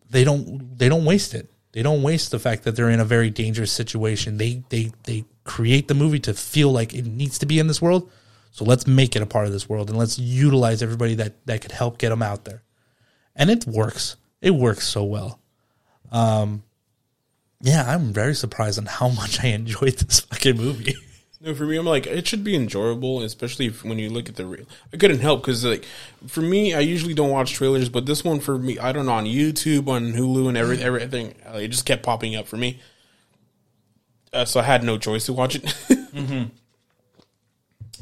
they 0.09 0.23
don't 0.23 0.77
they 0.77 0.89
don't 0.89 1.05
waste 1.05 1.33
it. 1.33 1.49
They 1.71 1.81
don't 1.81 2.03
waste 2.03 2.31
the 2.31 2.39
fact 2.39 2.63
that 2.63 2.75
they're 2.75 2.89
in 2.89 2.99
a 2.99 3.05
very 3.05 3.29
dangerous 3.29 3.71
situation. 3.71 4.37
They 4.37 4.63
they 4.69 4.91
they 5.03 5.25
create 5.43 5.87
the 5.87 5.93
movie 5.93 6.19
to 6.19 6.33
feel 6.33 6.71
like 6.71 6.93
it 6.93 7.05
needs 7.05 7.39
to 7.39 7.45
be 7.45 7.59
in 7.59 7.67
this 7.67 7.81
world. 7.81 8.11
So 8.51 8.65
let's 8.65 8.85
make 8.85 9.15
it 9.15 9.21
a 9.21 9.25
part 9.25 9.45
of 9.45 9.53
this 9.53 9.69
world 9.69 9.89
and 9.89 9.97
let's 9.97 10.19
utilize 10.19 10.83
everybody 10.83 11.15
that 11.15 11.45
that 11.45 11.61
could 11.61 11.71
help 11.71 11.97
get 11.97 12.09
them 12.09 12.21
out 12.21 12.45
there. 12.45 12.63
And 13.35 13.49
it 13.49 13.65
works. 13.65 14.17
It 14.41 14.51
works 14.51 14.87
so 14.87 15.03
well. 15.03 15.39
Um 16.11 16.63
yeah, 17.61 17.85
I'm 17.87 18.11
very 18.11 18.33
surprised 18.35 18.79
on 18.79 18.87
how 18.87 19.07
much 19.21 19.41
I 19.41 19.47
enjoyed 19.47 19.93
this 19.93 20.19
fucking 20.19 20.57
movie. 20.57 20.95
No, 21.43 21.55
for 21.55 21.65
me, 21.65 21.75
I'm 21.75 21.85
like 21.87 22.05
it 22.05 22.27
should 22.27 22.43
be 22.43 22.55
enjoyable, 22.55 23.21
especially 23.23 23.65
if, 23.67 23.83
when 23.83 23.97
you 23.97 24.09
look 24.11 24.29
at 24.29 24.35
the. 24.35 24.45
Re- 24.45 24.65
I 24.93 24.97
couldn't 24.97 25.19
help 25.21 25.41
because 25.41 25.65
like 25.65 25.85
for 26.27 26.41
me, 26.41 26.73
I 26.75 26.81
usually 26.81 27.15
don't 27.15 27.31
watch 27.31 27.53
trailers, 27.53 27.89
but 27.89 28.05
this 28.05 28.23
one 28.23 28.39
for 28.39 28.59
me, 28.59 28.77
I 28.77 28.91
don't 28.91 29.07
know 29.07 29.13
on 29.13 29.25
YouTube, 29.25 29.87
on 29.87 30.13
Hulu, 30.13 30.49
and 30.49 30.55
every, 30.57 30.77
everything, 30.81 31.33
uh, 31.51 31.57
it 31.57 31.69
just 31.69 31.85
kept 31.87 32.03
popping 32.03 32.35
up 32.35 32.47
for 32.47 32.57
me. 32.57 32.79
Uh, 34.31 34.45
so 34.45 34.59
I 34.59 34.63
had 34.63 34.83
no 34.83 34.97
choice 34.99 35.25
to 35.25 35.33
watch 35.33 35.55
it. 35.55 35.63
Mm-hmm. 36.11 36.43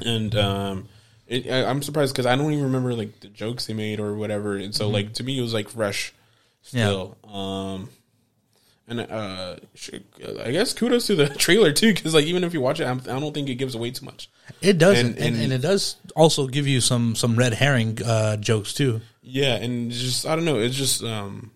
And 0.03 0.35
um, 0.35 0.87
it, 1.27 1.47
I, 1.47 1.65
I'm 1.69 1.83
surprised 1.83 2.13
because 2.13 2.25
I 2.25 2.35
don't 2.35 2.51
even 2.51 2.63
remember 2.65 2.93
like 2.95 3.19
the 3.19 3.27
jokes 3.27 3.67
they 3.67 3.73
made 3.75 3.99
or 3.99 4.15
whatever, 4.15 4.55
and 4.55 4.65
Mm-hmm. 4.65 4.71
so 4.73 4.89
like 4.89 5.13
to 5.13 5.23
me 5.23 5.37
it 5.37 5.41
was 5.41 5.53
like 5.53 5.69
fresh 5.69 6.11
still. 6.63 7.17
Um, 7.23 7.89
and 8.89 8.99
uh, 9.01 9.55
I 10.43 10.51
guess 10.51 10.73
kudos 10.73 11.07
to 11.07 11.15
the 11.15 11.29
trailer 11.45 11.71
too, 11.71 11.93
because 11.93 12.13
like 12.13 12.25
even 12.25 12.43
if 12.43 12.53
you 12.53 12.59
watch 12.61 12.79
it, 12.79 12.85
I'm, 12.85 12.99
don't 12.99 13.33
think 13.33 13.47
it 13.49 13.55
gives 13.55 13.75
away 13.75 13.91
too 13.91 14.03
much. 14.05 14.29
It 14.61 14.77
does 14.77 14.99
And- 14.99 15.15
and, 15.17 15.27
and, 15.35 15.43
and- 15.43 15.53
it 15.53 15.59
does 15.61 15.95
also 16.15 16.47
give 16.47 16.67
you 16.67 16.81
some 16.81 17.15
some 17.15 17.35
red 17.35 17.53
herring 17.53 17.99
uh, 18.03 18.35
jokes 18.37 18.73
too. 18.73 19.01
Yeah, 19.21 19.55
and 19.55 19.91
just 19.91 20.25
I 20.25 20.35
don't 20.35 20.45
know. 20.45 20.59
It's 20.59 20.75
just 20.75 21.03
um, 21.03 21.51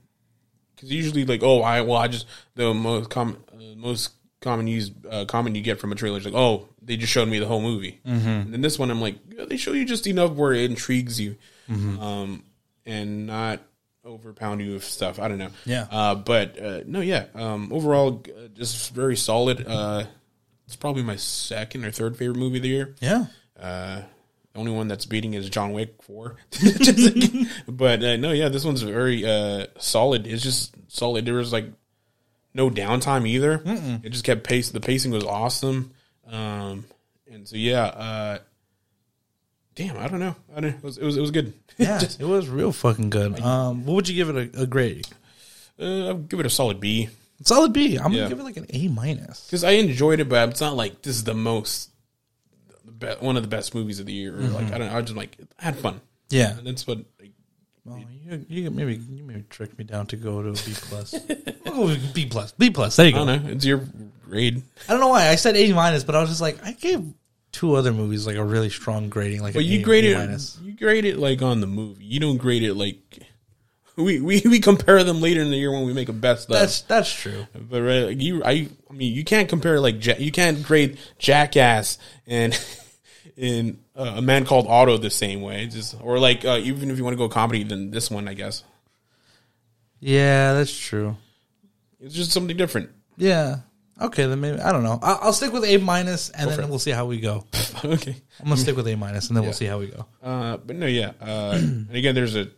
because 0.75 0.91
usually 0.91 1.25
like 1.25 1.41
oh 1.43 1.61
I 1.61 1.81
well 1.81 1.97
I 1.97 2.07
just 2.07 2.27
the 2.55 2.73
most 2.73 3.09
common 3.09 3.37
uh, 3.51 3.75
most 3.77 4.11
common 4.41 4.67
use 4.67 4.91
uh, 5.09 5.25
comment 5.25 5.55
you 5.55 5.61
get 5.63 5.79
from 5.79 5.91
a 5.91 5.95
trailer 5.95 6.19
is 6.19 6.25
like 6.25 6.35
oh 6.35 6.67
they 6.81 6.97
just 6.97 7.11
showed 7.13 7.29
me 7.29 7.39
the 7.39 7.47
whole 7.47 7.61
movie. 7.61 7.99
Mm-hmm. 8.05 8.27
And 8.29 8.53
then 8.53 8.61
this 8.61 8.77
one 8.77 8.91
I'm 8.91 9.01
like 9.01 9.15
they 9.49 9.57
show 9.57 9.71
you 9.73 9.85
just 9.85 10.05
enough 10.05 10.31
where 10.33 10.53
it 10.53 10.69
intrigues 10.69 11.19
you, 11.19 11.35
um, 11.69 12.43
and 12.85 13.25
not 13.25 13.61
overpound 14.05 14.63
you 14.63 14.73
with 14.73 14.83
stuff. 14.83 15.19
I 15.19 15.27
don't 15.27 15.37
know. 15.37 15.49
Yeah. 15.65 15.87
Uh, 15.89 16.15
but 16.15 16.61
uh, 16.61 16.81
no, 16.85 17.01
yeah. 17.01 17.25
Um, 17.35 17.71
overall, 17.71 18.23
uh, 18.27 18.47
just 18.53 18.93
very 18.93 19.15
solid. 19.15 19.65
Uh, 19.67 20.05
it's 20.65 20.75
probably 20.75 21.03
my 21.03 21.15
second 21.15 21.85
or 21.85 21.91
third 21.91 22.17
favorite 22.17 22.37
movie 22.37 22.57
of 22.57 22.63
the 22.63 22.69
year. 22.69 22.95
Yeah. 22.99 23.25
Uh, 23.59 24.01
the 24.53 24.59
only 24.59 24.71
one 24.71 24.87
that's 24.87 25.05
beating 25.05 25.33
is 25.33 25.49
John 25.49 25.71
Wick 25.71 26.01
Four. 26.03 26.35
But 27.67 28.03
uh, 28.03 28.17
no, 28.17 28.31
yeah, 28.31 28.49
this 28.49 28.65
one's 28.65 28.81
very 28.81 29.25
uh, 29.25 29.67
solid. 29.79 30.27
It's 30.27 30.43
just 30.43 30.75
solid. 30.89 31.25
There 31.25 31.33
was 31.35 31.51
like 31.51 31.65
no 32.53 32.69
downtime 32.69 33.27
either. 33.27 33.61
It 34.03 34.09
just 34.09 34.23
kept 34.23 34.43
pace. 34.43 34.69
The 34.69 34.79
pacing 34.79 35.11
was 35.11 35.23
awesome. 35.23 35.91
Um, 36.27 36.85
and 37.31 37.47
so 37.47 37.55
yeah, 37.55 37.83
uh, 37.85 38.37
damn, 39.75 39.97
I 39.97 40.07
don't 40.07 40.19
know. 40.19 40.35
I 40.55 40.61
don't. 40.61 40.75
It 40.75 40.83
was 40.83 40.97
it 40.97 41.03
was, 41.05 41.17
it 41.17 41.21
was 41.21 41.31
good. 41.31 41.53
Yeah, 41.77 41.97
Just, 41.97 42.21
it 42.21 42.25
was 42.25 42.47
real 42.49 42.71
fucking 42.71 43.09
good. 43.09 43.39
Um, 43.39 43.85
what 43.85 43.95
would 43.95 44.07
you 44.07 44.13
give 44.15 44.29
it 44.35 44.55
a, 44.55 44.61
a 44.61 44.67
grade? 44.67 45.07
uh, 45.79 46.07
I'll 46.09 46.13
give 46.17 46.39
it 46.39 46.45
a 46.45 46.49
solid 46.51 46.79
B 46.79 47.09
Solid 47.41 47.73
B. 47.73 47.97
I'm 47.97 48.11
Yeah. 48.13 48.19
gonna 48.19 48.29
give 48.29 48.39
it 48.39 48.43
like 48.43 48.57
an 48.57 48.67
A 48.69 48.87
minus. 48.89 49.45
because 49.47 49.63
I 49.63 49.71
enjoyed 49.71 50.19
it, 50.19 50.29
but 50.29 50.49
it's 50.49 50.61
not 50.61 50.75
like 50.75 51.01
this 51.01 51.15
is 51.15 51.23
the 51.23 51.33
most. 51.33 51.89
be- 52.99 53.07
One 53.19 53.35
of 53.37 53.43
the 53.43 53.49
best 53.49 53.73
movies 53.73 53.99
of 53.99 54.05
the 54.05 54.13
year, 54.13 54.35
or 54.35 54.41
like 54.43 54.71
I 54.71 54.77
don't 54.77 54.87
know. 54.91 54.97
I 54.97 55.01
just 55.01 55.15
like 55.15 55.35
I 55.59 55.63
had 55.65 55.75
fun, 55.77 55.99
Yeah. 56.29 56.57
and 56.57 56.67
that's 56.67 56.85
what 56.85 56.99
like, 57.19 57.31
Well, 57.85 57.99
you, 57.99 58.45
you 58.47 58.69
maybe 58.71 58.95
you 58.95 59.23
maybe 59.23 59.43
tricked 59.49 59.77
me 59.77 59.83
down 59.83 60.05
to 60.07 60.15
go 60.15 60.41
to 60.43 60.49
a 60.49 60.53
B 60.53 60.59
plus. 60.75 61.15
I'll 61.65 61.73
go 61.73 61.85
with 61.87 62.13
B 62.13 62.27
plus. 62.27 62.51
B 62.53 62.69
plus. 62.69 62.95
There 62.95 63.07
you 63.07 63.15
I 63.15 63.19
go. 63.19 63.25
don't 63.25 63.43
know. 63.45 63.51
It's 63.51 63.65
your 63.65 63.81
grade. 64.29 64.61
I 64.87 64.91
don't 64.93 65.01
know 65.01 65.07
why 65.09 65.27
I 65.29 65.35
said 65.35 65.55
A 65.57 65.73
minus, 65.73 66.03
but 66.03 66.15
I 66.15 66.21
was 66.21 66.29
just 66.29 66.41
like 66.41 66.63
I 66.63 66.73
gave 66.73 67.03
two 67.53 67.75
other 67.75 67.93
movies 67.93 68.27
like 68.27 68.35
a 68.35 68.43
really 68.43 68.69
strong 68.69 69.07
grading, 69.07 69.41
like 69.41 69.53
But 69.53 69.63
you 69.63 69.79
A- 69.79 69.83
grade 69.83 70.03
A 70.03 70.11
it. 70.11 70.17
minus. 70.17 70.59
You 70.61 70.73
grade 70.73 71.05
it 71.05 71.17
like 71.17 71.41
on 71.41 71.61
the 71.61 71.67
movie. 71.67 72.03
You 72.03 72.19
don't 72.19 72.35
grade 72.37 72.63
it 72.63 72.73
like 72.73 72.97
we 73.95 74.19
we, 74.19 74.41
we 74.45 74.59
compare 74.59 75.03
them 75.05 75.21
later 75.21 75.41
in 75.41 75.49
the 75.51 75.57
year 75.57 75.71
when 75.71 75.85
we 75.85 75.93
make 75.93 76.09
a 76.09 76.13
best 76.13 76.49
of. 76.49 76.53
That's 76.55 76.81
that's 76.81 77.13
true. 77.13 77.47
but 77.53 77.81
right, 77.81 78.01
like, 78.07 78.21
you, 78.21 78.43
I, 78.43 78.67
I 78.89 78.93
mean, 78.93 79.13
you 79.13 79.23
can't 79.23 79.47
compare 79.47 79.79
like 79.79 80.03
Ja- 80.05 80.17
you 80.17 80.31
can't 80.31 80.61
grade 80.63 80.97
Jackass 81.19 81.97
and 82.27 82.59
in 83.37 83.79
uh, 83.95 84.13
a 84.17 84.21
man 84.21 84.45
called 84.45 84.65
Otto 84.67 84.97
the 84.97 85.09
same 85.11 85.41
way. 85.41 85.67
Just 85.67 85.95
or 86.01 86.17
like 86.19 86.43
uh, 86.43 86.59
even 86.61 86.89
if 86.91 86.97
you 86.97 87.03
want 87.03 87.13
to 87.13 87.17
go 87.17 87.29
comedy, 87.29 87.63
then 87.63 87.91
this 87.91 88.09
one, 88.11 88.27
I 88.27 88.33
guess, 88.33 88.63
Yeah, 89.99 90.53
that's 90.53 90.75
true. 90.77 91.15
it's 91.99 92.15
just 92.15 92.31
something 92.31 92.57
different. 92.57 92.89
Yeah. 93.15 93.57
Okay, 94.01 94.25
then 94.25 94.41
maybe 94.41 94.59
I 94.59 94.71
don't 94.71 94.83
know. 94.83 94.99
I'll, 95.01 95.19
I'll 95.21 95.33
stick 95.33 95.53
with 95.53 95.63
A 95.63 95.77
minus, 95.77 96.29
and 96.29 96.49
for 96.49 96.55
then 96.55 96.65
it. 96.65 96.69
we'll 96.69 96.79
see 96.79 96.91
how 96.91 97.05
we 97.05 97.19
go. 97.19 97.45
okay. 97.85 98.15
I'm 98.39 98.45
gonna 98.45 98.57
stick 98.57 98.75
with 98.75 98.87
A 98.87 98.95
minus, 98.95 99.27
and 99.27 99.37
then 99.37 99.43
we'll 99.43 99.53
see 99.53 99.65
how 99.65 99.79
we 99.79 99.87
go. 99.87 100.05
Uh, 100.21 100.57
but 100.57 100.75
no, 100.75 100.87
yeah. 100.87 101.11
Uh, 101.21 101.51
and 101.55 101.95
again, 101.95 102.15
there's 102.15 102.35
a 102.35 102.49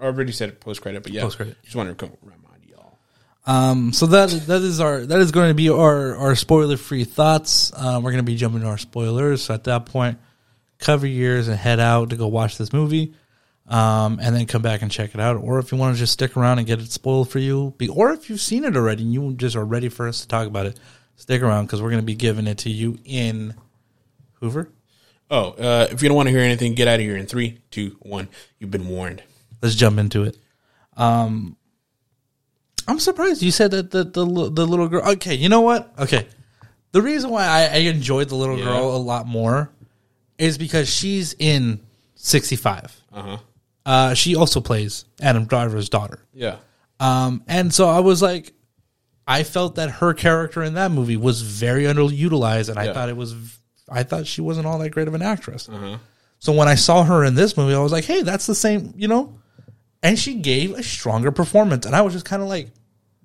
I 0.00 0.04
already 0.04 0.32
said 0.32 0.60
post 0.60 0.82
credit, 0.82 1.02
but 1.02 1.12
yeah, 1.12 1.22
Post-credit. 1.22 1.56
Just 1.62 1.76
wanted 1.76 1.98
to 1.98 2.10
remind 2.22 2.64
y'all. 2.66 2.98
Um, 3.46 3.92
so 3.92 4.06
that 4.06 4.30
that 4.46 4.62
is 4.62 4.80
our 4.80 5.04
that 5.04 5.20
is 5.20 5.30
going 5.32 5.48
to 5.48 5.54
be 5.54 5.68
our 5.70 6.16
our 6.16 6.34
spoiler 6.36 6.76
free 6.76 7.04
thoughts. 7.04 7.72
Um, 7.76 8.02
we're 8.02 8.12
going 8.12 8.24
to 8.24 8.30
be 8.30 8.36
jumping 8.36 8.60
to 8.62 8.66
our 8.68 8.78
spoilers. 8.78 9.42
So 9.42 9.54
at 9.54 9.64
that 9.64 9.86
point, 9.86 10.18
cover 10.78 11.06
your 11.06 11.34
ears 11.34 11.48
and 11.48 11.56
head 11.56 11.80
out 11.80 12.10
to 12.10 12.16
go 12.16 12.28
watch 12.28 12.58
this 12.58 12.72
movie, 12.72 13.14
um, 13.66 14.18
and 14.22 14.34
then 14.36 14.46
come 14.46 14.62
back 14.62 14.82
and 14.82 14.90
check 14.90 15.14
it 15.14 15.20
out. 15.20 15.36
Or 15.36 15.58
if 15.58 15.72
you 15.72 15.78
want 15.78 15.94
to 15.94 15.98
just 15.98 16.12
stick 16.12 16.36
around 16.36 16.58
and 16.58 16.66
get 16.66 16.80
it 16.80 16.90
spoiled 16.92 17.30
for 17.30 17.38
you, 17.38 17.74
be, 17.78 17.88
or 17.88 18.10
if 18.12 18.28
you've 18.28 18.40
seen 18.40 18.64
it 18.64 18.76
already 18.76 19.02
and 19.02 19.12
you 19.12 19.32
just 19.34 19.56
are 19.56 19.64
ready 19.64 19.88
for 19.88 20.06
us 20.08 20.20
to 20.22 20.28
talk 20.28 20.46
about 20.46 20.66
it, 20.66 20.78
stick 21.16 21.42
around 21.42 21.66
because 21.66 21.80
we're 21.82 21.90
going 21.90 22.02
to 22.02 22.06
be 22.06 22.14
giving 22.14 22.46
it 22.46 22.58
to 22.58 22.70
you 22.70 22.98
in 23.04 23.54
Hoover. 24.40 24.68
Oh, 25.30 25.50
uh, 25.52 25.88
if 25.90 26.02
you 26.02 26.08
don't 26.08 26.16
want 26.16 26.26
to 26.26 26.30
hear 26.32 26.40
anything, 26.42 26.74
get 26.74 26.86
out 26.88 26.96
of 26.96 27.00
here 27.00 27.16
in 27.16 27.26
three, 27.26 27.58
two, 27.70 27.96
one. 28.00 28.28
You've 28.58 28.70
been 28.70 28.86
warned. 28.88 29.22
Let's 29.62 29.74
jump 29.74 29.98
into 29.98 30.24
it. 30.24 30.36
Um, 30.96 31.56
I'm 32.86 32.98
surprised 33.00 33.42
you 33.42 33.50
said 33.50 33.70
that 33.70 33.90
the, 33.90 34.04
the 34.04 34.24
the 34.50 34.66
little 34.66 34.88
girl. 34.88 35.02
Okay, 35.12 35.34
you 35.34 35.48
know 35.48 35.62
what? 35.62 35.90
Okay, 35.98 36.28
the 36.92 37.00
reason 37.00 37.30
why 37.30 37.44
I, 37.46 37.62
I 37.64 37.76
enjoyed 37.78 38.28
the 38.28 38.34
little 38.36 38.58
Yeah. 38.58 38.64
girl 38.64 38.94
a 38.94 38.98
lot 38.98 39.26
more 39.26 39.70
is 40.36 40.58
because 40.58 40.92
she's 40.92 41.34
in 41.38 41.80
65. 42.16 43.00
Uh-huh. 43.12 43.38
Uh, 43.86 44.14
she 44.14 44.34
also 44.36 44.60
plays 44.60 45.04
Adam 45.20 45.44
Driver's 45.46 45.88
daughter. 45.88 46.20
Yeah. 46.32 46.56
Um, 47.00 47.42
and 47.48 47.72
so 47.72 47.88
I 47.88 48.00
was 48.00 48.22
like, 48.22 48.52
I 49.26 49.42
felt 49.42 49.74
that 49.76 49.90
her 49.90 50.14
character 50.14 50.62
in 50.62 50.74
that 50.74 50.90
movie 50.90 51.16
was 51.16 51.42
very 51.42 51.84
underutilized, 51.84 52.68
and 52.68 52.78
I 52.78 52.84
Yeah. 52.86 52.92
thought 52.94 53.08
it 53.08 53.16
was. 53.16 53.34
I 53.88 54.02
thought 54.02 54.26
she 54.26 54.40
wasn't 54.40 54.66
all 54.66 54.78
that 54.78 54.90
great 54.90 55.08
of 55.08 55.14
an 55.14 55.22
actress. 55.22 55.68
Uh-huh. 55.68 55.98
So 56.38 56.52
when 56.52 56.68
I 56.68 56.74
saw 56.74 57.04
her 57.04 57.24
in 57.24 57.34
this 57.34 57.56
movie, 57.56 57.74
I 57.74 57.78
was 57.78 57.92
like, 57.92 58.04
"Hey, 58.04 58.22
that's 58.22 58.46
the 58.46 58.54
same," 58.54 58.94
you 58.96 59.08
know. 59.08 59.38
And 60.02 60.18
she 60.18 60.34
gave 60.34 60.72
a 60.72 60.82
stronger 60.82 61.30
performance, 61.32 61.84
and 61.86 61.94
I 61.96 62.02
was 62.02 62.12
just 62.14 62.24
kind 62.26 62.42
of 62.42 62.48
like, 62.48 62.70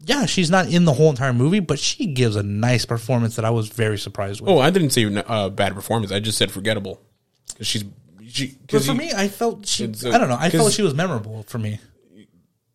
"Yeah, 0.06 0.26
she's 0.26 0.50
not 0.50 0.68
in 0.68 0.86
the 0.86 0.94
whole 0.94 1.10
entire 1.10 1.34
movie, 1.34 1.60
but 1.60 1.80
she 1.80 2.08
gives 2.08 2.36
a 2.38 2.44
nice 2.44 2.86
performance 2.86 3.36
that 3.36 3.44
I 3.46 3.50
was 3.50 3.68
very 3.70 3.98
surprised 3.98 4.40
with." 4.42 4.50
Oh, 4.50 4.60
I 4.60 4.70
didn't 4.70 4.90
say 4.92 5.06
uh, 5.06 5.50
bad 5.50 5.74
performance. 5.76 6.12
I 6.12 6.20
just 6.20 6.38
said 6.38 6.52
forgettable. 6.52 7.02
'Cause 7.58 7.68
she's 7.68 7.84
she. 8.30 8.56
but 8.70 8.82
for 8.84 8.92
you- 8.92 8.98
me, 8.98 9.12
I 9.14 9.28
felt 9.28 9.66
she. 9.66 9.86
It's 9.86 10.04
a- 10.04 10.12
I 10.12 10.18
don't 10.18 10.30
know. 10.30 10.38
I 10.40 10.50
felt 10.50 10.72
she 10.74 10.82
was 10.82 10.94
memorable 10.94 11.44
for 11.44 11.58
me. 11.60 11.80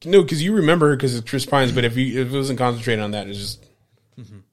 no, 0.04 0.22
because 0.22 0.42
you 0.42 0.54
remember 0.54 0.90
her 0.90 0.96
because 0.96 1.14
it's 1.14 1.28
Chris 1.28 1.46
Pine's. 1.46 1.72
But 1.72 1.84
if 1.84 1.96
you 1.96 2.20
if 2.20 2.32
it 2.32 2.36
wasn't 2.36 2.58
concentrated 2.58 3.02
on 3.02 3.12
that, 3.12 3.26
it's 3.28 3.38
just 3.38 3.64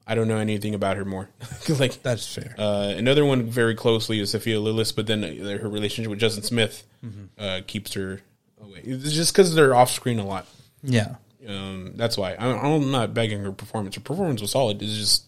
I 0.06 0.14
don't 0.16 0.26
know 0.28 0.38
anything 0.38 0.74
about 0.74 0.96
her 0.96 1.04
more. 1.04 1.28
like 1.78 2.02
That's 2.02 2.34
fair. 2.34 2.54
uh, 2.58 2.92
another 2.96 3.24
one 3.24 3.44
very 3.44 3.74
closely 3.74 4.18
is 4.18 4.30
Sophia 4.30 4.56
Lillis, 4.56 4.94
but 4.94 5.06
then 5.06 5.22
uh, 5.24 5.58
her 5.58 5.68
relationship 5.68 6.10
with 6.10 6.18
Justice 6.18 6.46
Smith 6.46 6.84
Mm-hmm. 7.04 7.24
uh, 7.38 7.60
keeps 7.66 7.94
her 7.94 8.20
away. 8.60 8.80
It's 8.84 9.12
just 9.12 9.32
because 9.32 9.54
they're 9.54 9.74
off 9.74 9.90
screen 9.90 10.18
a 10.18 10.26
lot. 10.26 10.46
yeah. 10.82 11.16
Um, 11.48 11.94
that's 11.96 12.16
why 12.16 12.34
I, 12.34 12.46
I'm 12.52 12.92
not 12.92 13.14
begging 13.14 13.40
her 13.42 13.50
performance. 13.50 13.96
Her 13.96 14.00
performance 14.00 14.40
was 14.40 14.50
solid. 14.52 14.80
It's 14.82 14.94
just 14.96 15.24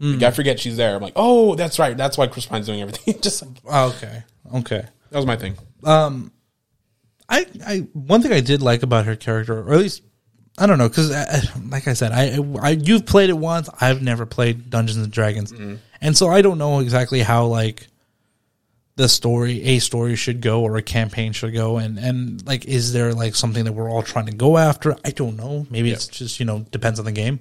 Mm. 0.00 0.14
like, 0.14 0.22
I 0.24 0.30
forget 0.32 0.58
she's 0.58 0.76
there. 0.76 0.96
I'm 0.96 1.02
like, 1.02 1.12
oh, 1.14 1.54
that's 1.54 1.78
right. 1.78 1.96
That's 1.96 2.18
why 2.18 2.26
Chris 2.26 2.44
Pine's 2.46 2.66
doing 2.66 2.80
everything. 2.82 3.20
just 3.20 3.40
like 3.42 3.56
Oh, 3.66 3.88
okay. 3.90 4.24
Okay. 4.54 4.84
that 5.10 5.16
was 5.16 5.26
my 5.26 5.36
thing. 5.36 5.56
Um, 5.84 6.32
I, 7.28 7.46
I 7.66 7.76
one 7.92 8.22
thing 8.22 8.32
I 8.32 8.40
did 8.40 8.62
like 8.62 8.82
about 8.82 9.06
her 9.06 9.16
character, 9.16 9.58
or 9.60 9.72
at 9.72 9.78
least 9.78 10.02
I 10.58 10.66
don't 10.66 10.78
know, 10.78 10.88
because 10.88 11.10
like 11.70 11.88
I 11.88 11.94
said, 11.94 12.12
I, 12.12 12.38
I 12.60 12.70
you've 12.70 13.06
played 13.06 13.30
it 13.30 13.36
once. 13.36 13.68
I've 13.80 14.02
never 14.02 14.26
played 14.26 14.68
Dungeons 14.70 14.98
and 14.98 15.10
Dragons, 15.12 15.52
and 16.00 16.16
so 16.16 16.28
I 16.28 16.42
don't 16.42 16.58
know 16.58 16.80
exactly 16.80 17.20
how 17.20 17.46
like 17.46 17.86
the 18.96 19.08
story, 19.08 19.62
a 19.62 19.78
story 19.78 20.14
should 20.16 20.42
go, 20.42 20.60
or 20.62 20.76
a 20.76 20.82
campaign 20.82 21.32
should 21.32 21.54
go, 21.54 21.78
and 21.78 21.98
and 21.98 22.46
like, 22.46 22.66
is 22.66 22.92
there 22.92 23.14
like 23.14 23.34
something 23.34 23.64
that 23.64 23.72
we're 23.72 23.88
all 23.90 24.02
trying 24.02 24.26
to 24.26 24.34
go 24.34 24.58
after? 24.58 24.94
I 25.04 25.10
don't 25.12 25.36
know. 25.36 25.66
Maybe 25.70 25.90
it's 25.90 26.08
just 26.08 26.38
you 26.38 26.44
know 26.44 26.60
depends 26.70 26.98
on 26.98 27.06
the 27.06 27.12
game. 27.12 27.40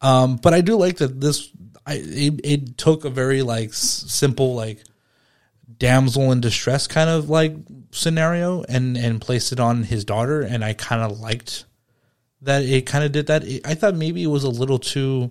Um, 0.00 0.36
but 0.36 0.52
I 0.52 0.60
do 0.62 0.76
like 0.76 0.96
that 0.96 1.20
this. 1.20 1.48
I 1.86 1.94
it, 2.02 2.40
it 2.42 2.76
took 2.78 3.04
a 3.04 3.10
very 3.10 3.42
like 3.42 3.68
s- 3.68 4.04
simple 4.08 4.56
like 4.56 4.82
damsel 5.78 6.30
in 6.32 6.40
distress 6.40 6.86
kind 6.86 7.10
of 7.10 7.28
like 7.28 7.54
scenario 7.90 8.62
and 8.68 8.96
and 8.96 9.20
placed 9.20 9.52
it 9.52 9.58
on 9.58 9.82
his 9.82 10.04
daughter 10.04 10.40
and 10.42 10.64
i 10.64 10.72
kind 10.72 11.02
of 11.02 11.18
liked 11.20 11.64
that 12.42 12.62
it 12.62 12.86
kind 12.86 13.02
of 13.02 13.10
did 13.12 13.26
that. 13.28 13.42
I 13.64 13.74
thought 13.74 13.96
maybe 13.96 14.22
it 14.22 14.28
was 14.28 14.44
a 14.44 14.50
little 14.50 14.78
too 14.78 15.30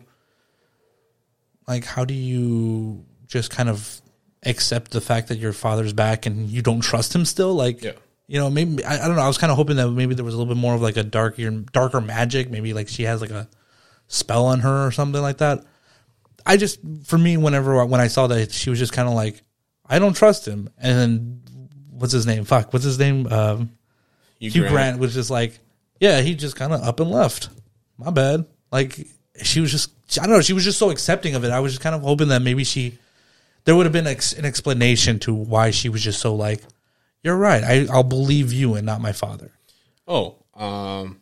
like 1.68 1.86
how 1.86 2.06
do 2.06 2.14
you 2.14 3.06
just 3.28 3.52
kind 3.52 3.70
of 3.70 4.02
accept 4.44 4.92
the 4.92 5.02
fact 5.02 5.30
that 5.30 5.38
your 5.38 5.54
father's 5.54 5.94
back 5.94 6.26
and 6.26 6.50
you 6.50 6.62
don't 6.62 6.82
trust 6.82 7.14
him 7.16 7.26
still? 7.26 7.54
Like 7.54 7.82
Yeah. 7.84 7.94
you 8.28 8.40
know 8.40 8.50
maybe 8.50 8.84
I, 8.84 9.04
I 9.04 9.08
don't 9.08 9.16
know. 9.16 9.22
I 9.22 9.28
was 9.28 9.38
kind 9.38 9.52
of 9.52 9.58
hoping 9.58 9.78
that 9.78 9.90
maybe 9.90 10.16
there 10.16 10.26
was 10.26 10.34
a 10.34 10.38
little 10.38 10.54
bit 10.54 10.60
more 10.60 10.76
of 10.76 10.82
like 10.82 10.98
a 10.98 11.04
darker 11.04 11.50
darker 11.72 12.02
magic. 12.02 12.50
Maybe 12.50 12.74
like 12.74 12.88
she 12.88 13.04
has 13.04 13.22
like 13.22 13.32
a 13.32 13.48
spell 14.08 14.46
on 14.48 14.60
her 14.62 14.86
or 14.86 14.92
something 14.92 15.22
like 15.22 15.38
that. 15.38 15.64
I 16.46 16.58
just 16.58 16.80
for 17.06 17.18
me 17.18 17.38
whenever 17.38 17.86
when 17.86 18.02
I 18.02 18.08
saw 18.08 18.28
that 18.28 18.52
she 18.52 18.70
was 18.70 18.80
just 18.80 18.94
kind 18.94 19.08
of 19.08 19.14
like 19.14 19.42
I 19.88 20.00
don't 20.00 20.16
trust 20.16 20.48
him. 20.48 20.70
And 20.78 20.98
then 20.98 21.42
what's 21.92 22.14
his 22.14 22.26
name? 22.26 22.44
Fuck 22.46 22.74
what's 22.74 22.86
his 22.86 23.00
name? 23.00 23.28
Um, 23.28 23.72
Hugh 24.40 24.52
Hugh 24.52 24.62
Grant. 24.62 24.74
Grant 24.74 25.00
was 25.00 25.14
just 25.14 25.30
like 25.30 25.60
yeah 26.00 26.22
he 26.22 26.36
just 26.36 26.56
kind 26.56 26.74
of 26.74 26.82
up 26.82 27.00
and 27.00 27.10
left. 27.10 27.50
My 27.98 28.12
bad. 28.12 28.46
Like 28.72 29.08
she 29.44 29.60
was 29.60 29.72
just 29.72 29.92
I 30.20 30.24
don't 30.24 30.36
know 30.36 30.42
she 30.42 30.54
was 30.54 30.64
just 30.64 30.80
so 30.80 30.90
accepting 30.90 31.36
of 31.36 31.44
it. 31.44 31.52
I 31.52 31.60
was 31.60 31.74
just 31.74 31.82
kind 31.82 31.96
of 31.96 32.02
hoping 32.02 32.30
that 32.30 32.42
maybe 32.42 32.64
she 32.64 32.98
there 33.66 33.76
would 33.76 33.86
have 33.86 33.94
been 33.94 34.08
ex- 34.08 34.34
an 34.34 34.46
explanation 34.46 35.20
to 35.20 35.34
why 35.34 35.72
she 35.72 35.90
was 35.90 36.04
just 36.04 36.20
so 36.20 36.36
like 36.36 36.62
you're 37.24 37.36
right. 37.36 37.64
I, 37.64 37.88
I'll 37.92 38.04
believe 38.04 38.54
you 38.54 38.76
and 38.76 38.86
not 38.86 39.02
my 39.02 39.12
father. 39.12 39.52
Oh, 40.08 40.36
um, 40.54 41.20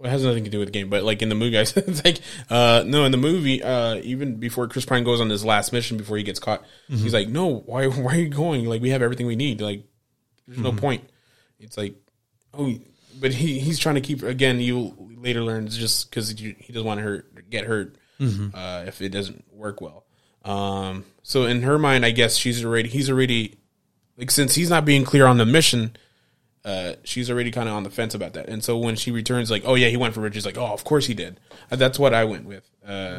well, 0.00 0.08
it 0.08 0.12
has 0.12 0.24
nothing 0.24 0.44
to 0.44 0.50
do 0.50 0.58
with 0.58 0.68
the 0.68 0.72
game, 0.72 0.88
but 0.88 1.04
like 1.04 1.20
in 1.20 1.28
the 1.28 1.34
movie, 1.34 1.50
guys, 1.50 1.72
it's 1.76 2.02
like, 2.02 2.20
uh, 2.48 2.82
no, 2.86 3.04
in 3.04 3.12
the 3.12 3.18
movie, 3.18 3.62
uh, 3.62 3.96
even 3.96 4.36
before 4.36 4.66
Chris 4.66 4.86
Pine 4.86 5.04
goes 5.04 5.20
on 5.20 5.28
his 5.28 5.44
last 5.44 5.74
mission 5.74 5.98
before 5.98 6.16
he 6.16 6.22
gets 6.22 6.40
caught, 6.40 6.64
he's 6.88 7.12
like, 7.12 7.28
no, 7.28 7.58
why, 7.66 7.86
why 7.86 8.14
are 8.14 8.18
you 8.18 8.30
going? 8.30 8.64
Like, 8.64 8.80
we 8.80 8.90
have 8.90 9.02
everything 9.02 9.26
we 9.26 9.36
need. 9.36 9.60
Like, 9.60 9.84
there's 10.48 10.58
no 10.58 10.72
point. 10.72 11.04
It's 11.58 11.76
like, 11.76 11.96
oh, 12.54 12.74
but 13.20 13.34
he, 13.34 13.58
he's 13.58 13.78
trying 13.78 13.96
to 13.96 14.00
keep, 14.00 14.22
again, 14.22 14.58
you 14.58 14.96
later 15.18 15.42
learn 15.42 15.66
it's 15.66 15.76
just 15.76 16.08
because 16.08 16.30
he 16.30 16.54
doesn't 16.72 16.86
want 16.86 16.98
to 16.98 17.04
hurt, 17.04 17.50
get 17.50 17.66
hurt, 17.66 17.96
uh, 18.54 18.84
if 18.86 19.02
it 19.02 19.10
doesn't 19.10 19.44
work 19.52 19.82
well. 19.82 20.06
Um, 20.46 21.04
so 21.22 21.44
in 21.44 21.60
her 21.60 21.78
mind, 21.78 22.06
I 22.06 22.10
guess 22.10 22.36
she's 22.36 22.64
already, 22.64 22.88
he's 22.88 23.10
already, 23.10 23.58
like, 24.16 24.30
since 24.30 24.54
he's 24.54 24.70
not 24.70 24.86
being 24.86 25.04
clear 25.04 25.26
on 25.26 25.36
the 25.36 25.44
mission, 25.44 25.94
uh, 26.64 26.94
she's 27.04 27.30
already 27.30 27.50
kind 27.50 27.68
of 27.68 27.74
on 27.74 27.82
the 27.84 27.90
fence 27.90 28.14
about 28.14 28.34
that. 28.34 28.48
And 28.48 28.62
so 28.62 28.76
when 28.76 28.96
she 28.96 29.10
returns, 29.10 29.50
like, 29.50 29.62
oh 29.64 29.74
yeah, 29.74 29.88
he 29.88 29.96
went 29.96 30.14
for 30.14 30.20
riches. 30.20 30.44
Like, 30.44 30.58
oh, 30.58 30.66
of 30.66 30.84
course 30.84 31.06
he 31.06 31.14
did. 31.14 31.40
Uh, 31.70 31.76
that's 31.76 31.98
what 31.98 32.12
I 32.14 32.24
went 32.24 32.44
with. 32.44 32.68
Uh, 32.86 33.18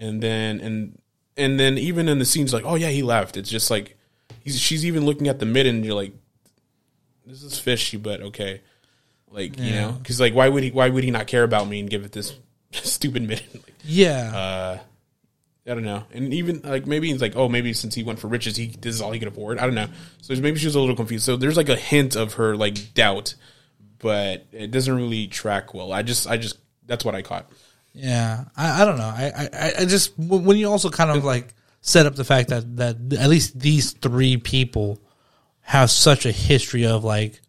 And 0.00 0.22
then 0.22 0.60
and 0.60 0.98
and 1.36 1.58
then 1.60 1.78
even 1.78 2.08
in 2.08 2.18
the 2.18 2.24
scenes, 2.24 2.52
like, 2.52 2.64
oh 2.64 2.74
yeah, 2.74 2.88
he 2.88 3.02
left. 3.02 3.36
It's 3.36 3.50
just 3.50 3.70
like 3.70 3.96
he's 4.40 4.58
she's 4.60 4.84
even 4.84 5.04
looking 5.04 5.28
at 5.28 5.38
the 5.38 5.46
midden. 5.46 5.76
And 5.76 5.84
you're 5.84 5.94
like, 5.94 6.12
this 7.26 7.42
is 7.42 7.58
fishy, 7.58 7.96
but 7.96 8.20
okay. 8.20 8.60
Like 9.30 9.58
you 9.58 9.72
know, 9.72 9.92
because 9.92 10.20
like, 10.20 10.34
why 10.34 10.48
would 10.48 10.62
he? 10.62 10.70
Why 10.70 10.88
would 10.88 11.02
he 11.04 11.10
not 11.10 11.26
care 11.26 11.42
about 11.42 11.66
me 11.68 11.80
and 11.80 11.90
give 11.90 12.04
it 12.04 12.12
this 12.12 12.34
stupid 12.72 13.22
midden? 13.22 13.46
Like, 13.54 13.74
yeah 13.84 14.32
uh, 14.34 14.78
I 15.66 15.70
don't 15.70 15.84
know. 15.84 16.04
And 16.12 16.34
even 16.34 16.60
like 16.62 16.86
maybe 16.86 17.10
it's 17.10 17.22
like, 17.22 17.36
oh, 17.36 17.48
maybe 17.48 17.72
since 17.72 17.94
he 17.94 18.02
went 18.02 18.18
for 18.18 18.28
riches, 18.28 18.56
he 18.56 18.66
this 18.66 18.94
is 18.94 19.00
all 19.00 19.12
he 19.12 19.18
could 19.18 19.28
afford. 19.28 19.58
I 19.58 19.62
don't 19.62 19.74
know. 19.74 19.88
So 20.20 20.34
maybe 20.34 20.58
she 20.58 20.66
was 20.66 20.74
a 20.74 20.80
little 20.80 20.96
confused. 20.96 21.24
So 21.24 21.36
there's 21.36 21.56
like 21.56 21.70
a 21.70 21.76
hint 21.76 22.16
of 22.16 22.34
her 22.34 22.56
like 22.56 22.92
doubt, 22.92 23.34
but 23.98 24.46
it 24.52 24.70
doesn't 24.70 24.94
really 24.94 25.26
track 25.26 25.72
well. 25.72 25.92
I 25.92 26.02
just, 26.02 26.28
I 26.28 26.36
just 26.36 26.58
that's 26.86 27.04
what 27.04 27.14
I 27.14 27.22
caught. 27.22 27.50
Yeah, 27.94 28.44
I, 28.56 28.82
I 28.82 28.84
don't 28.84 28.98
know. 28.98 29.04
I, 29.04 29.48
I, 29.52 29.72
I 29.80 29.84
just 29.86 30.18
when 30.18 30.58
you 30.58 30.68
also 30.68 30.90
kind 30.90 31.10
of 31.10 31.24
like 31.24 31.54
set 31.80 32.06
up 32.06 32.14
the 32.14 32.24
fact 32.24 32.50
that 32.50 32.76
that 32.76 32.96
at 33.18 33.30
least 33.30 33.58
these 33.58 33.92
three 33.92 34.36
people 34.36 35.00
have 35.60 35.90
such 35.90 36.26
a 36.26 36.32
history 36.32 36.84
of 36.84 37.04
like 37.04 37.40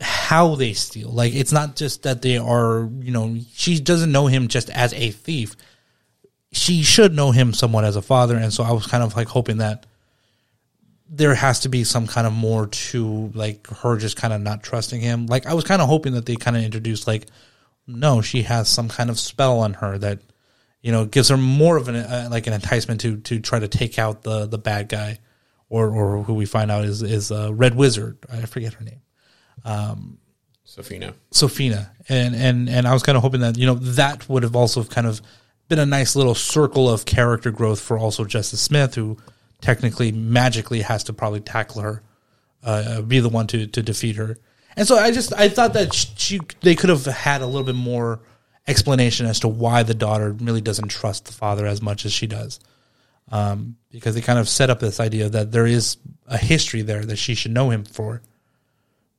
how 0.00 0.54
they 0.54 0.72
steal. 0.72 1.10
Like 1.10 1.34
it's 1.34 1.52
not 1.52 1.76
just 1.76 2.04
that 2.04 2.22
they 2.22 2.38
are, 2.38 2.88
you 3.00 3.10
know, 3.10 3.36
she 3.52 3.80
doesn't 3.80 4.12
know 4.12 4.28
him 4.28 4.48
just 4.48 4.70
as 4.70 4.94
a 4.94 5.10
thief. 5.10 5.56
She 6.52 6.82
should 6.82 7.14
know 7.14 7.30
him 7.30 7.54
somewhat 7.54 7.84
as 7.84 7.96
a 7.96 8.02
father, 8.02 8.36
and 8.36 8.52
so 8.52 8.62
I 8.62 8.72
was 8.72 8.86
kind 8.86 9.02
of 9.02 9.16
like 9.16 9.28
hoping 9.28 9.58
that 9.58 9.86
there 11.08 11.34
has 11.34 11.60
to 11.60 11.68
be 11.68 11.84
some 11.84 12.06
kind 12.06 12.26
of 12.26 12.32
more 12.32 12.66
to 12.66 13.30
like 13.34 13.66
her 13.66 13.96
just 13.98 14.16
kind 14.16 14.32
of 14.32 14.40
not 14.40 14.62
trusting 14.62 15.00
him. 15.00 15.26
Like 15.26 15.46
I 15.46 15.54
was 15.54 15.64
kind 15.64 15.82
of 15.82 15.88
hoping 15.88 16.14
that 16.14 16.26
they 16.26 16.36
kind 16.36 16.56
of 16.56 16.62
introduced 16.62 17.06
like 17.06 17.26
no, 17.86 18.20
she 18.20 18.42
has 18.42 18.68
some 18.68 18.88
kind 18.88 19.10
of 19.10 19.18
spell 19.18 19.58
on 19.58 19.74
her 19.74 19.98
that 19.98 20.20
you 20.80 20.92
know 20.92 21.04
gives 21.04 21.28
her 21.28 21.36
more 21.36 21.76
of 21.76 21.88
an 21.88 21.96
uh, 21.96 22.28
like 22.30 22.46
an 22.46 22.52
enticement 22.52 23.00
to 23.02 23.18
to 23.18 23.40
try 23.40 23.58
to 23.58 23.68
take 23.68 23.98
out 23.98 24.22
the 24.22 24.46
the 24.46 24.58
bad 24.58 24.88
guy, 24.88 25.18
or 25.68 25.90
or 25.90 26.22
who 26.22 26.34
we 26.34 26.46
find 26.46 26.70
out 26.70 26.84
is 26.84 27.02
is 27.02 27.30
uh, 27.32 27.52
Red 27.52 27.74
Wizard. 27.74 28.18
I 28.32 28.42
forget 28.42 28.74
her 28.74 28.84
name, 28.84 29.00
Um 29.64 30.18
Sofina. 30.66 31.14
Sofina, 31.32 31.90
and 32.08 32.34
and 32.34 32.68
and 32.68 32.86
I 32.86 32.92
was 32.94 33.02
kind 33.02 33.16
of 33.16 33.22
hoping 33.22 33.40
that 33.40 33.58
you 33.58 33.66
know 33.66 33.74
that 33.74 34.28
would 34.28 34.42
have 34.44 34.56
also 34.56 34.84
kind 34.84 35.06
of 35.06 35.20
been 35.72 35.78
a 35.78 35.86
nice 35.86 36.14
little 36.14 36.34
circle 36.34 36.86
of 36.86 37.06
character 37.06 37.50
growth 37.50 37.80
for 37.80 37.96
also 37.96 38.26
Justice 38.26 38.60
Smith, 38.60 38.94
who 38.94 39.16
technically 39.62 40.12
magically 40.12 40.82
has 40.82 41.02
to 41.04 41.14
probably 41.14 41.40
tackle 41.40 41.80
her, 41.80 42.02
uh, 42.62 43.00
be 43.00 43.20
the 43.20 43.30
one 43.30 43.46
to 43.46 43.66
to 43.68 43.82
defeat 43.82 44.16
her. 44.16 44.36
And 44.76 44.86
so 44.86 44.98
I 44.98 45.12
just 45.12 45.32
I 45.32 45.48
thought 45.48 45.72
that 45.72 45.94
she 45.94 46.40
they 46.60 46.74
could 46.74 46.90
have 46.90 47.06
had 47.06 47.40
a 47.40 47.46
little 47.46 47.64
bit 47.64 47.74
more 47.74 48.20
explanation 48.66 49.24
as 49.24 49.40
to 49.40 49.48
why 49.48 49.82
the 49.82 49.94
daughter 49.94 50.32
really 50.32 50.60
doesn't 50.60 50.88
trust 50.88 51.24
the 51.24 51.32
father 51.32 51.64
as 51.64 51.80
much 51.80 52.04
as 52.04 52.12
she 52.12 52.26
does, 52.26 52.60
um, 53.30 53.76
because 53.90 54.14
they 54.14 54.20
kind 54.20 54.38
of 54.38 54.50
set 54.50 54.68
up 54.68 54.78
this 54.78 55.00
idea 55.00 55.30
that 55.30 55.52
there 55.52 55.66
is 55.66 55.96
a 56.26 56.36
history 56.36 56.82
there 56.82 57.02
that 57.06 57.16
she 57.16 57.34
should 57.34 57.52
know 57.52 57.70
him 57.70 57.84
for, 57.84 58.20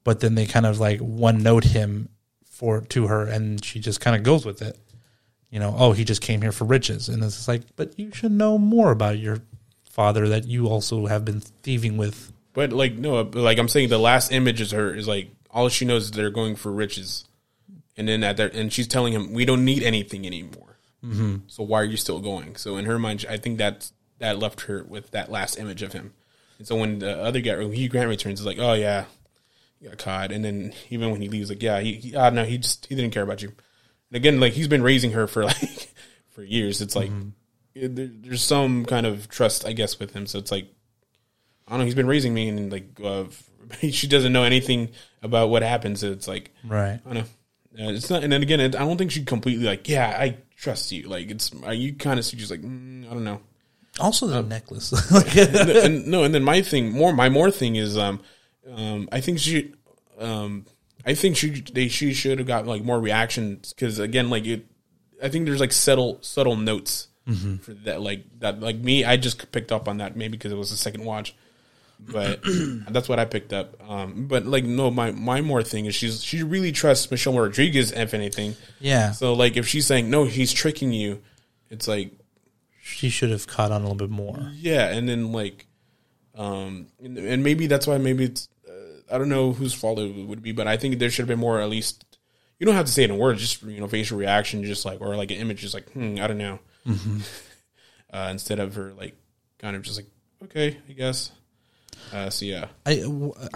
but 0.03 0.19
then 0.19 0.35
they 0.35 0.45
kind 0.45 0.67
of 0.67 0.79
like 0.79 0.99
one 0.99 1.41
note 1.41 1.63
him 1.63 2.09
for 2.45 2.81
to 2.81 3.07
her, 3.07 3.25
and 3.25 3.65
she 3.65 3.79
just 3.79 3.99
kind 3.99 4.15
of 4.15 4.21
goes 4.21 4.45
with 4.45 4.61
it. 4.61 4.77
You 5.53 5.59
know, 5.59 5.75
oh, 5.77 5.91
he 5.91 6.03
just 6.03 6.23
came 6.23 6.41
here 6.41 6.51
for 6.51 6.65
riches, 6.65 7.09
and 7.09 7.23
it's 7.23 7.47
like, 7.47 7.61
but 7.75 7.99
you 7.99 8.11
should 8.11 8.31
know 8.31 8.57
more 8.57 8.89
about 8.89 9.19
your 9.19 9.37
father 9.83 10.29
that 10.29 10.47
you 10.47 10.65
also 10.65 11.05
have 11.05 11.23
been 11.25 11.41
thieving 11.41 11.95
with. 11.95 12.33
But 12.53 12.73
like 12.73 12.95
no, 12.95 13.21
like 13.21 13.59
I'm 13.59 13.67
saying, 13.67 13.89
the 13.89 13.99
last 13.99 14.31
image 14.31 14.61
is 14.61 14.71
her 14.71 14.91
is 14.95 15.07
like 15.07 15.29
all 15.51 15.69
she 15.69 15.85
knows 15.85 16.05
is 16.05 16.11
they're 16.11 16.31
going 16.31 16.55
for 16.55 16.71
riches, 16.71 17.25
and 17.95 18.07
then 18.07 18.23
at 18.23 18.37
that, 18.37 18.55
and 18.55 18.73
she's 18.73 18.87
telling 18.87 19.13
him 19.13 19.31
we 19.31 19.45
don't 19.45 19.63
need 19.63 19.83
anything 19.83 20.25
anymore. 20.25 20.79
Mm-hmm. 21.05 21.35
So 21.45 21.61
why 21.61 21.81
are 21.81 21.85
you 21.85 21.97
still 21.97 22.19
going? 22.19 22.55
So 22.55 22.77
in 22.77 22.85
her 22.85 22.97
mind, 22.97 23.23
I 23.29 23.37
think 23.37 23.59
that 23.59 23.91
that 24.17 24.39
left 24.39 24.61
her 24.61 24.83
with 24.83 25.11
that 25.11 25.29
last 25.29 25.59
image 25.59 25.83
of 25.83 25.93
him. 25.93 26.15
And 26.57 26.67
so 26.67 26.77
when 26.77 26.97
the 26.97 27.15
other 27.21 27.41
guy, 27.41 27.57
when 27.57 27.73
Hugh 27.73 27.89
Grant 27.89 28.09
returns, 28.09 28.39
is 28.39 28.45
like, 28.47 28.57
oh 28.57 28.73
yeah, 28.73 29.05
you 29.79 29.89
got 29.89 29.99
caught. 29.99 30.31
And 30.31 30.43
then 30.43 30.73
even 30.89 31.11
when 31.11 31.21
he 31.21 31.29
leaves, 31.29 31.49
like 31.51 31.61
yeah, 31.61 31.79
he, 31.79 31.93
he 31.93 32.15
uh, 32.15 32.31
no, 32.31 32.43
he 32.43 32.57
just 32.57 32.87
he 32.87 32.95
didn't 32.95 33.13
care 33.13 33.21
about 33.21 33.43
you. 33.43 33.53
And 34.13 34.17
again, 34.17 34.39
like 34.39 34.53
he's 34.53 34.67
been 34.67 34.83
raising 34.83 35.11
her 35.13 35.25
for 35.25 35.43
like 35.51 35.91
for 36.29 36.43
years. 36.43 36.81
It's 36.81 36.95
like 36.95 37.09
it, 37.73 37.95
there, 37.95 38.09
there's 38.11 38.43
some 38.43 38.85
kind 38.85 39.07
of 39.07 39.27
trust, 39.27 39.65
I 39.65 39.73
guess, 39.73 39.97
with 39.97 40.13
him. 40.13 40.27
So 40.27 40.37
it's 40.37 40.51
like 40.51 40.67
I 41.67 41.71
don't 41.71 41.79
know. 41.79 41.85
He's 41.85 41.95
been 41.95 42.07
raising 42.07 42.31
me, 42.33 42.47
and 42.47 42.71
like 42.71 42.99
uh, 43.03 43.23
she 43.89 44.05
doesn't 44.07 44.31
know 44.31 44.43
anything 44.43 44.89
about 45.23 45.49
what 45.49 45.63
happens. 45.63 46.01
So 46.01 46.11
it's 46.11 46.27
like 46.27 46.51
Right. 46.63 46.99
I 47.03 47.13
don't 47.13 47.13
know. 47.15 47.85
Uh, 47.87 47.89
it's 47.93 48.07
not, 48.11 48.21
and 48.23 48.31
then 48.31 48.43
again, 48.43 48.61
I 48.61 48.67
don't 48.67 48.97
think 48.97 49.09
she 49.09 49.23
completely 49.23 49.65
like. 49.65 49.89
Yeah, 49.89 50.07
I 50.07 50.37
trust 50.55 50.91
you. 50.91 51.07
Like 51.07 51.31
it's 51.31 51.51
uh, 51.65 51.71
you 51.71 51.93
kind 51.95 52.19
of 52.19 52.25
see 52.25 52.37
just 52.37 52.51
like 52.51 52.61
mm, 52.61 53.07
I 53.09 53.13
don't 53.15 53.23
know. 53.23 53.41
Also, 53.99 54.27
the 54.27 54.39
Um, 54.39 54.47
necklace. 54.49 54.91
and, 55.37 55.69
and 55.69 56.07
no, 56.07 56.23
and 56.23 56.35
then 56.35 56.43
my 56.43 56.61
thing, 56.61 56.91
more 56.91 57.13
my 57.13 57.29
more 57.29 57.49
thing 57.49 57.75
is, 57.75 57.97
um, 57.97 58.21
um, 58.71 59.09
I 59.11 59.21
think 59.21 59.39
she, 59.39 59.71
um, 60.19 60.65
I 61.05 61.13
think 61.15 61.37
she 61.37 61.49
they 61.49 61.87
she 61.87 62.13
should 62.13 62.37
have 62.39 62.47
got 62.47 62.65
like 62.65 62.83
more 62.83 62.99
reactions 62.99 63.73
because 63.73 63.99
again, 63.99 64.29
like 64.29 64.45
it, 64.45 64.65
I 65.21 65.29
think 65.29 65.45
there's 65.45 65.59
like 65.59 65.71
subtle 65.73 66.19
subtle 66.21 66.55
notes 66.55 67.07
for 67.61 67.73
that, 67.85 68.01
like 68.01 68.25
that, 68.39 68.59
like 68.59 68.77
me, 68.77 69.05
I 69.05 69.15
just 69.15 69.51
picked 69.53 69.71
up 69.71 69.87
on 69.87 69.97
that 69.97 70.15
maybe 70.17 70.37
because 70.37 70.51
it 70.51 70.57
was 70.57 70.71
the 70.71 70.75
second 70.77 71.05
watch, 71.05 71.33
but 71.99 72.41
that's 72.89 73.07
what 73.07 73.17
I 73.19 73.23
picked 73.25 73.53
up. 73.53 73.75
Um, 73.89 74.27
but 74.27 74.45
like 74.45 74.65
no, 74.65 74.91
my 74.91 75.11
my 75.11 75.39
more 75.41 75.63
thing 75.63 75.85
is 75.85 75.95
she's 75.95 76.21
she 76.23 76.43
really 76.43 76.71
trusts 76.73 77.09
Michelle 77.11 77.37
Rodriguez 77.37 77.91
if 77.93 78.13
anything. 78.13 78.55
yeah, 78.79 79.11
So 79.11 79.33
like 79.33 79.55
if 79.57 79.67
she's 79.67 79.85
saying 79.87 80.09
no, 80.09 80.25
he's 80.25 80.51
tricking 80.51 80.91
you, 80.91 81.21
it's 81.69 81.87
like 81.87 82.11
she 82.81 83.09
should 83.09 83.29
have 83.31 83.47
caught 83.47 83.71
on 83.71 83.79
a 83.81 83.83
little 83.83 83.95
bit 83.95 84.09
more. 84.09 84.51
yeah, 84.55 84.89
and 84.89 85.07
then 85.07 85.31
like, 85.31 85.65
um, 86.35 86.87
and, 87.01 87.17
and 87.17 87.41
maybe 87.43 87.67
that's 87.67 87.87
why 87.87 87.97
maybe 87.97 88.25
it's 88.25 88.49
I 89.13 89.17
don't 89.19 89.29
know 89.29 89.53
whose 89.53 89.73
fault 89.73 89.99
it 89.99 90.25
would 90.27 90.41
be, 90.41 90.51
but 90.51 90.67
I 90.67 90.75
think 90.77 90.97
there 90.99 91.09
should 91.09 91.23
have 91.23 91.27
been 91.29 91.39
more. 91.39 91.61
At 91.61 91.69
least 91.69 92.03
you 92.59 92.65
don't 92.65 92.75
have 92.75 92.87
to 92.87 92.91
say 92.91 93.03
it 93.03 93.09
in 93.11 93.17
words, 93.17 93.39
just 93.39 93.61
you 93.61 93.79
know, 93.79 93.87
facial 93.87 94.17
reaction, 94.17 94.63
just 94.63 94.83
like 94.85 94.99
or 95.01 95.15
like 95.15 95.31
an 95.31 95.37
image, 95.37 95.61
just 95.61 95.73
like 95.73 95.89
hmm, 95.91 96.17
I 96.19 96.27
don't 96.27 96.37
know, 96.39 96.59
uh, 98.13 98.27
instead 98.31 98.59
of 98.59 98.75
her 98.75 98.93
like 98.93 99.15
kind 99.59 99.75
of 99.75 99.83
just 99.83 99.97
like 99.97 100.07
okay, 100.45 100.77
I 100.89 100.93
guess. 100.93 101.31
Uh, 102.11 102.29
so 102.29 102.45
yeah, 102.45 102.65
I, 102.85 102.91
I 103.01 103.01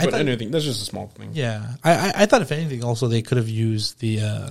but 0.05 0.11
thought, 0.11 0.13
anything 0.21 0.51
that's 0.51 0.63
just 0.63 0.81
a 0.81 0.85
small 0.85 1.07
thing. 1.07 1.31
yeah, 1.33 1.73
I, 1.83 1.91
I, 1.93 2.13
I 2.15 2.25
thought 2.27 2.41
if 2.41 2.51
anything, 2.51 2.83
also 2.83 3.07
they 3.07 3.21
could 3.21 3.37
have 3.37 3.49
used 3.49 3.99
the 3.99 4.21
uh, 4.21 4.49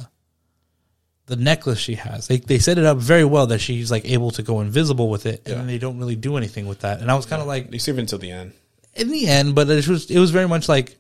the 1.27 1.37
necklace 1.37 1.79
she 1.79 1.95
has. 1.95 2.27
They 2.29 2.37
they 2.39 2.59
set 2.59 2.79
it 2.79 2.85
up 2.85 2.99
very 2.99 3.25
well 3.25 3.47
that 3.49 3.61
she's 3.61 3.91
like 3.91 4.05
able 4.05 4.31
to 4.33 4.43
go 4.43 4.61
invisible 4.61 5.09
with 5.09 5.25
it, 5.27 5.41
and 5.45 5.49
Yeah. 5.49 5.55
then 5.59 5.67
they 5.67 5.79
don't 5.79 5.99
really 5.99 6.17
do 6.17 6.37
anything 6.37 6.67
with 6.67 6.81
that. 6.81 7.01
And 7.01 7.11
I 7.11 7.15
was 7.15 7.27
kind 7.27 7.41
of 7.41 7.49
like, 7.49 7.71
They 7.71 7.79
save 7.79 7.97
it 7.99 8.03
until 8.03 8.19
the 8.19 8.31
end. 8.33 8.53
In 8.97 9.11
the 9.11 9.29
end, 9.29 9.55
but 9.55 9.69
it 9.71 9.87
was 9.87 10.11
it 10.11 10.19
was 10.19 10.31
very 10.31 10.49
much 10.49 10.69
like 10.69 10.97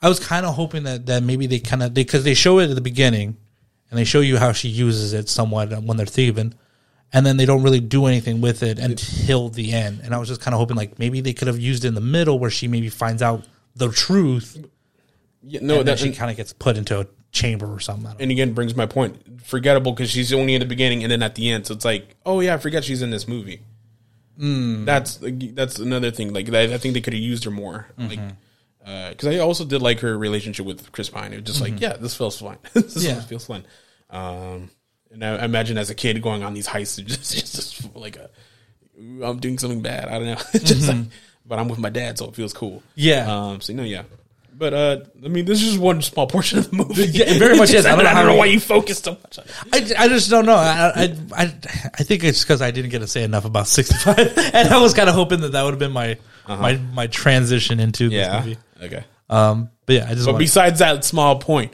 I 0.00 0.08
was 0.08 0.20
kind 0.20 0.46
of 0.46 0.54
hoping 0.54 0.84
that 0.84 1.06
that 1.06 1.22
maybe 1.22 1.46
they 1.46 1.58
kind 1.58 1.82
of 1.82 1.94
because 1.94 2.24
they, 2.24 2.34
show 2.34 2.58
it 2.60 2.70
at 2.70 2.74
the 2.74 2.80
beginning, 2.80 3.36
and 3.90 3.98
they 3.98 4.04
show 4.04 4.20
you 4.20 4.36
how 4.38 4.52
she 4.52 4.68
uses 4.68 5.12
it 5.12 5.28
somewhat 5.28 5.70
when 5.82 5.96
they're 5.96 6.06
thieving, 6.06 6.54
and 7.12 7.26
then 7.26 7.36
they 7.36 7.46
don't 7.46 7.62
really 7.62 7.80
do 7.80 8.06
anything 8.06 8.40
with 8.40 8.62
it 8.62 8.78
until 8.78 9.48
the 9.48 9.72
end. 9.72 10.00
And 10.04 10.14
I 10.14 10.18
was 10.18 10.28
just 10.28 10.40
kind 10.40 10.54
of 10.54 10.60
hoping 10.60 10.76
like 10.76 10.98
maybe 10.98 11.20
they 11.20 11.32
could 11.32 11.48
have 11.48 11.58
used 11.58 11.84
it 11.84 11.88
in 11.88 11.94
the 11.94 12.00
middle 12.00 12.38
where 12.38 12.50
she 12.50 12.68
maybe 12.68 12.88
finds 12.88 13.22
out 13.22 13.46
the 13.74 13.90
truth, 13.90 14.64
Yeah, 15.42 15.60
no, 15.62 15.80
and 15.80 15.88
that 15.88 15.98
she 15.98 16.12
kind 16.12 16.30
of 16.30 16.36
gets 16.36 16.52
put 16.52 16.76
into 16.76 17.00
a 17.00 17.06
chamber 17.30 17.66
or 17.66 17.80
something. 17.80 18.04
Don't 18.04 18.18
know. 18.18 18.22
and 18.22 18.30
again 18.30 18.52
brings 18.54 18.74
my 18.74 18.86
point 18.86 19.42
forgettable 19.42 19.92
because 19.92 20.10
she's 20.10 20.32
only 20.32 20.54
in 20.54 20.60
the 20.60 20.66
beginning 20.66 21.02
and 21.02 21.12
then 21.12 21.22
at 21.22 21.34
the 21.34 21.50
end 21.50 21.66
so 21.66 21.74
it's 21.74 21.84
like 21.84 22.16
oh 22.24 22.40
yeah 22.40 22.54
i 22.54 22.58
forget 22.58 22.84
she's 22.84 23.02
in 23.02 23.10
this 23.10 23.28
movie 23.28 23.60
Mm-hmm. 24.38 24.84
that's 24.84 25.18
that's 25.54 25.78
another 25.80 26.12
thing 26.12 26.32
like 26.32 26.48
I, 26.52 26.74
I 26.74 26.78
think 26.78 26.94
they 26.94 27.00
could 27.00 27.12
have 27.12 27.22
used 27.22 27.42
her 27.44 27.50
more 27.50 27.88
like 27.98 28.20
mm-hmm. 28.20 28.88
uh, 28.88 29.08
because 29.10 29.26
i 29.34 29.38
also 29.40 29.64
did 29.64 29.82
like 29.82 29.98
her 30.00 30.16
relationship 30.16 30.64
with 30.64 30.92
chris 30.92 31.10
pine. 31.10 31.32
It 31.32 31.36
was 31.36 31.44
just 31.46 31.60
like 31.60 31.72
mm-hmm. 31.74 31.82
yeah 31.82 31.96
this 31.96 32.14
feels 32.16 32.38
fine. 32.40 32.58
This 32.72 33.02
Yeah. 33.02 33.20
feels 33.20 33.46
fun 33.46 33.64
um 34.10 34.70
and 35.10 35.24
I, 35.24 35.44
imagine 35.44 35.76
as 35.76 35.90
a 35.90 35.94
kid 35.94 36.22
going 36.22 36.44
on 36.44 36.54
these 36.54 36.68
heists 36.68 37.04
just, 37.04 37.34
it's 37.36 37.52
just 37.52 37.96
like 37.96 38.16
a 38.16 38.30
i'm 39.24 39.38
doing 39.40 39.58
something 39.58 39.82
bad. 39.82 40.08
I 40.08 40.18
don't 40.18 40.26
know. 40.26 40.36
Just 40.60 40.88
like 40.88 41.06
but 41.46 41.58
i'm 41.58 41.68
with 41.68 41.78
my 41.78 41.90
dad 41.90 42.18
so 42.18 42.28
it 42.28 42.34
feels 42.34 42.52
cool. 42.52 42.82
Yeah. 42.94 43.26
um 43.32 43.60
so 43.60 43.72
you 43.72 43.76
know, 43.76 43.84
yeah 43.84 44.02
but 44.58 44.74
uh, 44.74 44.96
I 45.24 45.28
mean, 45.28 45.44
this 45.44 45.60
is 45.62 45.68
just 45.68 45.78
one 45.78 46.02
small 46.02 46.26
portion 46.26 46.58
of 46.58 46.70
the 46.70 46.76
movie. 46.76 47.06
Yeah, 47.06 47.26
it 47.28 47.38
very 47.38 47.56
much 47.62 47.70
is. 47.72 47.86
I 47.86 47.94
don't, 47.96 48.04
I 48.06 48.14
don't 48.14 48.26
know 48.26 48.36
why 48.36 48.46
you- 48.46 48.58
focus 48.60 48.98
so 48.98 49.12
much 49.12 49.38
on 49.38 49.44
it. 49.72 49.92
I, 49.98 50.04
I 50.04 50.08
just 50.08 50.28
don't 50.30 50.44
know. 50.46 50.54
I 50.56 50.92
I 50.94 51.16
I, 51.36 51.42
I 51.44 52.02
think 52.02 52.24
it's 52.24 52.42
because 52.42 52.60
I 52.60 52.70
didn't 52.72 52.90
get 52.90 52.98
to 53.00 53.06
say 53.06 53.22
enough 53.22 53.44
about 53.44 53.68
sixty 53.68 53.94
five, 53.94 54.18
and 54.54 54.68
I 54.68 54.80
was 54.82 54.92
kind 54.94 55.08
of 55.08 55.14
hoping 55.14 55.40
that 55.42 55.52
that 55.52 55.62
would 55.62 55.70
have 55.72 55.78
been 55.78 55.92
my 55.92 56.18
my 56.48 56.76
my 56.76 57.06
transition 57.06 57.78
into 57.80 58.08
this 58.08 58.18
Yeah. 58.26 58.40
movie. 58.40 58.58
Okay. 58.82 59.04
Um, 59.30 59.70
but 59.86 59.94
yeah, 59.96 60.06
I 60.08 60.14
just 60.14 60.26
But 60.26 60.38
besides 60.38 60.78
that 60.80 61.04
small 61.04 61.38
point, 61.38 61.72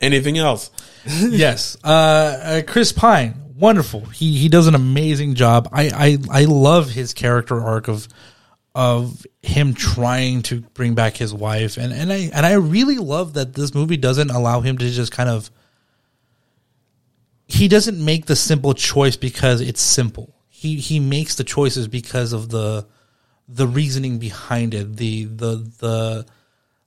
anything 0.00 0.36
else? 0.38 0.70
yes, 1.06 1.76
uh, 1.84 1.88
uh, 1.88 2.62
Chris 2.66 2.92
Pine, 2.92 3.34
wonderful. 3.56 4.00
He 4.06 4.36
he 4.36 4.48
does 4.48 4.66
an 4.66 4.74
amazing 4.74 5.34
job. 5.34 5.68
I 5.72 6.18
I 6.30 6.42
I 6.42 6.44
love 6.44 6.90
his 6.90 7.14
character 7.14 7.60
arc 7.60 7.88
of 7.88 8.08
of 8.78 9.26
him 9.42 9.74
trying 9.74 10.40
to 10.40 10.60
bring 10.60 10.94
back 10.94 11.16
his 11.16 11.34
wife, 11.34 11.78
and 11.78 11.92
and 11.92 12.12
I 12.12 12.30
and 12.32 12.46
I 12.46 12.52
really 12.52 12.98
love 12.98 13.34
that 13.34 13.52
this 13.52 13.74
movie 13.74 13.96
doesn't 13.96 14.30
allow 14.30 14.60
him 14.60 14.78
to 14.78 14.88
just 14.88 15.10
kind 15.10 15.28
of. 15.28 15.50
He 17.48 17.66
doesn't 17.66 18.02
make 18.02 18.26
the 18.26 18.36
simple 18.36 18.74
choice 18.74 19.16
because 19.16 19.60
it's 19.60 19.80
simple. 19.80 20.32
He 20.48 20.76
he 20.76 21.00
makes 21.00 21.34
the 21.34 21.42
choices 21.42 21.88
because 21.88 22.32
of 22.32 22.50
the 22.50 22.86
the 23.48 23.66
reasoning 23.66 24.20
behind 24.20 24.74
it, 24.74 24.96
the 24.96 25.24
the 25.24 25.56
the 25.80 26.26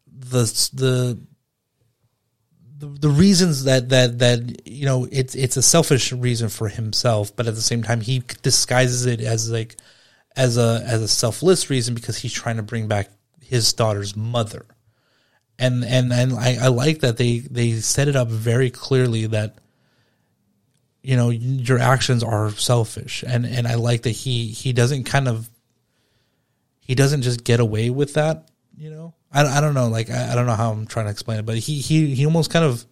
the 0.07 0.69
the 0.73 1.19
the, 2.77 2.87
the 2.87 3.09
reasons 3.09 3.65
that 3.65 3.89
that 3.89 4.19
that 4.19 4.65
you 4.65 4.85
know 4.85 5.09
it's 5.11 5.35
it's 5.35 5.57
a 5.57 5.61
selfish 5.61 6.13
reason 6.13 6.47
for 6.47 6.69
himself, 6.69 7.35
but 7.35 7.47
at 7.47 7.55
the 7.55 7.61
same 7.61 7.83
time 7.83 7.99
he 7.99 8.23
disguises 8.43 9.05
it 9.05 9.19
as 9.19 9.51
like 9.51 9.75
as 10.35 10.57
a 10.57 10.83
as 10.85 11.01
a 11.01 11.07
selfless 11.07 11.69
reason 11.69 11.93
because 11.93 12.17
he's 12.17 12.33
trying 12.33 12.57
to 12.57 12.63
bring 12.63 12.87
back 12.87 13.09
his 13.41 13.73
daughter's 13.73 14.15
mother, 14.15 14.65
and 15.59 15.83
and 15.83 16.11
and 16.13 16.33
I, 16.33 16.57
I 16.61 16.67
like 16.67 16.99
that 16.99 17.17
they 17.17 17.39
they 17.39 17.73
set 17.73 18.07
it 18.07 18.15
up 18.15 18.29
very 18.29 18.69
clearly 18.69 19.27
that 19.27 19.55
you 21.01 21.15
know 21.15 21.29
your 21.29 21.79
actions 21.79 22.23
are 22.23 22.51
selfish, 22.51 23.23
and 23.27 23.45
and 23.45 23.67
I 23.67 23.75
like 23.75 24.03
that 24.03 24.11
he 24.11 24.47
he 24.47 24.73
doesn't 24.73 25.03
kind 25.05 25.27
of 25.27 25.49
he 26.79 26.95
doesn't 26.95 27.21
just 27.21 27.43
get 27.43 27.59
away 27.59 27.89
with 27.89 28.15
that 28.15 28.47
you 28.81 28.89
know? 28.89 29.13
I, 29.31 29.57
I 29.57 29.61
don't 29.61 29.75
know 29.75 29.87
like 29.87 30.09
I, 30.09 30.31
I 30.31 30.35
don't 30.35 30.47
know 30.47 30.55
how 30.55 30.71
i'm 30.71 30.87
trying 30.87 31.05
to 31.05 31.11
explain 31.11 31.39
it 31.39 31.45
but 31.45 31.57
he 31.57 31.79
he 31.79 32.15
he 32.15 32.25
almost 32.25 32.51
kind 32.51 32.65
of 32.65 32.85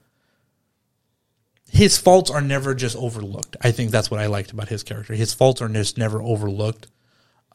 his 1.72 1.98
faults 1.98 2.32
are 2.32 2.42
never 2.42 2.74
just 2.74 2.96
overlooked. 2.96 3.56
I 3.62 3.72
think 3.72 3.92
that's 3.92 4.10
what 4.10 4.20
i 4.20 4.26
liked 4.26 4.52
about 4.52 4.70
his 4.70 4.82
character. 4.82 5.14
His 5.14 5.34
faults 5.34 5.62
are 5.62 5.70
just 5.70 5.98
never 5.98 6.22
overlooked 6.22 6.88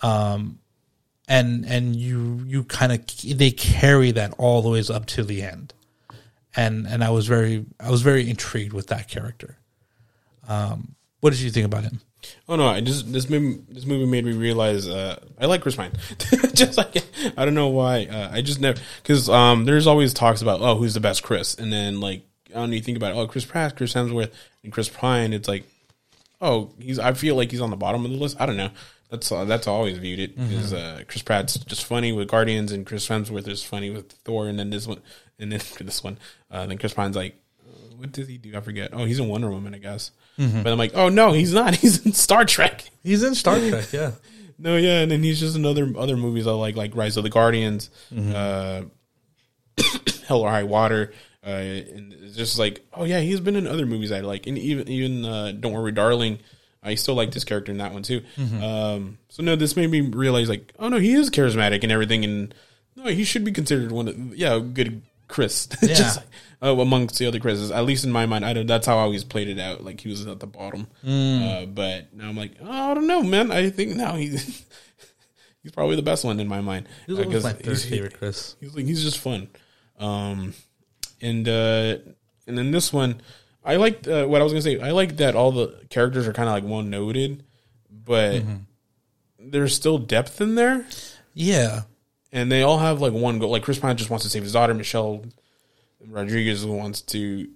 um 0.05 0.59
and 1.27 1.65
and 1.65 1.97
you 1.97 2.43
you 2.47 2.63
kind 2.65 2.93
of 2.93 3.01
they 3.39 3.51
carry 3.51 4.11
that 4.13 4.35
all 4.39 4.63
the 4.63 4.69
ways 4.69 4.91
up 4.91 5.07
to 5.07 5.25
the 5.25 5.43
end 5.43 5.73
and 6.55 6.87
and 6.87 7.03
i 7.03 7.11
was 7.11 7.27
very 7.27 7.65
i 7.81 7.91
was 7.91 8.03
very 8.03 8.29
intrigued 8.29 8.73
with 8.73 8.89
that 8.89 9.09
character 9.09 9.57
um 10.49 10.95
what 11.21 11.31
did 11.31 11.41
you 11.41 11.51
think 11.51 11.67
about 11.67 11.83
him 11.83 12.01
Oh 12.49 12.57
no! 12.57 12.67
I 12.67 12.81
just 12.81 13.13
this 13.13 13.29
movie 13.29 13.63
this 13.69 13.87
movie 13.87 14.07
made 14.07 14.25
me 14.25 14.33
realize 14.33 14.89
uh, 14.89 15.19
I 15.39 15.47
like 15.47 15.63
Chris 15.63 15.77
Pine. 15.77 15.93
just 16.55 16.77
like 16.77 17.05
I 17.37 17.45
don't 17.45 17.55
know 17.55 17.69
why. 17.69 18.07
Uh, 18.07 18.31
I 18.33 18.43
just 18.43 18.61
never 18.61 18.81
because 19.03 19.29
um, 19.29 19.65
there's 19.65 19.87
always 19.87 20.15
talks 20.15 20.43
about 20.43 20.61
oh 20.61 20.77
who's 20.77 20.95
the 20.95 21.01
best 21.01 21.23
Chris, 21.23 21.55
and 21.55 21.73
then 21.73 22.01
like 22.01 22.23
I 22.51 22.55
don't 22.55 22.71
know 22.71 22.77
you 22.77 22.83
think 22.83 22.97
about 22.97 23.13
it, 23.13 23.19
oh 23.19 23.27
Chris 23.27 23.45
Pratt, 23.45 23.77
Chris 23.77 23.95
Hemsworth, 23.95 24.31
and 24.63 24.73
Chris 24.73 24.89
Pine. 24.89 25.33
It's 25.33 25.49
like 25.49 25.65
oh 26.41 26.73
he's 26.79 26.99
I 26.99 27.13
feel 27.13 27.37
like 27.37 27.51
he's 27.51 27.61
on 27.61 27.71
the 27.71 27.77
bottom 27.77 28.05
of 28.05 28.11
the 28.11 28.17
list. 28.17 28.37
I 28.41 28.47
don't 28.47 28.57
know. 28.57 28.71
That's 29.11 29.31
uh, 29.31 29.45
that's 29.45 29.67
how 29.67 29.73
I 29.73 29.77
always 29.77 29.99
viewed 29.99 30.19
it 30.19 30.37
because 30.37 30.73
uh, 30.73 31.03
Chris 31.07 31.23
Pratt's 31.23 31.57
just 31.59 31.85
funny 31.85 32.11
with 32.13 32.29
Guardians, 32.29 32.73
and 32.73 32.85
Chris 32.85 33.09
Hemsworth 33.09 33.47
is 33.49 33.63
funny 33.63 33.91
with 33.91 34.11
Thor, 34.25 34.49
and 34.49 34.59
then 34.59 34.71
this 34.71 34.87
one, 34.87 35.01
and 35.39 35.53
then 35.53 35.61
this 35.81 36.03
one, 36.03 36.19
uh, 36.51 36.67
then 36.67 36.79
Chris 36.79 36.95
Pine's 36.95 37.15
like 37.17 37.37
uh, 37.65 37.95
what 37.97 38.13
does 38.13 38.27
he 38.29 38.39
do? 38.39 38.57
I 38.57 38.61
forget. 38.61 38.91
Oh, 38.93 39.05
he's 39.05 39.21
in 39.21 39.29
Wonder 39.29 39.51
Woman, 39.51 39.75
I 39.75 39.79
guess. 39.79 40.11
But 40.37 40.67
I'm 40.67 40.79
like, 40.79 40.93
oh 40.95 41.09
no, 41.11 41.31
he's 41.33 41.53
not. 41.55 41.75
He's 41.85 42.05
in 42.05 42.13
Star 42.13 42.45
Trek. 42.45 42.91
he's 43.05 43.23
in 43.23 43.37
star 43.37 43.57
trek 43.71 43.93
yeah 43.93 44.11
No, 44.59 44.77
yeah, 44.77 45.01
and 45.03 45.11
then 45.13 45.23
he's 45.23 45.39
just 45.39 45.55
in 45.55 45.65
other 45.65 45.93
other 45.97 46.17
movies 46.17 46.49
I 46.49 46.51
like, 46.53 46.75
like 46.75 46.97
Rise 46.97 47.17
of 47.17 47.23
the 47.23 47.31
Guardians, 47.31 47.91
uh, 48.13 48.83
Hell 50.27 50.41
or 50.41 50.51
High 50.51 50.65
Water, 50.65 51.13
uh, 51.47 51.51
and 51.51 52.13
it's 52.15 52.37
just 52.37 52.59
like, 52.59 52.85
oh 52.95 53.05
yeah, 53.05 53.21
he's 53.21 53.39
been 53.41 53.55
in 53.57 53.67
other 53.69 53.87
movies 53.87 54.11
I 54.11 54.21
like, 54.21 54.47
and 54.49 54.59
even 54.59 54.89
even 54.89 55.25
uh, 55.25 55.53
Don't 55.53 55.73
Worry, 55.73 55.93
Darling. 55.93 56.39
I 56.85 56.95
still 56.97 57.15
like 57.15 57.33
this 57.33 57.45
character 57.45 57.73
in 57.73 57.79
that 57.79 57.93
one 57.93 58.03
too. 58.03 58.23
Um, 58.39 59.19
so 59.31 59.43
no, 59.43 59.57
this 59.57 59.75
made 59.77 59.91
me 59.91 60.01
realize 60.03 60.49
like, 60.49 60.73
oh 60.79 60.89
no, 60.89 60.99
he 60.99 61.13
is 61.15 61.31
charismatic 61.31 61.83
and 61.83 61.91
everything, 61.91 62.25
and 62.25 62.55
no, 62.97 63.07
he 63.07 63.25
should 63.25 63.45
be 63.45 63.53
considered 63.53 63.91
one 63.91 64.09
of 64.09 64.37
yeah, 64.37 64.59
good 64.59 65.03
Chris, 65.27 65.69
Yeah. 65.83 65.95
just 65.95 66.21
uh, 66.63 66.77
amongst 66.77 67.19
the 67.19 67.27
other 67.27 67.41
Chris's. 67.41 67.71
At 67.71 67.85
least 67.87 68.05
in 68.05 68.13
my 68.13 68.27
mind, 68.27 68.45
I 68.45 68.53
don't, 68.53 68.67
that's 68.67 68.87
how 68.87 68.99
I 68.99 69.01
always 69.01 69.25
played 69.25 69.49
it 69.49 69.59
out. 69.59 69.83
Like 69.83 70.01
he 70.01 70.09
was 70.11 70.27
at 70.27 70.39
the 70.41 70.47
bottom, 70.47 70.87
uh, 71.03 71.65
but 71.67 72.13
now 72.15 72.29
I'm 72.29 72.37
like, 72.37 72.53
oh, 72.63 72.71
I 72.71 72.95
don't 72.95 73.07
know, 73.07 73.23
man. 73.23 73.51
I 73.51 73.71
think 73.71 73.97
now 73.97 74.17
he's 74.17 74.65
he's 75.63 75.73
probably 75.73 75.97
the 75.97 76.03
best 76.03 76.25
one 76.25 76.39
in 76.41 76.47
my 76.49 76.61
mind 76.61 76.87
He 77.07 77.13
was 77.13 77.21
Uh, 77.21 77.23
always 77.25 77.37
'cause 77.37 77.45
my 77.45 77.53
third 77.55 77.65
he's- 77.67 77.85
favorite 77.87 78.19
Chris. 78.19 78.57
He's 78.61 78.75
like 78.75 78.85
he's 78.85 79.03
just 79.03 79.19
fun. 79.19 79.49
Um, 79.99 80.53
and 81.23 81.49
uh, 81.49 81.97
and 82.47 82.59
then 82.59 82.71
this 82.71 82.93
one, 82.93 83.23
I 83.65 83.77
like 83.77 84.07
uh, 84.07 84.27
what 84.27 84.41
I 84.41 84.45
was 84.45 84.53
gonna 84.53 84.63
say. 84.63 84.79
I 84.81 84.91
like 84.91 85.17
that 85.17 85.35
all 85.35 85.51
the 85.53 85.81
characters 85.91 86.27
are 86.29 86.33
kind 86.33 86.49
of 86.49 86.55
like 86.55 86.65
one 86.65 86.91
noted, 86.91 87.43
but 87.91 88.43
there's 89.39 89.75
still 89.75 89.99
depth 89.99 90.41
in 90.41 90.55
there, 90.55 90.87
Yeah. 91.33 91.83
and 92.33 92.51
they 92.53 92.63
all 92.63 92.79
have 92.79 93.01
like 93.01 93.13
one 93.13 93.39
goal. 93.39 93.51
Like 93.51 93.63
Chris 93.63 93.79
Pine 93.79 93.97
just 93.97 94.11
wants 94.11 94.25
to 94.25 94.31
save 94.31 94.43
his 94.43 94.53
daughter. 94.53 94.75
Michelle 94.75 95.25
Rodriguez 96.07 96.65
wants 96.67 97.01
to 97.03 97.49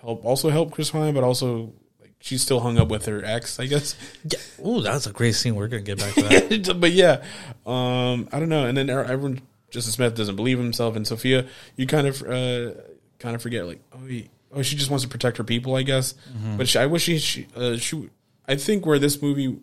help, 0.00 0.24
also 0.24 0.48
help 0.50 0.72
Chris 0.72 0.90
Pine, 0.90 1.12
but 1.14 1.24
also 1.24 1.72
like 2.00 2.14
she's 2.20 2.42
still 2.42 2.60
hung 2.60 2.78
up 2.78 2.88
with 2.88 3.06
her 3.06 3.22
ex, 3.24 3.58
I 3.60 3.66
guess. 3.66 3.96
yeah. 4.24 4.38
Ooh, 4.66 4.80
that's 4.80 5.06
a 5.06 5.12
great 5.12 5.34
scene. 5.34 5.54
We're 5.54 5.68
gonna 5.68 5.82
get 5.82 5.98
back 5.98 6.14
to 6.14 6.22
that. 6.62 6.80
but 6.80 6.92
yeah, 6.92 7.22
um, 7.66 8.28
I 8.32 8.38
don't 8.40 8.48
know. 8.48 8.66
And 8.66 8.76
then 8.76 8.88
everyone, 8.90 9.40
Justice 9.70 9.94
Smith 9.94 10.14
doesn't 10.14 10.36
believe 10.36 10.58
himself, 10.58 10.96
and 10.96 11.06
Sophia, 11.06 11.46
you 11.76 11.86
kind 11.86 12.06
of, 12.06 12.22
uh, 12.22 12.72
kind 13.18 13.36
of 13.36 13.42
forget 13.42 13.66
like, 13.66 13.80
oh, 13.92 14.06
he, 14.06 14.30
oh, 14.52 14.62
she 14.62 14.76
just 14.76 14.90
wants 14.90 15.04
to 15.04 15.08
protect 15.08 15.36
her 15.36 15.44
people, 15.44 15.74
I 15.76 15.82
guess. 15.82 16.14
But 16.56 16.68
she, 16.68 16.78
I 16.78 16.86
wish 16.86 17.02
she, 17.02 17.18
she, 17.18 17.46
uh, 17.56 17.76
she, 17.76 18.10
I 18.48 18.56
think 18.56 18.84
where 18.86 18.98
this 18.98 19.20
movie 19.22 19.58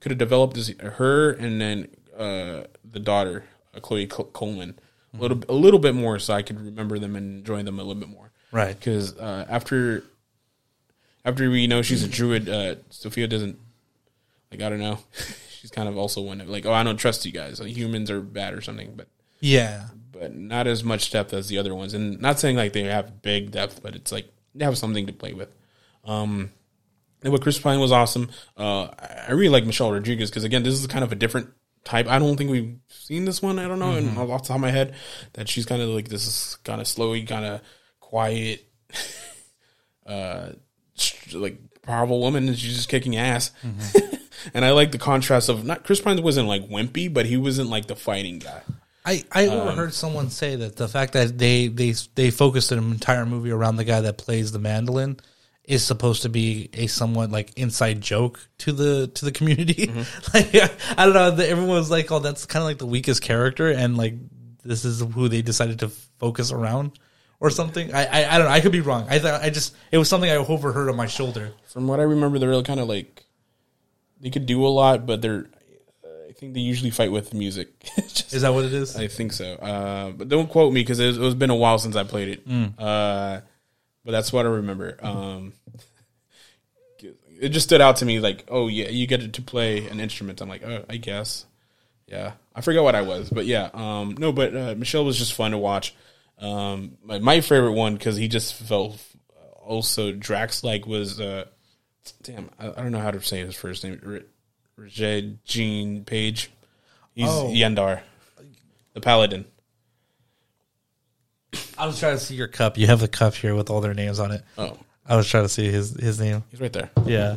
could 0.00 0.10
have 0.12 0.18
developed 0.18 0.56
is 0.56 0.74
her 0.80 1.30
and 1.32 1.60
then 1.60 1.88
uh, 2.16 2.64
the 2.84 3.00
daughter, 3.00 3.44
uh, 3.74 3.80
Chloe 3.80 4.06
Col- 4.06 4.26
Coleman, 4.26 4.78
a 5.14 5.20
little, 5.20 5.40
a 5.48 5.52
little 5.54 5.78
bit 5.80 5.94
more, 5.94 6.18
so 6.18 6.34
I 6.34 6.42
could 6.42 6.58
remember 6.60 6.98
them 6.98 7.14
and 7.16 7.38
enjoy 7.40 7.62
them 7.62 7.78
a 7.78 7.82
little 7.82 8.00
bit 8.00 8.08
more. 8.08 8.30
right. 8.50 8.78
Because 8.78 9.16
uh, 9.18 9.46
after, 9.48 10.04
after 11.24 11.48
we 11.50 11.66
know 11.66 11.82
she's 11.82 12.02
a 12.02 12.08
druid, 12.08 12.48
uh, 12.48 12.76
Sophia 12.90 13.26
doesn't 13.28 13.58
like. 14.50 14.60
I 14.62 14.68
don't 14.68 14.80
know. 14.80 14.98
she's 15.60 15.70
kind 15.70 15.88
of 15.88 15.96
also 15.96 16.20
one 16.20 16.40
of 16.40 16.48
like, 16.48 16.66
oh, 16.66 16.72
I 16.72 16.82
don't 16.82 16.96
trust 16.96 17.24
you 17.24 17.32
guys. 17.32 17.60
Like, 17.60 17.70
humans 17.76 18.10
are 18.10 18.20
bad 18.20 18.54
or 18.54 18.60
something, 18.60 18.94
but 18.96 19.06
Yeah. 19.40 19.84
But 20.22 20.36
not 20.36 20.68
as 20.68 20.84
much 20.84 21.10
depth 21.10 21.34
as 21.34 21.48
the 21.48 21.58
other 21.58 21.74
ones. 21.74 21.94
And 21.94 22.20
not 22.20 22.38
saying 22.38 22.54
like 22.54 22.72
they 22.72 22.84
have 22.84 23.22
big 23.22 23.50
depth, 23.50 23.82
but 23.82 23.96
it's 23.96 24.12
like 24.12 24.28
they 24.54 24.64
have 24.64 24.78
something 24.78 25.08
to 25.08 25.12
play 25.12 25.32
with. 25.32 25.52
Um, 26.04 26.52
and 27.24 27.32
what 27.32 27.42
Chris 27.42 27.58
Pine 27.58 27.80
was 27.80 27.90
awesome. 27.90 28.30
Uh, 28.56 28.84
I 29.28 29.32
really 29.32 29.48
like 29.48 29.66
Michelle 29.66 29.90
Rodriguez 29.90 30.30
because 30.30 30.44
again, 30.44 30.62
this 30.62 30.74
is 30.74 30.86
kind 30.86 31.02
of 31.02 31.10
a 31.10 31.16
different 31.16 31.50
type. 31.82 32.06
I 32.06 32.20
don't 32.20 32.36
think 32.36 32.52
we've 32.52 32.78
seen 32.86 33.24
this 33.24 33.42
one. 33.42 33.58
I 33.58 33.66
don't 33.66 33.80
know, 33.80 33.96
and 33.96 34.16
off 34.16 34.42
the 34.42 34.48
top 34.48 34.58
of 34.58 34.60
my 34.60 34.70
head, 34.70 34.94
that 35.32 35.48
she's 35.48 35.66
kind 35.66 35.82
of 35.82 35.88
like 35.88 36.06
this 36.06 36.24
is 36.24 36.56
kind 36.62 36.80
of 36.80 36.86
slowy, 36.86 37.26
kind 37.26 37.44
of 37.44 37.60
quiet, 37.98 38.64
uh, 40.06 40.50
like 41.32 41.58
powerful 41.82 42.20
woman, 42.20 42.46
and 42.46 42.56
she's 42.56 42.76
just 42.76 42.88
kicking 42.88 43.16
ass. 43.16 43.50
and 44.54 44.64
I 44.64 44.70
like 44.70 44.92
the 44.92 44.98
contrast 44.98 45.48
of 45.48 45.64
not 45.64 45.82
Chris 45.82 46.00
Pine 46.00 46.22
wasn't 46.22 46.46
like 46.46 46.68
wimpy, 46.68 47.12
but 47.12 47.26
he 47.26 47.36
wasn't 47.36 47.70
like 47.70 47.86
the 47.86 47.96
fighting 47.96 48.38
guy. 48.38 48.62
I, 49.04 49.24
I 49.32 49.46
um, 49.46 49.60
overheard 49.60 49.94
someone 49.94 50.30
say 50.30 50.56
that 50.56 50.76
the 50.76 50.88
fact 50.88 51.14
that 51.14 51.36
they, 51.36 51.68
they 51.68 51.94
they 52.14 52.30
focused 52.30 52.72
an 52.72 52.78
entire 52.78 53.26
movie 53.26 53.50
around 53.50 53.76
the 53.76 53.84
guy 53.84 54.00
that 54.02 54.18
plays 54.18 54.52
the 54.52 54.58
mandolin 54.58 55.18
is 55.64 55.84
supposed 55.84 56.22
to 56.22 56.28
be 56.28 56.68
a 56.72 56.86
somewhat 56.86 57.30
like 57.30 57.52
inside 57.56 58.00
joke 58.00 58.48
to 58.58 58.72
the 58.72 59.08
to 59.08 59.24
the 59.24 59.32
community. 59.32 59.86
Mm-hmm. 59.86 60.34
like 60.34 60.98
I 60.98 61.04
don't 61.04 61.14
know, 61.14 61.44
everyone 61.44 61.76
was 61.76 61.90
like, 61.90 62.10
"Oh, 62.10 62.18
that's 62.18 62.46
kind 62.46 62.62
of 62.62 62.68
like 62.68 62.78
the 62.78 62.86
weakest 62.86 63.22
character," 63.22 63.70
and 63.70 63.96
like 63.96 64.14
this 64.64 64.84
is 64.84 65.00
who 65.00 65.28
they 65.28 65.42
decided 65.42 65.80
to 65.80 65.88
focus 66.18 66.52
around 66.52 66.98
or 67.40 67.50
something. 67.50 67.94
I 67.94 68.04
I, 68.04 68.34
I 68.34 68.38
don't 68.38 68.46
know. 68.46 68.52
I 68.52 68.60
could 68.60 68.72
be 68.72 68.80
wrong. 68.80 69.06
I 69.08 69.18
thought 69.18 69.42
I 69.42 69.50
just 69.50 69.74
it 69.90 69.98
was 69.98 70.08
something 70.08 70.30
I 70.30 70.36
overheard 70.36 70.88
on 70.88 70.96
my 70.96 71.06
shoulder. 71.06 71.52
from 71.66 71.86
what 71.86 72.00
I 72.00 72.04
remember, 72.04 72.38
they're 72.38 72.48
really 72.48 72.64
kind 72.64 72.80
of 72.80 72.88
like 72.88 73.24
they 74.20 74.30
could 74.30 74.46
do 74.46 74.64
a 74.64 74.68
lot, 74.68 75.06
but 75.06 75.20
they're. 75.20 75.46
I 76.42 76.44
think 76.44 76.54
they 76.54 76.60
usually 76.60 76.90
fight 76.90 77.12
with 77.12 77.34
music. 77.34 77.68
Just- 77.96 78.34
Is 78.34 78.42
that 78.42 78.52
what 78.52 78.64
it 78.64 78.72
is? 78.74 78.96
I 78.96 79.06
think 79.06 79.32
so. 79.32 79.52
Uh, 79.54 80.10
but 80.10 80.28
don't 80.28 80.48
quote 80.50 80.72
me 80.72 80.80
because 80.80 80.98
it, 80.98 81.06
was- 81.06 81.18
it's 81.18 81.34
been 81.36 81.50
a 81.50 81.54
while 81.54 81.78
since 81.78 81.94
I 81.94 82.02
played 82.02 82.28
it. 82.28 82.42
Uh, 82.78 83.40
but 84.04 84.10
that's 84.10 84.32
what 84.32 84.44
I 84.44 84.48
remember. 84.48 84.98
Um, 85.00 85.52
it 87.40 87.50
just 87.50 87.66
stood 87.68 87.80
out 87.80 87.96
to 87.98 88.04
me 88.04 88.18
like, 88.18 88.44
oh 88.48 88.66
yeah, 88.68 88.88
you 88.88 89.06
get 89.06 89.32
to 89.32 89.42
play 89.42 89.86
an 89.88 90.00
instrument. 90.00 90.40
I'm 90.40 90.48
like, 90.48 90.64
oh, 90.64 90.84
I 90.90 90.96
guess. 90.96 91.44
Yeah, 92.08 92.32
I 92.54 92.60
forgot 92.60 92.82
what 92.82 92.94
I 92.96 93.02
was, 93.02 93.30
but 93.30 93.46
yeah, 93.46 93.70
um, 93.72 94.16
no, 94.18 94.32
but 94.32 94.54
uh, 94.56 94.74
Michelle 94.76 95.04
was 95.04 95.16
just 95.18 95.34
fun 95.34 95.52
to 95.52 95.58
watch. 95.58 95.94
Um, 96.38 96.98
my, 97.04 97.20
my 97.20 97.40
favorite 97.40 97.72
one 97.72 97.94
because 97.94 98.16
he 98.16 98.26
just 98.28 98.54
felt 98.54 99.00
also 99.62 100.10
Drax 100.12 100.64
like 100.64 100.86
was 100.86 101.20
uh, 101.20 101.44
damn, 102.24 102.50
I, 102.58 102.68
I 102.70 102.74
don't 102.82 102.90
know 102.92 102.98
how 102.98 103.12
to 103.12 103.22
say 103.22 103.38
his 103.44 103.54
first 103.54 103.84
name. 103.84 104.24
R- 104.82 104.86
Roger 104.86 105.22
Jean 105.44 106.04
Page. 106.04 106.50
He's 107.14 107.28
Oh. 107.28 107.50
Yendar, 107.52 108.00
the 108.94 109.00
paladin. 109.00 109.44
I 111.76 111.86
was 111.86 111.98
trying 111.98 112.14
to 112.16 112.18
see 112.22 112.34
your 112.34 112.48
cup. 112.48 112.78
You 112.78 112.86
have 112.86 113.00
the 113.00 113.08
cup 113.08 113.34
here 113.34 113.54
with 113.54 113.68
all 113.70 113.80
their 113.80 113.94
names 113.94 114.18
on 114.18 114.32
it. 114.32 114.42
Oh, 114.56 114.78
I 115.06 115.16
was 115.16 115.28
trying 115.28 115.44
to 115.44 115.48
see 115.48 115.70
his 115.70 115.90
his 115.94 116.18
name. 116.18 116.42
he's 116.50 116.60
right 116.60 116.72
there. 116.72 116.90
Yeah, 117.04 117.36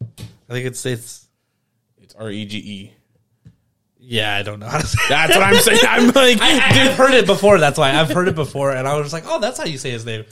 I 0.00 0.52
think 0.52 0.66
it's 0.66 0.84
it's. 0.86 1.28
It's 2.00 2.14
R 2.14 2.30
E 2.30 2.44
G 2.44 2.58
E. 2.58 2.92
Yeah, 4.00 4.34
I 4.34 4.42
don't 4.42 4.58
know 4.58 4.66
how 4.66 4.78
to 4.78 4.86
say. 4.86 4.98
That's 5.08 5.36
what 5.36 5.44
I'm 5.44 5.54
saying. 5.54 5.78
I'm 5.88 6.06
like, 6.12 6.40
I, 6.40 6.48
have 6.48 6.94
heard 6.94 7.14
it 7.14 7.24
before. 7.26 7.58
That's 7.58 7.78
why 7.78 7.92
I've 7.94 8.10
heard 8.10 8.26
it 8.26 8.34
before, 8.34 8.72
and 8.72 8.88
I 8.88 8.96
was 8.98 9.12
like, 9.12 9.24
"Oh, 9.26 9.38
that's 9.38 9.58
how 9.58 9.64
you 9.64 9.78
say 9.78 9.92
his 9.92 10.04
name." 10.04 10.24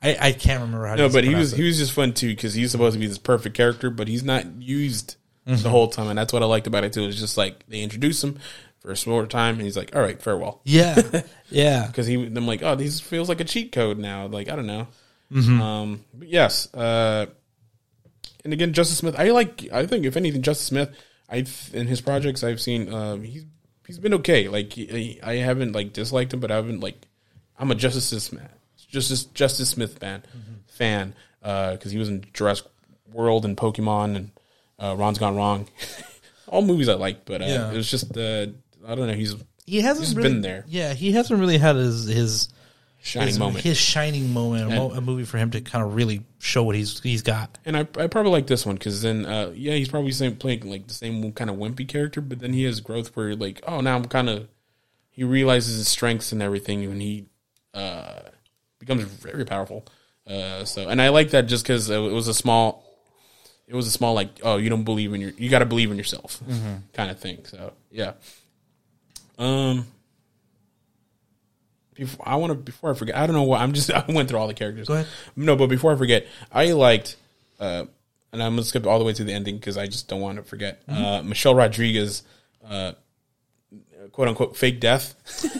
I, 0.00 0.16
I 0.20 0.32
can't 0.32 0.60
remember 0.62 0.86
how. 0.86 0.94
To 0.94 0.98
say 0.98 1.04
it. 1.04 1.08
No, 1.08 1.12
but 1.12 1.24
he 1.24 1.34
was 1.34 1.52
it. 1.52 1.56
he 1.56 1.64
was 1.64 1.78
just 1.78 1.92
fun 1.92 2.12
too 2.12 2.28
because 2.28 2.54
he's 2.54 2.70
supposed 2.70 2.94
to 2.94 3.00
be 3.00 3.06
this 3.08 3.18
perfect 3.18 3.56
character, 3.56 3.90
but 3.90 4.06
he's 4.06 4.22
not 4.22 4.46
used 4.62 5.16
Mm-hmm. 5.46 5.62
the 5.62 5.70
whole 5.70 5.86
time, 5.86 6.08
and 6.08 6.18
that's 6.18 6.32
what 6.32 6.42
I 6.42 6.46
liked 6.46 6.66
about 6.66 6.82
it 6.82 6.92
too. 6.92 7.04
It's 7.04 7.20
just 7.20 7.36
like 7.36 7.64
they 7.68 7.80
introduce 7.80 8.22
him 8.22 8.38
for 8.80 8.90
a 8.90 8.96
short 8.96 9.30
time, 9.30 9.54
and 9.54 9.62
he's 9.62 9.76
like, 9.76 9.94
"All 9.94 10.02
right, 10.02 10.20
farewell." 10.20 10.60
Yeah, 10.64 11.00
yeah. 11.50 11.86
Because 11.86 12.08
he, 12.08 12.14
I'm 12.14 12.46
like, 12.46 12.64
"Oh, 12.64 12.74
this 12.74 13.00
feels 13.00 13.28
like 13.28 13.40
a 13.40 13.44
cheat 13.44 13.70
code 13.70 13.96
now." 13.96 14.26
Like 14.26 14.48
I 14.48 14.56
don't 14.56 14.66
know. 14.66 14.88
Mm-hmm. 15.32 15.60
Um, 15.60 16.04
but 16.14 16.28
yes, 16.28 16.72
uh, 16.74 17.26
and 18.42 18.52
again, 18.52 18.72
Justice 18.72 18.98
Smith. 18.98 19.14
I 19.18 19.30
like. 19.30 19.68
I 19.72 19.86
think 19.86 20.04
if 20.04 20.16
anything, 20.16 20.42
Justice 20.42 20.66
Smith. 20.66 20.90
I 21.28 21.44
in 21.72 21.86
his 21.86 22.00
projects 22.00 22.44
I've 22.44 22.60
seen, 22.60 22.92
um, 22.92 23.22
he's 23.22 23.44
he's 23.86 23.98
been 23.98 24.14
okay. 24.14 24.48
Like 24.48 24.72
he, 24.72 25.20
I 25.22 25.34
haven't 25.36 25.72
like 25.72 25.92
disliked 25.92 26.34
him, 26.34 26.40
but 26.40 26.50
I 26.50 26.56
haven't 26.56 26.80
like. 26.80 27.06
I'm 27.58 27.70
a 27.70 27.74
Justice 27.74 28.24
Smith, 28.24 28.48
Justice 28.88 29.24
Justice 29.24 29.70
Smith 29.70 29.98
fan, 29.98 30.22
fan 30.66 31.14
because 31.40 31.92
he 31.92 31.98
was 31.98 32.08
in 32.08 32.24
Jurassic 32.32 32.66
World 33.12 33.44
and 33.44 33.56
Pokemon 33.56 34.16
and 34.16 34.30
uh, 34.78 34.94
Ron's 34.96 35.18
Gone 35.18 35.36
Wrong. 35.36 35.68
All 36.48 36.62
movies 36.62 36.88
I 36.88 36.94
like, 36.94 37.24
but 37.24 37.42
uh, 37.42 37.46
Yeah. 37.46 37.70
it 37.72 37.76
was 37.76 37.90
just 37.90 38.16
uh, 38.16 38.46
I 38.86 38.94
don't 38.94 39.06
know. 39.08 39.14
He's 39.14 39.34
He 39.66 39.80
hasn't 39.80 40.06
He's 40.06 40.16
really, 40.16 40.28
been 40.30 40.40
there. 40.42 40.64
Yeah, 40.68 40.94
he 40.94 41.12
hasn't 41.12 41.40
really 41.40 41.58
had 41.58 41.76
his 41.76 42.06
his 42.06 42.48
shining 43.02 43.28
his, 43.28 43.38
moment. 43.38 43.64
his 43.64 43.76
shining 43.78 44.32
moment, 44.32 44.72
a, 44.72 44.76
mo- 44.76 44.90
a 44.92 45.00
movie 45.00 45.24
for 45.24 45.38
him 45.38 45.50
to 45.52 45.60
kind 45.60 45.84
of 45.84 45.94
really 45.94 46.22
show 46.38 46.62
what 46.62 46.74
he's 46.76 47.00
he's 47.00 47.22
got. 47.22 47.58
And 47.64 47.76
I, 47.76 47.80
I 47.80 48.06
probably 48.06 48.30
like 48.32 48.46
this 48.46 48.64
one 48.66 48.76
because 48.76 49.02
then, 49.02 49.26
uh, 49.26 49.52
yeah, 49.54 49.74
he's 49.74 49.88
probably 49.88 50.12
same, 50.12 50.36
playing 50.36 50.68
like 50.70 50.86
the 50.86 50.94
same 50.94 51.32
kind 51.32 51.50
of 51.50 51.56
wimpy 51.56 51.86
character, 51.88 52.20
but 52.20 52.38
then 52.40 52.52
he 52.52 52.64
has 52.64 52.80
growth 52.80 53.14
where 53.16 53.34
like, 53.34 53.60
oh, 53.66 53.80
now 53.80 53.96
I'm 53.96 54.04
kind 54.06 54.28
of, 54.28 54.48
he 55.10 55.24
realizes 55.24 55.78
his 55.78 55.88
strengths 55.88 56.30
and 56.32 56.42
everything, 56.42 56.84
and 56.84 57.00
he 57.02 57.26
uh, 57.74 58.20
becomes 58.78 59.02
very 59.04 59.44
powerful. 59.44 59.84
Uh, 60.26 60.64
so, 60.64 60.88
and 60.88 61.00
I 61.02 61.08
like 61.10 61.30
that 61.30 61.46
just 61.46 61.64
because 61.64 61.88
it 61.90 61.98
was 61.98 62.26
a 62.28 62.34
small, 62.34 62.84
it 63.66 63.74
was 63.74 63.86
a 63.86 63.90
small 63.90 64.14
like, 64.14 64.28
oh, 64.42 64.56
you 64.56 64.70
don't 64.70 64.84
believe 64.84 65.12
in 65.12 65.20
your, 65.20 65.30
you 65.30 65.50
got 65.50 65.58
to 65.60 65.66
believe 65.66 65.90
in 65.90 65.96
yourself, 65.98 66.40
kind 66.92 67.10
of 67.10 67.18
thing. 67.18 67.44
So, 67.44 67.72
yeah. 67.90 68.12
Um. 69.38 69.86
Before, 71.94 72.28
I 72.28 72.36
want 72.36 72.50
to 72.50 72.56
before 72.58 72.90
I 72.90 72.94
forget. 72.94 73.16
I 73.16 73.26
don't 73.26 73.34
know 73.34 73.44
what 73.44 73.60
I'm 73.60 73.72
just. 73.72 73.90
I 73.92 74.04
went 74.08 74.28
through 74.28 74.38
all 74.38 74.48
the 74.48 74.54
characters. 74.54 74.88
No, 75.34 75.56
but 75.56 75.68
before 75.68 75.92
I 75.92 75.96
forget, 75.96 76.26
I 76.52 76.72
liked, 76.72 77.16
uh, 77.58 77.86
and 78.32 78.42
I'm 78.42 78.52
gonna 78.52 78.64
skip 78.64 78.86
all 78.86 78.98
the 78.98 79.04
way 79.04 79.14
to 79.14 79.24
the 79.24 79.32
ending 79.32 79.56
because 79.56 79.78
I 79.78 79.86
just 79.86 80.06
don't 80.06 80.20
want 80.20 80.36
to 80.36 80.42
forget. 80.42 80.82
Uh, 80.88 81.22
Michelle 81.22 81.54
Rodriguez, 81.54 82.22
uh, 82.68 82.92
quote 84.12 84.28
unquote, 84.28 84.56
fake 84.56 84.80
death. 84.80 85.14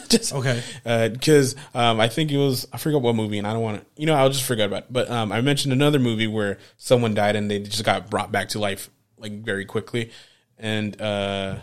just, 0.09 0.33
Okay. 0.33 0.61
Because 0.83 1.55
um, 1.73 1.99
I 1.99 2.07
think 2.07 2.31
it 2.31 2.37
was 2.37 2.67
I 2.71 2.77
forgot 2.77 3.01
what 3.01 3.15
movie, 3.15 3.37
and 3.37 3.47
I 3.47 3.53
don't 3.53 3.61
want 3.61 3.81
to. 3.81 4.01
You 4.01 4.07
know, 4.07 4.15
I'll 4.15 4.29
just 4.29 4.43
forget 4.43 4.67
about. 4.67 4.83
it. 4.83 4.93
But 4.93 5.09
um, 5.09 5.31
I 5.31 5.41
mentioned 5.41 5.73
another 5.73 5.99
movie 5.99 6.27
where 6.27 6.57
someone 6.77 7.13
died 7.13 7.35
and 7.35 7.49
they 7.49 7.59
just 7.59 7.83
got 7.83 8.09
brought 8.09 8.31
back 8.31 8.49
to 8.49 8.59
life 8.59 8.89
like 9.17 9.43
very 9.43 9.65
quickly, 9.65 10.11
and 10.57 10.99
uh, 11.01 11.55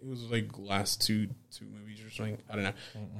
it 0.00 0.08
was 0.08 0.30
like 0.30 0.50
last 0.58 1.00
two 1.02 1.28
two 1.56 1.66
movies 1.66 2.04
or 2.04 2.10
something. 2.10 2.38
I 2.50 2.54
don't 2.54 2.64
know, 2.64 2.72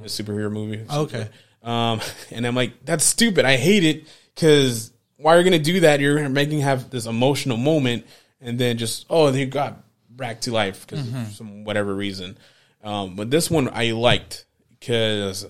a 0.03 0.07
superhero 0.07 0.51
movie. 0.51 0.85
Okay. 0.91 1.29
Um, 1.63 2.01
and 2.31 2.47
I'm 2.47 2.55
like, 2.55 2.85
that's 2.85 3.05
stupid. 3.05 3.45
I 3.45 3.57
hate 3.57 3.85
it 3.85 4.07
because 4.35 4.93
why 5.17 5.35
are 5.35 5.39
you 5.39 5.45
gonna 5.45 5.59
do 5.59 5.81
that? 5.81 6.01
You're 6.01 6.29
making 6.29 6.61
have 6.61 6.91
this 6.91 7.07
emotional 7.07 7.57
moment, 7.57 8.07
and 8.41 8.59
then 8.59 8.79
just 8.79 9.07
oh, 9.11 9.31
they 9.31 9.47
got 9.47 9.83
back 10.11 10.41
to 10.43 10.53
life 10.53 10.87
because 10.87 11.07
of 11.07 11.29
some 11.33 11.65
whatever 11.65 11.95
reason. 11.95 12.39
Um, 12.87 13.17
but 13.17 13.31
this 13.31 13.51
one 13.51 13.69
I 13.69 13.91
liked 13.91 14.47
because 14.71 15.45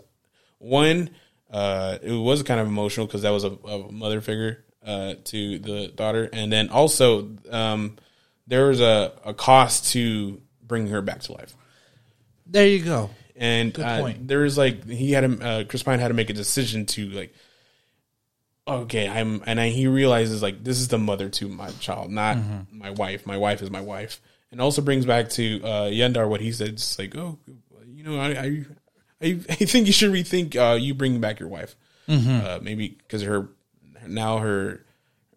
one, 0.59 1.11
uh, 1.51 1.99
it 2.03 2.13
was 2.13 2.43
kind 2.43 2.59
of 2.59 2.67
emotional 2.67 3.07
because 3.07 3.23
that 3.23 3.31
was 3.31 3.45
a, 3.45 3.51
a 3.51 3.93
mother 3.93 4.23
figure 4.23 4.65
uh, 4.85 5.15
to 5.25 5.59
the 5.59 5.89
daughter, 5.89 6.31
and 6.33 6.51
then 6.51 6.71
also 6.71 7.37
um, 7.51 7.97
there 8.47 8.69
was 8.69 8.81
a, 8.81 9.13
a 9.23 9.35
cost 9.35 9.93
to 9.93 10.41
bringing 10.63 10.91
her 10.93 11.03
back 11.03 11.21
to 11.21 11.33
life. 11.33 11.55
There 12.47 12.67
you 12.67 12.83
go. 12.83 13.11
And 13.37 13.79
uh, 13.79 14.01
point. 14.01 14.29
there 14.29 14.39
was 14.39 14.57
like 14.57 14.89
he 14.89 15.13
had 15.13 15.21
to, 15.21 15.47
uh, 15.47 15.65
Chris 15.65 15.83
Pine 15.83 15.99
had 15.99 16.09
to 16.09 16.15
make 16.15 16.31
a 16.31 16.35
decision 16.35 16.87
to 16.87 17.11
like 17.11 17.35
okay, 18.69 19.09
I'm, 19.09 19.43
and 19.47 19.61
I, 19.61 19.69
he 19.69 19.87
realizes 19.87 20.43
like 20.43 20.65
this 20.65 20.79
is 20.79 20.89
the 20.89 20.99
mother 20.99 21.29
to 21.29 21.49
my 21.49 21.71
child, 21.81 22.11
not 22.11 22.39
my 22.73 22.91
wife. 22.91 23.27
My 23.27 23.37
wife 23.37 23.63
is 23.63 23.71
my 23.71 23.81
wife, 23.81 24.21
and 24.51 24.60
also 24.60 24.82
brings 24.82 25.06
back 25.06 25.28
to 25.31 25.60
uh, 25.62 25.85
Yendar 25.85 26.28
what 26.28 26.40
he 26.40 26.52
said. 26.52 26.68
It's 26.70 26.98
like, 26.98 27.16
oh, 27.16 27.39
you 27.86 28.05
know, 28.05 28.18
I, 28.18 28.28
I, 28.28 28.64
I, 29.23 29.27
I 29.48 29.55
think 29.64 29.86
you 29.86 29.93
should 29.93 30.12
rethink 30.12 30.56
uh, 30.56 30.74
you 30.74 30.94
bringing 30.94 31.20
back 31.20 31.40
your 31.40 31.48
wife, 31.48 31.77
uh, 32.09 32.59
maybe 32.62 32.89
because 32.89 33.23
her 33.23 33.48
now 34.06 34.39
her 34.39 34.85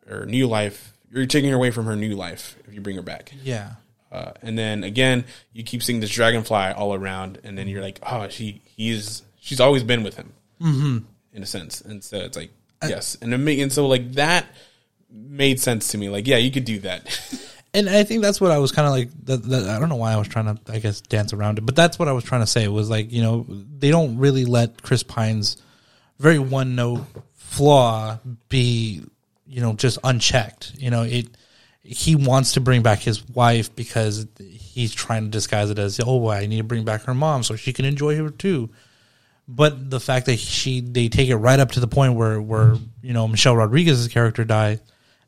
her 0.08 0.26
new 0.26 0.48
life, 0.48 0.94
you're 1.12 1.26
taking 1.26 1.50
her 1.50 1.56
away 1.56 1.72
from 1.72 1.86
her 1.86 1.96
new 1.96 2.16
life 2.16 2.56
if 2.68 2.74
you 2.74 2.82
bring 2.82 2.96
her 2.96 3.02
back. 3.02 3.34
Yeah. 3.44 3.74
Uh, 4.12 4.32
and 4.42 4.58
then 4.58 4.84
again, 4.84 5.24
you 5.54 5.64
keep 5.64 5.84
seeing 5.84 6.00
this 6.00 6.10
dragonfly 6.10 6.72
all 6.72 6.96
around, 6.96 7.40
and 7.44 7.58
then 7.58 7.68
you're 7.68 7.82
like, 7.82 8.00
oh, 8.04 8.28
she 8.30 8.62
he's 8.66 9.22
she's 9.40 9.60
always 9.60 9.84
been 9.84 10.04
with 10.04 10.16
him, 10.16 10.34
mm-hmm. 10.60 10.98
in 11.34 11.44
a 11.44 11.46
sense. 11.46 11.82
And 11.82 12.04
so 12.04 12.18
it's 12.18 12.36
like, 12.36 12.50
yes, 12.88 13.18
and 13.22 13.34
it 13.34 13.60
and 13.60 13.72
so 13.72 13.88
like 13.88 14.14
that 14.14 14.48
made 15.12 15.60
sense 15.60 15.90
to 15.90 15.98
me. 15.98 16.10
Like, 16.10 16.28
yeah, 16.28 16.38
you 16.38 16.52
could 16.52 16.66
do 16.66 16.80
that. 16.80 17.06
And 17.74 17.88
I 17.88 18.04
think 18.04 18.22
that's 18.22 18.42
what 18.42 18.52
I 18.52 18.58
was 18.58 18.72
kind 18.72 18.88
of 18.88 18.94
like. 18.94 19.70
I 19.70 19.80
don't 19.80 19.90
know 19.90 19.96
why 19.96 20.14
I 20.14 20.18
was 20.18 20.28
trying 20.28 20.56
to, 20.56 20.72
I 20.72 20.80
guess, 20.80 21.02
dance 21.02 21.34
around 21.34 21.60
it, 21.60 21.66
but 21.66 21.76
that's 21.76 22.00
what 22.00 22.08
I 22.08 22.14
was 22.14 22.24
trying 22.24 22.42
to 22.42 22.48
say. 22.48 22.68
Was 22.68 22.90
like, 22.90 23.12
you 23.12 23.22
know, 23.22 23.46
they 23.48 23.92
don't 23.92 24.18
really 24.18 24.46
let 24.46 24.82
Chris 24.82 25.04
Pine's 25.04 25.58
very 26.18 26.40
one 26.40 26.76
note 26.76 27.06
flaw 27.36 28.20
be, 28.50 29.04
you 29.46 29.62
know, 29.62 29.74
just 29.74 30.00
unchecked. 30.04 30.74
You 30.78 30.90
know, 30.90 31.04
it. 31.04 31.28
He 31.82 32.16
wants 32.16 32.54
to 32.54 32.62
bring 32.62 32.84
back 32.84 33.00
his 33.00 33.28
wife 33.30 33.76
because 33.76 34.28
he's 34.40 34.94
trying 34.94 35.24
to 35.24 35.30
disguise 35.30 35.72
it 35.72 35.80
as, 35.80 36.00
oh, 36.06 36.18
well, 36.18 36.38
I 36.38 36.46
need 36.46 36.58
to 36.58 36.64
bring 36.64 36.86
back 36.86 37.04
her 37.04 37.16
mom 37.16 37.42
so 37.42 37.56
she 37.56 37.74
can 37.74 37.86
enjoy 37.86 38.16
her 38.18 38.30
too. 38.30 38.70
But 39.48 39.90
the 39.90 40.00
fact 40.00 40.28
that 40.28 40.38
she 40.38 40.82
they 40.82 41.10
take 41.10 41.30
it 41.30 41.36
right 41.38 41.60
up 41.60 41.72
to 41.72 41.80
the 41.80 41.88
point 41.88 42.14
where 42.14 42.40
where 42.40 42.76
you 43.02 43.14
know 43.14 43.28
Michelle 43.28 43.56
Rodriguez's 43.56 44.08
character 44.08 44.44
dies, 44.44 44.80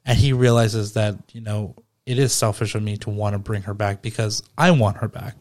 and 0.05 0.17
he 0.17 0.33
realizes 0.33 0.93
that 0.93 1.15
you 1.33 1.41
know 1.41 1.75
it 2.05 2.19
is 2.19 2.33
selfish 2.33 2.75
of 2.75 2.83
me 2.83 2.97
to 2.97 3.09
want 3.09 3.33
to 3.33 3.39
bring 3.39 3.63
her 3.63 3.73
back 3.73 4.01
because 4.01 4.43
I 4.57 4.71
want 4.71 4.97
her 4.97 5.07
back. 5.07 5.35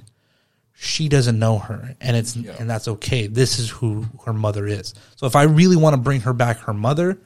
She 0.75 1.09
doesn't 1.09 1.39
know 1.39 1.59
her, 1.59 1.95
and 2.01 2.17
it's 2.17 2.35
and 2.35 2.69
that's 2.69 2.89
okay. 2.89 3.27
This 3.27 3.59
is 3.59 3.69
who 3.69 4.07
her 4.25 4.33
mother 4.33 4.67
is. 4.67 4.95
So 5.17 5.27
if 5.27 5.37
I 5.37 5.43
really 5.43 5.77
want 5.77 5.95
to 5.95 6.01
bring 6.01 6.23
her 6.23 6.33
back, 6.33 6.59
her 6.61 6.73
mother, 6.73 7.19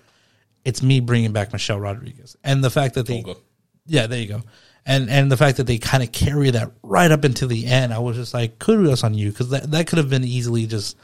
it's 0.65 0.82
me 0.82 0.98
bringing 0.98 1.32
back 1.32 1.52
Michelle 1.52 1.78
Rodriguez. 1.78 2.36
And 2.43 2.65
the 2.65 2.70
fact 2.70 2.94
that 2.94 3.06
they, 3.06 3.23
Holga. 3.23 3.39
yeah, 3.86 4.09
there 4.09 4.19
you 4.19 4.27
go. 4.27 4.43
And 4.85 5.09
and 5.09 5.31
the 5.31 5.36
fact 5.36 5.59
that 5.59 5.69
they 5.69 5.78
kind 5.78 6.02
of 6.02 6.11
carry 6.11 6.51
that 6.51 6.73
right 6.82 7.11
up 7.11 7.23
until 7.23 7.47
the 7.47 7.66
end, 7.66 7.94
I 7.94 8.01
was 8.01 8.16
just 8.16 8.35
like, 8.35 8.59
kudos 8.59 9.05
on 9.05 9.15
you 9.15 9.31
because 9.31 9.51
that 9.51 9.70
that 9.70 9.86
could 9.86 9.98
have 9.98 10.11
been 10.11 10.24
easily 10.24 10.66
just 10.66 10.97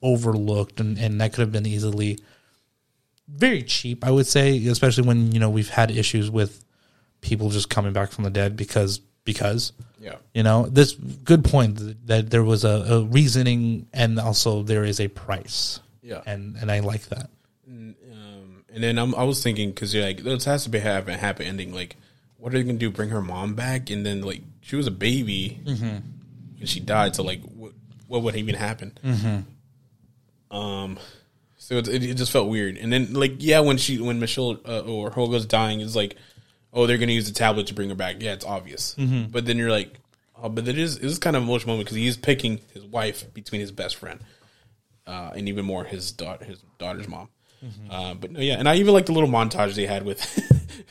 overlooked, 0.00 0.78
and 0.78 0.96
and 0.98 1.20
that 1.20 1.32
could 1.32 1.40
have 1.40 1.52
been 1.52 1.66
easily 1.66 2.18
very 3.28 3.62
cheap, 3.62 4.04
I 4.04 4.10
would 4.10 4.26
say, 4.26 4.64
especially 4.66 5.06
when 5.06 5.32
you 5.32 5.40
know 5.40 5.50
we've 5.50 5.68
had 5.68 5.90
issues 5.90 6.30
with 6.30 6.64
people 7.20 7.50
just 7.50 7.68
coming 7.70 7.92
back 7.92 8.10
from 8.12 8.24
the 8.24 8.30
dead 8.30 8.56
because 8.56 9.00
because 9.24 9.72
yeah. 10.00 10.14
you 10.34 10.42
know 10.42 10.66
this 10.66 10.92
good 10.92 11.44
point 11.44 12.06
that 12.06 12.30
there 12.30 12.44
was 12.44 12.64
a, 12.64 12.68
a 12.88 13.02
reasoning 13.04 13.86
and 13.92 14.18
also 14.20 14.62
there 14.62 14.84
is 14.84 15.00
a 15.00 15.08
price 15.08 15.80
Yeah. 16.02 16.22
and 16.26 16.56
and 16.56 16.70
I 16.70 16.80
like 16.80 17.08
that 17.08 17.28
Um, 17.68 18.64
and 18.72 18.82
then 18.84 18.98
I'm, 18.98 19.14
I 19.14 19.24
was 19.24 19.42
thinking 19.42 19.70
because 19.70 19.92
you're 19.94 20.04
like, 20.04 20.22
this 20.22 20.44
has 20.44 20.64
to 20.64 20.70
be 20.70 20.78
have 20.78 21.08
a 21.08 21.16
happy 21.16 21.44
ending. 21.44 21.72
Like, 21.74 21.96
what 22.36 22.52
are 22.54 22.58
they 22.58 22.62
gonna 22.62 22.78
do? 22.78 22.90
Bring 22.90 23.08
her 23.08 23.22
mom 23.22 23.54
back? 23.54 23.90
And 23.90 24.04
then 24.06 24.20
like 24.22 24.42
she 24.60 24.76
was 24.76 24.86
a 24.86 24.90
baby 24.92 25.60
when 26.58 26.66
she 26.66 26.78
died. 26.80 27.16
So 27.16 27.22
like, 27.24 27.42
what 27.42 27.72
what 28.06 28.22
would 28.22 28.36
even 28.36 28.54
happen? 28.54 28.92
Um, 30.50 30.98
so 31.56 31.78
it, 31.78 31.88
it 31.88 32.14
just 32.14 32.30
felt 32.30 32.48
weird. 32.48 32.76
And 32.76 32.92
then 32.92 33.14
like, 33.14 33.36
yeah, 33.38 33.60
when 33.60 33.76
she 33.78 34.00
when 34.00 34.20
Michelle 34.20 34.60
uh, 34.66 34.80
or 34.80 35.10
Holga's 35.10 35.46
dying, 35.46 35.80
it's 35.80 35.96
like, 35.96 36.16
oh, 36.76 36.86
they're 36.86 36.98
gonna 36.98 37.10
use 37.12 37.26
the 37.26 37.34
tablet 37.34 37.66
to 37.68 37.74
bring 37.74 37.88
her 37.88 37.94
back. 37.96 38.22
Yeah, 38.22 38.34
it's 38.34 38.44
obvious. 38.44 38.94
But 38.94 39.46
then 39.46 39.56
you're 39.58 39.70
like, 39.72 39.94
oh, 40.40 40.48
but 40.48 40.68
it 40.68 40.78
is 40.78 40.96
it 40.98 41.04
is 41.04 41.18
kind 41.18 41.34
of 41.34 41.42
an 41.42 41.48
emotional 41.48 41.72
moment 41.74 41.86
because 41.88 41.96
he's 41.96 42.16
picking 42.16 42.60
his 42.74 42.84
wife 42.84 43.32
between 43.34 43.60
his 43.60 43.72
best 43.72 43.96
friend 43.96 44.20
uh, 45.08 45.32
and 45.34 45.48
even 45.48 45.64
more 45.64 45.82
his 45.84 46.12
daughter, 46.12 46.44
his 46.44 46.62
daughter's 46.78 47.08
mom. 47.08 47.28
Uh, 47.90 48.14
but 48.14 48.30
no, 48.30 48.38
yeah, 48.40 48.54
and 48.58 48.68
I 48.68 48.76
even 48.76 48.94
like 48.94 49.06
the 49.06 49.12
little 49.12 49.28
montage 49.30 49.74
they 49.74 49.86
had 49.86 50.04
with 50.04 50.20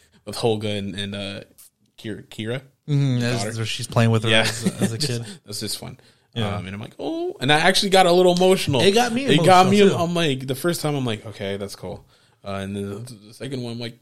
with 0.26 0.36
Holga 0.36 0.78
and, 0.78 0.94
and 0.96 1.16
uh, 1.16 1.42
Kira. 1.98 2.26
Kira. 2.28 2.62
As- 2.88 3.58
as 3.60 3.70
she's 3.70 3.88
playing 3.88 4.12
with 4.12 4.24
her 4.24 4.30
Yeah, 4.30 4.42
as, 4.42 4.82
as 4.82 4.92
a 4.94 4.98
kid 5.08 5.26
that's 5.46 5.60
just 5.62 5.78
fun. 5.78 5.98
Um, 6.36 6.66
and 6.66 6.76
I'm 6.76 6.82
like, 6.82 6.96
oh, 7.00 7.38
and 7.40 7.50
I 7.50 7.60
actually 7.60 7.92
got 7.92 8.08
a 8.08 8.12
little 8.12 8.36
emotional. 8.36 8.82
It 8.82 8.92
got 8.92 9.14
me 9.14 9.26
It 9.26 9.46
got 9.46 9.70
me. 9.70 9.78
too. 9.80 9.96
I'm 9.96 10.14
like, 10.14 10.46
the 10.48 10.54
first 10.56 10.82
time, 10.82 10.94
I'm 10.94 11.06
like, 11.06 11.26
okay, 11.28 11.56
that's 11.56 11.78
cool. 11.78 12.06
Uh, 12.44 12.56
and 12.62 12.76
then 12.76 12.90
the, 13.06 13.14
the 13.28 13.34
second 13.34 13.64
one, 13.64 13.72
I'm 13.74 13.80
like, 13.80 13.98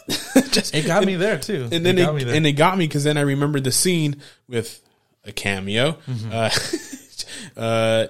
just, 0.50 0.74
it 0.74 0.86
got 0.86 1.04
me 1.04 1.16
there 1.16 1.38
too 1.38 1.68
and 1.70 1.86
then 1.86 1.98
it 1.98 2.02
it, 2.02 2.04
got 2.06 2.14
me 2.14 2.24
there. 2.24 2.34
and 2.34 2.46
it 2.46 2.52
got 2.52 2.76
me 2.76 2.86
because 2.86 3.04
then 3.04 3.16
I 3.16 3.22
remembered 3.22 3.64
the 3.64 3.72
scene 3.72 4.20
with 4.48 4.80
a 5.24 5.32
cameo. 5.32 5.92
Mm-hmm. 6.08 6.30
Uh, 6.32 7.60
uh, 7.60 8.06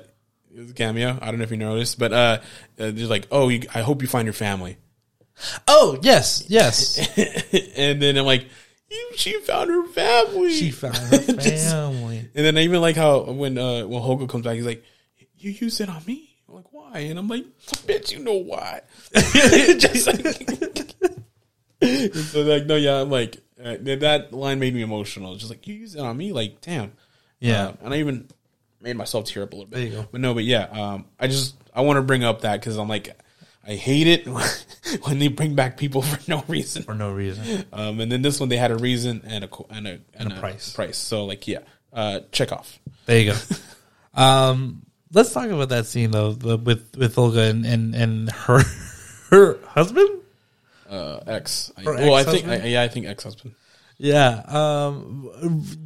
it 0.54 0.60
was 0.60 0.72
cameo. 0.72 1.18
I 1.20 1.26
don't 1.26 1.38
know 1.38 1.44
if 1.44 1.50
you 1.50 1.56
noticed, 1.56 1.98
but 1.98 2.12
uh, 2.12 2.16
uh, 2.16 2.38
they're 2.76 3.06
like, 3.06 3.26
"Oh, 3.30 3.48
you, 3.48 3.62
I 3.74 3.80
hope 3.80 4.02
you 4.02 4.08
find 4.08 4.26
your 4.26 4.34
family." 4.34 4.76
oh 5.66 5.98
yes 6.02 6.44
yes 6.48 6.98
and 7.76 8.00
then 8.00 8.16
I'm 8.16 8.26
like, 8.26 8.46
"She 9.16 9.32
found 9.40 9.70
her 9.70 9.86
family." 9.88 10.52
she 10.52 10.70
found 10.70 10.96
her 10.96 11.18
Just- 11.18 11.70
family 11.70 12.18
and 12.34 12.46
then 12.46 12.56
I 12.56 12.62
even 12.62 12.80
like 12.80 12.96
how 12.96 13.22
when 13.22 13.58
uh, 13.58 13.86
when 13.86 14.02
Holga 14.02 14.28
comes 14.28 14.44
back, 14.44 14.56
he's 14.56 14.66
like, 14.66 14.84
"You 15.36 15.50
used 15.50 15.80
it 15.80 15.88
on 15.88 16.02
me." 16.06 16.36
I'm 16.48 16.54
like, 16.56 16.72
"Why?" 16.72 16.98
And 17.00 17.18
I'm 17.18 17.28
like, 17.28 17.44
"Bitch, 17.86 18.12
you 18.12 18.20
know 18.20 18.34
why?" 18.34 18.80
Just 19.14 20.06
like, 20.06 20.22
so 21.82 22.42
like, 22.42 22.66
no, 22.66 22.76
yeah, 22.76 23.00
I'm 23.02 23.10
like 23.10 23.38
uh, 23.62 23.76
that- 23.80 24.28
line 24.32 24.58
made 24.58 24.74
me 24.74 24.82
emotional. 24.82 25.34
Just 25.36 25.50
like 25.50 25.66
you 25.66 25.74
use 25.74 25.94
it 25.94 26.00
on 26.00 26.16
me, 26.16 26.32
like 26.32 26.60
damn. 26.60 26.92
Yeah. 27.40 27.68
Uh, 27.68 27.72
and 27.84 27.94
I 27.94 27.98
even 27.98 28.28
made 28.80 28.96
myself 28.96 29.24
tear 29.26 29.42
up 29.42 29.52
a 29.52 29.56
little 29.56 29.68
bit. 29.70 29.76
There 29.76 29.86
you 29.86 29.92
go. 29.92 30.08
But 30.10 30.20
no, 30.20 30.34
but 30.34 30.44
yeah, 30.44 30.64
um, 30.64 31.06
I 31.18 31.26
just 31.26 31.56
I 31.74 31.80
want 31.82 31.96
to 31.96 32.02
bring 32.02 32.24
up 32.24 32.42
that 32.42 32.60
because 32.60 32.76
I'm 32.76 32.88
like, 32.88 33.16
I 33.66 33.74
hate 33.74 34.06
it 34.06 34.26
when 35.02 35.18
they 35.18 35.28
bring 35.28 35.54
back 35.54 35.76
people 35.76 36.02
for 36.02 36.18
no 36.30 36.44
reason. 36.48 36.82
for 36.84 36.94
no 36.94 37.12
reason 37.12 37.64
Um, 37.72 38.00
and 38.00 38.10
then 38.10 38.22
this 38.22 38.38
one 38.40 38.48
they 38.48 38.56
had 38.56 38.70
a 38.70 38.76
reason 38.76 39.22
and 39.24 39.44
a 39.44 39.48
and 39.70 39.86
a 39.88 39.98
and, 40.14 40.32
a 40.32 40.36
price. 40.36 40.72
Price. 40.72 40.96
So 40.98 41.24
like 41.26 41.46
yeah, 41.48 41.60
uh, 41.92 42.20
check 42.32 42.52
off. 42.52 42.78
there 43.06 43.20
you 43.20 43.32
go 43.32 43.38
um 44.20 44.82
let's 45.12 45.32
talk 45.32 45.48
about 45.50 45.68
that 45.70 45.86
scene 45.86 46.10
though 46.10 46.32
the- 46.32 46.56
with 46.58 46.96
with 46.96 47.14
Holga 47.16 47.48
and 47.50 47.64
and, 47.66 47.94
and 47.94 48.30
her 48.30 48.62
her 49.30 49.58
husband 49.66 50.08
Uh, 50.92 51.20
ex. 51.26 51.72
I, 51.76 51.84
Or 51.84 51.94
well, 51.94 52.14
I 52.14 52.24
think? 52.24 52.46
I, 52.46 52.64
yeah, 52.64 52.82
I 52.82 52.88
think 52.88 53.06
ex 53.06 53.24
husband. 53.24 53.54
Yeah, 53.96 54.42
um, 54.46 55.30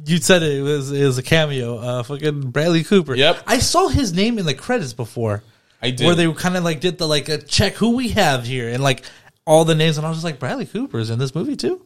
you 0.05 0.17
said 0.17 0.43
it, 0.43 0.61
was 0.61 0.91
it 0.91 1.05
was 1.05 1.17
a 1.17 1.23
cameo. 1.23 1.77
Uh, 1.77 2.03
fucking 2.03 2.51
Bradley 2.51 2.83
Cooper. 2.83 3.15
Yep. 3.15 3.43
I 3.45 3.59
saw 3.59 3.87
his 3.87 4.11
name 4.11 4.37
in 4.37 4.45
the 4.45 4.53
credits 4.53 4.93
before, 4.93 5.43
I 5.81 5.91
did. 5.91 6.05
where 6.05 6.15
they 6.15 6.31
kind 6.33 6.57
of 6.57 6.63
like 6.63 6.81
did 6.81 6.97
the 6.97 7.07
like 7.07 7.29
a 7.29 7.37
check 7.37 7.75
who 7.75 7.95
we 7.95 8.09
have 8.09 8.43
here 8.43 8.69
and 8.69 8.83
like 8.83 9.05
all 9.45 9.65
the 9.65 9.75
names, 9.75 9.97
and 9.97 10.05
I 10.05 10.09
was 10.09 10.17
just 10.17 10.25
like 10.25 10.39
Bradley 10.39 10.65
Cooper's 10.65 11.09
in 11.09 11.19
this 11.19 11.33
movie 11.35 11.55
too. 11.55 11.85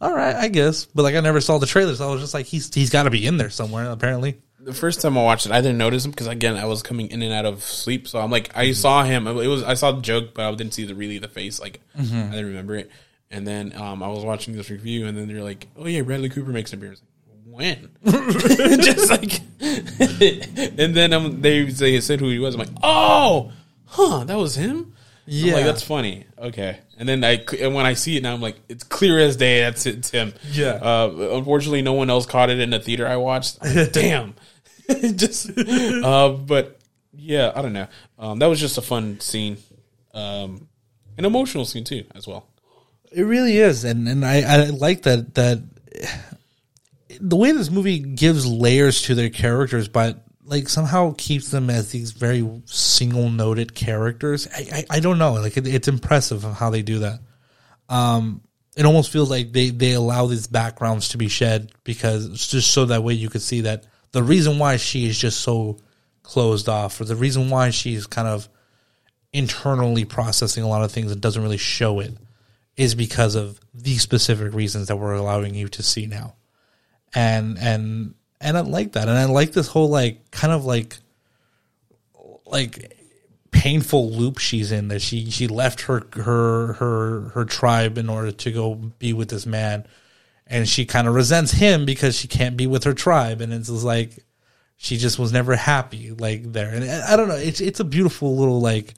All 0.00 0.14
right, 0.14 0.34
I 0.36 0.48
guess, 0.48 0.84
but 0.84 1.04
like 1.04 1.14
I 1.14 1.20
never 1.20 1.40
saw 1.40 1.58
the 1.58 1.66
trailer, 1.66 1.94
so 1.94 2.08
I 2.08 2.12
was 2.12 2.20
just 2.20 2.34
like 2.34 2.46
he's 2.46 2.72
he's 2.74 2.90
got 2.90 3.04
to 3.04 3.10
be 3.10 3.26
in 3.26 3.36
there 3.36 3.50
somewhere. 3.50 3.90
Apparently, 3.90 4.38
the 4.60 4.74
first 4.74 5.00
time 5.00 5.16
I 5.16 5.22
watched 5.22 5.46
it, 5.46 5.52
I 5.52 5.60
didn't 5.60 5.78
notice 5.78 6.04
him 6.04 6.10
because 6.10 6.26
again, 6.26 6.56
I 6.56 6.64
was 6.66 6.82
coming 6.82 7.10
in 7.10 7.22
and 7.22 7.32
out 7.32 7.44
of 7.46 7.62
sleep. 7.62 8.08
So 8.08 8.18
I'm 8.20 8.30
like, 8.30 8.50
I 8.56 8.72
saw 8.72 9.04
him. 9.04 9.26
It 9.26 9.34
was 9.46 9.62
I 9.62 9.74
saw 9.74 9.92
the 9.92 10.02
joke, 10.02 10.34
but 10.34 10.46
I 10.46 10.54
didn't 10.54 10.74
see 10.74 10.84
the 10.84 10.94
really 10.94 11.18
the 11.18 11.28
face. 11.28 11.60
Like 11.60 11.80
I 11.98 12.02
didn't 12.02 12.46
remember 12.46 12.74
it. 12.76 12.90
And 13.30 13.46
then 13.46 13.72
um, 13.76 14.02
I 14.02 14.08
was 14.08 14.24
watching 14.24 14.56
this 14.56 14.70
review, 14.70 15.06
and 15.06 15.16
then 15.16 15.28
they're 15.28 15.42
like, 15.44 15.66
"Oh 15.76 15.86
yeah, 15.86 16.00
Bradley 16.02 16.30
Cooper 16.30 16.50
makes 16.50 16.72
an 16.72 16.78
appearance." 16.78 17.02
When? 17.44 17.90
Just 18.06 19.10
like, 19.10 19.40
and 19.60 20.94
then 20.94 21.12
um, 21.12 21.40
they 21.40 21.64
they 21.64 22.00
said 22.00 22.20
who 22.20 22.28
he 22.30 22.38
was. 22.38 22.54
I'm 22.54 22.60
like, 22.60 22.68
"Oh, 22.82 23.52
huh, 23.86 24.24
that 24.24 24.36
was 24.36 24.54
him." 24.56 24.94
Yeah, 25.26 25.48
Yeah. 25.48 25.54
like 25.56 25.64
that's 25.66 25.82
funny. 25.82 26.24
Okay, 26.38 26.78
and 26.98 27.06
then 27.08 27.22
I 27.22 27.44
and 27.60 27.74
when 27.74 27.84
I 27.84 27.94
see 27.94 28.16
it 28.16 28.22
now, 28.22 28.32
I'm 28.32 28.40
like, 28.40 28.56
it's 28.68 28.84
clear 28.84 29.18
as 29.18 29.36
day. 29.36 29.60
That's 29.60 29.84
it, 29.86 29.96
it's 29.98 30.10
him. 30.10 30.32
Yeah. 30.52 30.72
Uh, 30.80 31.28
unfortunately, 31.32 31.82
no 31.82 31.92
one 31.92 32.08
else 32.08 32.24
caught 32.26 32.48
it 32.48 32.60
in 32.60 32.70
the 32.70 32.80
theater 32.80 33.06
I 33.06 33.16
watched. 33.16 33.62
Like, 33.62 33.92
Damn. 33.92 34.34
just, 35.14 35.50
uh, 35.58 36.30
but 36.30 36.78
yeah, 37.12 37.52
I 37.54 37.62
don't 37.62 37.72
know. 37.72 37.88
Um, 38.18 38.38
that 38.38 38.46
was 38.46 38.60
just 38.60 38.78
a 38.78 38.82
fun 38.82 39.20
scene, 39.20 39.58
um, 40.14 40.68
an 41.16 41.24
emotional 41.24 41.64
scene 41.64 41.84
too, 41.84 42.04
as 42.14 42.26
well. 42.26 42.46
it 43.12 43.22
really 43.22 43.58
is, 43.58 43.84
and 43.84 44.08
and 44.08 44.24
I 44.24 44.40
I 44.42 44.64
like 44.70 45.02
that 45.02 45.34
that 45.34 45.62
the 47.20 47.36
way 47.36 47.52
this 47.52 47.70
movie 47.70 47.98
gives 47.98 48.46
layers 48.46 49.02
to 49.02 49.14
their 49.14 49.30
characters, 49.30 49.88
but 49.88 50.24
like 50.44 50.68
somehow 50.68 51.14
keeps 51.18 51.50
them 51.50 51.68
as 51.70 51.90
these 51.90 52.12
very 52.12 52.48
single 52.64 53.28
noted 53.28 53.74
characters. 53.74 54.48
I, 54.54 54.66
I, 54.72 54.96
I 54.96 55.00
don't 55.00 55.18
know. 55.18 55.34
Like 55.34 55.56
it, 55.56 55.66
it's 55.66 55.88
impressive 55.88 56.42
how 56.42 56.70
they 56.70 56.82
do 56.82 57.00
that. 57.00 57.20
Um, 57.88 58.42
it 58.76 58.86
almost 58.86 59.10
feels 59.10 59.30
like 59.30 59.52
they, 59.52 59.70
they 59.70 59.92
allow 59.92 60.26
these 60.26 60.46
backgrounds 60.46 61.08
to 61.10 61.18
be 61.18 61.28
shed 61.28 61.72
because 61.84 62.46
just 62.46 62.70
so 62.70 62.86
that 62.86 63.02
way 63.02 63.12
you 63.12 63.28
could 63.28 63.42
see 63.42 63.62
that 63.62 63.84
the 64.12 64.22
reason 64.22 64.58
why 64.58 64.76
she 64.76 65.06
is 65.06 65.18
just 65.18 65.40
so 65.40 65.78
closed 66.22 66.68
off 66.68 67.00
or 67.00 67.04
the 67.04 67.16
reason 67.16 67.50
why 67.50 67.70
she's 67.70 68.06
kind 68.06 68.28
of 68.28 68.48
internally 69.32 70.04
processing 70.04 70.62
a 70.62 70.68
lot 70.68 70.82
of 70.82 70.92
things 70.92 71.12
and 71.12 71.20
doesn't 71.20 71.42
really 71.42 71.56
show 71.56 72.00
it 72.00 72.14
is 72.76 72.94
because 72.94 73.34
of 73.34 73.60
these 73.74 74.02
specific 74.02 74.54
reasons 74.54 74.88
that 74.88 74.96
we're 74.96 75.14
allowing 75.14 75.54
you 75.54 75.68
to 75.68 75.82
see 75.82 76.06
now. 76.06 76.34
And 77.14 77.58
and 77.58 78.14
and 78.40 78.56
I 78.56 78.60
like 78.60 78.92
that. 78.92 79.08
And 79.08 79.18
I 79.18 79.24
like 79.24 79.52
this 79.52 79.68
whole 79.68 79.88
like 79.88 80.30
kind 80.30 80.52
of 80.52 80.64
like 80.64 80.96
like 82.46 82.94
painful 83.50 84.10
loop 84.10 84.38
she's 84.38 84.70
in 84.70 84.88
that 84.88 85.00
she 85.00 85.30
she 85.30 85.48
left 85.48 85.82
her 85.82 86.06
her 86.12 86.74
her 86.74 87.20
her 87.30 87.44
tribe 87.44 87.98
in 87.98 88.08
order 88.08 88.30
to 88.30 88.52
go 88.52 88.74
be 88.74 89.12
with 89.12 89.28
this 89.30 89.46
man 89.46 89.86
and 90.48 90.68
she 90.68 90.84
kind 90.86 91.06
of 91.06 91.14
resents 91.14 91.52
him 91.52 91.84
because 91.84 92.16
she 92.16 92.28
can't 92.28 92.56
be 92.56 92.66
with 92.66 92.84
her 92.84 92.94
tribe 92.94 93.40
and 93.40 93.52
it's 93.52 93.68
just 93.68 93.84
like 93.84 94.24
she 94.76 94.96
just 94.96 95.18
was 95.18 95.32
never 95.32 95.56
happy 95.56 96.10
like 96.12 96.52
there 96.52 96.70
and 96.70 96.84
I 96.84 97.16
don't 97.16 97.28
know 97.28 97.36
it's 97.36 97.60
it's 97.60 97.80
a 97.80 97.84
beautiful 97.84 98.36
little 98.36 98.60
like 98.60 98.94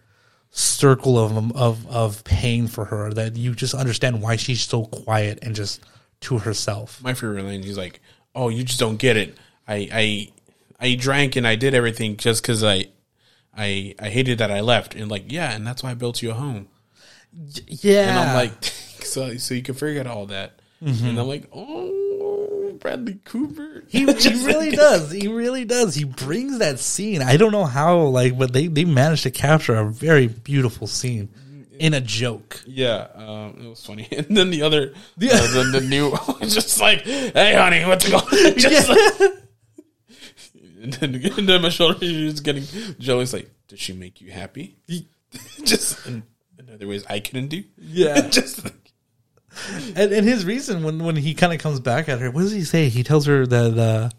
circle 0.51 1.19
of 1.19 1.57
of 1.57 1.87
of 1.87 2.25
pain 2.25 2.67
for 2.67 2.85
her 2.87 3.13
that 3.13 3.37
you 3.37 3.55
just 3.55 3.75
understand 3.75 4.21
why 4.21 4.37
she's 4.37 4.63
so 4.63 4.85
quiet 4.85 5.39
and 5.43 5.55
just 5.55 5.81
to 6.23 6.39
herself. 6.39 7.03
My 7.03 7.15
favorite 7.15 7.45
line, 7.45 7.63
he's 7.63 7.79
like, 7.79 8.01
"Oh, 8.35 8.49
you 8.49 8.65
just 8.65 8.81
don't 8.81 8.97
get 8.97 9.17
it. 9.17 9.37
I 9.67 9.89
I 9.93 10.89
I 10.89 10.95
drank 10.95 11.37
and 11.37 11.47
I 11.47 11.57
did 11.57 11.75
everything 11.75 12.17
just 12.17 12.43
because 12.43 12.63
I 12.63 12.87
I 13.57 13.95
I 13.99 14.09
hated 14.09 14.39
that 14.39 14.51
I 14.51 14.61
left." 14.61 14.95
And 14.95 15.11
like, 15.11 15.31
yeah, 15.33 15.53
and 15.53 15.67
that's 15.67 15.83
why 15.83 15.91
I 15.91 15.95
built 15.95 16.23
you 16.23 16.31
a 16.31 16.35
home. 16.35 16.69
Yeah, 17.67 18.11
And 18.11 18.19
I'm 18.19 18.35
like, 18.35 18.65
so 18.65 19.37
so 19.37 19.55
you 19.55 19.63
can 19.63 19.75
forget 19.75 20.07
all 20.07 20.27
that. 20.27 20.60
And 20.81 21.19
I'm 21.19 21.29
like, 21.29 21.49
oh, 21.53 22.77
Bradley 22.81 23.21
Cooper. 23.25 23.85
He, 23.89 24.01
he 24.01 24.05
really 24.47 24.71
does. 24.71 25.11
He 25.11 25.29
really 25.29 25.65
does. 25.65 25.95
He 25.95 26.05
brings 26.05 26.59
that 26.59 26.79
scene. 26.79 27.23
I 27.23 27.37
don't 27.37 27.53
know 27.53 27.67
how, 27.67 27.99
like, 28.01 28.39
but 28.39 28.53
they 28.53 28.67
they 28.67 28.85
managed 28.85 29.25
to 29.25 29.31
capture 29.31 29.77
a 29.77 29.85
very 29.85 30.27
beautiful 30.27 30.87
scene 30.87 31.29
in 31.81 31.95
a 31.95 32.01
joke. 32.01 32.63
Yeah, 32.67 33.09
um, 33.15 33.57
it 33.59 33.69
was 33.69 33.85
funny. 33.85 34.07
And 34.13 34.37
then 34.37 34.51
the 34.51 34.63
other, 34.63 34.93
the, 35.17 35.31
uh, 35.31 35.47
the, 35.53 35.81
the 35.81 35.87
new, 35.87 36.13
just 36.47 36.81
like, 36.81 37.01
hey, 37.03 37.55
honey, 37.55 37.85
what's 37.87 38.09
going 38.09 38.23
on? 38.23 38.59
Just 38.59 38.89
like, 38.89 39.33
and 40.83 40.93
then, 40.95 41.15
and 41.15 41.49
then 41.49 41.63
my 41.63 41.71
shoulder 41.71 41.99
is 42.03 42.41
getting, 42.41 42.65
Joey's 42.99 43.33
like, 43.33 43.51
did 43.69 43.79
she 43.79 43.93
make 43.93 44.21
you 44.21 44.31
happy? 44.31 44.77
just 45.65 46.07
in, 46.07 46.23
in 46.59 46.75
other 46.75 46.87
ways 46.87 47.05
I 47.09 47.21
couldn't 47.21 47.49
do. 47.49 47.65
Yeah. 47.79 48.29
just 48.29 48.65
And, 49.97 50.13
and 50.13 50.27
his 50.27 50.45
reason 50.45 50.83
when 50.85 51.03
when 51.05 51.17
he 51.17 51.35
kind 51.35 51.53
of 51.53 51.59
comes 51.59 51.81
back 51.81 52.09
at 52.09 52.21
her, 52.21 52.31
what 52.31 52.43
does 52.43 52.53
he 52.53 52.63
say? 52.63 52.89
He 52.89 53.03
tells 53.03 53.27
her 53.27 53.47
that 53.47 53.73
uh, 53.79 54.11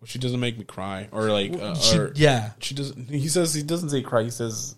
well, 0.00 0.06
she 0.06 0.18
doesn't 0.18 0.38
make 0.38 0.56
me 0.56 0.64
cry, 0.64 1.08
or 1.10 1.30
like, 1.30 1.52
uh, 1.52 1.74
she, 1.74 1.98
or 1.98 2.12
yeah, 2.14 2.50
she 2.60 2.74
doesn't. 2.74 3.10
He 3.10 3.28
says 3.28 3.52
he 3.52 3.62
doesn't 3.64 3.90
say 3.90 4.00
cry. 4.02 4.22
He 4.22 4.30
says, 4.30 4.76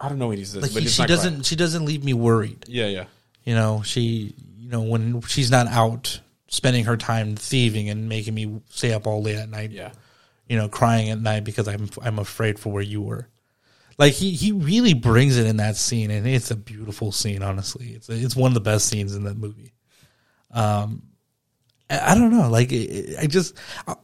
I 0.00 0.08
don't 0.08 0.18
know 0.18 0.26
what 0.26 0.38
he 0.38 0.44
says, 0.44 0.62
like 0.62 0.74
but 0.74 0.82
he, 0.82 0.88
she 0.88 1.06
doesn't 1.06 1.46
she 1.46 1.54
doesn't 1.56 1.84
leave 1.84 2.02
me 2.02 2.12
worried. 2.12 2.64
Yeah, 2.66 2.86
yeah. 2.86 3.04
You 3.44 3.54
know, 3.54 3.82
she 3.84 4.34
you 4.58 4.68
know 4.68 4.82
when 4.82 5.20
she's 5.22 5.50
not 5.50 5.68
out 5.68 6.20
spending 6.48 6.84
her 6.84 6.96
time 6.96 7.36
thieving 7.36 7.88
and 7.88 8.08
making 8.08 8.34
me 8.34 8.60
stay 8.68 8.92
up 8.92 9.06
all 9.06 9.22
late 9.22 9.36
at 9.36 9.48
night. 9.48 9.70
Yeah. 9.70 9.92
you 10.48 10.56
know, 10.56 10.68
crying 10.68 11.10
at 11.10 11.20
night 11.20 11.44
because 11.44 11.68
I'm 11.68 11.88
I'm 12.02 12.18
afraid 12.18 12.58
for 12.58 12.72
where 12.72 12.82
you 12.82 13.00
were. 13.00 13.28
Like 13.98 14.12
he 14.14 14.32
he 14.32 14.52
really 14.52 14.94
brings 14.94 15.36
it 15.36 15.46
in 15.46 15.58
that 15.58 15.76
scene, 15.76 16.10
and 16.10 16.26
it's 16.26 16.50
a 16.50 16.56
beautiful 16.56 17.12
scene. 17.12 17.42
Honestly, 17.42 17.90
it's 17.90 18.08
it's 18.08 18.36
one 18.36 18.50
of 18.50 18.54
the 18.54 18.60
best 18.60 18.88
scenes 18.88 19.14
in 19.14 19.24
that 19.24 19.36
movie. 19.36 19.72
Um, 20.50 21.02
I, 21.90 22.14
don't 22.14 22.30
know, 22.30 22.48
like 22.48 22.72
I 22.72 23.26
just 23.28 23.56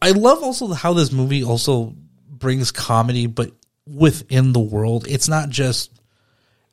I 0.03 0.11
love 0.13 0.43
also 0.43 0.73
how 0.73 0.93
this 0.93 1.13
movie 1.13 1.43
also 1.45 1.95
brings 2.29 2.73
comedy, 2.73 3.27
but 3.27 3.53
within 3.87 4.53
the 4.53 4.61
world, 4.61 5.07
it's 5.09 5.29
not 5.29 5.49
just. 5.49 5.91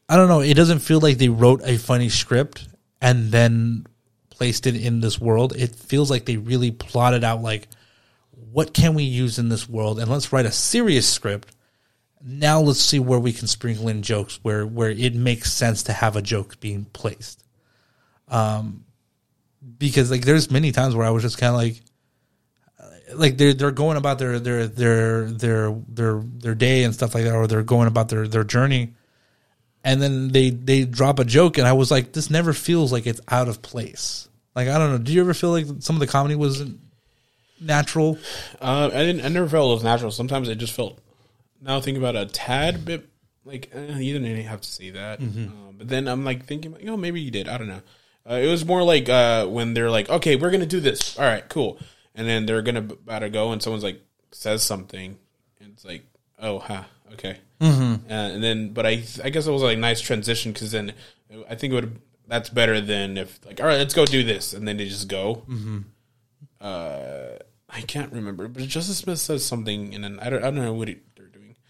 I 0.10 0.16
don't 0.16 0.30
know. 0.30 0.40
It 0.40 0.54
doesn't 0.54 0.80
feel 0.80 1.02
like 1.02 1.18
they 1.18 1.28
wrote 1.28 1.62
a 1.66 1.78
funny 1.78 2.08
script 2.08 2.70
and 3.02 3.30
then 3.30 3.86
placed 4.30 4.66
it 4.66 4.76
in 4.76 5.02
this 5.02 5.20
world. 5.20 5.54
It 5.56 5.76
feels 5.76 6.10
like 6.10 6.26
they 6.26 6.38
really 6.38 6.72
plotted 6.72 7.26
out 7.26 7.42
like 7.42 7.68
what 8.52 8.74
can 8.74 8.94
we 8.94 9.04
use 9.04 9.38
in 9.38 9.50
this 9.50 9.68
world 9.68 10.00
and 10.00 10.10
let's 10.10 10.32
write 10.32 10.46
a 10.46 10.52
serious 10.52 11.10
script 11.10 11.57
now 12.24 12.60
let's 12.60 12.80
see 12.80 13.00
where 13.00 13.20
we 13.20 13.32
can 13.32 13.48
sprinkle 13.48 13.88
in 13.88 14.02
jokes 14.02 14.40
where 14.42 14.66
where 14.66 14.90
it 14.90 15.14
makes 15.16 15.52
sense 15.54 15.84
to 15.84 15.94
have 15.94 16.16
a 16.16 16.22
joke 16.22 16.60
being 16.60 16.86
placed 16.86 17.44
um 18.30 18.84
because 19.78 20.10
like 20.10 20.26
there's 20.26 20.50
many 20.50 20.72
times 20.72 20.96
where 20.96 21.06
i 21.06 21.10
was 21.12 21.24
just 21.24 21.38
kind 21.38 21.52
of 21.52 21.58
like 21.62 21.82
like 23.14 23.38
they're 23.38 23.54
they're 23.54 23.72
going 23.72 23.98
about 23.98 24.20
their 24.20 24.40
their 24.40 24.68
their 24.68 25.26
their 25.32 25.72
their 25.88 26.22
their 26.24 26.56
day 26.56 26.84
and 26.84 26.94
stuff 26.94 27.14
like 27.16 27.24
that 27.24 27.34
or 27.36 27.48
they're 27.48 27.64
going 27.64 27.88
about 27.88 28.10
their 28.10 28.28
their 28.28 28.44
journey 28.44 28.94
and 29.84 30.02
then 30.02 30.30
they 30.30 30.50
they 30.50 30.84
drop 30.84 31.20
a 31.20 31.24
joke 31.26 31.58
and 31.58 31.68
i 31.68 31.74
was 31.74 31.90
like 31.92 32.12
this 32.14 32.30
never 32.30 32.52
feels 32.52 32.92
like 32.92 33.08
it's 33.08 33.22
out 33.30 33.48
of 33.48 33.62
place 33.62 34.28
like 34.56 34.68
i 34.68 34.78
don't 34.78 34.92
know 34.92 34.98
do 34.98 35.14
you 35.14 35.22
ever 35.22 35.34
feel 35.34 35.52
like 35.52 35.66
some 35.80 35.96
of 35.96 36.00
the 36.00 36.08
comedy 36.08 36.36
wasn't 36.36 36.80
natural 37.62 38.18
Uh, 38.62 38.90
I 38.94 39.04
didn't. 39.04 39.26
I 39.26 39.30
never 39.30 39.48
felt 39.50 39.72
it 39.72 39.74
was 39.74 39.84
natural. 39.84 40.12
Sometimes 40.12 40.48
it 40.48 40.56
just 40.56 40.74
felt. 40.74 41.00
Now 41.62 41.82
think 41.82 41.98
about 41.98 42.16
it, 42.16 42.22
a 42.22 42.32
tad 42.32 42.86
bit 42.86 43.10
like 43.48 43.72
eh, 43.74 43.98
you 43.98 44.14
didn't 44.14 44.44
have 44.44 44.62
to 44.62 44.70
say 44.70 44.92
that. 44.92 45.20
Uh, 45.22 45.72
but 45.78 45.88
then 45.88 46.08
I'm 46.08 46.24
like 46.24 46.46
thinking, 46.46 46.76
you 46.80 46.86
know, 46.86 46.98
maybe 46.98 47.22
you 47.22 47.32
did. 47.32 47.48
I 47.48 47.58
don't 47.58 47.68
know. 47.68 47.82
Uh, 48.30 48.36
it 48.36 48.48
was 48.48 48.66
more 48.66 48.84
like 48.84 49.08
uh, 49.08 49.48
when 49.48 49.74
they're 49.74 49.90
like, 49.90 50.10
okay, 50.10 50.36
we're 50.36 50.52
gonna 50.52 50.66
do 50.66 50.80
this. 50.80 51.18
All 51.18 51.26
right, 51.26 51.48
cool. 51.50 51.80
And 52.14 52.28
then 52.28 52.46
they're 52.46 52.62
gonna 52.62 52.80
about 52.80 53.20
to 53.20 53.30
go, 53.30 53.52
and 53.52 53.64
someone's 53.64 53.84
like 53.84 54.02
says 54.32 54.64
something, 54.64 55.18
and 55.62 55.74
it's 55.74 55.86
like, 55.86 56.04
oh, 56.40 56.60
ha, 56.60 56.86
okay. 57.14 57.38
Mm-hmm. 57.62 58.12
Uh, 58.12 58.14
and 58.14 58.44
then, 58.44 58.74
but 58.74 58.86
I, 58.86 59.04
I 59.24 59.30
guess 59.30 59.48
it 59.48 59.52
was 59.52 59.64
like 59.64 59.78
a 59.78 59.80
nice 59.80 60.02
transition 60.02 60.52
because 60.52 60.72
then 60.72 60.94
I 61.50 61.56
think 61.56 61.72
it 61.72 61.76
would. 61.76 62.02
That's 62.28 62.50
better 62.50 62.82
than 62.82 63.18
if 63.18 63.40
like, 63.46 63.62
all 63.62 63.68
right, 63.68 63.78
let's 63.78 63.94
go 63.94 64.06
do 64.06 64.24
this, 64.24 64.54
and 64.54 64.68
then 64.68 64.76
they 64.76 64.86
just 64.86 65.08
go. 65.08 65.44
Uh, 66.60 67.38
I 67.70 67.82
can't 67.82 68.12
remember, 68.12 68.50
but 68.50 68.64
Justice 68.64 68.98
Smith 68.98 69.20
says 69.20 69.46
something, 69.46 69.96
and 69.96 70.04
then 70.04 70.20
I 70.20 70.30
don't, 70.30 70.40
I 70.40 70.52
don't 70.52 70.56
know 70.56 70.74
what 70.74 70.88
doing. 70.88 71.02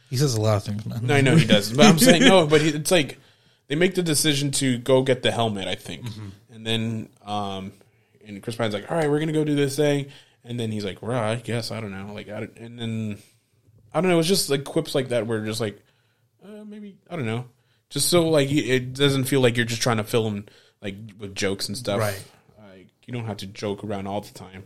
He 0.09 0.17
says 0.17 0.35
a 0.35 0.41
lot 0.41 0.57
of 0.57 0.63
things 0.63 0.85
man. 0.85 1.05
No, 1.05 1.15
I 1.15 1.21
know 1.21 1.35
he 1.35 1.45
does, 1.45 1.71
but 1.73 1.85
I'm 1.85 1.99
saying 1.99 2.23
no. 2.23 2.47
But 2.51 2.61
he, 2.61 2.69
it's 2.69 2.91
like 2.91 3.19
they 3.67 3.75
make 3.75 3.95
the 3.95 4.03
decision 4.03 4.51
to 4.51 4.77
go 4.77 5.03
get 5.03 5.21
the 5.23 5.31
helmet, 5.31 5.67
I 5.67 5.75
think, 5.75 6.05
and 6.51 6.65
then 6.65 7.09
um, 7.25 7.71
and 8.25 8.41
Chris 8.41 8.55
Pine's 8.55 8.73
like, 8.73 8.89
"All 8.89 8.97
right, 8.97 9.09
we're 9.09 9.19
gonna 9.19 9.31
go 9.33 9.43
do 9.43 9.55
this 9.55 9.75
thing," 9.75 10.07
and 10.43 10.59
then 10.59 10.71
he's 10.71 10.85
like, 10.85 11.01
"Well, 11.01 11.17
I 11.17 11.35
guess 11.35 11.71
I 11.71 11.79
don't 11.81 11.91
know," 11.91 12.13
like, 12.13 12.29
I 12.29 12.39
don't, 12.41 12.57
and 12.57 12.79
then 12.79 13.17
I 13.93 14.01
don't 14.01 14.09
know. 14.09 14.19
It's 14.19 14.27
just 14.27 14.49
like 14.49 14.63
quips 14.63 14.95
like 14.95 15.09
that 15.09 15.27
where 15.27 15.43
just 15.45 15.59
like 15.61 15.79
uh, 16.43 16.63
maybe 16.65 16.97
I 17.09 17.15
don't 17.15 17.25
know, 17.25 17.45
just 17.89 18.09
so 18.09 18.29
like 18.29 18.49
it 18.51 18.93
doesn't 18.93 19.25
feel 19.25 19.41
like 19.41 19.57
you're 19.57 19.65
just 19.65 19.81
trying 19.81 19.97
to 19.97 20.03
fill 20.03 20.23
them 20.23 20.45
like 20.81 20.95
with 21.19 21.35
jokes 21.35 21.67
and 21.67 21.77
stuff, 21.77 21.99
Right. 21.99 22.23
Like 22.69 22.87
you 23.05 23.13
don't 23.13 23.25
have 23.25 23.37
to 23.37 23.47
joke 23.47 23.83
around 23.83 24.07
all 24.07 24.21
the 24.21 24.33
time, 24.33 24.63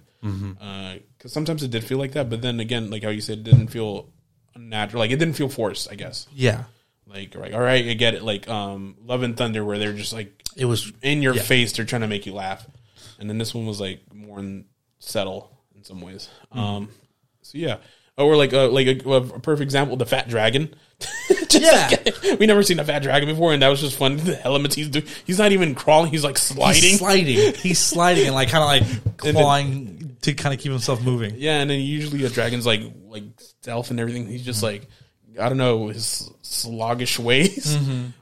because 1.17 1.31
sometimes 1.33 1.63
it 1.63 1.71
did 1.71 1.83
feel 1.83 1.97
like 1.97 2.11
that, 2.13 2.29
but 2.29 2.41
then 2.41 2.59
again, 2.59 2.89
like 2.91 3.03
how 3.03 3.09
you 3.09 3.21
said, 3.21 3.39
it 3.39 3.43
didn't 3.45 3.67
feel 3.69 4.09
unnatural. 4.55 4.99
Like 4.99 5.11
it 5.11 5.17
didn't 5.17 5.35
feel 5.35 5.49
forced, 5.49 5.91
I 5.91 5.95
guess. 5.95 6.27
yeah 6.33 6.63
Like, 7.07 7.35
right, 7.35 7.53
all 7.53 7.61
right, 7.61 7.85
I 7.87 7.93
get 7.93 8.13
it. 8.13 8.23
Like, 8.23 8.47
um, 8.47 8.95
Love 9.05 9.23
and 9.23 9.35
Thunder, 9.35 9.63
where 9.65 9.77
they're 9.77 9.93
just 9.93 10.13
like 10.13 10.31
it 10.55 10.65
was 10.65 10.91
in 11.01 11.21
your 11.21 11.35
Yeah. 11.35 11.41
face, 11.41 11.73
they're 11.73 11.85
trying 11.85 12.01
to 12.01 12.07
make 12.07 12.25
you 12.25 12.33
laugh, 12.33 12.65
and 13.19 13.29
then 13.29 13.37
this 13.37 13.53
one 13.53 13.65
was 13.65 13.79
like 13.81 14.01
more 14.13 14.39
in 14.39 14.65
settle 14.99 15.49
in 15.75 15.83
some 15.83 16.01
ways. 16.01 16.29
Um, 16.51 16.89
so 17.41 17.57
yeah, 17.57 17.77
oh, 18.17 18.27
or 18.27 18.35
like, 18.35 18.53
uh, 18.53 18.67
like 18.69 18.87
a, 18.87 19.09
a 19.09 19.39
perfect 19.39 19.63
example, 19.63 19.95
the 19.97 20.05
Fat 20.05 20.27
Dragon. 20.29 20.73
Yeah. 21.53 21.89
like- 22.05 22.39
we 22.39 22.45
never 22.45 22.63
seen 22.63 22.79
a 22.79 22.85
fat 22.85 22.99
dragon 23.03 23.27
before, 23.27 23.51
and 23.51 23.61
that 23.61 23.67
was 23.67 23.81
just 23.81 23.97
fun. 23.97 24.15
The 24.15 24.41
elements 24.45 24.73
he's 24.73 24.87
doing, 24.87 25.05
he's 25.25 25.37
not 25.37 25.51
even 25.51 25.75
crawling; 25.75 26.09
he's 26.09 26.23
like 26.23 26.37
sliding. 26.37 26.81
He's 26.81 26.99
sliding. 26.99 27.53
He's 27.55 27.79
sliding 27.79 28.25
and 28.27 28.33
like 28.35 28.47
kind 28.49 28.81
of 28.81 28.87
like 28.87 29.17
clawing 29.17 30.00
to 30.21 30.33
kind 30.33 30.53
of 30.53 30.59
keep 30.61 30.71
himself 30.71 31.01
moving. 31.01 31.35
Yeah, 31.37 31.59
and 31.59 31.69
then 31.69 31.79
usually 31.79 32.23
a 32.25 32.29
dragon's 32.29 32.65
like 32.65 32.81
like 33.07 33.23
stealth 33.37 33.91
and 33.91 33.99
everything. 33.99 34.27
He's 34.27 34.45
just 34.45 34.63
like 34.63 34.87
I 35.39 35.49
don't 35.49 35.57
know 35.57 35.87
his 35.87 36.29
sluggish 36.41 37.17
ways, 37.19 37.75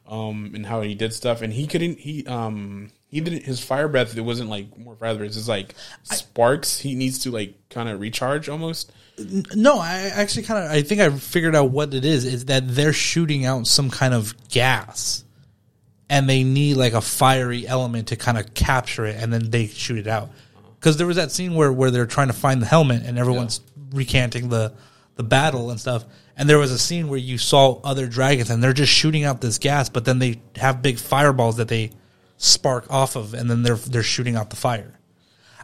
um, 0.08 0.52
and 0.54 0.66
how 0.66 0.82
he 0.82 0.96
did 0.96 1.14
stuff. 1.14 1.42
And 1.42 1.52
he 1.52 1.68
couldn't 1.68 2.00
he 2.00 2.26
um 2.26 2.92
he 3.08 3.22
didn't 3.22 3.44
his 3.44 3.60
fire 3.60 3.88
breath. 3.88 4.18
It 4.18 4.22
wasn't 4.22 4.50
like 4.50 4.78
more 4.78 4.96
fire 4.96 5.16
breath. 5.16 5.36
It's 5.36 5.48
like 5.48 5.76
sparks. 6.04 6.80
He 6.80 6.96
needs 6.96 7.20
to 7.20 7.32
like 7.32 7.56
kind 7.70 7.90
of 7.90 8.00
recharge 8.00 8.50
almost. 8.50 8.92
No, 9.54 9.80
I 9.80 10.12
actually 10.14 10.44
kind 10.44 10.64
of 10.64 10.72
I 10.72 10.82
think 10.82 11.02
I 11.02 11.10
figured 11.10 11.56
out 11.56 11.72
what 11.72 11.94
it 11.94 12.06
is. 12.06 12.26
Is 12.26 12.46
that 12.46 12.64
they're 12.68 12.94
shooting 12.94 13.46
out 13.46 13.68
some 13.68 13.90
kind 13.90 14.14
of 14.14 14.34
gas, 14.48 15.26
and 16.10 16.30
they 16.30 16.44
need 16.44 16.76
like 16.76 16.94
a 16.94 17.02
fiery 17.02 17.68
element 17.68 18.10
to 18.10 18.16
kind 18.16 18.38
of 18.38 18.54
capture 18.54 19.06
it, 19.06 19.22
and 19.22 19.34
then 19.34 19.50
they 19.50 19.68
shoot 19.68 19.98
it 19.98 20.08
out. 20.08 20.30
Because 20.80 20.98
there 20.98 21.08
was 21.08 21.18
that 21.18 21.32
scene 21.32 21.56
where 21.56 21.72
where 21.74 21.92
they're 21.92 22.06
trying 22.06 22.28
to 22.28 22.34
find 22.34 22.62
the 22.62 22.66
helmet, 22.66 23.04
and 23.04 23.20
everyone's 23.20 23.62
recanting 23.92 24.50
the 24.50 24.74
the 25.16 25.24
battle 25.24 25.70
and 25.70 25.80
stuff. 25.80 26.06
And 26.38 26.50
there 26.50 26.58
was 26.58 26.72
a 26.72 26.80
scene 26.80 27.10
where 27.10 27.20
you 27.20 27.38
saw 27.38 27.82
other 27.84 28.08
dragons, 28.08 28.50
and 28.50 28.64
they're 28.64 28.72
just 28.72 28.92
shooting 28.92 29.26
out 29.26 29.42
this 29.42 29.58
gas, 29.58 29.90
but 29.90 30.06
then 30.06 30.20
they 30.20 30.42
have 30.56 30.82
big 30.82 30.98
fireballs 30.98 31.58
that 31.58 31.68
they 31.68 31.92
spark 32.38 32.90
off 32.90 33.18
of, 33.18 33.34
and 33.34 33.50
then 33.50 33.64
they're 33.64 33.76
they're 33.76 34.04
shooting 34.04 34.36
out 34.38 34.50
the 34.50 34.56
fire. 34.56 34.98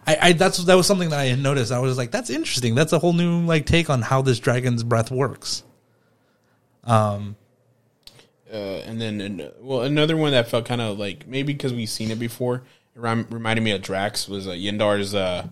I, 0.06 0.18
I 0.22 0.34
that's 0.34 0.58
that 0.66 0.76
was 0.76 0.86
something 0.86 1.10
that 1.10 1.20
I 1.20 1.26
had 1.26 1.40
noticed. 1.40 1.72
I 1.72 1.80
was 1.80 1.98
like, 1.98 2.12
that's 2.12 2.30
interesting. 2.30 2.76
That's 2.76 2.94
a 2.94 3.00
whole 3.00 3.14
new 3.14 3.46
like 3.46 3.66
take 3.66 3.90
on 3.90 4.02
how 4.02 4.22
this 4.22 4.40
dragon's 4.40 4.84
breath 4.84 5.12
works. 5.12 5.64
Um, 6.84 7.36
uh, 8.52 8.56
and 8.86 9.02
then 9.02 9.22
and, 9.22 9.52
well, 9.60 9.82
another 9.82 10.16
one 10.18 10.32
that 10.32 10.50
felt 10.50 10.66
kind 10.66 10.82
of 10.82 11.00
like 11.00 11.28
maybe 11.28 11.54
because 11.54 11.74
we've 11.74 11.90
seen 11.90 12.12
it 12.12 12.20
before. 12.20 12.64
It 12.96 13.00
rem- 13.02 13.28
reminded 13.30 13.62
me 13.64 13.72
of 13.72 13.82
Drax 13.82 14.28
was 14.28 14.48
uh, 14.48 14.52
Yendar's. 14.52 15.14
Uh, 15.14 15.48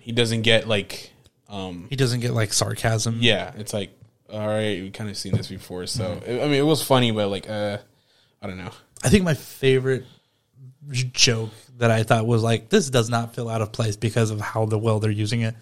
he 0.00 0.12
doesn't 0.12 0.42
get 0.42 0.68
like, 0.68 1.12
um, 1.48 1.86
He 1.90 1.96
doesn't 1.96 2.20
get 2.20 2.32
like 2.32 2.52
sarcasm. 2.52 3.18
yeah, 3.20 3.52
it's 3.56 3.72
like 3.72 3.90
all 4.30 4.46
right, 4.46 4.80
we 4.82 4.90
kind 4.90 5.08
of 5.10 5.16
seen 5.16 5.36
this 5.36 5.48
before. 5.48 5.86
So 5.86 6.20
I 6.26 6.30
mean, 6.30 6.52
it 6.54 6.66
was 6.66 6.82
funny, 6.82 7.10
but 7.12 7.28
like, 7.28 7.48
uh, 7.48 7.78
I 8.42 8.46
don't 8.46 8.58
know. 8.58 8.70
I 9.02 9.08
think 9.08 9.24
my 9.24 9.34
favorite 9.34 10.04
joke 10.90 11.50
that 11.78 11.90
I 11.90 12.02
thought 12.02 12.26
was 12.26 12.42
like 12.42 12.68
this 12.68 12.90
does 12.90 13.08
not 13.10 13.34
feel 13.34 13.48
out 13.48 13.62
of 13.62 13.72
place 13.72 13.96
because 13.96 14.30
of 14.30 14.40
how 14.40 14.66
the 14.66 14.78
well 14.78 15.00
they're 15.00 15.10
using 15.10 15.40
it 15.40 15.54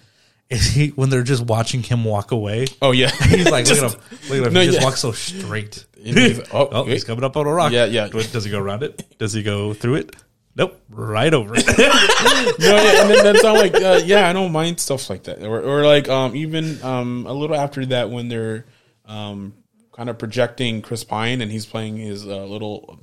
is 0.51 0.67
he 0.67 0.89
when 0.89 1.09
they're 1.11 1.23
just 1.23 1.45
watching 1.47 1.83
him 1.83 2.05
walk 2.05 2.33
away. 2.33 2.67
Oh 2.83 2.91
yeah, 2.93 3.11
He's 3.29 3.51
like, 3.51 3.65
Just- 3.65 3.81
look 3.81 3.93
at 3.93 3.99
him, 4.11 4.29
look 4.29 4.39
at 4.41 4.47
him. 4.49 4.53
No, 4.55 4.61
he 4.61 4.67
just 4.67 4.79
yeah. 4.81 4.85
walks 4.85 5.01
so 5.01 5.13
straight. 5.13 5.87
He's 5.97 6.41
oh, 6.53 6.69
oh, 6.73 6.85
he's 6.85 7.05
coming 7.05 7.25
up 7.25 7.37
on 7.37 7.47
a 7.47 7.53
rock. 7.53 7.73
Yeah, 7.73 7.85
yeah. 7.87 8.09
Does 8.09 8.45
he 8.45 8.51
go 8.51 8.59
around 8.61 8.83
it? 8.83 9.17
Does 9.19 9.33
he 9.33 9.43
go 9.43 9.73
through 9.75 9.95
it? 9.97 10.17
Nope, 10.55 10.79
right 10.91 11.33
over 11.33 11.55
no, 11.55 11.63
yeah, 11.79 13.03
and 13.03 13.11
then 13.11 13.25
that's 13.25 13.43
all 13.43 13.55
like, 13.55 13.75
uh, 13.75 14.03
yeah, 14.05 14.29
I 14.29 14.35
don't 14.35 14.53
mind 14.53 14.81
stuff 14.81 15.09
like 15.09 15.25
that, 15.25 15.43
or, 15.43 15.61
or 15.63 15.87
like, 15.87 16.09
um, 16.11 16.37
even 16.37 16.83
um, 16.83 17.27
a 17.27 17.33
little 17.33 17.57
after 17.57 17.87
that 17.87 18.11
when 18.11 18.29
they're 18.29 18.67
um, 19.07 19.55
kind 19.93 20.11
of 20.11 20.19
projecting 20.19 20.83
Chris 20.83 21.05
Pine 21.05 21.41
and 21.41 21.51
he's 21.51 21.65
playing 21.65 21.97
his 21.97 22.27
uh, 22.27 22.45
little, 22.45 23.01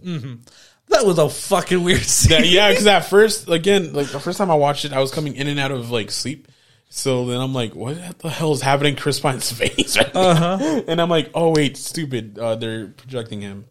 that 0.90 1.06
was 1.06 1.18
a 1.18 1.30
fucking 1.30 1.84
weird 1.84 2.02
scene. 2.02 2.44
yeah, 2.44 2.46
yeah, 2.46 2.70
because 2.70 2.88
at 2.88 3.02
first, 3.02 3.50
again, 3.50 3.94
like 3.94 4.08
the 4.08 4.20
first 4.20 4.38
time 4.38 4.52
I 4.52 4.56
watched 4.56 4.86
it, 4.86 4.94
I 4.94 5.00
was 5.00 5.12
coming 5.12 5.36
in 5.36 5.48
and 5.48 5.60
out 5.60 5.72
of 5.72 5.90
like 5.92 6.12
sleep. 6.12 6.48
So 6.90 7.28
then 7.28 7.40
I'm 7.40 7.54
like, 7.54 7.76
what 7.76 8.20
the 8.20 8.30
hell 8.30 8.52
is 8.52 8.62
happening 8.62 8.96
Chris 8.96 9.20
Pine's 9.20 9.52
face? 9.60 9.98
Right 9.98 10.16
uh-huh. 10.16 10.82
And 10.88 11.00
I'm 11.00 11.10
like, 11.10 11.30
oh 11.34 11.52
wait, 11.52 11.78
stupid. 11.78 12.38
Uh, 12.38 12.56
they're 12.56 12.88
projecting 12.88 13.42
him. 13.42 13.66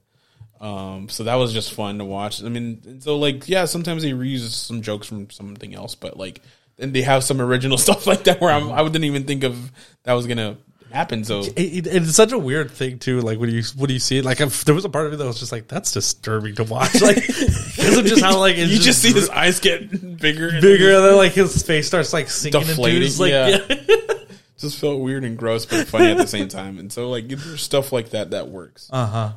Um, 0.61 1.09
so 1.09 1.25
that 1.25 1.37
was 1.37 1.53
just 1.53 1.73
fun 1.73 1.99
to 1.99 2.05
watch. 2.05 2.43
I 2.43 2.49
mean, 2.49 3.01
so 3.01 3.17
like, 3.17 3.49
yeah, 3.49 3.65
sometimes 3.67 4.03
they 4.03 4.11
reuse 4.13 4.49
some 4.51 4.83
jokes 4.83 5.07
from 5.07 5.31
something 5.31 5.75
else, 5.75 5.95
but 5.95 6.17
like, 6.17 6.41
and 6.79 6.93
they 6.93 7.03
have 7.03 7.23
some 7.25 7.41
original 7.41 7.79
stuff 7.87 8.07
like 8.07 8.25
that 8.25 8.41
where 8.41 8.51
I'm, 8.53 8.71
I 8.73 8.83
didn't 8.85 9.05
even 9.05 9.25
think 9.25 9.45
of 9.45 9.71
that 10.05 10.15
was 10.15 10.27
gonna 10.27 10.57
happen. 10.93 11.23
So 11.23 11.41
It, 11.41 11.57
it- 11.59 11.87
it's 11.87 12.15
such 12.15 12.33
a 12.33 12.39
weird 12.39 12.71
thing 12.71 12.99
too. 12.99 13.21
Like 13.21 13.39
when 13.39 13.51
you 13.51 13.63
when 13.77 13.91
you 13.91 13.99
see 13.99 14.19
it, 14.19 14.25
like 14.25 14.41
if, 14.41 14.65
there 14.65 14.75
was 14.75 14.85
a 14.85 14.89
part 14.89 15.07
of 15.07 15.13
it 15.13 15.17
that 15.19 15.27
was 15.27 15.39
just 15.39 15.53
like 15.53 15.69
that's 15.69 15.93
disturbing 15.93 16.55
to 16.57 16.65
watch. 16.65 16.91
Like 17.03 17.17
because 17.27 17.97
of 17.99 18.05
just 18.07 18.23
how 18.23 18.39
like 18.39 18.57
it's 18.59 18.73
you 18.73 18.79
just 18.81 19.01
see 19.01 19.13
his 19.13 19.29
eyes 19.31 19.61
get 19.61 19.91
bigger, 20.19 20.49
and 20.49 20.61
bigger, 20.61 20.95
and 20.97 21.05
then 21.05 21.17
like 21.17 21.33
his 21.33 21.63
face 21.63 21.87
starts 21.87 22.13
like 22.13 22.29
sinking 22.31 22.63
Deflating, 22.63 22.97
into 22.97 23.05
his 23.07 23.21
like 23.21 23.31
yeah. 23.31 23.59
yeah. 23.69 24.15
just 24.59 24.79
felt 24.81 25.01
weird 25.01 25.23
and 25.25 25.37
gross, 25.39 25.67
but 25.67 25.87
funny 25.87 26.11
at 26.11 26.17
the 26.17 26.27
same 26.27 26.49
time. 26.49 26.79
And 26.79 26.93
so 26.93 27.09
like 27.11 27.29
there's 27.29 27.63
stuff 27.63 27.93
like 27.93 28.11
that 28.11 28.31
that 28.33 28.49
works. 28.49 28.89
uh 28.93 29.07
huh. 29.07 29.33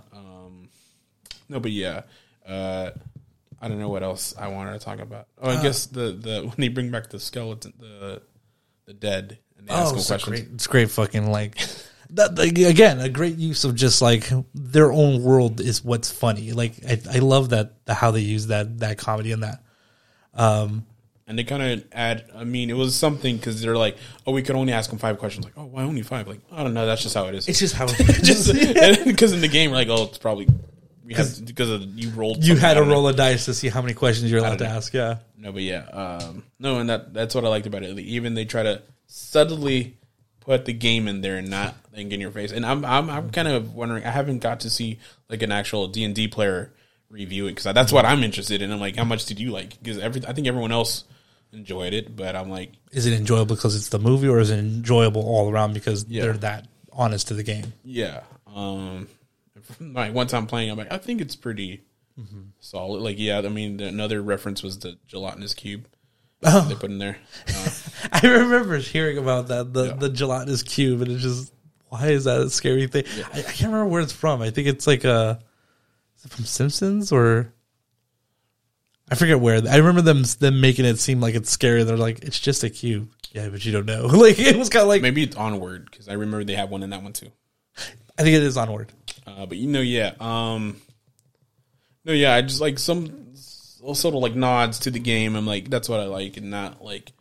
No, 1.52 1.60
but 1.60 1.72
yeah, 1.72 2.03
uh, 2.48 2.91
I 3.61 3.68
don't 3.68 3.78
know 3.78 3.90
what 3.90 4.03
else 4.03 4.34
I 4.40 4.48
wanted 4.48 4.72
to 4.73 4.80
talk 4.80 4.99
about. 4.99 5.28
Oh, 5.41 5.49
I 5.52 5.61
guess 5.61 5.86
the 5.86 6.14
the 6.14 6.41
when 6.45 6.56
they 6.57 6.69
bring 6.69 6.90
back 6.90 7.10
the 7.10 7.19
skeleton, 7.19 7.73
the 7.80 8.22
the 8.86 8.94
dead, 8.94 9.38
and 9.57 9.68
they 9.68 9.73
ask 9.73 9.88
Oh, 9.88 9.90
them 9.90 9.98
it's 9.99 10.07
questions. 10.07 10.40
great, 10.40 10.53
it's 10.53 10.68
great 10.68 10.90
fucking 10.90 11.30
like 11.30 11.57
that 12.11 12.36
like, 12.38 12.57
again 12.57 12.99
a 12.99 13.07
great 13.10 13.38
use 13.38 13.64
of 13.64 13.76
just 13.76 14.02
like 14.02 14.30
their 14.53 14.91
own 14.91 15.23
world 15.23 15.60
is 15.61 15.84
what's 15.84 16.10
funny. 16.10 16.53
Like 16.53 16.73
I, 16.88 16.99
I 17.14 17.19
love 17.19 17.49
that 17.49 17.86
the, 17.86 17.94
how 17.94 18.11
they 18.11 18.22
use 18.22 18.48
that 18.48 18.80
that 18.80 18.98
comedy 18.98 19.32
and 19.34 19.44
that. 19.44 19.61
And 21.28 21.40
they 21.40 21.45
kind 21.45 21.64
of 21.64 21.86
add. 21.94 22.26
I 22.36 22.44
mean, 22.44 22.69
it 22.69 22.76
was 22.76 22.94
something 22.95 23.38
because 23.38 23.61
they're 23.61 23.78
like, 23.78 23.95
oh, 24.28 24.34
we 24.34 24.41
could 24.41 24.56
only 24.57 24.73
ask 24.73 24.90
them 24.90 24.99
five 24.99 25.18
questions. 25.18 25.45
Like, 25.45 25.53
oh, 25.56 25.64
why 25.65 25.84
only 25.84 26.02
five? 26.02 26.28
Like, 26.28 26.41
I 26.52 26.61
don't 26.61 26.73
know. 26.73 26.86
That's 26.86 27.03
just 27.03 27.15
how 27.15 27.28
it 27.28 27.36
is. 27.36 27.48
It's 27.48 27.60
just 27.60 27.73
how 27.73 27.86
just 27.88 28.52
because 29.06 29.32
in 29.32 29.40
the 29.40 29.48
game, 29.48 29.72
we're 29.72 29.78
like, 29.78 29.88
oh, 29.88 30.03
it's 30.06 30.18
probably 30.18 30.49
because 31.16 31.70
of 31.70 31.84
you 32.00 32.10
rolled. 32.12 32.44
you 32.44 32.56
had 32.56 32.76
to 32.76 32.84
roll 32.84 33.08
a 33.08 33.14
dice 33.14 33.46
to 33.46 33.54
see 33.54 33.70
how 33.70 33.82
many 33.82 33.94
questions 33.94 34.30
you're 34.32 34.40
allowed 34.40 34.58
to 34.60 34.64
know. 34.66 34.70
ask. 34.72 34.94
Yeah. 34.94 35.18
No, 35.38 35.52
but 35.52 35.62
yeah, 35.64 35.84
um, 35.86 36.44
no, 36.60 36.80
and 36.80 36.90
that 36.90 37.14
that's 37.14 37.34
what 37.36 37.46
I 37.46 37.48
liked 37.50 37.66
about 37.68 37.84
it. 37.84 37.98
Even 38.00 38.34
they 38.36 38.46
try 38.46 38.64
to 38.64 38.82
subtly 39.08 39.98
put 40.40 40.66
the 40.66 40.74
game 40.74 41.08
in 41.08 41.22
there 41.22 41.38
and 41.38 41.50
not 41.50 41.76
like 41.96 42.12
in 42.12 42.20
your 42.22 42.32
face. 42.32 42.52
And 42.52 42.66
I'm 42.66 42.84
I'm 42.86 43.10
I'm 43.10 43.30
kind 43.32 43.48
of 43.48 43.74
wondering. 43.74 44.04
I 44.06 44.12
haven't 44.12 44.40
got 44.40 44.62
to 44.62 44.70
see 44.70 45.00
like 45.30 45.42
an 45.42 45.52
actual 45.52 45.88
D 45.88 46.04
and 46.04 46.14
D 46.16 46.28
player 46.28 46.72
review 47.10 47.48
it 47.48 47.52
because 47.56 47.74
that's 47.74 47.92
what 47.92 48.06
I'm 48.06 48.24
interested 48.24 48.62
in. 48.62 48.72
I'm 48.72 48.80
like, 48.80 48.96
how 48.96 49.04
much 49.04 49.26
did 49.26 49.40
you 49.40 49.52
like? 49.52 49.78
Because 49.82 49.98
every 49.98 50.26
I 50.28 50.34
think 50.34 50.48
everyone 50.48 50.72
else 50.72 51.04
enjoyed 51.54 51.94
it, 51.94 52.16
but 52.16 52.36
I'm 52.36 52.50
like, 52.50 52.72
Is 52.92 53.06
it 53.06 53.14
enjoyable 53.14 53.56
because 53.56 53.76
it's 53.76 53.90
the 53.90 54.00
movie, 54.00 54.28
or 54.30 54.40
is 54.40 54.50
it 54.52 54.60
enjoyable 54.60 55.22
all 55.24 55.52
around 55.52 55.74
because 55.74 56.06
Yeah. 56.08 56.24
they're 56.24 56.34
that 56.38 56.68
honest 56.94 57.28
to 57.30 57.34
the 57.34 57.44
game? 57.44 57.74
yeah. 57.84 58.22
Um, 58.54 59.08
like 59.80 60.14
one 60.14 60.27
time 60.27 60.48
playing, 60.48 60.69
I'm 60.72 60.77
like, 60.77 60.91
I 60.91 60.98
think 60.98 61.22
it's 61.22 61.35
pretty 61.35 61.81
solid. 62.60 63.02
Like, 63.02 63.18
yeah, 63.19 63.39
I 63.39 63.49
mean, 63.49 63.77
the, 63.77 63.88
another 63.88 64.22
reference 64.22 64.61
was 64.61 64.80
the 64.80 64.98
gelatinous 65.07 65.53
cube 65.53 65.88
they 66.41 66.76
put 66.76 66.89
in 66.91 66.98
there. 66.99 67.18
Uh, 67.48 67.69
I 68.11 68.22
remember 68.27 68.77
hearing 68.77 69.18
about 69.18 69.48
that 69.49 69.73
the 69.73 69.88
Yeah. 69.88 69.93
the 69.93 70.10
gelatinous 70.10 70.64
cube, 70.64 71.02
and 71.02 71.11
it's 71.11 71.22
just 71.23 71.53
why 71.89 72.07
is 72.10 72.23
that 72.26 72.39
a 72.41 72.49
scary 72.49 72.88
thing? 72.88 73.03
I, 73.34 73.39
I 73.39 73.41
can't 73.43 73.72
remember 73.72 73.88
where 73.88 74.02
it's 74.02 74.14
from. 74.14 74.41
I 74.41 74.49
think 74.49 74.68
it's 74.68 74.88
like 74.88 75.03
a 75.03 75.39
is 76.18 76.26
it 76.26 76.31
from 76.31 76.45
Simpsons 76.45 77.11
or 77.11 77.53
I 79.10 79.15
forget 79.15 79.39
where. 79.39 79.61
I 79.69 79.77
remember 79.77 80.02
them 80.02 80.23
them 80.39 80.61
making 80.61 80.85
it 80.85 80.98
seem 80.99 81.19
like 81.22 81.35
it's 81.35 81.49
scary. 81.49 81.84
They're 81.84 81.98
like 81.98 82.23
it's 82.23 82.39
just 82.39 82.64
a 82.64 82.69
cube. 82.69 83.11
Yeah, 83.34 83.49
but 83.49 83.64
you 83.65 83.72
don't 83.72 83.85
know. 83.85 84.06
like 84.07 84.39
it 84.39 84.56
was 84.56 84.69
kind 84.69 84.84
of 84.84 84.88
like 84.89 85.02
maybe 85.02 85.23
it's 85.23 85.35
onward 85.35 85.89
because 85.91 86.07
I 86.07 86.14
remember 86.14 86.43
they 86.43 86.56
have 86.56 86.69
one 86.69 86.81
in 86.84 86.89
that 86.91 87.03
one 87.03 87.14
too. 87.14 87.30
I 88.18 88.23
think 88.23 88.35
it 88.35 88.43
is 88.43 88.57
onward. 88.57 88.91
Uh, 89.38 89.45
but 89.45 89.58
you 89.58 89.68
know, 89.68 89.82
yeah. 89.82 90.14
Um, 90.20 90.82
no, 92.06 92.14
yeah. 92.14 92.36
I 92.36 92.41
just 92.41 92.62
like 92.62 92.80
some 92.80 93.34
sort 93.36 94.16
of 94.16 94.22
like 94.22 94.36
nods 94.36 94.80
to 94.80 94.91
the 94.91 94.99
game. 94.99 95.36
I'm 95.36 95.48
like, 95.48 95.70
that's 95.70 95.90
what 95.90 95.99
I 95.99 96.06
like, 96.06 96.38
and 96.38 96.52
not 96.52 96.84
like 96.84 97.12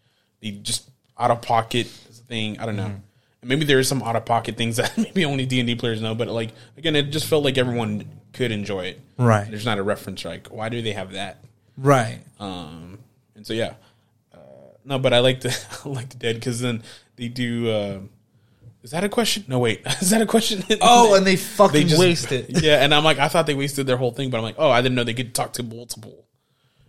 the 0.40 0.52
just 0.52 0.90
out 1.18 1.30
of 1.30 1.42
pocket 1.42 1.86
thing. 1.86 2.58
I 2.58 2.66
don't 2.66 2.76
know. 2.76 3.00
And 3.42 3.48
maybe 3.48 3.64
there 3.64 3.78
is 3.78 3.88
some 3.88 4.02
out 4.02 4.16
of 4.16 4.24
pocket 4.24 4.56
things 4.56 4.76
that 4.78 4.96
maybe 4.96 5.24
only 5.24 5.46
D 5.46 5.60
and 5.60 5.66
D 5.66 5.74
players 5.74 6.00
know. 6.00 6.14
But 6.14 6.28
like 6.28 6.50
again, 6.76 6.96
it 6.96 7.04
just 7.04 7.26
felt 7.26 7.44
like 7.44 7.58
everyone 7.58 8.04
could 8.32 8.52
enjoy 8.52 8.86
it. 8.86 9.00
Right. 9.18 9.48
There's 9.48 9.64
not 9.64 9.78
a 9.78 9.82
reference. 9.82 10.24
Like, 10.24 10.48
why 10.48 10.68
do 10.68 10.82
they 10.82 10.92
have 10.92 11.12
that? 11.12 11.44
Right. 11.76 12.20
Um, 12.38 12.98
and 13.34 13.46
so 13.46 13.52
yeah, 13.52 13.74
uh, 14.34 14.38
no, 14.84 14.98
but 14.98 15.12
I 15.12 15.20
like 15.20 15.40
the 15.40 15.56
I 15.84 15.88
like 15.88 16.10
the 16.10 16.16
dead 16.16 16.36
because 16.36 16.60
then 16.60 16.82
they 17.16 17.28
do. 17.28 17.70
Uh, 17.70 17.98
is 18.82 18.92
that 18.92 19.04
a 19.04 19.08
question? 19.08 19.44
No, 19.48 19.58
wait. 19.58 19.82
Is 20.00 20.10
that 20.10 20.22
a 20.22 20.26
question? 20.26 20.64
Oh, 20.80 21.14
and 21.14 21.26
they 21.26 21.36
fucking 21.36 21.88
just- 21.88 22.00
waste 22.00 22.32
it. 22.32 22.46
yeah, 22.62 22.82
and 22.82 22.94
I'm 22.94 23.04
like, 23.04 23.18
I 23.18 23.28
thought 23.28 23.46
they 23.46 23.54
wasted 23.54 23.86
their 23.86 23.96
whole 23.96 24.12
thing, 24.12 24.30
but 24.30 24.38
I'm 24.38 24.42
like, 24.42 24.56
oh, 24.58 24.70
I 24.70 24.80
didn't 24.80 24.94
know 24.94 25.04
they 25.04 25.14
could 25.14 25.34
talk 25.34 25.52
to 25.54 25.62
multiple. 25.62 26.24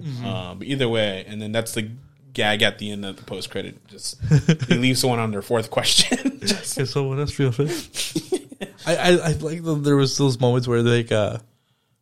Mm-hmm. 0.02 0.26
Uh, 0.26 0.56
but 0.56 0.68
either 0.68 0.88
way, 0.90 1.26
and 1.28 1.42
then 1.42 1.52
that's 1.52 1.74
the 1.74 1.92
gag 2.34 2.62
at 2.62 2.80
the 2.80 2.92
end 2.92 3.06
of 3.06 3.18
the 3.18 3.24
post 3.24 3.52
credit. 3.52 3.86
Just 3.88 4.18
they 4.68 4.78
leave 4.78 4.98
someone 4.98 5.20
on 5.20 5.32
their 5.32 5.42
fourth 5.42 5.70
question. 5.70 6.40
Just- 6.40 6.78
Okay, 6.78 6.86
so 6.86 7.04
what 7.04 7.20
else 7.20 7.38
real 7.38 7.54
I, 8.88 8.96
I 8.96 9.10
I 9.10 9.32
like 9.34 9.64
the, 9.64 9.76
there 9.76 9.96
was 9.98 10.18
those 10.18 10.40
moments 10.40 10.68
where 10.68 10.82
they 10.82 11.04
like, 11.04 11.12
uh 11.12 11.38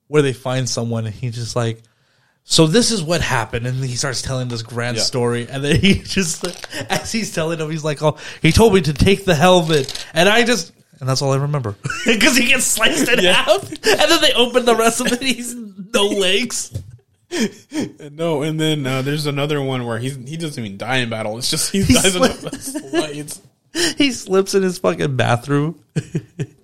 where 0.07 0.21
they 0.21 0.33
find 0.33 0.69
someone 0.69 1.05
and 1.05 1.13
he 1.13 1.29
just 1.29 1.55
like 1.55 1.81
so 2.51 2.65
this 2.65 2.89
is 2.89 3.03
what 3.03 3.21
happened 3.21 3.67
and 3.67 3.77
he 3.83 3.95
starts 3.95 4.21
telling 4.23 4.47
this 4.47 4.63
grand 4.63 4.97
Yeah. 4.97 5.03
story 5.03 5.47
and 5.47 5.63
then 5.63 5.75
he 5.81 5.95
just 5.99 6.45
as 6.89 7.11
he's 7.11 7.33
telling 7.33 7.59
him 7.59 7.69
he's 7.69 7.83
like 7.83 8.01
oh 8.01 8.17
he 8.41 8.51
told 8.51 8.73
me 8.73 8.81
to 8.81 8.93
take 8.93 9.23
the 9.25 9.35
helmet 9.35 10.05
and 10.13 10.27
I 10.27 10.43
just 10.43 10.73
and 10.99 11.07
that's 11.07 11.21
all 11.21 11.31
I 11.31 11.37
remember 11.37 11.75
because 12.05 12.35
he 12.35 12.47
gets 12.47 12.65
sliced 12.65 13.07
in 13.07 13.19
Yeah. 13.23 13.33
half 13.33 13.69
and 13.71 13.79
then 14.11 14.21
they 14.21 14.33
open 14.33 14.65
the 14.65 14.75
rest 14.75 14.99
of 15.01 15.07
it 15.11 15.21
he's 15.21 15.53
no 15.55 16.07
legs 16.07 16.73
no, 18.11 18.41
and 18.41 18.59
then 18.59 18.87
uh, 18.87 19.03
there's 19.03 19.27
another 19.27 19.61
one 19.61 19.85
where 19.85 19.99
he's 19.99 20.15
he 20.15 20.35
doesn't 20.35 20.63
even 20.65 20.77
die 20.79 20.97
in 20.97 21.11
battle. 21.11 21.37
It's 21.37 21.49
just 21.51 21.71
he 21.71 21.83
He 21.83 21.93
dies 21.93 22.15
in 22.15 22.21
the 22.23 22.57
slides. 22.59 23.41
he 23.99 24.11
slips 24.11 24.55
in 24.55 24.63
his 24.63 24.79
fucking 24.79 25.15
bathroom 25.15 25.79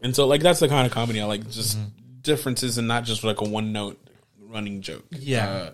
And 0.02 0.16
so, 0.16 0.26
like, 0.26 0.41
that's 0.41 0.60
the 0.60 0.68
kind 0.68 0.88
of 0.88 0.91
comedy 0.91 1.22
I 1.22 1.26
like. 1.26 1.48
Just 1.52 1.78
differences 2.24 2.80
and 2.80 2.88
not 2.88 3.03
just 3.03 3.24
like 3.24 3.41
a 3.41 3.44
one 3.44 3.72
note 3.74 3.99
running 4.56 4.82
joke. 4.82 5.06
Yeah. 5.11 5.48
Uh, 5.49 5.72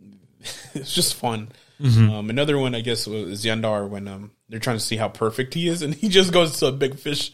it's 0.74 0.94
just 0.94 1.14
fun. 1.14 1.48
Um, 1.80 2.28
another 2.28 2.58
one, 2.58 2.74
I 2.74 2.80
guess, 2.80 3.06
was 3.06 3.44
Yendar 3.44 3.88
when 3.88 4.08
um, 4.08 4.32
they're 4.48 4.58
trying 4.58 4.78
to 4.78 4.84
see 4.84 4.96
how 4.96 5.08
perfect 5.08 5.54
he 5.54 5.68
is, 5.68 5.82
and 5.82 5.94
he 5.94 6.08
just 6.08 6.32
goes 6.32 6.58
to 6.58 6.66
a 6.66 6.72
big 6.72 6.98
fish, 6.98 7.30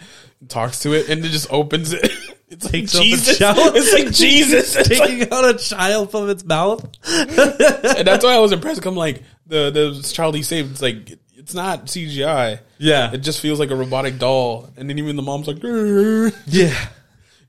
talks 0.48 0.80
to 0.80 0.92
it, 0.92 1.08
and 1.08 1.24
it 1.24 1.28
just 1.30 1.50
opens 1.52 1.92
it. 1.92 2.10
It's 2.46 2.66
like 2.66 2.86
Jesus. 2.86 3.38
It's 3.40 3.92
like 3.94 4.12
Jesus. 4.12 4.76
It's 4.76 4.90
like- 5.00 5.08
taking 5.08 5.32
out 5.32 5.48
a 5.54 5.58
child 5.58 6.12
from 6.12 6.28
its 6.30 6.44
mouth 6.44 6.84
and 7.04 8.06
that's 8.06 8.22
why 8.24 8.34
I 8.34 8.38
was 8.38 8.52
impressed. 8.52 8.84
I'm 8.86 8.94
like 8.94 9.22
the 9.46 9.70
the 9.70 10.08
child 10.12 10.36
he 10.36 10.42
saved. 10.42 10.70
It's 10.72 10.82
like 10.82 11.18
it's 11.36 11.54
not 11.54 11.86
CGI. 11.86 12.60
Yeah. 12.78 13.12
it 13.12 13.18
just 13.18 13.40
feels 13.40 13.58
like 13.58 13.70
a 13.70 13.74
robotic 13.74 14.18
doll. 14.18 14.68
And 14.76 14.88
then 14.88 14.98
even 14.98 15.16
the 15.16 15.22
mom's 15.22 15.48
like, 15.48 15.56
"Grr." 15.56 16.32
yeah 16.46 16.76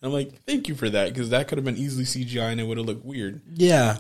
I'm 0.05 0.13
like, 0.13 0.43
thank 0.45 0.67
you 0.67 0.75
for 0.75 0.89
that 0.89 1.09
because 1.13 1.29
that 1.31 1.47
could 1.47 1.57
have 1.57 1.65
been 1.65 1.77
easily 1.77 2.03
CGI 2.05 2.51
and 2.51 2.59
it 2.61 2.63
would 2.65 2.77
have 2.77 2.85
looked 2.85 3.05
weird. 3.05 3.41
yeah 3.53 3.97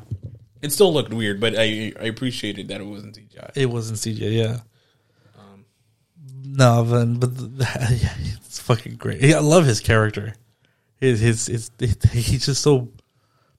It 0.61 0.71
still 0.71 0.93
looked 0.93 1.13
weird, 1.13 1.39
but 1.39 1.55
I 1.57 1.93
I 1.99 2.05
appreciated 2.05 2.67
that 2.69 2.81
it 2.81 2.85
wasn't 2.87 3.15
CGI. 3.17 3.51
It 3.55 3.67
wasn't 3.67 3.99
CGI. 3.99 4.33
yeah. 4.33 4.57
no, 6.43 6.85
but, 6.89 7.19
but 7.19 7.37
the, 7.37 7.97
yeah, 8.01 8.13
it's 8.45 8.59
fucking 8.59 8.95
great. 8.95 9.21
Yeah, 9.21 9.37
I 9.37 9.41
love 9.41 9.65
his 9.65 9.79
character. 9.79 10.35
his 10.97 11.19
his, 11.19 11.47
his, 11.47 11.71
he's 12.11 12.45
just 12.45 12.61
so 12.61 12.89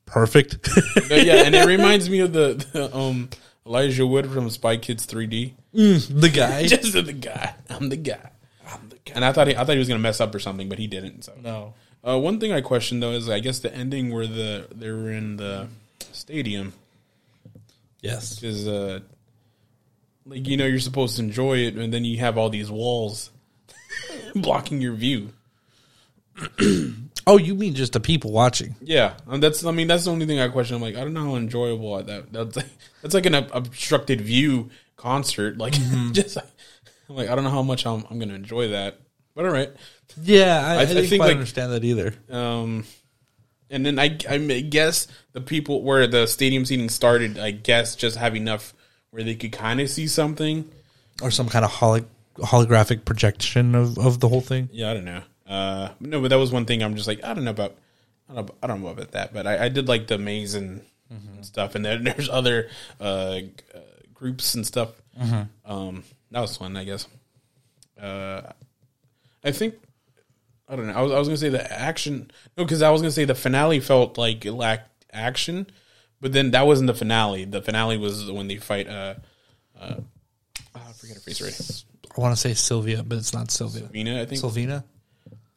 perfect. 0.06 0.58
But 1.08 1.24
yeah, 1.24 1.44
and 1.44 1.54
it 1.54 1.66
reminds 1.66 2.08
me 2.10 2.20
of 2.20 2.32
the, 2.32 2.54
the 2.72 2.96
um 2.96 3.28
Elijah 3.66 4.06
Wood 4.06 4.30
from 4.30 4.48
Spy 4.50 4.76
Kids 4.76 5.06
3D. 5.06 5.54
the 5.72 6.30
guy. 6.32 6.66
Just 6.66 6.92
the 6.92 7.12
guy. 7.12 7.54
I'm 7.68 7.88
the 7.88 7.96
guy. 7.96 8.30
I'm 8.66 8.88
the 8.88 8.96
guy. 9.04 9.12
And 9.14 9.24
I 9.24 9.32
thought 9.32 9.48
he, 9.48 9.56
I 9.56 9.64
thought 9.64 9.72
he 9.72 9.78
was 9.78 9.88
gonna 9.88 10.00
mess 10.00 10.20
up 10.20 10.34
or 10.34 10.38
something, 10.38 10.68
but 10.68 10.78
he 10.78 10.86
didn't. 10.86 11.24
So 11.24 11.32
no. 11.42 11.74
Uh, 12.06 12.18
one 12.18 12.38
thing 12.38 12.52
I 12.52 12.60
question 12.60 13.00
though 13.00 13.12
is 13.12 13.28
I 13.28 13.40
guess 13.40 13.58
the 13.58 13.74
ending 13.74 14.12
where 14.12 14.26
the 14.26 14.68
they 14.72 14.90
were 14.90 15.10
in 15.10 15.36
the 15.38 15.66
stadium 16.12 16.72
Yes. 18.00 18.42
is 18.44 18.68
uh 18.68 19.00
like 20.24 20.46
you 20.46 20.56
know 20.56 20.66
you're 20.66 20.78
supposed 20.78 21.16
to 21.16 21.22
enjoy 21.22 21.58
it 21.58 21.74
and 21.74 21.92
then 21.92 22.04
you 22.04 22.18
have 22.18 22.38
all 22.38 22.48
these 22.50 22.70
walls 22.70 23.30
blocking 24.36 24.80
your 24.80 24.94
view. 24.94 25.30
Oh, 27.26 27.38
you 27.38 27.54
mean 27.56 27.74
just 27.74 27.92
the 27.94 27.98
people 28.00 28.30
watching? 28.30 28.76
Yeah, 28.80 29.14
and 29.26 29.42
that's 29.42 29.64
I 29.64 29.72
mean 29.72 29.88
that's 29.88 30.04
the 30.04 30.12
only 30.12 30.26
thing 30.26 30.38
I 30.38 30.48
question. 30.48 30.76
I'm 30.76 30.82
like 30.82 30.94
I 30.94 31.00
don't 31.00 31.14
know 31.14 31.24
how 31.30 31.36
enjoyable 31.36 32.00
that 32.02 32.32
that's 32.32 32.56
like, 32.56 32.66
that's 33.02 33.14
like 33.14 33.26
an 33.26 33.34
ob- 33.34 33.50
obstructed 33.52 34.20
view 34.20 34.70
concert. 34.96 35.58
Like 35.58 35.72
just 36.12 36.36
like, 36.36 36.44
I'm 37.08 37.16
like 37.16 37.28
I 37.28 37.34
don't 37.34 37.42
know 37.44 37.50
how 37.50 37.62
much 37.62 37.84
I'm 37.86 38.04
I'm 38.10 38.18
gonna 38.20 38.34
enjoy 38.34 38.68
that. 38.68 39.00
But 39.34 39.44
all 39.44 39.50
right. 39.50 39.70
Yeah, 40.22 40.64
I, 40.66 40.74
I, 40.74 40.80
I 40.80 40.84
didn't 40.86 41.06
think, 41.08 41.20
quite 41.20 41.26
like- 41.28 41.36
understand 41.36 41.72
that 41.72 41.84
either. 41.84 42.14
Um, 42.30 42.84
and 43.70 43.84
then 43.84 43.98
I, 43.98 44.16
I 44.28 44.38
guess 44.38 45.08
the 45.32 45.40
people 45.40 45.82
where 45.82 46.06
the 46.06 46.26
stadium 46.26 46.64
seating 46.64 46.88
started, 46.88 47.38
I 47.38 47.50
guess 47.50 47.96
just 47.96 48.16
have 48.16 48.36
enough 48.36 48.72
where 49.10 49.22
they 49.24 49.34
could 49.34 49.52
kind 49.52 49.80
of 49.80 49.90
see 49.90 50.06
something. 50.06 50.70
Or 51.22 51.30
some 51.30 51.48
kind 51.48 51.64
of 51.64 51.70
holo- 51.72 52.06
holographic 52.36 53.04
projection 53.04 53.74
of, 53.74 53.98
of 53.98 54.20
the 54.20 54.28
whole 54.28 54.40
thing. 54.40 54.68
Yeah, 54.72 54.90
I 54.90 54.94
don't 54.94 55.04
know. 55.04 55.22
Uh, 55.48 55.88
no, 56.00 56.20
but 56.20 56.28
that 56.28 56.36
was 56.38 56.52
one 56.52 56.64
thing 56.64 56.82
I'm 56.82 56.94
just 56.96 57.06
like 57.08 57.22
I 57.24 57.34
don't 57.34 57.44
know 57.44 57.50
about. 57.52 57.76
I 58.28 58.34
don't 58.34 58.46
know, 58.48 58.54
I 58.62 58.66
don't 58.66 58.82
know 58.82 58.88
about 58.88 59.12
that, 59.12 59.32
but 59.32 59.46
I, 59.46 59.66
I 59.66 59.68
did 59.68 59.86
like 59.88 60.06
the 60.08 60.18
maze 60.18 60.54
and 60.54 60.82
stuff, 61.42 61.74
and 61.76 61.84
then 61.84 62.02
there's 62.16 62.28
other 62.28 62.68
uh, 63.00 63.38
g- 63.38 63.52
uh, 63.74 63.78
groups 64.14 64.54
and 64.54 64.66
stuff. 64.66 64.90
Um, 65.64 66.02
that 66.32 66.40
was 66.40 66.56
fun, 66.56 66.76
I 66.76 66.84
guess. 66.84 67.06
Uh, 68.00 68.42
I 69.44 69.52
think 69.52 69.74
I 70.68 70.76
don't 70.76 70.86
know. 70.88 70.94
I 70.94 71.00
was 71.02 71.12
I 71.12 71.18
was 71.18 71.28
gonna 71.28 71.36
say 71.38 71.48
the 71.48 71.72
action. 71.72 72.30
No, 72.56 72.64
because 72.64 72.82
I 72.82 72.90
was 72.90 73.00
gonna 73.00 73.12
say 73.12 73.24
the 73.24 73.34
finale 73.34 73.80
felt 73.80 74.18
like 74.18 74.44
it 74.44 74.52
lacked 74.52 75.04
action, 75.12 75.66
but 76.20 76.32
then 76.32 76.50
that 76.52 76.66
wasn't 76.66 76.88
the 76.88 76.94
finale. 76.94 77.44
The 77.44 77.62
finale 77.62 77.96
was 77.98 78.30
when 78.30 78.48
they 78.48 78.56
fight. 78.56 78.88
Uh, 78.88 79.14
uh, 79.80 79.94
oh, 80.74 80.82
I 80.88 80.92
forget 80.92 81.16
her 81.16 81.20
face 81.22 81.40
already. 81.40 81.56
I 82.16 82.20
want 82.20 82.34
to 82.34 82.40
say 82.40 82.54
Sylvia, 82.54 83.02
but 83.02 83.18
it's 83.18 83.32
not 83.34 83.50
Sylvia. 83.50 83.84
Vina, 83.92 84.22
I 84.22 84.24
think. 84.26 84.40
Sylvina? 84.40 84.82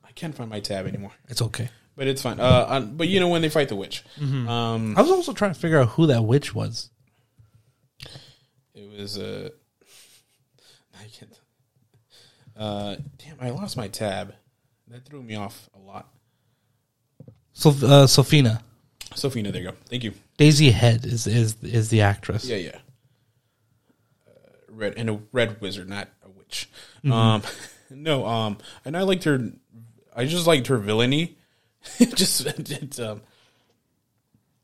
I 0.06 0.12
can't 0.12 0.36
find 0.36 0.50
my 0.50 0.60
tab 0.60 0.86
anymore, 0.88 1.12
It's 1.30 1.42
okay. 1.42 1.70
but 1.96 2.06
it's 2.08 2.22
fine. 2.22 2.40
Uh, 2.40 2.66
on, 2.68 2.98
but 2.98 3.08
you 3.08 3.20
know 3.22 3.30
when 3.30 3.42
they 3.42 3.48
fight 3.50 3.70
the 3.70 3.78
witch, 3.78 4.04
um, 4.22 4.96
I 4.98 5.02
was 5.02 5.10
also 5.10 5.32
trying 5.34 5.54
to 5.54 5.60
figure 5.60 5.80
out 5.80 5.90
who 5.90 6.08
that 6.08 6.24
witch 6.26 6.54
was. 6.54 6.90
it 8.76 8.90
was 9.00 9.18
uh, 9.18 9.50
I 11.00 11.06
can't. 11.18 11.40
Uh, 12.58 12.96
damn, 13.18 13.38
I 13.40 13.52
lost 13.52 13.78
my 13.78 13.88
tab. 13.88 14.34
That 14.90 15.06
threw 15.06 15.22
me 15.22 15.36
off 15.36 15.70
a 15.76 15.80
lot. 15.80 16.10
So, 17.54 17.70
uh, 17.70 18.08
Sofina. 18.08 18.62
Sofina, 19.12 19.52
there 19.52 19.62
you 19.62 19.70
go. 19.72 19.76
Thank 19.90 20.04
you. 20.04 20.14
Daisy 20.38 20.72
Head 20.72 21.06
is, 21.06 21.28
is 21.28 21.56
is 21.62 21.90
the 21.90 22.02
actress. 22.02 22.46
Yeah, 22.46 22.56
yeah. 22.58 22.78
Uh, 24.28 24.32
red 24.70 24.94
and 24.98 25.10
a 25.10 25.20
red 25.32 25.60
wizard, 25.62 25.90
not 25.90 26.08
a 26.26 26.30
witch. 26.30 26.70
Mm-hmm. 27.04 27.12
Um, 27.12 27.42
no, 27.92 28.26
um, 28.26 28.58
and 28.86 28.96
I 28.96 29.02
liked 29.02 29.26
her. 29.26 29.52
I 30.16 30.26
just 30.26 30.48
liked 30.48 30.68
her 30.68 30.78
villainy. 30.78 31.38
just 32.16 32.46
it's 32.46 33.00
um. 33.00 33.22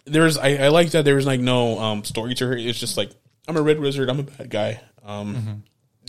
There's 0.05 0.37
I, 0.37 0.55
I 0.55 0.67
like 0.67 0.91
that 0.91 1.03
there 1.05 1.15
was 1.15 1.25
like 1.25 1.39
no 1.39 1.79
um 1.79 2.03
story 2.03 2.35
to 2.35 2.47
her. 2.47 2.55
It's 2.57 2.79
just 2.79 2.97
like 2.97 3.11
I'm 3.47 3.57
a 3.57 3.61
red 3.61 3.79
wizard. 3.79 4.09
I'm 4.09 4.19
a 4.19 4.23
bad 4.23 4.49
guy. 4.49 4.79
Um, 5.03 5.63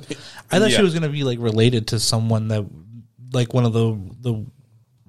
I 0.51 0.59
thought 0.59 0.71
Yeah. 0.71 0.77
she 0.77 0.83
was 0.83 0.95
gonna 0.95 1.09
be 1.09 1.25
like 1.25 1.39
related 1.41 1.89
to 1.89 1.99
someone 1.99 2.49
that, 2.49 2.65
like 3.37 3.55
one 3.55 3.65
of 3.65 3.73
the 3.73 3.97
the 4.21 4.45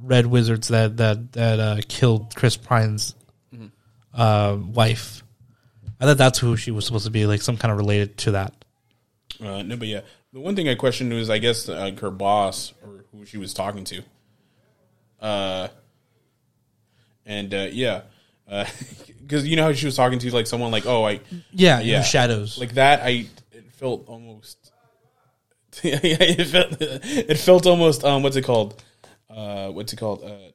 red 0.01 0.25
wizards 0.27 0.67
that 0.67 0.97
that 0.97 1.31
that 1.33 1.59
uh, 1.59 1.77
killed 1.87 2.35
Chris 2.35 2.55
Pine's 2.57 3.15
Mm-hmm. 3.53 3.67
uh, 4.13 4.55
wife. 4.73 5.23
I 5.99 6.05
thought 6.05 6.17
that's 6.17 6.37
who 6.37 6.55
she 6.57 6.69
was 6.71 6.85
supposed 6.85 7.05
to 7.05 7.11
be, 7.11 7.25
like 7.25 7.41
some 7.41 7.57
kind 7.57 7.71
of 7.71 7.77
related 7.77 8.17
to 8.19 8.31
that. 8.31 8.53
Uh, 9.41 9.63
no, 9.63 9.75
but 9.77 9.87
yeah, 9.87 10.01
the 10.33 10.39
one 10.39 10.55
thing 10.55 10.67
I 10.69 10.75
questioned 10.75 11.11
was, 11.13 11.29
I 11.29 11.37
guess, 11.39 11.67
uh, 11.69 11.91
her 12.01 12.11
boss 12.11 12.73
or 12.83 13.05
who 13.11 13.25
she 13.25 13.37
was 13.37 13.53
talking 13.53 13.83
to. 13.85 14.01
Uh, 15.19 15.67
and 17.25 17.53
uh, 17.53 17.67
yeah, 17.71 18.01
because 19.21 19.47
you 19.47 19.55
know 19.55 19.63
how 19.63 19.73
she 19.73 19.85
was 19.85 19.95
talking 19.95 20.19
to 20.19 20.33
like 20.33 20.45
someone 20.47 20.71
like, 20.71 20.85
oh, 20.85 21.05
I 21.05 21.13
Yeah, 21.51 21.79
Yeah. 21.79 21.81
yeah, 21.81 22.01
shadows. 22.03 22.57
like 22.59 22.73
that. 22.75 23.01
I 23.01 23.27
it 23.51 23.71
felt 23.71 24.07
almost. 24.07 24.66
yeah, 25.83 25.99
it 26.01 26.45
felt 26.45 26.75
it 26.79 27.37
felt 27.37 27.65
almost 27.65 28.03
um 28.03 28.23
what's 28.23 28.35
it 28.35 28.43
called? 28.43 28.81
Uh, 29.29 29.69
what's 29.69 29.93
it 29.93 29.97
called? 29.97 30.23
Uh, 30.23 30.51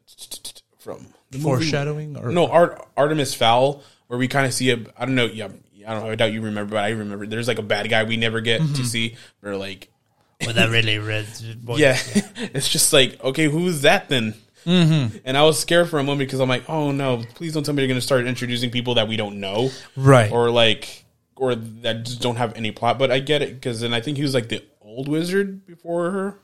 from 0.78 1.06
the 1.30 1.38
movie- 1.38 1.42
foreshadowing, 1.42 2.16
or 2.16 2.30
no, 2.30 2.46
Art, 2.48 2.86
Artemis 2.96 3.34
Fowl, 3.34 3.82
where 4.08 4.18
we 4.18 4.28
kind 4.28 4.46
of 4.46 4.52
see 4.52 4.70
a. 4.70 4.78
I 4.96 5.06
don't 5.06 5.14
know. 5.14 5.26
Yeah, 5.26 5.48
I 5.86 5.94
don't 5.94 6.04
know. 6.04 6.10
I 6.10 6.14
doubt 6.14 6.32
you 6.32 6.42
remember, 6.42 6.74
but 6.74 6.84
I 6.84 6.90
remember. 6.90 7.26
There's 7.26 7.48
like 7.48 7.58
a 7.58 7.62
bad 7.62 7.88
guy 7.88 8.04
we 8.04 8.16
never 8.16 8.40
get 8.40 8.60
to 8.60 8.84
see. 8.84 9.16
Or 9.42 9.56
like, 9.56 9.90
with 10.46 10.56
that 10.56 10.70
really 10.70 10.98
red. 10.98 11.26
Boy. 11.62 11.76
yeah, 11.76 11.98
it's 12.36 12.68
just 12.68 12.92
like, 12.92 13.22
okay, 13.22 13.46
who's 13.46 13.82
that 13.82 14.08
then? 14.08 14.34
Mm-hmm. 14.66 15.18
And 15.24 15.36
I 15.36 15.42
was 15.42 15.58
scared 15.58 15.88
for 15.88 15.98
a 15.98 16.04
moment 16.04 16.28
because 16.28 16.40
I'm 16.40 16.48
like, 16.48 16.68
oh 16.68 16.92
no, 16.92 17.22
please 17.34 17.52
don't 17.52 17.64
tell 17.64 17.74
me 17.74 17.82
you're 17.82 17.88
going 17.88 18.00
to 18.00 18.04
start 18.04 18.26
introducing 18.26 18.70
people 18.70 18.94
that 18.94 19.08
we 19.08 19.16
don't 19.16 19.40
know, 19.40 19.70
right. 19.96 20.30
or 20.30 20.50
like, 20.50 21.04
or 21.34 21.54
that 21.56 22.04
just 22.04 22.20
don't 22.20 22.36
have 22.36 22.56
any 22.56 22.70
plot. 22.70 22.98
But 22.98 23.10
I 23.10 23.18
get 23.18 23.42
it 23.42 23.54
because 23.54 23.80
then 23.80 23.92
I 23.92 24.00
think 24.00 24.18
he 24.18 24.22
was 24.22 24.34
like 24.34 24.48
the 24.48 24.62
old 24.93 25.09
wizard 25.09 25.66
before 25.66 26.10
her. 26.10 26.39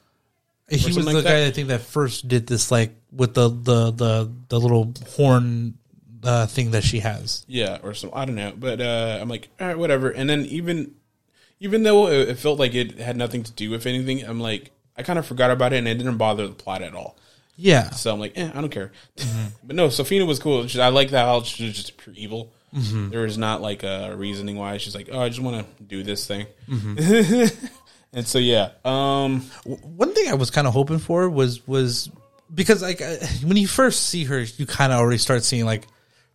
he 0.69 0.77
was 0.87 0.97
the 0.97 1.03
like 1.03 1.25
guy 1.25 1.41
that? 1.41 1.47
I 1.49 1.51
think 1.51 1.69
that 1.69 1.81
first 1.83 2.29
did 2.29 2.47
this, 2.47 2.71
like 2.71 2.95
with 3.13 3.35
the 3.35 3.49
the 3.49 3.91
the 3.93 4.33
the 4.49 4.61
little 4.61 4.93
horn 5.17 5.79
uh, 6.23 6.47
thing 6.47 6.73
that 6.73 6.83
she 6.85 7.01
has. 7.01 7.45
Yeah, 7.49 7.79
or 7.83 7.95
some 7.95 8.11
I 8.13 8.25
don't 8.25 8.35
know, 8.37 8.53
but 8.57 8.81
uh, 8.81 9.19
I'm 9.21 9.29
like, 9.29 9.49
all 9.61 9.67
right, 9.67 9.79
whatever. 9.79 10.11
And 10.11 10.29
then 10.29 10.45
even 10.47 10.95
even 11.61 11.83
though 11.83 12.09
it, 12.09 12.29
it 12.31 12.39
felt 12.39 12.59
like 12.59 12.75
it 12.75 12.99
had 12.99 13.17
nothing 13.17 13.43
to 13.45 13.53
do 13.53 13.71
with 13.71 13.87
anything, 13.87 14.23
I'm 14.25 14.41
like, 14.41 14.71
I 14.97 15.03
kind 15.03 15.19
of 15.19 15.27
forgot 15.27 15.51
about 15.51 15.73
it, 15.73 15.77
and 15.79 15.89
it 15.89 15.95
didn't 15.95 16.17
bother 16.19 16.47
the 16.47 16.55
plot 16.55 16.83
at 16.83 16.95
all. 16.95 17.17
Yeah, 17.61 17.91
So 17.91 18.13
I'm 18.15 18.21
like, 18.21 18.35
eh, 18.39 18.49
I 18.55 18.61
don't 18.61 18.71
care. 18.71 18.93
but 19.65 19.75
no, 19.75 19.89
Sofina 19.89 20.25
was 20.25 20.39
cool. 20.39 20.69
She- 20.69 20.81
I 20.81 20.91
like 20.91 21.11
that 21.11 21.25
how 21.25 21.43
she 21.43 21.65
was 21.67 21.75
just 21.75 21.97
pure 21.97 22.15
evil. 22.17 22.53
There 22.73 23.23
was 23.23 23.37
not 23.37 23.61
like 23.63 23.83
a 23.83 24.15
reasoning 24.15 24.57
why 24.57 24.77
she's 24.77 24.95
like, 24.95 25.09
oh, 25.11 25.19
I 25.21 25.29
just 25.29 25.41
want 25.41 25.67
to 25.79 25.83
do 25.83 26.05
this 26.05 26.25
thing. 26.27 26.47
and 28.13 28.27
so 28.27 28.39
yeah, 28.39 28.71
um, 28.85 29.43
one 29.65 30.15
thing 30.15 30.29
I 30.29 30.35
was 30.35 30.51
kind 30.51 30.67
of 30.67 30.73
hoping 30.73 30.99
for 30.99 31.29
was 31.29 31.67
was 31.67 32.11
because 32.55 32.83
like 32.83 33.01
uh, 33.03 33.17
when 33.45 33.57
you 33.57 33.67
first 33.67 34.07
see 34.07 34.25
her, 34.25 34.41
you 34.41 34.67
kind 34.67 34.93
of 34.93 34.99
already 34.99 35.19
start 35.19 35.45
seeing 35.45 35.65
like 35.65 35.87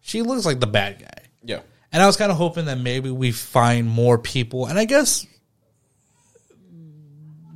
she 0.01 0.21
looks 0.21 0.45
like 0.45 0.59
the 0.59 0.67
bad 0.67 0.99
guy, 0.99 1.23
yeah, 1.43 1.59
and 1.91 2.01
I 2.01 2.05
was 2.05 2.17
kind 2.17 2.31
of 2.31 2.37
hoping 2.37 2.65
that 2.65 2.77
maybe 2.77 3.09
we 3.09 3.31
find 3.31 3.87
more 3.87 4.17
people, 4.17 4.67
and 4.67 4.77
I 4.77 4.85
guess 4.85 5.25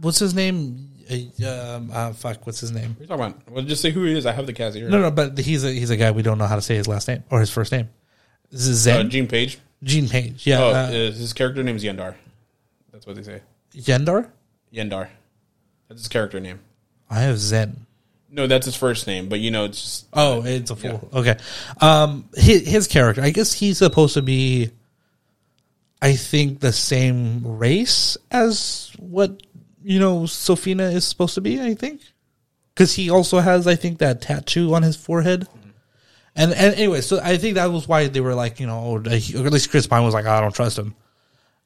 what's 0.02 0.20
his 0.20 0.34
name? 0.34 0.84
Uh, 1.10 1.48
um, 1.48 1.90
uh, 1.94 2.12
fuck, 2.14 2.46
what's 2.46 2.60
his 2.60 2.72
name? 2.72 2.96
what 2.98 3.00
are 3.00 3.02
you 3.04 3.08
talking 3.08 3.26
about? 3.26 3.52
Well, 3.52 3.64
just 3.64 3.82
say 3.82 3.92
who 3.92 4.04
he 4.04 4.18
is. 4.18 4.26
I 4.26 4.34
have 4.34 4.46
the 4.46 4.54
cast 4.54 4.76
here. 4.76 4.90
No, 4.90 5.00
no, 5.00 5.12
but 5.12 5.38
he's 5.38 5.64
a 5.64 5.72
he's 5.72 5.90
a 5.90 5.98
guy 5.98 6.12
we 6.12 6.22
don't 6.22 6.38
know 6.38 6.48
how 6.48 6.56
to 6.56 6.62
say 6.62 6.76
his 6.76 6.88
last 6.88 7.08
name 7.08 7.24
or 7.30 7.40
his 7.40 7.50
first 7.50 7.72
name. 7.72 7.90
This 8.52 8.68
is 8.68 8.88
uh, 8.88 9.04
Gene 9.04 9.28
Page. 9.28 9.60
Gene 9.84 10.10
Page. 10.10 10.46
Yeah, 10.48 10.60
Oh, 10.60 10.70
uh, 10.70 10.72
uh, 10.72 10.90
his 10.90 11.34
character 11.34 11.64
name 11.64 11.76
is 11.76 11.84
Yendar. 11.84 12.16
That's 12.92 13.06
what 13.06 13.16
they 13.16 13.24
say. 13.24 13.42
Yendar. 13.78 14.30
Yendar. 14.74 15.10
That's 15.88 16.02
his 16.02 16.08
character 16.08 16.40
name. 16.40 16.60
I 17.10 17.22
have 17.22 17.38
Xenk. 17.38 17.76
No, 18.30 18.46
that's 18.46 18.66
his 18.66 18.76
first 18.76 19.08
name, 19.08 19.30
but 19.30 19.40
you 19.40 19.52
know, 19.52 19.66
it's 19.66 19.82
just 19.82 20.08
Oh, 20.14 20.44
it's 20.46 20.70
a 20.70 20.76
fool. 20.76 21.10
Okay. 21.14 21.38
Um, 21.80 22.28
his, 22.36 22.68
his 22.68 22.88
character, 22.88 23.22
I 23.22 23.30
guess 23.30 23.54
he's 23.54 23.78
supposed 23.78 24.16
to 24.16 24.22
be, 24.22 24.72
I 26.02 26.14
think, 26.14 26.60
the 26.60 26.74
same 26.74 27.58
race 27.58 28.18
as 28.30 28.92
what, 29.00 29.42
you 29.82 30.00
know, 30.00 30.22
Sofina 30.24 30.94
is 30.94 31.08
supposed 31.08 31.36
to 31.36 31.42
be, 31.42 31.62
I 31.62 31.74
think. 31.74 32.02
Because 32.74 32.94
he 32.94 33.10
also 33.10 33.40
has, 33.40 33.66
I 33.66 33.76
think, 33.76 34.00
that 34.00 34.22
tattoo 34.22 34.76
on 34.76 34.84
his 34.84 34.98
forehead. 34.98 35.48
And, 36.36 36.54
and 36.54 36.76
anyway, 36.76 37.02
so 37.02 37.20
I 37.24 37.38
think 37.38 37.56
that 37.56 37.72
was 37.72 37.88
why 37.88 38.08
they 38.08 38.22
were 38.22 38.36
like, 38.36 38.60
you 38.60 38.68
know, 38.68 38.82
or 38.82 39.00
at 39.00 39.54
least 39.54 39.72
Chris 39.72 39.88
Pine 39.88 40.04
was 40.04 40.14
like, 40.14 40.26
I 40.26 40.42
don't 40.42 40.54
trust 40.54 40.78
him. 40.78 40.94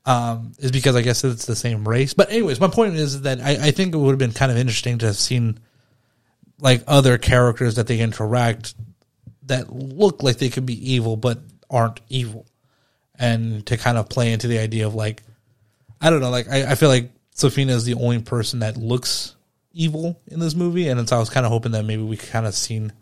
Um, 0.03 0.53
is 0.57 0.71
because 0.71 0.95
I 0.95 1.03
guess 1.03 1.23
it's 1.23 1.45
the 1.45 1.55
same 1.55 1.87
race. 1.87 2.15
But 2.15 2.31
anyways, 2.31 2.59
my 2.59 2.69
point 2.69 2.95
is 2.95 3.21
that 3.21 3.39
I, 3.39 3.67
I 3.67 3.71
think 3.71 3.93
it 3.93 3.97
would 3.97 4.09
have 4.09 4.17
been 4.17 4.31
kind 4.31 4.51
of 4.51 4.57
interesting 4.57 4.97
to 4.99 5.05
have 5.05 5.15
seen 5.15 5.59
like 6.59 6.83
other 6.87 7.19
characters 7.19 7.75
that 7.75 7.85
they 7.85 7.99
interact 7.99 8.73
that 9.43 9.71
look 9.71 10.23
like 10.23 10.37
they 10.37 10.49
could 10.49 10.65
be 10.65 10.93
evil 10.93 11.17
but 11.17 11.39
aren't 11.69 11.99
evil 12.09 12.45
and 13.19 13.65
to 13.67 13.77
kind 13.77 13.97
of 13.97 14.09
play 14.09 14.31
into 14.31 14.47
the 14.47 14.59
idea 14.59 14.85
of 14.85 14.93
like 14.93 15.23
i 15.99 16.11
don't 16.11 16.21
know 16.21 16.29
like 16.29 16.47
i, 16.47 16.71
I 16.71 16.75
feel 16.75 16.89
like 16.89 17.09
Sofina 17.35 17.71
is 17.71 17.83
the 17.83 17.95
only 17.95 18.21
person 18.21 18.59
that 18.59 18.77
looks 18.77 19.35
evil 19.73 20.21
in 20.27 20.39
this 20.39 20.53
movie 20.53 20.87
and 20.87 21.09
so 21.09 21.15
i 21.15 21.19
was 21.19 21.31
kind 21.31 21.45
of 21.45 21.51
hoping 21.51 21.71
that 21.71 21.83
maybe 21.83 22.03
we 22.03 22.15
kind 22.15 22.45
of 22.45 22.53
seen 22.53 22.93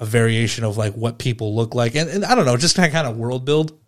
a 0.00 0.04
variation 0.04 0.64
of 0.64 0.76
like 0.76 0.94
what 0.94 1.18
people 1.18 1.54
look 1.54 1.74
like, 1.74 1.94
and, 1.94 2.08
and 2.08 2.24
I 2.24 2.34
don't 2.34 2.46
know, 2.46 2.56
just 2.56 2.76
kind 2.76 2.92
kind 2.92 3.06
of 3.06 3.16
world 3.16 3.44
build. 3.44 3.78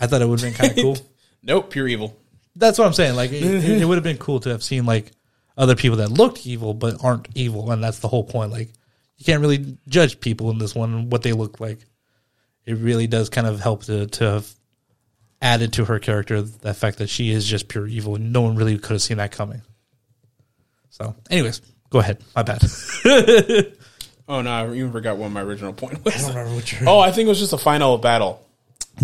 I 0.00 0.06
thought 0.06 0.22
it 0.22 0.28
would 0.28 0.40
have 0.40 0.50
been 0.50 0.58
kind 0.58 0.70
of 0.70 0.76
cool. 0.82 0.96
Nope, 1.42 1.70
pure 1.70 1.88
evil. 1.88 2.16
That's 2.56 2.78
what 2.78 2.86
I'm 2.86 2.92
saying. 2.92 3.16
Like 3.16 3.32
it, 3.32 3.42
it 3.42 3.84
would 3.86 3.96
have 3.96 4.04
been 4.04 4.18
cool 4.18 4.40
to 4.40 4.50
have 4.50 4.62
seen 4.62 4.84
like 4.86 5.12
other 5.56 5.76
people 5.76 5.98
that 5.98 6.10
looked 6.10 6.46
evil 6.46 6.74
but 6.74 7.02
aren't 7.02 7.28
evil, 7.34 7.70
and 7.70 7.82
that's 7.82 7.98
the 8.00 8.08
whole 8.08 8.24
point. 8.24 8.52
Like 8.52 8.68
you 9.16 9.24
can't 9.24 9.40
really 9.40 9.76
judge 9.88 10.20
people 10.20 10.50
in 10.50 10.58
this 10.58 10.74
one 10.74 11.10
what 11.10 11.22
they 11.22 11.32
look 11.32 11.60
like. 11.60 11.78
It 12.64 12.74
really 12.74 13.06
does 13.06 13.28
kind 13.28 13.46
of 13.46 13.60
help 13.60 13.84
to 13.84 14.06
to 14.06 14.24
have 14.24 14.52
added 15.40 15.72
to 15.74 15.84
her 15.86 15.98
character 15.98 16.40
the 16.42 16.72
fact 16.74 16.98
that 16.98 17.08
she 17.08 17.30
is 17.30 17.46
just 17.46 17.68
pure 17.68 17.86
evil, 17.86 18.14
and 18.14 18.32
no 18.32 18.42
one 18.42 18.56
really 18.56 18.78
could 18.78 18.92
have 18.92 19.02
seen 19.02 19.16
that 19.16 19.32
coming. 19.32 19.62
So, 20.90 21.16
anyways, 21.30 21.62
go 21.90 21.98
ahead. 21.98 22.22
My 22.36 22.42
bad. 22.42 22.62
Oh 24.28 24.40
no, 24.40 24.50
I 24.50 24.72
even 24.72 24.92
forgot 24.92 25.16
what 25.16 25.30
my 25.30 25.42
original 25.42 25.72
point 25.72 26.04
was. 26.04 26.14
I 26.14 26.18
don't 26.18 26.28
remember 26.28 26.54
what 26.54 26.72
you're. 26.72 26.88
Oh, 26.88 27.00
I 27.00 27.10
think 27.10 27.26
it 27.26 27.28
was 27.28 27.40
just 27.40 27.52
a 27.52 27.58
final 27.58 27.98
battle. 27.98 28.46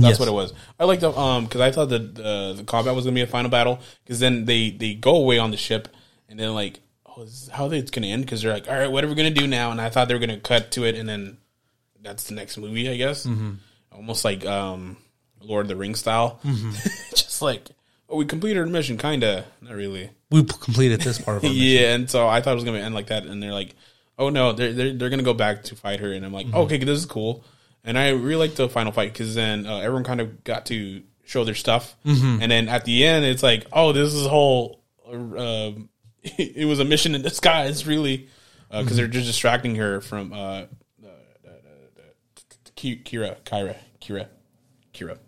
That's 0.01 0.13
Yes. 0.13 0.19
what 0.19 0.29
it 0.29 0.33
was. 0.33 0.53
I 0.79 0.85
like 0.85 1.01
the 1.01 1.11
um 1.17 1.45
because 1.45 1.61
I 1.61 1.71
thought 1.73 1.89
that 1.91 2.19
uh, 2.19 2.53
the 2.55 2.65
combat 2.65 2.95
was 2.95 3.05
gonna 3.05 3.15
be 3.15 3.23
a 3.23 3.27
final 3.27 3.51
battle 3.51 3.81
because 4.05 4.21
then 4.21 4.45
they 4.45 4.71
they 4.71 4.95
go 4.95 5.17
away 5.17 5.39
on 5.39 5.51
the 5.51 5.57
ship 5.57 5.89
and 6.29 6.39
then 6.39 6.55
like 6.55 6.81
oh 7.07 7.27
how 7.53 7.71
it's 7.71 7.91
gonna 7.91 8.07
end? 8.09 8.25
Because 8.25 8.43
they're 8.43 8.53
like 8.53 8.69
all 8.69 8.79
right 8.79 8.91
what 8.91 9.05
are 9.05 9.09
we 9.09 9.15
gonna 9.15 9.31
do 9.31 9.47
now? 9.47 9.71
And 9.71 9.81
I 9.81 9.91
thought 9.91 10.09
they 10.09 10.15
were 10.15 10.21
gonna 10.21 10.39
cut 10.41 10.71
to 10.73 10.85
it 10.85 10.95
and 10.95 11.09
then 11.09 11.39
that's 12.03 12.25
the 12.25 12.35
next 12.35 12.57
movie 12.59 12.89
I 12.89 12.97
guess. 12.97 13.27
Almost 13.93 14.25
like 14.25 14.45
um 14.47 14.97
Lord 15.41 15.65
of 15.67 15.69
the 15.69 15.77
Rings 15.77 16.01
style. 16.01 16.41
Just 17.11 17.43
like 17.43 17.69
oh 18.09 18.17
we 18.17 18.25
completed 18.25 18.59
our 18.61 18.67
mission 18.67 18.99
kinda. 18.99 19.45
Not 19.61 19.75
really. 19.75 20.11
We 20.31 20.45
completed 20.45 21.01
this 21.01 21.19
part 21.19 21.39
of 21.39 21.45
our 21.45 21.51
yeah, 21.55 21.95
and 21.95 22.09
so 22.11 22.29
I 22.29 22.41
thought 22.41 22.53
it 22.53 22.57
was 22.57 22.65
gonna 22.65 22.79
end 22.79 22.95
like 22.95 23.07
that, 23.07 23.25
and 23.25 23.43
they're 23.43 23.53
like, 23.53 23.75
"Oh 24.19 24.29
no, 24.29 24.53
they're 24.53 24.73
they're, 24.75 24.93
they're 24.93 25.09
gonna 25.11 25.23
go 25.23 25.33
back 25.35 25.63
to 25.65 25.75
fight 25.77 26.01
her," 26.01 26.13
and 26.13 26.23
I'm 26.25 26.33
like, 26.35 26.47
Mm-hmm. 26.49 26.57
"Okay, 26.57 26.77
this 26.79 26.99
is 26.99 27.07
cool." 27.07 27.45
And 27.89 27.99
I 27.99 28.11
really 28.11 28.37
liked 28.47 28.57
the 28.57 28.69
final 28.69 28.93
fight 28.93 29.13
because 29.13 29.35
then 29.35 29.67
uh, 29.67 29.79
everyone 29.79 30.05
kind 30.05 30.21
of 30.21 30.45
got 30.45 30.67
to 30.67 31.03
show 31.25 31.45
their 31.45 31.55
stuff, 31.55 31.97
Mm-hmm. 32.05 32.43
and 32.43 32.51
then 32.53 32.69
at 32.69 32.85
the 32.85 33.05
end, 33.07 33.25
it's 33.25 33.43
like, 33.43 33.67
"Oh, 33.73 33.93
this 33.93 34.13
is 34.15 34.27
a 34.27 34.29
whole." 34.29 34.83
Uh, 35.11 35.73
it 36.23 36.67
was 36.69 36.81
a 36.81 36.85
mission 36.85 37.15
in 37.15 37.23
disguise, 37.23 37.87
really, 37.87 38.29
because 38.71 38.87
Mm-hmm. 38.89 38.97
they're 38.97 39.07
just 39.09 39.27
distracting 39.27 39.77
her 39.77 40.01
from 40.03 40.33
uh, 40.35 40.37
uh, 40.37 40.67
uh, 41.07 41.09
uh, 41.47 41.51
uh, 41.51 42.03
Ki- 42.77 43.01
Kira, 43.05 43.41
Kyra, 43.45 43.77
Kira, 44.03 44.27
Kira. 44.93 45.19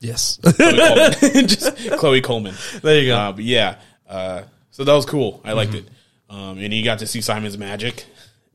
Yes. 0.00 0.38
Chloe 0.42 0.52
Coleman. 0.76 1.12
just 1.48 1.76
Chloe 1.98 2.20
Coleman. 2.20 2.54
There 2.82 3.00
you 3.00 3.06
go. 3.08 3.16
Uh, 3.16 3.32
but 3.32 3.44
yeah, 3.44 3.80
uh, 4.08 4.42
so 4.70 4.84
that 4.84 4.92
was 4.92 5.06
cool. 5.06 5.40
I 5.44 5.52
liked 5.54 5.74
it, 5.74 5.88
um, 6.30 6.58
and 6.58 6.72
you 6.72 6.84
got 6.84 6.98
to 7.00 7.06
see 7.06 7.20
Simon's 7.20 7.56
magic. 7.58 8.04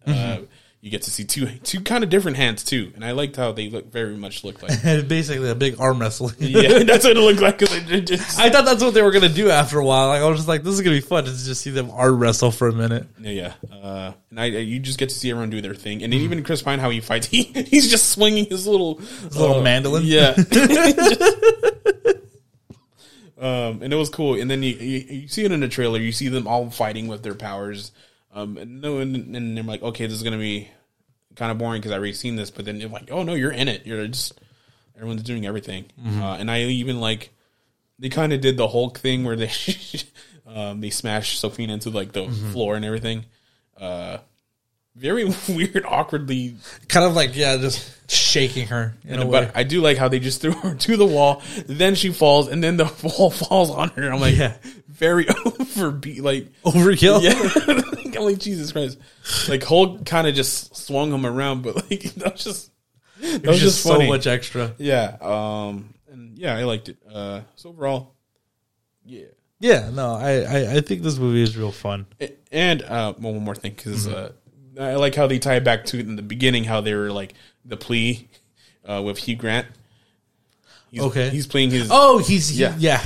Uh, 0.07 0.39
you 0.81 0.89
get 0.89 1.01
to 1.01 1.11
see 1.11 1.25
two 1.25 1.45
two 1.63 1.81
kind 1.81 2.05
of 2.05 2.09
different 2.09 2.37
hands 2.37 2.63
too, 2.63 2.93
and 2.95 3.03
I 3.03 3.11
liked 3.11 3.35
how 3.35 3.51
they 3.51 3.69
look 3.69 3.91
very 3.91 4.15
much 4.15 4.45
looked 4.45 4.63
like. 4.63 4.81
Basically, 5.07 5.49
a 5.49 5.55
big 5.55 5.79
arm 5.79 5.99
wrestling. 5.99 6.35
yeah, 6.39 6.83
that's 6.83 7.03
what 7.03 7.17
it 7.17 7.19
looked 7.19 7.41
like. 7.41 7.59
Cause 7.59 7.73
it 7.73 8.01
just, 8.01 8.39
I 8.39 8.49
thought 8.49 8.63
that's 8.63 8.81
what 8.81 8.93
they 8.93 9.01
were 9.01 9.11
gonna 9.11 9.27
do 9.27 9.49
after 9.49 9.79
a 9.79 9.85
while. 9.85 10.07
Like 10.07 10.21
I 10.21 10.29
was 10.29 10.39
just 10.39 10.47
like, 10.47 10.63
this 10.63 10.73
is 10.73 10.81
gonna 10.81 10.95
be 10.95 11.01
fun 11.01 11.25
to 11.25 11.31
just 11.31 11.61
see 11.61 11.71
them 11.71 11.91
arm 11.91 12.17
wrestle 12.17 12.51
for 12.51 12.69
a 12.69 12.73
minute. 12.73 13.07
yeah, 13.19 13.53
yeah. 13.69 13.75
Uh, 13.75 14.13
and 14.29 14.39
I, 14.39 14.45
you 14.45 14.79
just 14.79 14.99
get 14.99 15.09
to 15.09 15.15
see 15.15 15.29
everyone 15.29 15.49
do 15.49 15.59
their 15.59 15.75
thing, 15.75 16.01
and 16.01 16.13
then 16.13 16.21
even 16.21 16.43
Chris 16.43 16.61
Pine, 16.61 16.79
how 16.79 16.89
he 16.89 17.01
fights, 17.01 17.27
he, 17.27 17.43
he's 17.43 17.89
just 17.89 18.09
swinging 18.09 18.45
his 18.45 18.65
little 18.65 19.01
little 19.31 19.59
uh, 19.59 19.61
mandolin? 19.61 20.03
Yeah. 20.05 20.33
um, 23.37 23.81
and 23.81 23.91
it 23.91 23.97
was 23.97 24.09
cool. 24.09 24.39
And 24.39 24.49
then 24.49 24.63
you, 24.63 24.75
you 24.75 24.99
you 25.09 25.27
see 25.27 25.43
it 25.43 25.51
in 25.51 25.59
the 25.59 25.67
trailer. 25.67 25.99
You 25.99 26.13
see 26.13 26.29
them 26.29 26.47
all 26.47 26.69
fighting 26.69 27.09
with 27.09 27.21
their 27.21 27.35
powers. 27.35 27.91
Um, 28.43 28.57
and 28.57 28.81
no, 28.81 28.97
and, 28.99 29.35
and 29.35 29.57
they're 29.57 29.63
like, 29.63 29.81
okay, 29.83 30.05
this 30.05 30.15
is 30.15 30.23
gonna 30.23 30.37
be 30.37 30.69
kind 31.35 31.51
of 31.51 31.57
boring 31.57 31.79
because 31.81 31.91
I've 31.91 31.97
already 31.99 32.13
seen 32.13 32.35
this. 32.35 32.51
But 32.51 32.65
then 32.65 32.79
you're 32.79 32.89
like, 32.89 33.09
oh 33.11 33.23
no, 33.23 33.33
you're 33.33 33.51
in 33.51 33.67
it. 33.67 33.85
You're 33.85 34.07
just 34.07 34.39
everyone's 34.95 35.23
doing 35.23 35.45
everything. 35.45 35.85
Uh, 36.05 36.35
and 36.39 36.49
I 36.51 36.61
even 36.63 36.99
like 36.99 37.31
they 37.97 38.09
kind 38.09 38.33
of 38.33 38.41
did 38.41 38.57
the 38.57 38.67
Hulk 38.67 38.99
thing 38.99 39.23
where 39.23 39.35
they 39.35 39.51
um, 40.47 40.81
they 40.81 40.89
smashed 40.89 41.39
Sophia 41.39 41.67
into 41.69 41.89
like 41.89 42.11
the 42.11 42.27
floor 42.51 42.75
and 42.75 42.85
everything. 42.85 43.25
Uh, 43.79 44.17
very 44.95 45.23
weird, 45.49 45.85
awkwardly 45.85 46.55
Kind 46.89 47.05
of 47.05 47.13
like 47.13 47.35
yeah, 47.35 47.55
just 47.57 48.11
shaking 48.11 48.67
her 48.67 48.95
in 49.05 49.19
a 49.21 49.25
way. 49.25 49.45
but 49.45 49.55
I 49.55 49.63
do 49.63 49.79
like 49.81 49.97
how 49.97 50.09
they 50.09 50.19
just 50.19 50.41
threw 50.41 50.51
her 50.51 50.75
to 50.79 50.97
the 50.97 51.05
wall, 51.05 51.41
then 51.67 51.95
she 51.95 52.11
falls, 52.11 52.47
and 52.49 52.61
then 52.63 52.75
the 52.77 52.85
wall 53.03 53.31
falls 53.31 53.69
on 53.69 53.89
her. 53.89 54.11
I'm 54.11 54.19
like, 54.19 54.35
Yeah. 54.35 54.55
very 54.89 55.25
overbeat. 55.45 56.21
Like, 56.23 56.47
Overkill. 56.63 57.21
yeah, 57.21 57.81
I'm 58.19 58.25
like 58.25 58.37
Jesus 58.39 58.71
Christ. 58.71 58.97
Like 59.47 59.63
Hulk 59.63 60.05
kind 60.05 60.27
of 60.27 60.35
just 60.35 60.75
swung 60.75 61.11
him 61.11 61.25
around, 61.25 61.63
but 61.63 61.75
like 61.89 62.01
that 62.15 62.33
was 62.33 62.43
just 62.43 62.71
that 63.21 63.41
was 63.41 63.47
was 63.47 63.59
just 63.59 63.75
just 63.77 63.87
funny. 63.87 64.05
so 64.05 64.09
much 64.09 64.27
extra. 64.27 64.73
Yeah, 64.77 65.17
um, 65.21 65.93
and 66.11 66.37
yeah, 66.37 66.55
I 66.55 66.63
liked 66.63 66.89
it. 66.89 66.97
Uh, 67.11 67.41
so 67.55 67.69
overall, 67.69 68.13
yeah. 69.05 69.25
Yeah, 69.61 69.89
no, 69.89 70.13
I, 70.13 70.39
I, 70.43 70.75
I 70.77 70.81
think 70.81 71.01
this 71.01 71.17
movie 71.17 71.43
is 71.43 71.57
real 71.57 71.73
fun. 71.73 72.05
And 72.49 72.81
uh, 72.81 73.11
one 73.15 73.39
more 73.43 73.55
thing, 73.55 73.73
because 73.75 74.07
Mm-hmm. 74.07 74.79
uh, 74.79 74.83
I 74.85 74.95
like 74.95 75.15
how 75.15 75.27
they 75.27 75.37
tie 75.37 75.55
it 75.55 75.65
back 75.65 75.83
to 75.87 75.99
in 75.99 76.15
the 76.15 76.21
beginning 76.21 76.63
how 76.63 76.79
they 76.79 76.93
were 76.93 77.11
like 77.11 77.33
the 77.65 77.75
plea 77.75 78.29
uh, 78.85 79.01
with 79.03 79.17
Hugh 79.17 79.35
Grant. 79.35 79.67
He's, 80.89 81.01
Okay. 81.01 81.29
he's 81.29 81.45
playing 81.45 81.71
his. 81.71 81.89
Oh, 81.91 82.19
he's 82.19 82.57
Yeah. 82.57 82.73
yeah, 82.79 83.03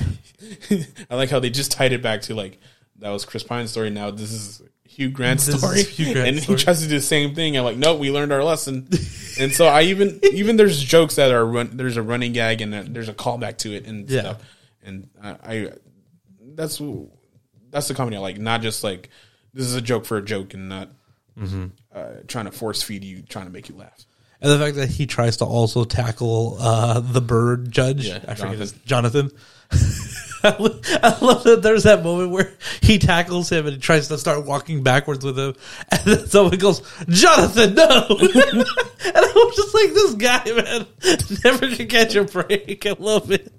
yeah. 0.69 0.83
I 1.09 1.15
like 1.15 1.31
how 1.31 1.39
they 1.39 1.49
just 1.49 1.71
tied 1.71 1.91
it 1.91 2.03
back 2.03 2.21
to 2.23 2.35
like 2.35 2.59
that 2.99 3.09
was 3.09 3.25
Chris 3.25 3.41
Pine's 3.43 3.71
story. 3.71 3.89
Now 3.89 4.11
this 4.11 4.31
is 4.31 4.61
Hugh 4.95 5.09
Grant 5.09 5.41
story, 5.41 5.83
Hugh 5.83 6.13
Grant's 6.13 6.29
and 6.29 6.39
story. 6.41 6.57
he 6.57 6.63
tries 6.63 6.81
to 6.81 6.87
do 6.87 6.95
the 6.95 7.01
same 7.01 7.33
thing. 7.35 7.57
I'm 7.57 7.63
like, 7.63 7.77
no, 7.77 7.95
we 7.95 8.11
learned 8.11 8.31
our 8.31 8.43
lesson. 8.43 8.87
and 9.39 9.51
so 9.51 9.65
I 9.67 9.83
even 9.83 10.19
even 10.31 10.55
there's 10.57 10.81
jokes 10.81 11.15
that 11.15 11.31
are 11.31 11.45
run. 11.45 11.75
There's 11.77 11.97
a 11.97 12.01
running 12.03 12.33
gag 12.33 12.61
and 12.61 12.73
uh, 12.73 12.83
there's 12.87 13.09
a 13.09 13.13
callback 13.13 13.57
to 13.59 13.73
it 13.73 13.85
and 13.87 14.09
Yeah. 14.09 14.21
stuff. 14.21 14.41
And 14.83 15.09
I, 15.21 15.29
I 15.43 15.69
that's 16.55 16.81
that's 17.71 17.87
the 17.87 17.93
comedy 17.95 18.17
I 18.17 18.19
like. 18.19 18.37
Not 18.37 18.61
just 18.61 18.83
like 18.83 19.09
this 19.53 19.65
is 19.65 19.75
a 19.75 19.81
joke 19.81 20.05
for 20.05 20.17
a 20.17 20.21
joke 20.23 20.53
and 20.53 20.69
not 20.69 20.89
Mm-hmm. 21.39 21.65
uh, 21.95 22.07
trying 22.27 22.45
to 22.45 22.51
force 22.51 22.83
feed 22.83 23.03
you, 23.03 23.23
trying 23.23 23.45
to 23.47 23.51
make 23.51 23.67
you 23.67 23.75
laugh. 23.75 24.05
And 24.39 24.51
the 24.51 24.59
fact 24.59 24.75
that 24.75 24.89
he 24.89 25.07
tries 25.07 25.37
to 25.37 25.45
also 25.45 25.83
tackle 25.83 26.57
uh, 26.59 26.99
the 26.99 27.21
bird 27.21 27.71
judge, 27.71 28.05
Yeah, 28.07 28.19
I 28.27 28.35
forget 28.35 28.59
his 28.59 28.71
Jonathan. 28.85 29.31
I 30.45 31.17
love 31.21 31.43
that 31.45 31.61
there's 31.63 31.83
that 31.83 32.03
moment 32.03 32.31
where 32.31 32.51
he 32.81 32.99
tackles 32.99 33.49
him 33.49 33.65
and 33.65 33.75
he 33.75 33.79
tries 33.81 34.09
to 34.09 34.17
start 34.17 34.45
walking 34.45 34.83
backwards 34.83 35.23
with 35.23 35.39
him, 35.39 35.55
and 35.89 36.01
then 36.01 36.27
someone 36.27 36.57
goes, 36.57 36.81
"Jonathan, 37.07 37.75
no!" 37.75 37.85
and 38.09 38.65
I 39.15 39.31
was 39.35 39.55
just 39.55 39.73
like, 39.73 39.93
"This 39.93 40.13
guy, 40.15 40.43
man, 40.51 40.85
never 41.43 41.75
can 41.75 41.87
catch 41.87 42.15
a 42.15 42.23
break." 42.25 42.85
I 42.85 42.95
love 42.99 43.31
it. 43.31 43.51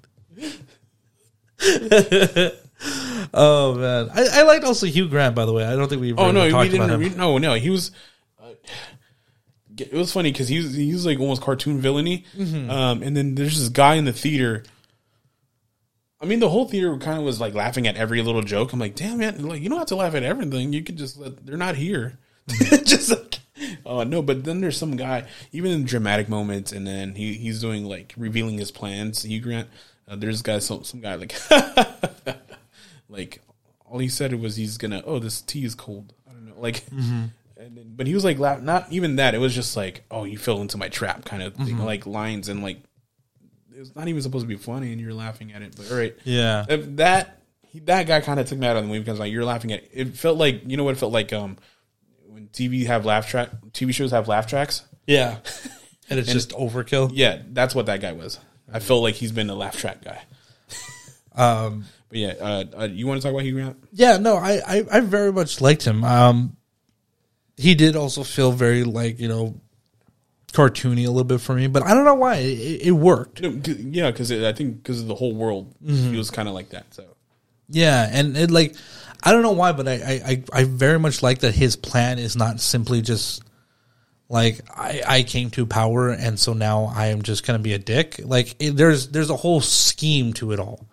oh 3.33 3.75
man, 3.75 4.09
I, 4.13 4.27
I 4.39 4.41
liked 4.43 4.65
also 4.65 4.85
Hugh 4.85 5.07
Grant. 5.07 5.35
By 5.35 5.45
the 5.45 5.53
way, 5.53 5.65
I 5.65 5.75
don't 5.75 5.87
think 5.87 6.01
we. 6.01 6.13
Oh 6.13 6.31
no, 6.31 6.43
we 6.59 6.69
didn't. 6.69 6.99
We, 6.99 7.09
no, 7.09 7.37
no, 7.37 7.53
he 7.53 7.69
was. 7.69 7.91
Uh, 8.41 8.49
it 9.77 9.93
was 9.93 10.11
funny 10.11 10.31
because 10.31 10.47
he 10.47 10.57
was 10.57 10.73
he 10.75 10.91
was 10.93 11.05
like 11.05 11.19
almost 11.19 11.41
cartoon 11.41 11.79
villainy, 11.79 12.25
Mm-hmm. 12.37 12.69
um, 12.69 13.03
and 13.03 13.15
then 13.15 13.35
there's 13.35 13.59
this 13.59 13.69
guy 13.69 13.95
in 13.95 14.05
the 14.05 14.13
theater. 14.13 14.63
I 16.21 16.25
mean, 16.25 16.39
the 16.39 16.49
whole 16.49 16.65
theater 16.65 16.97
kind 16.97 17.17
of 17.17 17.25
was 17.25 17.41
like 17.41 17.53
laughing 17.53 17.87
at 17.87 17.97
every 17.97 18.21
little 18.21 18.41
joke. 18.41 18.73
I'm 18.73 18.79
like, 18.79 18.95
damn 18.95 19.17
man, 19.17 19.45
like 19.47 19.61
you 19.61 19.69
don't 19.69 19.77
have 19.77 19.87
to 19.87 19.95
laugh 19.95 20.15
at 20.15 20.23
everything. 20.23 20.73
You 20.73 20.83
could 20.83 20.97
just 20.97 21.17
let, 21.17 21.45
they're 21.45 21.57
not 21.57 21.75
here. 21.75 22.17
Mm-hmm. 22.47 22.83
just 22.85 23.09
like, 23.09 23.39
oh 23.85 24.03
no. 24.03 24.21
But 24.21 24.43
then 24.43 24.61
there's 24.61 24.77
some 24.77 24.95
guy, 24.95 25.27
even 25.51 25.71
in 25.71 25.83
dramatic 25.85 26.29
moments, 26.29 26.71
and 26.71 26.87
then 26.87 27.15
he 27.15 27.33
he's 27.33 27.59
doing 27.59 27.85
like 27.85 28.13
revealing 28.17 28.57
his 28.57 28.71
plans. 28.71 29.23
Hugh 29.23 29.41
Grant, 29.41 29.67
uh, 30.07 30.15
there's 30.15 30.41
guy 30.41 30.59
some 30.59 30.83
some 30.83 31.01
guy 31.01 31.15
like 31.15 31.35
like 33.09 33.41
all 33.85 33.99
he 33.99 34.07
said 34.07 34.33
was 34.39 34.55
he's 34.55 34.77
gonna 34.77 35.01
oh 35.05 35.19
this 35.19 35.41
tea 35.41 35.63
is 35.65 35.75
cold 35.75 36.13
i 36.29 36.33
don't 36.33 36.45
know 36.45 36.59
like 36.59 36.83
and 37.57 37.77
then, 37.77 37.93
but 37.95 38.05
he 38.05 38.13
was 38.13 38.23
like 38.23 38.37
laugh, 38.37 38.61
not 38.61 38.91
even 38.91 39.15
that 39.15 39.33
it 39.33 39.39
was 39.39 39.55
just 39.55 39.75
like 39.75 40.03
oh 40.11 40.23
you 40.23 40.37
fell 40.37 40.61
into 40.61 40.77
my 40.77 40.89
trap 40.89 41.25
kind 41.25 41.41
of 41.41 41.55
thing 41.55 41.77
like 41.79 42.05
lines 42.05 42.49
and 42.49 42.61
like 42.61 42.77
it 43.75 43.79
was 43.79 43.95
not 43.95 44.07
even 44.07 44.21
supposed 44.21 44.43
to 44.43 44.47
be 44.47 44.55
funny 44.55 44.91
and 44.91 45.01
you're 45.01 45.13
laughing 45.13 45.51
at 45.53 45.61
it 45.61 45.75
but 45.75 45.91
all 45.91 45.97
right 45.97 46.15
Yeah, 46.23 46.65
if 46.69 46.95
that 46.95 47.41
he, 47.67 47.79
that 47.81 48.07
guy 48.07 48.21
kind 48.21 48.39
of 48.39 48.47
took 48.47 48.57
me 48.57 48.65
out 48.67 48.77
of 48.77 48.83
the 48.83 48.87
movie 48.87 48.99
because 48.99 49.19
like 49.19 49.31
you're 49.31 49.43
laughing 49.45 49.71
at 49.73 49.83
it. 49.83 49.89
it 49.93 50.17
felt 50.17 50.37
like 50.37 50.61
you 50.65 50.77
know 50.77 50.83
what 50.83 50.91
it 50.95 50.97
felt 50.97 51.11
like 51.11 51.33
um 51.33 51.57
when 52.27 52.47
tv 52.47 52.85
have 52.85 53.05
laugh 53.05 53.27
track 53.29 53.49
tv 53.71 53.93
shows 53.93 54.11
have 54.11 54.27
laugh 54.27 54.47
tracks 54.47 54.83
yeah, 55.07 55.37
and 56.09 56.19
it's 56.19 56.31
just 56.31 56.49
overkill. 56.51 57.11
yeah 57.13 57.41
that's 57.51 57.75
what 57.75 57.85
that 57.87 58.01
guy 58.01 58.13
was 58.13 58.39
i 58.71 58.79
felt 58.79 59.03
like 59.03 59.15
he's 59.15 59.31
been 59.31 59.49
a 59.49 59.55
laugh 59.55 59.77
track 59.77 60.03
guy 60.03 60.21
Um, 61.37 61.83
but 62.07 62.17
yeah 62.17 62.33
uh, 62.39 62.63
uh 62.79 62.83
you 62.89 63.07
want 63.07 63.19
to 63.21 63.23
talk 63.27 63.33
about 63.33 63.43
Hugh 63.43 63.55
Grant? 63.55 63.77
Yeah, 63.91 64.15
no, 64.17 64.37
I, 64.37 64.61
I, 64.65 64.83
I 64.89 64.99
very 65.01 65.33
much 65.33 65.59
liked 65.59 65.83
him. 65.83 66.05
Um, 66.05 66.55
he 67.57 67.75
did 67.75 67.97
also 67.97 68.23
feel 68.23 68.53
very 68.53 68.85
like 68.85 69.19
you 69.19 69.27
know 69.27 69.59
cartoony 70.55 71.05
a 71.05 71.09
little 71.09 71.23
bit 71.23 71.41
for 71.41 71.53
me, 71.53 71.67
but 71.67 71.83
I 71.83 71.93
don't 71.93 72.05
know 72.05 72.15
why 72.15 72.35
it, 72.37 72.87
it 72.87 72.91
worked. 72.91 73.41
No, 73.41 73.51
'cause- 73.59 73.77
yeah, 73.79 74.11
because 74.11 74.31
I 74.31 74.53
think 74.53 74.81
because 74.81 75.01
of 75.01 75.07
the 75.07 75.15
whole 75.15 75.33
world, 75.33 75.73
he 75.85 76.15
was 76.17 76.31
kind 76.31 76.47
of 76.47 76.53
like 76.53 76.69
that. 76.69 76.93
So 76.93 77.03
Yeah, 77.69 78.07
and 78.11 78.35
it 78.37 78.51
like 78.51 78.75
I 79.23 79.31
don't 79.31 79.41
know 79.41 79.53
why, 79.53 79.71
but 79.71 79.87
I, 79.87 79.93
I, 79.93 80.21
I- 80.53 80.59
I 80.61 80.63
very 80.65 80.99
much 80.99 81.21
like 81.23 81.39
that 81.39 81.53
his 81.55 81.75
plan 81.75 82.19
is 82.19 82.35
not 82.35 82.59
simply 82.61 83.01
just 83.01 83.43
like 84.29 84.61
I, 84.75 85.01
I 85.07 85.23
came 85.23 85.49
to 85.51 85.65
power 85.65 86.09
and 86.09 86.39
so 86.39 86.53
now 86.53 86.91
I 86.95 87.07
am 87.07 87.21
just 87.21 87.45
gonna 87.45 87.59
be 87.59 87.73
a 87.73 87.79
dick. 87.79 88.19
Like 88.23 88.55
it, 88.59 88.71
there's 88.77 89.09
there's 89.09 89.29
a 89.29 89.35
whole 89.35 89.61
scheme 89.61 90.33
to 90.33 90.51
it 90.51 90.59
all, 90.59 90.85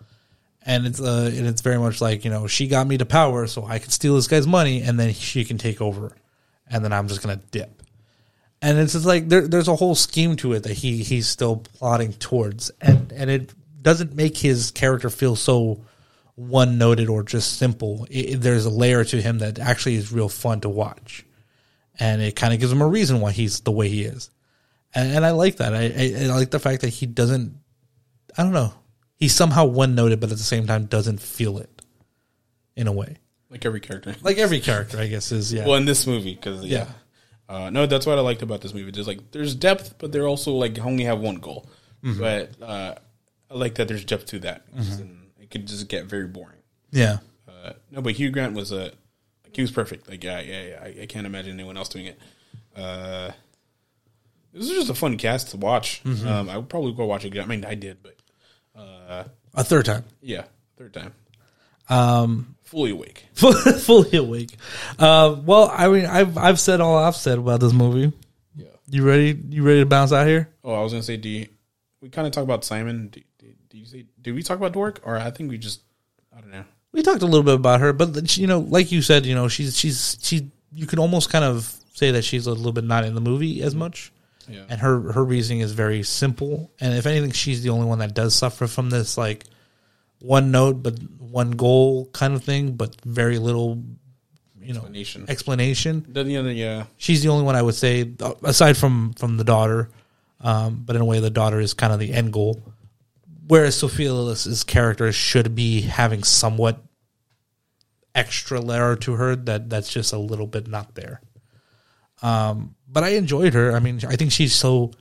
and 0.63 0.85
it's 0.85 0.99
uh 1.01 1.31
and 1.35 1.47
it's 1.47 1.61
very 1.61 1.77
much 1.79 1.99
like 2.01 2.25
you 2.25 2.31
know 2.31 2.47
she 2.47 2.67
got 2.67 2.85
me 2.87 2.97
to 2.97 3.05
power 3.05 3.47
so 3.47 3.65
I 3.65 3.79
can 3.79 3.89
steal 3.89 4.15
this 4.15 4.27
guy's 4.27 4.45
money 4.47 4.81
and 4.81 4.99
then 4.99 5.13
she 5.13 5.45
can 5.45 5.57
take 5.57 5.81
over, 5.81 6.11
and 6.67 6.83
then 6.83 6.93
I'm 6.93 7.07
just 7.07 7.21
gonna 7.23 7.41
dip. 7.51 7.81
And 8.63 8.79
it's 8.79 8.93
just 8.93 9.05
like 9.05 9.27
there, 9.29 9.47
there's 9.47 9.67
a 9.67 9.75
whole 9.75 9.93
scheme 9.93 10.35
to 10.37 10.53
it 10.53 10.63
that 10.63 10.73
he 10.73 11.03
he's 11.03 11.27
still 11.27 11.57
plotting 11.57 12.13
towards, 12.13 12.71
and 12.81 13.11
and 13.11 13.29
it 13.29 13.53
doesn't 13.81 14.15
make 14.15 14.37
his 14.37 14.71
character 14.71 15.09
feel 15.09 15.35
so 15.35 15.81
one 16.35 16.77
noted 16.77 17.09
or 17.09 17.23
just 17.23 17.57
simple. 17.57 18.07
It, 18.09 18.37
there's 18.37 18.65
a 18.65 18.69
layer 18.69 19.03
to 19.03 19.21
him 19.21 19.39
that 19.39 19.59
actually 19.59 19.95
is 19.95 20.11
real 20.11 20.29
fun 20.29 20.61
to 20.61 20.69
watch 20.69 21.25
and 21.99 22.21
it 22.21 22.35
kind 22.35 22.53
of 22.53 22.59
gives 22.59 22.71
him 22.71 22.81
a 22.81 22.87
reason 22.87 23.19
why 23.19 23.31
he's 23.31 23.59
the 23.61 23.71
way 23.71 23.87
he 23.89 24.03
is, 24.03 24.29
and, 24.95 25.11
and 25.15 25.25
I 25.25 25.31
like 25.31 25.57
that. 25.57 25.73
I, 25.73 25.83
I, 25.83 26.23
I 26.23 26.35
like 26.35 26.51
the 26.51 26.59
fact 26.59 26.81
that 26.81 26.89
he 26.89 27.05
doesn't. 27.05 27.55
I 28.37 28.43
don't 28.43 28.53
know. 28.53 28.73
He's 29.15 29.35
somehow 29.35 29.65
one 29.65 29.95
noted, 29.95 30.19
but 30.19 30.31
at 30.31 30.37
the 30.37 30.43
same 30.43 30.65
time 30.65 30.85
doesn't 30.85 31.21
feel 31.21 31.59
it. 31.59 31.69
In 32.75 32.87
a 32.87 32.91
way, 32.91 33.17
Like 33.51 33.65
every 33.65 33.79
character. 33.79 34.15
like 34.23 34.39
every 34.39 34.59
character, 34.59 34.97
I 34.97 35.05
guess 35.05 35.31
is 35.31 35.53
yeah. 35.53 35.65
well, 35.67 35.75
in 35.75 35.85
this 35.85 36.07
movie, 36.07 36.33
because 36.33 36.65
yeah. 36.65 36.87
Uh, 37.49 37.69
no, 37.69 37.85
that's 37.85 38.05
what 38.05 38.17
I 38.17 38.21
liked 38.21 38.41
about 38.41 38.61
this 38.61 38.73
movie. 38.73 38.91
There's 38.91 39.07
like 39.07 39.31
there's 39.31 39.53
depth, 39.55 39.95
but 39.99 40.11
they're 40.11 40.27
also 40.27 40.53
like 40.53 40.79
only 40.79 41.03
have 41.03 41.19
one 41.19 41.35
goal. 41.35 41.69
But 42.19 42.51
uh, 42.61 42.95
I 43.49 43.53
like 43.53 43.75
that 43.75 43.87
there's 43.87 44.03
depth 44.05 44.25
to 44.27 44.39
that. 44.39 44.65
And 44.75 45.29
It 45.39 45.49
could 45.51 45.67
just 45.67 45.87
get 45.87 46.05
very 46.05 46.27
boring. 46.27 46.57
yeah, 46.91 47.17
Uh, 47.47 47.73
no, 47.91 48.01
but 48.01 48.13
Hugh 48.13 48.29
Grant 48.31 48.53
was 48.55 48.71
a 48.71 48.91
like 49.43 49.55
he 49.55 49.61
was 49.61 49.71
perfect. 49.71 50.09
Like 50.09 50.23
yeah, 50.23 50.39
yeah, 50.41 50.63
yeah 50.67 50.79
I, 50.83 51.01
I 51.03 51.05
can't 51.05 51.25
imagine 51.27 51.53
anyone 51.53 51.77
else 51.77 51.89
doing 51.89 52.07
it. 52.07 52.19
Uh, 52.75 53.31
this 54.53 54.65
is 54.69 54.71
just 54.71 54.89
a 54.89 54.93
fun 54.95 55.17
cast 55.17 55.49
to 55.51 55.57
watch. 55.57 56.01
Um, 56.05 56.49
I 56.49 56.57
would 56.57 56.69
probably 56.69 56.93
go 56.93 57.05
watch 57.05 57.23
it 57.25 57.27
again. 57.29 57.43
I 57.43 57.47
mean, 57.47 57.65
I 57.65 57.75
did, 57.75 57.97
but 58.03 58.15
uh, 58.75 59.23
a 59.53 59.63
third 59.63 59.85
time, 59.85 60.03
yeah, 60.21 60.43
third 60.77 60.93
time. 60.93 61.13
Um, 61.89 62.52
fully 62.73 62.91
awake. 62.91 63.25
fully 63.33 64.17
awake. 64.17 64.57
Uh, 64.99 65.35
well, 65.45 65.71
I 65.73 65.87
mean, 65.87 66.05
I've 66.05 66.37
I've 66.37 66.59
said 66.59 66.81
all 66.81 66.97
I've 66.97 67.15
said 67.15 67.37
about 67.37 67.59
this 67.61 67.71
movie. 67.73 68.11
Yeah. 68.55 68.65
You 68.89 69.05
ready? 69.05 69.39
You 69.49 69.63
ready 69.63 69.79
to 69.81 69.85
bounce 69.85 70.11
out 70.11 70.27
here? 70.27 70.49
Oh, 70.63 70.73
I 70.73 70.81
was 70.81 70.91
gonna 70.91 71.03
say, 71.03 71.17
do 71.17 71.29
you, 71.29 71.47
we 72.01 72.09
kind 72.09 72.25
of 72.27 72.33
talk 72.33 72.43
about 72.43 72.65
Simon? 72.65 73.07
Do, 73.09 73.21
do, 73.39 73.47
do 73.69 73.77
you 73.77 73.85
say? 73.85 74.05
Did 74.21 74.33
we 74.35 74.43
talk 74.43 74.57
about 74.57 74.73
Doric, 74.73 74.99
or 75.05 75.17
I 75.17 75.29
think 75.31 75.49
we 75.49 75.57
just 75.57 75.81
I 76.35 76.41
don't 76.41 76.51
know. 76.51 76.65
we 76.91 77.01
talked 77.03 77.21
a 77.21 77.25
little 77.25 77.43
bit 77.43 77.55
about 77.55 77.79
her, 77.81 77.93
but 77.93 78.35
you 78.37 78.47
know, 78.47 78.59
like 78.59 78.91
you 78.91 79.01
said, 79.01 79.25
you 79.25 79.35
know, 79.35 79.47
she's 79.47 79.77
she's 79.77 80.17
she. 80.21 80.49
You 80.75 80.87
could 80.87 80.99
almost 80.99 81.29
kind 81.29 81.45
of 81.45 81.71
say 81.93 82.09
that 82.11 82.23
she's 82.23 82.47
a 82.47 82.51
little 82.51 82.71
bit 82.73 82.83
not 82.83 83.05
in 83.05 83.13
the 83.13 83.21
movie 83.21 83.61
as 83.61 83.75
much, 83.75 84.11
Yeah. 84.49 84.63
and 84.69 84.81
her 84.81 85.11
her 85.13 85.23
reasoning 85.23 85.61
is 85.61 85.71
very 85.73 86.01
simple. 86.01 86.71
And 86.81 86.95
if 86.95 87.05
anything, 87.05 87.31
she's 87.31 87.61
the 87.61 87.69
only 87.69 87.85
one 87.85 87.99
that 87.99 88.15
does 88.15 88.33
suffer 88.33 88.65
from 88.65 88.89
this 88.89 89.15
like 89.15 89.43
one 90.23 90.51
note 90.51 90.81
but 90.81 90.97
one 91.19 91.51
goal 91.51 92.09
kind 92.13 92.33
of 92.33 92.43
thing, 92.43 92.71
but 92.73 92.95
very 93.03 93.37
little, 93.39 93.83
you 94.61 94.73
know, 94.73 94.79
Explanation. 94.79 95.25
explanation. 95.27 96.05
Then 96.07 96.27
the 96.27 96.37
other, 96.37 96.51
yeah, 96.51 96.85
She's 96.97 97.21
the 97.21 97.29
only 97.29 97.43
one 97.43 97.55
I 97.55 97.61
would 97.61 97.75
say, 97.75 98.13
aside 98.43 98.77
from 98.77 99.13
from 99.13 99.35
the 99.37 99.43
daughter, 99.43 99.89
um, 100.39 100.83
but 100.85 100.95
in 100.95 101.01
a 101.01 101.05
way, 101.05 101.19
the 101.19 101.29
daughter 101.29 101.59
is 101.59 101.73
kind 101.73 101.91
of 101.91 101.99
the 101.99 102.13
end 102.13 102.31
goal. 102.31 102.63
Whereas 103.47 103.75
Sophia 103.75 104.13
Lillis's 104.13 104.63
character 104.63 105.11
should 105.11 105.53
be 105.55 105.81
having 105.81 106.23
somewhat 106.23 106.81
extra 108.15 108.61
layer 108.61 108.95
to 108.95 109.13
her 109.15 109.35
that 109.35 109.69
that's 109.69 109.91
just 109.91 110.13
a 110.13 110.17
little 110.17 110.47
bit 110.47 110.67
not 110.67 110.95
there. 110.95 111.19
Um, 112.21 112.75
but 112.87 113.03
I 113.03 113.09
enjoyed 113.09 113.53
her. 113.53 113.75
I 113.75 113.79
mean, 113.79 113.99
I 114.07 114.15
think 114.15 114.31
she's 114.31 114.53
so. 114.55 114.91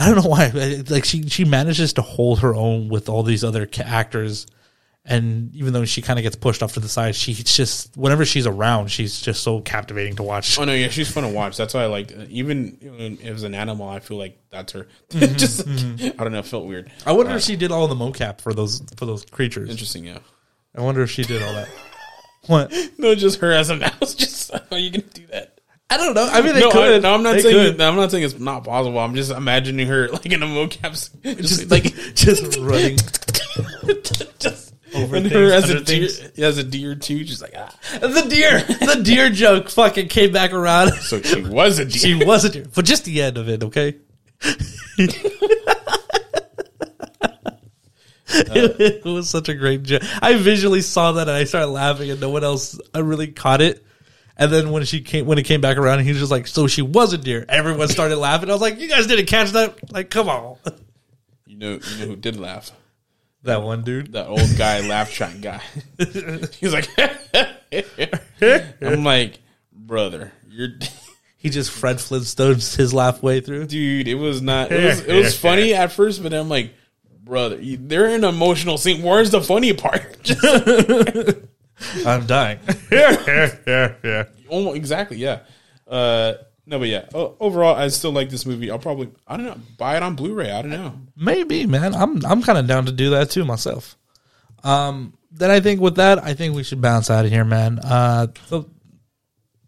I 0.00 0.06
don't 0.06 0.24
know 0.24 0.30
why. 0.30 0.48
Like 0.88 1.04
she 1.04 1.28
she 1.28 1.44
manages 1.44 1.92
to 1.94 2.02
hold 2.02 2.40
her 2.40 2.54
own 2.54 2.88
with 2.88 3.10
all 3.10 3.22
these 3.22 3.44
other 3.44 3.66
ca- 3.66 3.82
actors, 3.84 4.46
and 5.04 5.54
even 5.54 5.74
though 5.74 5.84
she 5.84 6.00
kind 6.00 6.18
of 6.18 6.22
gets 6.22 6.36
pushed 6.36 6.62
off 6.62 6.72
to 6.72 6.80
the 6.80 6.88
side, 6.88 7.14
she's 7.14 7.44
just 7.44 7.94
whenever 7.98 8.24
she's 8.24 8.46
around, 8.46 8.90
she's 8.90 9.20
just 9.20 9.42
so 9.42 9.60
captivating 9.60 10.16
to 10.16 10.22
watch. 10.22 10.58
Oh 10.58 10.64
no, 10.64 10.72
yeah, 10.72 10.88
she's 10.88 11.10
fun 11.12 11.24
to 11.24 11.28
watch. 11.28 11.58
That's 11.58 11.74
why 11.74 11.82
I 11.82 11.86
like. 11.86 12.16
Uh, 12.16 12.24
even 12.30 13.18
as 13.22 13.42
an 13.42 13.54
animal, 13.54 13.90
I 13.90 14.00
feel 14.00 14.16
like 14.16 14.38
that's 14.48 14.72
her. 14.72 14.88
Mm-hmm, 15.10 15.36
just 15.36 15.66
mm-hmm. 15.66 16.20
I 16.20 16.24
don't 16.24 16.32
know, 16.32 16.38
it 16.38 16.46
felt 16.46 16.64
weird. 16.66 16.90
I 17.04 17.12
wonder 17.12 17.36
if 17.36 17.42
she 17.42 17.56
did 17.56 17.70
all 17.70 17.86
the 17.86 17.94
mocap 17.94 18.40
for 18.40 18.54
those 18.54 18.80
for 18.96 19.04
those 19.04 19.26
creatures. 19.26 19.68
Interesting, 19.68 20.06
yeah. 20.06 20.20
I 20.74 20.80
wonder 20.80 21.02
if 21.02 21.10
she 21.10 21.24
did 21.24 21.42
all 21.42 21.52
that. 21.52 21.68
What? 22.46 22.72
No, 22.98 23.14
just 23.14 23.40
her 23.40 23.52
as 23.52 23.70
a 23.70 23.76
mouse. 23.76 24.14
Just 24.14 24.52
how 24.52 24.60
are 24.72 24.78
you 24.78 24.90
gonna 24.90 25.04
do 25.04 25.26
that? 25.28 25.59
I 25.92 25.96
don't 25.96 26.14
know. 26.14 26.28
I 26.30 26.40
mean, 26.40 26.54
they 26.54 26.60
no, 26.60 26.70
could. 26.70 26.94
I, 26.94 26.98
no, 27.00 27.14
I'm 27.14 27.22
not 27.24 27.32
They 27.34 27.42
saying. 27.42 27.72
could. 27.72 27.80
I'm 27.80 27.96
not 27.96 28.12
saying 28.12 28.22
it's 28.22 28.38
not 28.38 28.62
possible. 28.62 28.98
I'm 29.00 29.14
just 29.16 29.32
imagining 29.32 29.88
her 29.88 30.08
like 30.08 30.26
in 30.26 30.40
a 30.42 30.46
mocap, 30.46 30.90
just, 31.22 31.22
just 31.22 31.70
like 31.70 31.84
like 31.84 31.94
just 32.14 32.56
running. 32.60 32.96
just 34.38 34.72
Over 34.94 35.16
and 35.16 35.28
things, 35.28 35.32
her 35.32 35.52
as 35.52 35.68
a 35.68 35.78
under 35.78 35.84
deer, 35.84 36.08
things. 36.08 36.38
as 36.38 36.58
a 36.58 36.64
deer 36.64 36.94
too. 36.94 37.24
Just 37.24 37.42
like 37.42 37.54
ah. 37.56 37.74
The 37.98 38.24
deer, 38.28 38.60
the 38.60 39.00
deer 39.02 39.30
joke 39.30 39.68
fucking 39.68 40.06
came 40.08 40.32
back 40.32 40.52
around. 40.52 40.92
So 40.94 41.20
she 41.20 41.42
was 41.42 41.80
a 41.80 41.84
deer. 41.84 41.98
She 42.00 42.14
was 42.24 42.44
a 42.44 42.50
deer, 42.50 42.66
but 42.72 42.84
just 42.84 43.04
the 43.04 43.20
end 43.20 43.36
of 43.36 43.48
it, 43.48 43.64
okay? 43.64 43.96
it 48.32 49.04
was 49.04 49.28
such 49.28 49.48
a 49.48 49.54
great 49.54 49.82
joke. 49.82 50.02
I 50.22 50.36
visually 50.36 50.82
saw 50.82 51.12
that 51.12 51.28
and 51.28 51.36
I 51.36 51.44
started 51.44 51.68
laughing, 51.68 52.10
and 52.10 52.20
no 52.20 52.30
one 52.30 52.44
else 52.44 52.78
I 52.94 53.00
really 53.00 53.28
caught 53.28 53.60
it. 53.60 53.84
And 54.40 54.50
then 54.50 54.70
when 54.70 54.84
she 54.84 55.02
came, 55.02 55.26
when 55.26 55.36
it 55.38 55.44
came 55.44 55.60
back 55.60 55.76
around, 55.76 56.00
he 56.00 56.08
was 56.08 56.18
just 56.18 56.30
like, 56.32 56.46
"So 56.46 56.66
she 56.66 56.80
was 56.80 57.12
a 57.12 57.18
deer." 57.18 57.44
Everyone 57.46 57.86
started 57.88 58.16
laughing. 58.18 58.48
I 58.48 58.52
was 58.54 58.62
like, 58.62 58.80
"You 58.80 58.88
guys 58.88 59.06
didn't 59.06 59.26
catch 59.26 59.50
that? 59.50 59.92
Like, 59.92 60.08
come 60.08 60.30
on!" 60.30 60.56
you 61.46 61.56
know, 61.58 61.72
you 61.72 61.98
know 61.98 62.06
who 62.06 62.16
did 62.16 62.40
laugh? 62.40 62.72
That 63.42 63.62
one 63.62 63.82
dude. 63.84 64.12
That 64.12 64.28
old 64.28 64.56
guy, 64.56 64.80
laugh 64.88 65.12
track 65.12 65.40
guy. 65.42 65.60
He's 66.58 66.72
like, 66.72 66.88
I'm 68.80 69.04
like, 69.04 69.38
brother, 69.72 70.32
you're. 70.48 70.70
He 71.36 71.48
just 71.48 71.70
Fred 71.70 71.96
Flintstones 71.96 72.76
his 72.76 72.92
laugh 72.92 73.22
way 73.22 73.40
through. 73.40 73.66
dude 73.66 74.08
it 74.08 74.14
was 74.14 74.42
not 74.42 74.70
it 74.70 74.84
was, 74.84 75.00
it 75.00 75.14
was 75.14 75.38
funny 75.38 75.72
at 75.72 75.90
first 75.90 76.22
but 76.22 76.32
then 76.32 76.40
i'm 76.42 76.50
like 76.50 76.74
brother 77.24 77.58
they're 77.62 78.08
in 78.08 78.24
an 78.24 78.34
emotional 78.34 78.76
scene 78.76 79.02
where's 79.02 79.30
the 79.30 79.40
funny 79.40 79.72
part 79.72 80.30
I'm 82.06 82.26
dying. 82.26 82.58
yeah, 82.92 83.56
yeah, 83.66 83.94
yeah. 84.04 84.24
almost, 84.48 84.76
exactly 84.76 85.16
yeah 85.16 85.40
uh 85.88 86.34
no 86.66 86.78
but 86.78 86.88
yeah 86.88 87.06
o- 87.14 87.36
overall 87.40 87.74
i 87.74 87.88
still 87.88 88.12
like 88.12 88.30
this 88.30 88.44
movie 88.46 88.70
i'll 88.70 88.78
probably 88.78 89.10
i 89.26 89.36
don't 89.36 89.46
know 89.46 89.56
buy 89.78 89.96
it 89.96 90.02
on 90.02 90.14
blu-ray 90.14 90.50
i 90.50 90.60
don't 90.62 90.70
know 90.70 90.94
Maybe, 91.16 91.66
man. 91.66 91.94
I'm 91.94 92.24
I'm 92.24 92.42
kind 92.42 92.58
of 92.58 92.66
down 92.66 92.86
to 92.86 92.92
do 92.92 93.10
that 93.10 93.30
too 93.30 93.44
myself. 93.44 93.96
Um, 94.64 95.12
then 95.30 95.50
I 95.50 95.60
think 95.60 95.80
with 95.80 95.96
that, 95.96 96.22
I 96.22 96.32
think 96.34 96.54
we 96.54 96.62
should 96.62 96.80
bounce 96.80 97.10
out 97.10 97.24
of 97.26 97.30
here, 97.30 97.44
man. 97.44 97.78
Uh, 97.78 98.28
so, 98.46 98.68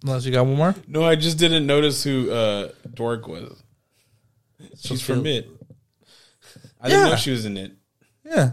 unless 0.03 0.25
you 0.25 0.33
got 0.33 0.47
one 0.47 0.57
more, 0.57 0.75
no 0.89 1.05
i 1.05 1.15
just 1.15 1.39
didn't 1.39 1.67
notice 1.67 2.03
who 2.05 2.31
uh 2.31 2.69
Doric 2.95 3.27
was 3.29 3.63
she's 4.79 5.03
from 5.03 5.27
it 5.27 5.49
i 6.81 6.89
didn't 6.89 7.05
Yeah. 7.05 7.11
know 7.11 7.17
she 7.17 7.31
was 7.31 7.45
in 7.47 7.57
it 7.57 7.73
yeah. 8.25 8.53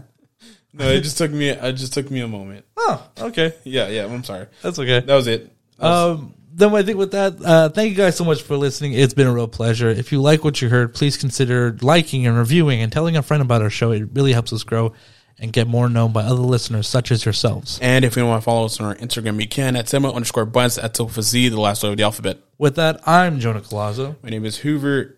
No 0.72 0.88
it 0.88 1.00
just 1.02 1.18
took 1.18 1.30
me 1.30 1.48
it 1.50 1.72
just 1.72 1.92
took 1.94 2.10
me 2.10 2.20
a 2.20 2.28
moment 2.28 2.64
Oh, 2.76 3.06
okay, 3.18 3.54
yeah 3.64 3.88
yeah 3.88 4.04
i'm 4.04 4.24
sorry 4.24 4.46
that's 4.62 4.78
okay. 4.78 5.00
that 5.00 5.14
was 5.14 5.26
it 5.26 5.50
That 5.78 5.86
was- 5.88 6.18
Um, 6.18 6.34
then 6.52 6.74
I 6.74 6.82
think 6.82 6.98
with 6.98 7.12
that, 7.12 7.36
uh, 7.44 7.68
thank 7.68 7.90
you 7.90 7.96
guys 7.96 8.16
so 8.16 8.24
much 8.24 8.42
for 8.42 8.56
listening. 8.56 8.92
It's 8.92 9.14
been 9.14 9.28
a 9.28 9.32
real 9.32 9.46
pleasure. 9.46 9.88
If 9.88 10.10
you 10.10 10.20
like 10.20 10.42
what 10.42 10.60
you 10.60 10.68
heard, 10.68 10.92
please 10.94 11.16
consider 11.16 11.76
liking 11.80 12.26
and 12.26 12.36
reviewing 12.36 12.82
and 12.82 12.90
telling 12.92 13.16
a 13.16 13.22
friend 13.22 13.40
about 13.40 13.62
our 13.62 13.70
show. 13.70 13.92
It 13.92 14.08
really 14.14 14.32
helps 14.32 14.52
us 14.52 14.64
grow 14.64 14.92
and 15.38 15.52
get 15.52 15.68
more 15.68 15.88
known 15.88 16.12
by 16.12 16.22
other 16.24 16.42
listeners 16.42 16.88
such 16.88 17.12
as 17.12 17.24
yourselves. 17.24 17.78
And 17.80 18.04
if 18.04 18.16
you 18.16 18.26
want 18.26 18.42
to 18.42 18.44
follow 18.44 18.64
us 18.66 18.80
on 18.80 18.86
our 18.86 18.96
Instagram, 18.96 19.40
you 19.40 19.46
can 19.48 19.76
at 19.76 19.88
cinema 19.88 20.12
underscore 20.12 20.44
bunz 20.44 20.76
at 20.82 20.96
Sofa 20.96 21.22
Z, 21.22 21.48
the 21.50 21.60
last 21.60 21.84
letter 21.84 21.92
of 21.92 21.98
the 21.98 22.02
alphabet. 22.02 22.38
With 22.58 22.74
that, 22.74 23.00
I'm 23.08 23.38
Jonah 23.38 23.60
Colazzo. 23.60 24.16
My 24.22 24.28
name 24.28 24.44
is 24.44 24.58
Hoover 24.58 25.16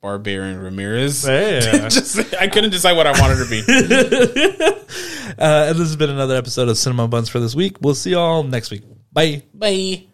Barbarian 0.00 0.58
Ramirez. 0.58 1.26
Yeah. 1.26 1.60
Just 1.88 2.34
I 2.34 2.48
couldn't 2.48 2.70
decide 2.70 2.96
what 2.96 3.06
I 3.06 3.12
wanted 3.20 3.44
to 3.44 3.50
be. 3.50 4.76
Uh, 5.38 5.66
and 5.68 5.78
this 5.78 5.86
has 5.86 5.96
been 5.96 6.10
another 6.10 6.34
episode 6.34 6.68
of 6.68 6.76
Cinema 6.76 7.06
Bunz 7.08 7.30
for 7.30 7.38
this 7.38 7.54
week. 7.54 7.76
We'll 7.80 7.94
see 7.94 8.10
y'all 8.10 8.42
next 8.42 8.70
week. 8.70 8.82
Bye. 9.12 9.44
Bye. 9.54 10.09